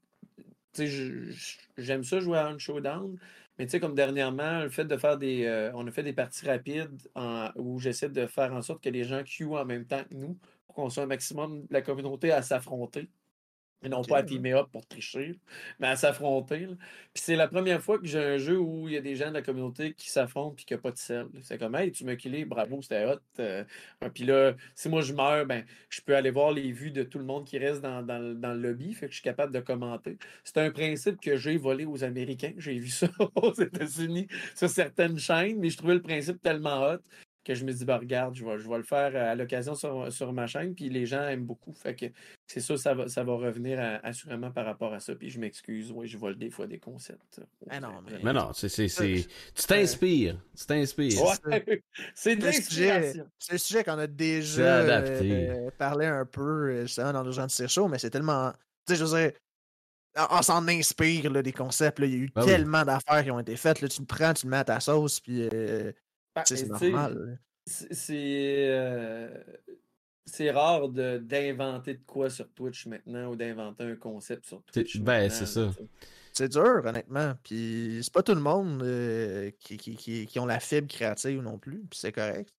j'aime 1.77 2.05
ça 2.05 2.21
jouer 2.21 2.39
à 2.39 2.49
un 2.49 2.59
showdown. 2.59 3.19
Mais 3.59 3.67
tu 3.67 3.73
sais, 3.73 3.81
comme 3.81 3.95
dernièrement, 3.95 4.61
le 4.63 4.71
fait 4.71 4.85
de 4.85 4.97
faire 4.97 5.19
des. 5.19 5.45
euh, 5.45 5.73
on 5.75 5.87
a 5.87 5.91
fait 5.91 6.03
des 6.05 6.13
parties 6.13 6.47
rapides 6.47 7.09
où 7.57 7.79
j'essaie 7.81 8.09
de 8.09 8.27
faire 8.27 8.53
en 8.55 8.63
sorte 8.63 8.83
que 8.83 8.89
les 8.89 9.05
gens 9.05 9.23
queuent 9.25 9.57
en 9.59 9.65
même 9.65 9.87
temps 9.87 10.05
que 10.05 10.15
nous 10.15 10.39
pour 10.67 10.77
qu'on 10.77 10.91
soit 10.91 11.03
un 11.05 11.07
maximum 11.07 11.63
de 11.67 11.73
la 11.73 11.83
communauté 11.83 12.31
à 12.33 12.43
s'affronter. 12.43 13.11
Et 13.83 13.89
non 13.89 14.03
pas 14.03 14.19
à 14.19 14.23
teamer 14.25 14.55
up 14.55 14.67
pour 14.73 14.85
tricher, 14.89 15.39
mais 15.79 15.87
à 15.87 15.95
s'affronter. 15.97 16.67
Puis 16.67 17.23
c'est 17.23 17.37
la 17.37 17.47
première 17.47 17.81
fois 17.81 17.99
que 18.01 18.07
j'ai 18.07 18.19
un 18.19 18.37
jeu 18.37 18.59
où 18.59 18.89
il 18.89 18.95
y 18.95 18.97
a 18.97 19.01
des 19.01 19.15
gens 19.15 19.29
de 19.29 19.35
la 19.35 19.43
communauté 19.43 19.95
qui 19.95 20.11
s'affrontent 20.11 20.55
puis 20.57 20.65
qu'il 20.65 20.77
n'y 20.77 20.81
a 20.81 20.83
pas 20.83 20.91
de 20.91 20.99
sel. 20.99 21.27
C'est 21.43 21.59
comme, 21.59 21.77
hey, 21.77 21.93
tu 21.93 22.05
m'as 22.05 22.17
killé, 22.17 22.45
bravo, 22.45 22.83
c'était 22.83 23.05
hot. 23.05 23.21
euh. 23.39 23.65
Puis 24.15 24.25
là, 24.25 24.55
si 24.75 24.89
moi 24.89 25.01
je 25.01 25.13
meurs, 25.13 25.47
ben, 25.47 25.65
je 25.91 26.01
peux 26.01 26.17
aller 26.17 26.31
voir 26.31 26.51
les 26.53 26.73
vues 26.73 26.91
de 26.91 27.05
tout 27.05 27.19
le 27.19 27.25
monde 27.25 27.45
qui 27.47 27.57
reste 27.59 27.81
dans, 27.81 28.03
dans 28.03 28.19
le- 28.19 28.35
dans 28.35 28.53
le 28.53 28.61
lobby, 28.61 28.95
fait 28.95 29.07
que 29.07 29.13
je 29.13 29.17
suis 29.19 29.23
capable 29.25 29.53
de 29.53 29.61
commenter. 29.61 30.19
C'est 30.43 30.59
un 30.59 30.71
principe 30.73 31.21
que 31.21 31.37
j'ai 31.37 31.57
volé 31.57 31.85
aux 31.85 32.03
Américains. 32.03 32.55
J'ai 32.57 32.79
vu 32.81 32.89
ça 32.89 33.09
aux 33.37 33.53
États-Unis 33.55 34.27
sur 34.57 34.69
certaines 34.69 35.19
chaînes, 35.19 35.59
mais 35.61 35.71
je 35.71 35.77
trouvais 35.77 35.95
le 35.95 36.03
principe 36.03 36.43
tellement 36.43 36.83
hot 36.83 36.99
que 37.49 37.55
je 37.55 37.65
me 37.65 37.73
dis, 37.73 37.85
bah, 37.85 37.99
regarde, 37.99 38.35
je 38.37 38.45
vais, 38.45 38.59
je 38.59 38.69
vais 38.69 38.77
le 38.77 38.83
faire 38.85 39.17
à 39.17 39.35
l'occasion 39.35 39.75
sur, 39.75 40.13
sur 40.13 40.33
ma 40.33 40.47
chaîne, 40.47 40.75
puis 40.75 40.89
les 40.89 41.07
gens 41.07 41.27
aiment 41.27 41.45
beaucoup. 41.47 41.73
Fait 41.73 41.95
que 41.95 42.07
c'est 42.47 42.61
sûr, 42.61 42.79
ça 42.79 42.95
va, 42.95 43.09
ça 43.09 43.25
va 43.25 43.33
revenir 43.35 43.81
à- 43.81 44.07
assurément 44.07 44.51
par 44.51 44.65
rapport 44.67 44.93
à 44.95 45.01
ça. 45.01 45.15
Puis 45.15 45.31
je 45.31 45.41
m'excuse, 45.41 45.91
oui, 45.91 46.07
je 46.07 46.17
vole 46.19 46.37
des 46.37 46.51
fois 46.51 46.67
des 46.67 46.79
concepts. 46.79 47.41
Ah 47.71 47.81
non, 47.81 48.01
mais- 48.07 48.21
Mais 48.23 48.33
non, 48.33 48.53
c'est, 48.53 48.69
c'est, 48.69 48.89
c'est... 48.89 49.27
tu 49.55 49.67
t'inspires. 49.67 50.37
Tu 50.57 50.67
t'inspires. 50.67 51.23
Ouais, 51.23 51.83
c'est 52.15 52.37
de 52.37 52.43
C'est 52.43 52.47
un 52.49 52.53
sujet, 52.53 52.87
l'inspiration. 53.01 53.31
c'est 53.39 53.55
un 53.55 53.59
sujet 53.59 53.85
qu'on 53.85 53.99
a 53.99 54.07
déjà 54.07 54.77
euh, 54.81 55.71
parlé 55.79 56.07
un 56.07 56.27
peu 56.27 56.71
euh, 56.71 56.83
justement 56.83 57.13
dans 57.13 57.25
nos 57.25 57.33
gens 57.33 57.47
de 57.47 57.67
Show, 57.67 57.89
mais 57.89 57.99
c'est 57.99 58.11
tellement. 58.11 58.53
Tu 58.87 58.95
sais, 58.95 58.97
je 58.97 59.05
veux 59.05 59.19
dire, 59.21 59.33
on, 60.31 60.43
s'en 60.43 60.67
inspire 60.69 61.31
là, 61.31 61.43
des 61.43 61.53
concepts. 61.53 61.99
là. 61.99 62.07
Il 62.07 62.13
y 62.13 62.15
a 62.15 62.19
eu 62.19 62.31
Ben 62.35 62.43
oui. 62.43 62.49
tellement 62.49 62.85
d'affaires 62.85 63.23
qui 63.25 63.31
ont 63.31 63.41
été 63.41 63.57
faites. 63.57 63.81
Là, 63.81 63.89
tu 63.89 64.01
le 64.01 64.07
prends, 64.07 64.35
tu 64.35 64.47
le 64.47 64.51
mets 64.51 64.57
à 64.59 64.65
ta 64.65 64.81
sauce, 64.81 65.21
puis 65.21 65.49
euh, 65.53 65.93
c'est 66.47 66.55
tu 66.57 66.61
sais, 66.63 66.67
normal. 66.91 67.39
c'est- 67.67 67.93
C'est 67.95 68.67
euh, 68.71 69.29
c'est 70.25 70.51
rare 70.51 70.89
d'inventer 70.89 71.95
de 71.95 72.03
quoi 72.07 72.29
sur 72.31 72.49
Twitch 72.53 72.87
maintenant 72.87 73.31
ou 73.31 73.37
d'inventer 73.37 73.85
un 73.85 73.97
concept 73.97 74.47
sur 74.47 74.63
C'est- 74.73 74.83
Twitch. 74.85 74.99
ben, 75.01 75.29
c'est 75.31 75.47
ça. 75.47 75.71
C'est 76.33 76.49
dur, 76.51 76.83
honnêtement. 76.85 77.35
Puis 77.43 78.01
c'est 78.03 78.13
pas 78.13 78.23
tout 78.23 78.35
le 78.35 78.41
monde 78.41 78.83
euh, 78.83 79.51
qui, 79.59 79.77
qui, 79.77 79.97
qui, 79.97 80.27
qui 80.27 80.39
ont 80.39 80.47
la 80.47 80.61
fibre 80.61 80.87
créative 80.87 81.41
non 81.43 81.59
plus. 81.59 81.79
Puis 81.91 81.99
c'est 81.99 82.13
correct. 82.13 82.53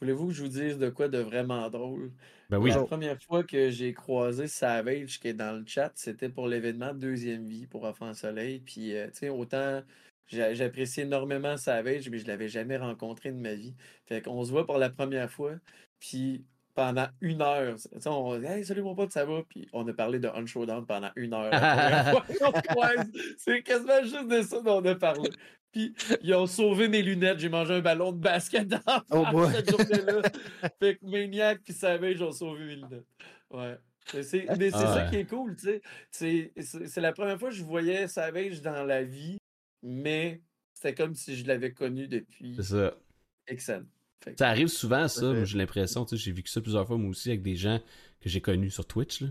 Voulez-vous 0.00 0.26
que 0.28 0.34
je 0.34 0.42
vous 0.42 0.48
dise 0.48 0.76
de 0.76 0.90
quoi 0.90 1.08
de 1.08 1.18
vraiment 1.18 1.70
drôle? 1.70 2.12
Ben 2.50 2.58
oui. 2.58 2.70
La 2.70 2.82
première 2.84 3.20
fois 3.22 3.42
que 3.44 3.70
j'ai 3.70 3.94
croisé 3.94 4.46
Savage 4.48 5.18
qui 5.18 5.28
est 5.28 5.32
dans 5.34 5.58
le 5.58 5.64
chat, 5.66 5.90
c'était 5.94 6.28
pour 6.28 6.46
l'événement 6.48 6.92
Deuxième 6.92 7.46
Vie 7.46 7.66
pour 7.66 7.84
Enfant 7.84 8.12
Soleil. 8.12 8.60
Puis, 8.60 8.94
euh, 8.94 9.06
tu 9.06 9.18
sais, 9.20 9.28
autant 9.30 9.82
j'apprécie 10.28 11.02
énormément 11.02 11.56
Savage, 11.56 12.08
mais 12.10 12.18
je 12.18 12.26
l'avais 12.26 12.48
jamais 12.48 12.76
rencontré 12.76 13.30
de 13.32 13.38
ma 13.38 13.54
vie. 13.54 13.74
Fait 14.06 14.22
qu'on 14.22 14.44
se 14.44 14.50
voit 14.50 14.66
pour 14.66 14.78
la 14.78 14.90
première 14.90 15.30
fois. 15.30 15.52
Puis, 16.00 16.44
pendant 16.74 17.06
une 17.22 17.40
heure, 17.40 17.76
on 18.06 18.38
dit 18.38 18.44
Hey, 18.46 18.64
salut 18.64 18.82
mon 18.82 18.94
pote, 18.94 19.12
ça 19.12 19.24
va? 19.24 19.42
Puis, 19.48 19.68
on 19.72 19.86
a 19.88 19.92
parlé 19.92 20.18
de 20.18 20.28
Unshowdown 20.28 20.84
pendant 20.86 21.10
une 21.16 21.32
heure. 21.32 21.50
C'est 23.38 23.62
quasiment 23.62 24.02
juste 24.02 24.28
de 24.28 24.42
ça 24.42 24.60
dont 24.60 24.82
on 24.82 24.84
a 24.84 24.94
parlé. 24.94 25.30
Puis, 25.72 25.94
ils 26.22 26.34
ont 26.34 26.46
sauvé 26.46 26.88
mes 26.88 27.02
lunettes. 27.02 27.38
J'ai 27.38 27.48
mangé 27.48 27.74
un 27.74 27.80
ballon 27.80 28.12
de 28.12 28.18
basket 28.18 28.66
dans 28.68 28.78
Oh 29.10 29.24
cette 29.50 29.70
journée-là. 29.70 30.22
fait 30.80 30.96
que 30.96 31.06
Maniac 31.06 31.60
puis 31.64 31.72
Savage 31.74 32.20
ont 32.22 32.32
sauvé 32.32 32.64
mes 32.64 32.76
lunettes. 32.76 33.06
Ouais. 33.50 33.76
Mais 34.14 34.22
c'est 34.22 34.46
Ah 34.48 34.54
ça 34.78 35.04
ouais. 35.04 35.10
qui 35.10 35.16
est 35.16 35.24
cool, 35.24 35.56
tu 35.56 35.80
sais. 36.10 36.52
C'est 36.86 37.00
la 37.00 37.12
première 37.12 37.38
fois 37.38 37.48
que 37.50 37.54
je 37.56 37.64
voyais 37.64 38.06
Savage 38.06 38.62
dans 38.62 38.84
la 38.84 39.02
vie, 39.02 39.38
mais 39.82 40.40
c'était 40.74 40.94
comme 40.94 41.14
si 41.14 41.36
je 41.36 41.46
l'avais 41.46 41.72
connu 41.72 42.08
depuis 42.08 42.54
C'est 42.56 42.62
ça. 42.64 42.94
Que- 43.46 44.34
Ça 44.36 44.48
arrive 44.48 44.68
souvent, 44.68 45.06
ça. 45.08 45.44
j'ai 45.44 45.56
l'impression, 45.58 46.04
tu 46.04 46.16
sais, 46.16 46.22
j'ai 46.24 46.32
vécu 46.32 46.50
ça 46.50 46.60
plusieurs 46.60 46.86
fois, 46.86 46.96
moi 46.98 47.10
aussi, 47.10 47.28
avec 47.28 47.42
des 47.42 47.54
gens 47.56 47.80
que 48.20 48.28
j'ai 48.28 48.40
connus 48.40 48.70
sur 48.70 48.86
Twitch. 48.86 49.20
Là. 49.22 49.28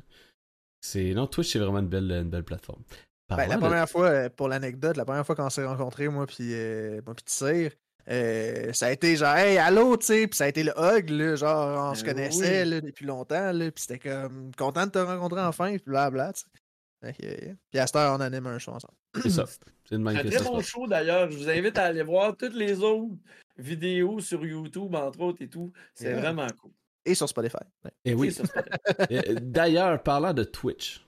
Non, 1.14 1.28
Twitch, 1.28 1.52
c'est 1.52 1.60
vraiment 1.60 1.80
une 1.80 1.90
belle, 1.90 2.12
une 2.12 2.30
belle 2.30 2.44
plateforme. 2.44 2.84
Ben, 3.30 3.38
la 3.48 3.56
de- 3.56 3.60
première 3.60 3.90
fois, 3.90 4.08
euh, 4.08 4.30
pour 4.30 4.48
l'anecdote, 4.48 4.96
la 4.98 5.04
première 5.06 5.26
fois 5.26 5.36
qu'on 5.36 5.50
s'est 5.50 5.66
rencontrés, 5.66 6.08
moi 6.10 6.28
puis 6.28 6.54
euh, 6.54 7.02
moi 7.06 7.16
puis 7.16 7.26
Tissir, 7.26 7.72
euh, 8.08 8.72
ça 8.72 8.86
a 8.86 8.92
été 8.92 9.16
genre 9.16 9.36
hey 9.36 9.58
allô 9.58 9.98
tu 9.98 10.06
sais 10.06 10.28
puis 10.28 10.38
ça 10.38 10.44
a 10.44 10.48
été 10.48 10.62
le 10.64 10.72
hug 10.78 11.10
là, 11.10 11.36
genre 11.36 11.90
on 11.92 11.96
se 11.96 12.04
Ben 12.04 12.14
connaissait 12.14 12.64
oui. 12.64 12.70
là, 12.70 12.82
depuis 12.82 13.04
longtemps 13.08 13.52
là, 13.52 13.72
puis 13.72 13.82
c'était 13.84 13.98
comme 13.98 14.52
content 14.56 14.86
de 14.86 14.92
te 14.92 15.00
rencontrer 15.00 15.42
enfin 15.42 15.70
puis 15.76 15.82
blabla 15.88 16.34
tu 16.34 16.42
sais. 16.42 17.16
Euh, 17.24 17.54
puis 17.72 17.80
à 17.80 17.88
cette 17.88 17.96
heure 17.96 18.16
on 18.16 18.22
anime 18.22 18.46
un 18.46 18.60
show 18.60 18.74
ensemble. 18.74 18.94
C'est 19.22 19.30
ça. 19.30 19.46
C'est 19.88 19.96
une 19.96 20.04
très 20.14 20.44
bon 20.44 20.62
show 20.62 20.88
d'ailleurs. 20.88 21.30
Je 21.30 21.38
vous 21.38 21.50
invite 21.50 21.78
à 21.78 21.86
aller 21.86 22.04
voir 22.04 22.36
toutes 22.36 22.56
les 22.56 22.80
autres 22.82 23.16
vidéos 23.58 24.20
sur 24.20 24.46
YouTube, 24.46 24.94
entre 24.96 25.20
autres 25.22 25.42
et 25.42 25.48
tout. 25.48 25.72
C'est 25.94 26.10
Yeah. 26.10 26.20
vraiment 26.20 26.48
cool. 26.62 26.72
Et 27.06 27.14
sur 27.14 27.30
Spotify. 27.30 27.58
Ouais. 27.84 27.92
Eh 28.04 28.14
oui. 28.16 28.32
Ça, 28.32 28.44
Euh, 29.12 29.36
D'ailleurs, 29.42 30.02
parlant 30.02 30.34
de 30.34 30.44
Twitch, 30.44 31.06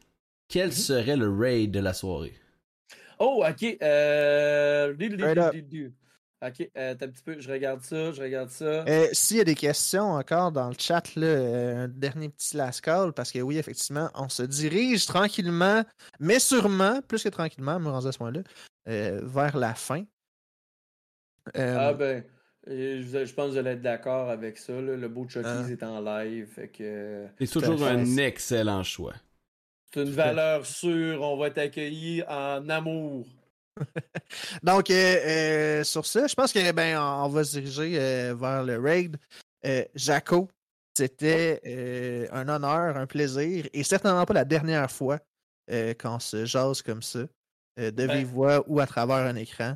quel 0.47 0.67
Mhm. 0.67 0.71
serait 0.73 1.17
le 1.17 1.29
raid 1.29 1.71
de 1.71 1.79
la 1.79 1.93
soirée? 1.93 2.35
Oh, 3.19 3.43
ok. 3.47 3.77
Euh... 3.81 4.93
up. 4.93 5.55
Ok, 6.45 6.69
euh, 6.77 6.91
attends 6.91 7.05
un 7.05 7.09
petit 7.09 7.23
peu. 7.23 7.39
Je 7.39 7.51
regarde 7.51 7.81
ça, 7.81 8.11
je 8.11 8.22
regarde 8.22 8.49
ça. 8.49 8.65
Euh, 8.88 9.07
S'il 9.11 9.38
y 9.38 9.41
a 9.41 9.43
des 9.43 9.55
questions 9.55 10.11
encore 10.11 10.51
dans 10.51 10.68
le 10.69 10.76
chat, 10.77 11.15
là, 11.15 11.26
euh, 11.26 11.85
un 11.85 11.88
dernier 11.88 12.30
petit 12.30 12.55
last 12.55 12.81
call, 12.81 13.11
parce 13.14 13.31
que 13.31 13.39
oui, 13.39 13.57
effectivement, 13.57 14.09
on 14.14 14.30
se 14.30 14.43
dirige 14.43 15.07
tranquillement, 15.07 15.84
mais 16.19 16.38
sûrement, 16.39 17.01
plus 17.01 17.23
que 17.23 17.30
tranquillement, 17.30 17.80
me 17.80 17.89
rendu 17.89 18.07
à 18.07 18.11
ce 18.11 18.19
point-là, 18.19 18.41
euh, 18.88 19.19
vers 19.23 19.57
la 19.57 19.73
fin. 19.73 20.03
Euh, 21.55 21.76
Ah 21.80 21.93
ben, 21.93 22.23
je, 22.68 23.23
je 23.26 23.34
pense 23.34 23.47
que 23.47 23.51
vous 23.53 23.57
allez 23.57 23.72
être 23.72 23.81
d'accord 23.81 24.30
avec 24.30 24.57
ça. 24.59 24.73
là. 24.73 24.95
Le 24.95 25.07
beau 25.07 25.27
Chucky's 25.27 25.47
Ah. 25.49 25.72
est 25.72 25.84
en 25.84 26.01
live. 26.01 26.47
Fait 26.53 26.68
que 26.68 27.26
C'est 27.39 27.47
toujours 27.49 27.84
un 27.88 28.18
excellent 28.18 28.84
choix. 28.84 29.14
c'est 29.93 30.01
une 30.01 30.05
Tout 30.14 30.19
à 30.19 30.23
fait. 30.23 30.27
valeur 30.34 30.65
sûre. 30.68 31.22
On 31.22 31.38
va 31.38 31.49
t'accueillir 31.49 32.26
en 32.30 32.68
amour. 32.69 33.26
Donc, 34.63 34.89
euh, 34.89 34.93
euh, 34.93 35.83
sur 35.83 36.05
ça, 36.05 36.27
je 36.27 36.35
pense 36.35 36.51
que 36.51 36.71
ben, 36.71 36.99
on 36.99 37.29
va 37.29 37.43
se 37.43 37.59
diriger 37.59 37.99
euh, 37.99 38.35
vers 38.35 38.63
le 38.63 38.79
raid. 38.79 39.17
Jaco, 39.95 40.49
c'était 40.95 42.29
un 42.31 42.47
honneur, 42.47 42.97
un 42.97 43.05
plaisir, 43.05 43.67
et 43.73 43.83
certainement 43.83 44.25
pas 44.25 44.33
la 44.33 44.45
dernière 44.45 44.89
fois 44.89 45.19
qu'on 45.99 46.19
se 46.19 46.45
jase 46.45 46.81
comme 46.81 47.01
ça, 47.01 47.23
de 47.77 47.91
Ben- 47.91 48.17
vive 48.17 48.27
voix 48.27 48.63
ou 48.67 48.79
à 48.79 48.87
travers 48.87 49.17
un 49.17 49.35
écran. 49.35 49.75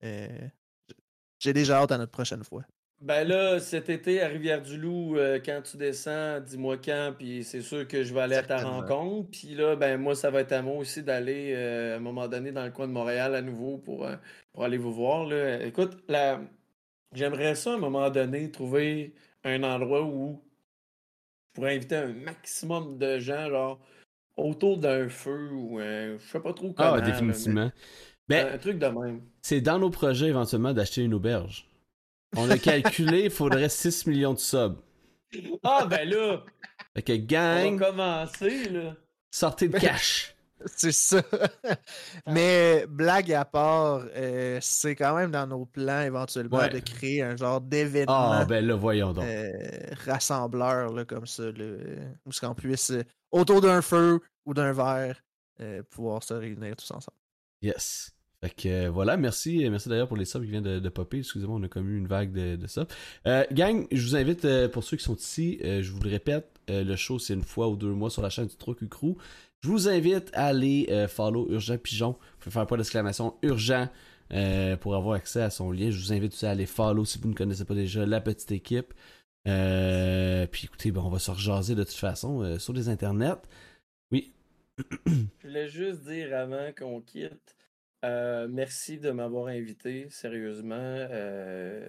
J'ai 0.00 1.52
déjà 1.52 1.78
hâte 1.78 1.90
à 1.92 1.98
notre 1.98 2.12
prochaine 2.12 2.44
fois. 2.44 2.62
Ben 3.02 3.26
là, 3.26 3.58
cet 3.58 3.90
été 3.90 4.22
à 4.22 4.28
Rivière-du-Loup, 4.28 5.16
euh, 5.16 5.40
quand 5.44 5.60
tu 5.64 5.76
descends, 5.76 6.38
dis-moi 6.38 6.76
quand, 6.76 7.12
puis 7.18 7.42
c'est 7.42 7.60
sûr 7.60 7.88
que 7.88 8.04
je 8.04 8.14
vais 8.14 8.20
aller 8.20 8.36
à 8.36 8.44
ta 8.44 8.58
rencontre. 8.58 9.28
Puis 9.32 9.56
là, 9.56 9.74
ben 9.74 10.00
moi, 10.00 10.14
ça 10.14 10.30
va 10.30 10.40
être 10.42 10.52
à 10.52 10.62
moi 10.62 10.76
aussi 10.76 11.02
d'aller 11.02 11.52
euh, 11.52 11.94
à 11.94 11.96
un 11.96 12.00
moment 12.00 12.28
donné 12.28 12.52
dans 12.52 12.64
le 12.64 12.70
coin 12.70 12.86
de 12.86 12.92
Montréal 12.92 13.34
à 13.34 13.42
nouveau 13.42 13.76
pour, 13.78 14.06
euh, 14.06 14.14
pour 14.52 14.62
aller 14.62 14.76
vous 14.78 14.92
voir. 14.92 15.26
Là. 15.26 15.64
Écoute, 15.64 15.98
la... 16.08 16.40
j'aimerais 17.12 17.56
ça 17.56 17.72
à 17.72 17.74
un 17.74 17.78
moment 17.78 18.08
donné 18.08 18.52
trouver 18.52 19.14
un 19.42 19.64
endroit 19.64 20.04
où 20.04 20.40
je 21.48 21.54
pourrais 21.54 21.74
inviter 21.74 21.96
un 21.96 22.12
maximum 22.12 22.98
de 22.98 23.18
gens, 23.18 23.50
genre 23.50 23.80
autour 24.36 24.78
d'un 24.78 25.08
feu 25.08 25.50
ou 25.52 25.80
un... 25.80 26.18
je 26.18 26.24
sais 26.24 26.38
pas 26.38 26.52
trop 26.52 26.72
comment. 26.72 26.92
Ah, 26.92 26.96
là, 26.98 27.00
définitivement. 27.00 27.72
mais 28.28 28.44
Ben, 28.44 28.54
un 28.54 28.58
truc 28.58 28.78
de 28.78 28.86
même. 28.86 29.22
c'est 29.42 29.60
dans 29.60 29.80
nos 29.80 29.90
projets 29.90 30.28
éventuellement 30.28 30.72
d'acheter 30.72 31.02
une 31.02 31.14
auberge. 31.14 31.66
On 32.36 32.48
a 32.50 32.58
calculé, 32.58 33.24
il 33.24 33.30
faudrait 33.30 33.68
6 33.68 34.06
millions 34.06 34.32
de 34.34 34.38
subs. 34.38 34.76
Ah 35.62 35.86
ben 35.88 36.08
là, 36.08 36.42
Fait 36.94 37.02
que 37.02 37.12
on 37.12 37.24
gang, 37.26 37.78
va 37.78 37.86
commencer 37.90 38.68
là. 38.68 38.96
sortez 39.30 39.68
le 39.68 39.78
cash. 39.78 40.34
C'est 40.76 40.92
ça. 40.92 41.22
Mais 42.28 42.86
blague 42.88 43.32
à 43.32 43.44
part, 43.44 44.04
euh, 44.14 44.58
c'est 44.60 44.94
quand 44.94 45.16
même 45.16 45.32
dans 45.32 45.46
nos 45.46 45.66
plans 45.66 46.02
éventuellement 46.02 46.58
Ouais. 46.58 46.68
de 46.68 46.78
créer 46.78 47.20
un 47.22 47.36
genre 47.36 47.60
d'événement 47.60 48.30
Ah, 48.32 48.44
ben 48.44 48.64
là, 48.64 48.76
voyons 48.76 49.12
donc. 49.12 49.24
euh, 49.24 49.50
rassembleur 50.06 50.92
là, 50.92 51.04
comme 51.04 51.26
ça, 51.26 51.44
là, 51.50 51.76
où 52.24 52.30
ce 52.30 52.40
qu'on 52.40 52.54
puisse, 52.54 52.90
euh, 52.92 53.02
autour 53.32 53.60
d'un 53.60 53.82
feu 53.82 54.20
ou 54.46 54.54
d'un 54.54 54.72
verre, 54.72 55.20
euh, 55.60 55.82
pouvoir 55.90 56.22
se 56.22 56.34
réunir 56.34 56.76
tous 56.76 56.90
ensemble. 56.92 57.16
Yes. 57.60 58.12
Fait 58.42 58.50
que 58.50 58.68
euh, 58.68 58.90
voilà, 58.90 59.16
merci. 59.16 59.68
Merci 59.70 59.88
d'ailleurs 59.88 60.08
pour 60.08 60.16
les 60.16 60.24
subs 60.24 60.42
qui 60.42 60.50
viennent 60.50 60.62
de, 60.80 60.88
popper. 60.88 61.18
Excusez-moi, 61.18 61.58
on 61.58 61.62
a 61.62 61.68
comme 61.68 61.88
eu 61.88 61.96
une 61.96 62.08
vague 62.08 62.32
de, 62.32 62.56
de 62.56 62.66
subs. 62.66 62.86
Euh, 63.26 63.44
gang, 63.52 63.86
je 63.92 64.02
vous 64.02 64.16
invite, 64.16 64.44
euh, 64.44 64.68
pour 64.68 64.82
ceux 64.84 64.96
qui 64.96 65.04
sont 65.04 65.16
ici, 65.16 65.60
euh, 65.64 65.82
je 65.82 65.92
vous 65.92 66.00
le 66.00 66.10
répète, 66.10 66.48
euh, 66.70 66.84
le 66.84 66.96
show 66.96 67.18
c'est 67.18 67.34
une 67.34 67.44
fois 67.44 67.68
ou 67.68 67.76
deux 67.76 67.92
mois 67.92 68.10
sur 68.10 68.22
la 68.22 68.30
chaîne 68.30 68.46
du 68.46 68.56
Truc 68.56 68.88
Crew. 68.88 69.16
Je 69.62 69.68
vous 69.68 69.88
invite 69.88 70.30
à 70.32 70.46
aller 70.46 70.88
euh, 70.90 71.06
follow 71.06 71.48
Urgent 71.50 71.78
Pigeon. 71.78 72.12
Vous 72.12 72.18
pouvez 72.40 72.52
faire 72.52 72.66
point 72.66 72.78
d'exclamation 72.78 73.34
Urgent 73.42 73.88
euh, 74.32 74.76
pour 74.76 74.96
avoir 74.96 75.14
accès 75.14 75.40
à 75.40 75.50
son 75.50 75.70
lien. 75.70 75.90
Je 75.90 75.98
vous 76.00 76.12
invite 76.12 76.32
aussi 76.32 76.46
à 76.46 76.50
aller 76.50 76.66
follow 76.66 77.04
si 77.04 77.18
vous 77.18 77.28
ne 77.28 77.34
connaissez 77.34 77.64
pas 77.64 77.74
déjà 77.74 78.04
la 78.04 78.20
petite 78.20 78.50
équipe. 78.50 78.92
Euh, 79.46 80.46
puis 80.48 80.64
écoutez, 80.64 80.90
ben, 80.90 81.02
on 81.04 81.10
va 81.10 81.20
se 81.20 81.30
rejaser 81.30 81.76
de 81.76 81.84
toute 81.84 81.94
façon 81.94 82.42
euh, 82.42 82.58
sur 82.58 82.72
les 82.72 82.88
internets. 82.88 83.42
Oui. 84.10 84.32
Je 85.06 85.46
voulais 85.46 85.68
juste 85.68 86.02
dire 86.02 86.36
avant 86.36 86.72
qu'on 86.76 87.00
quitte, 87.00 87.54
euh, 88.04 88.48
merci 88.50 88.98
de 88.98 89.10
m'avoir 89.10 89.46
invité, 89.46 90.08
sérieusement. 90.10 90.74
Euh, 90.78 91.88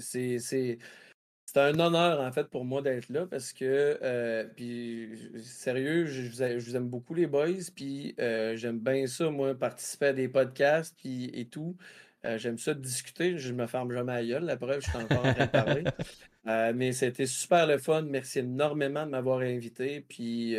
c'est, 0.00 0.38
c'est, 0.38 0.78
c'est 1.46 1.58
un 1.58 1.78
honneur, 1.80 2.20
en 2.20 2.30
fait, 2.30 2.44
pour 2.48 2.64
moi 2.64 2.82
d'être 2.82 3.08
là 3.08 3.26
parce 3.26 3.52
que, 3.52 3.98
euh, 4.02 4.44
puis, 4.54 5.32
sérieux, 5.38 6.06
je, 6.06 6.22
je 6.22 6.30
vous 6.30 6.42
a- 6.42 6.58
je 6.58 6.64
vous 6.70 6.76
aime 6.76 6.88
beaucoup, 6.88 7.14
les 7.14 7.26
boys, 7.26 7.48
puis 7.74 8.14
euh, 8.20 8.56
j'aime 8.56 8.78
bien 8.78 9.06
ça, 9.06 9.30
moi, 9.30 9.54
participer 9.54 10.06
à 10.06 10.12
des 10.12 10.28
podcasts, 10.28 10.96
puis 10.96 11.30
et 11.34 11.46
tout. 11.46 11.76
J'aime 12.36 12.58
ça 12.58 12.74
discuter, 12.74 13.38
je 13.38 13.54
me 13.54 13.66
ferme 13.66 13.90
jamais 13.92 14.12
la 14.12 14.24
gueule, 14.24 14.44
la 14.44 14.56
preuve, 14.58 14.80
je 14.82 14.90
suis 14.90 14.98
encore 14.98 15.24
en 15.24 15.32
train 15.32 15.46
de 15.46 15.50
parler. 15.50 15.84
Mais 16.74 16.92
c'était 16.92 17.24
super 17.26 17.66
le 17.66 17.78
fun. 17.78 18.02
Merci 18.02 18.40
énormément 18.40 19.06
de 19.06 19.10
m'avoir 19.12 19.38
invité. 19.38 20.00
Puis, 20.06 20.52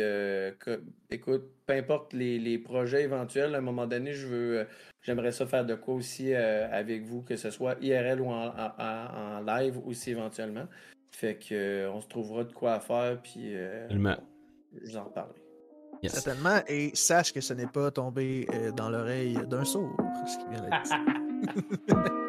que- 0.58 0.82
écoute, 1.10 1.44
peu 1.66 1.74
importe 1.74 2.12
les, 2.12 2.38
les 2.40 2.58
projets 2.58 3.02
éventuels, 3.04 3.54
à 3.54 3.58
un 3.58 3.60
moment 3.60 3.86
donné, 3.86 4.14
je 4.14 4.26
veux, 4.26 4.66
j'aimerais 5.02 5.32
ça 5.32 5.46
faire 5.46 5.64
de 5.64 5.74
quoi 5.74 5.94
aussi 5.94 6.32
euh, 6.34 6.68
avec 6.70 7.02
vous, 7.04 7.22
que 7.22 7.36
ce 7.36 7.50
soit 7.50 7.76
IRL 7.80 8.20
ou 8.20 8.26
en, 8.28 8.52
en- 8.78 9.40
live 9.40 9.78
aussi 9.86 10.10
éventuellement. 10.10 10.66
Fait 11.12 11.36
que 11.36 11.54
euh, 11.54 11.90
on 11.92 12.00
se 12.00 12.08
trouvera 12.08 12.44
de 12.44 12.52
quoi 12.52 12.74
à 12.74 12.80
faire. 12.80 13.20
Puis, 13.22 13.54
euh, 13.56 13.88
je 13.90 13.96
vous 14.90 14.96
en 14.96 15.04
reparlerai. 15.04 15.40
Yes. 16.02 16.12
Certainement, 16.14 16.60
et 16.66 16.90
sache 16.94 17.32
que 17.32 17.40
ce 17.42 17.52
n'est 17.52 17.66
pas 17.66 17.90
tombé 17.90 18.46
euh, 18.54 18.70
dans 18.72 18.88
l'oreille 18.88 19.38
d'un 19.48 19.64
sourd, 19.64 19.94
ce 20.26 20.38
qui 20.38 20.48
vient 20.50 20.62
d'être 20.62 20.82
dit. 20.82 22.10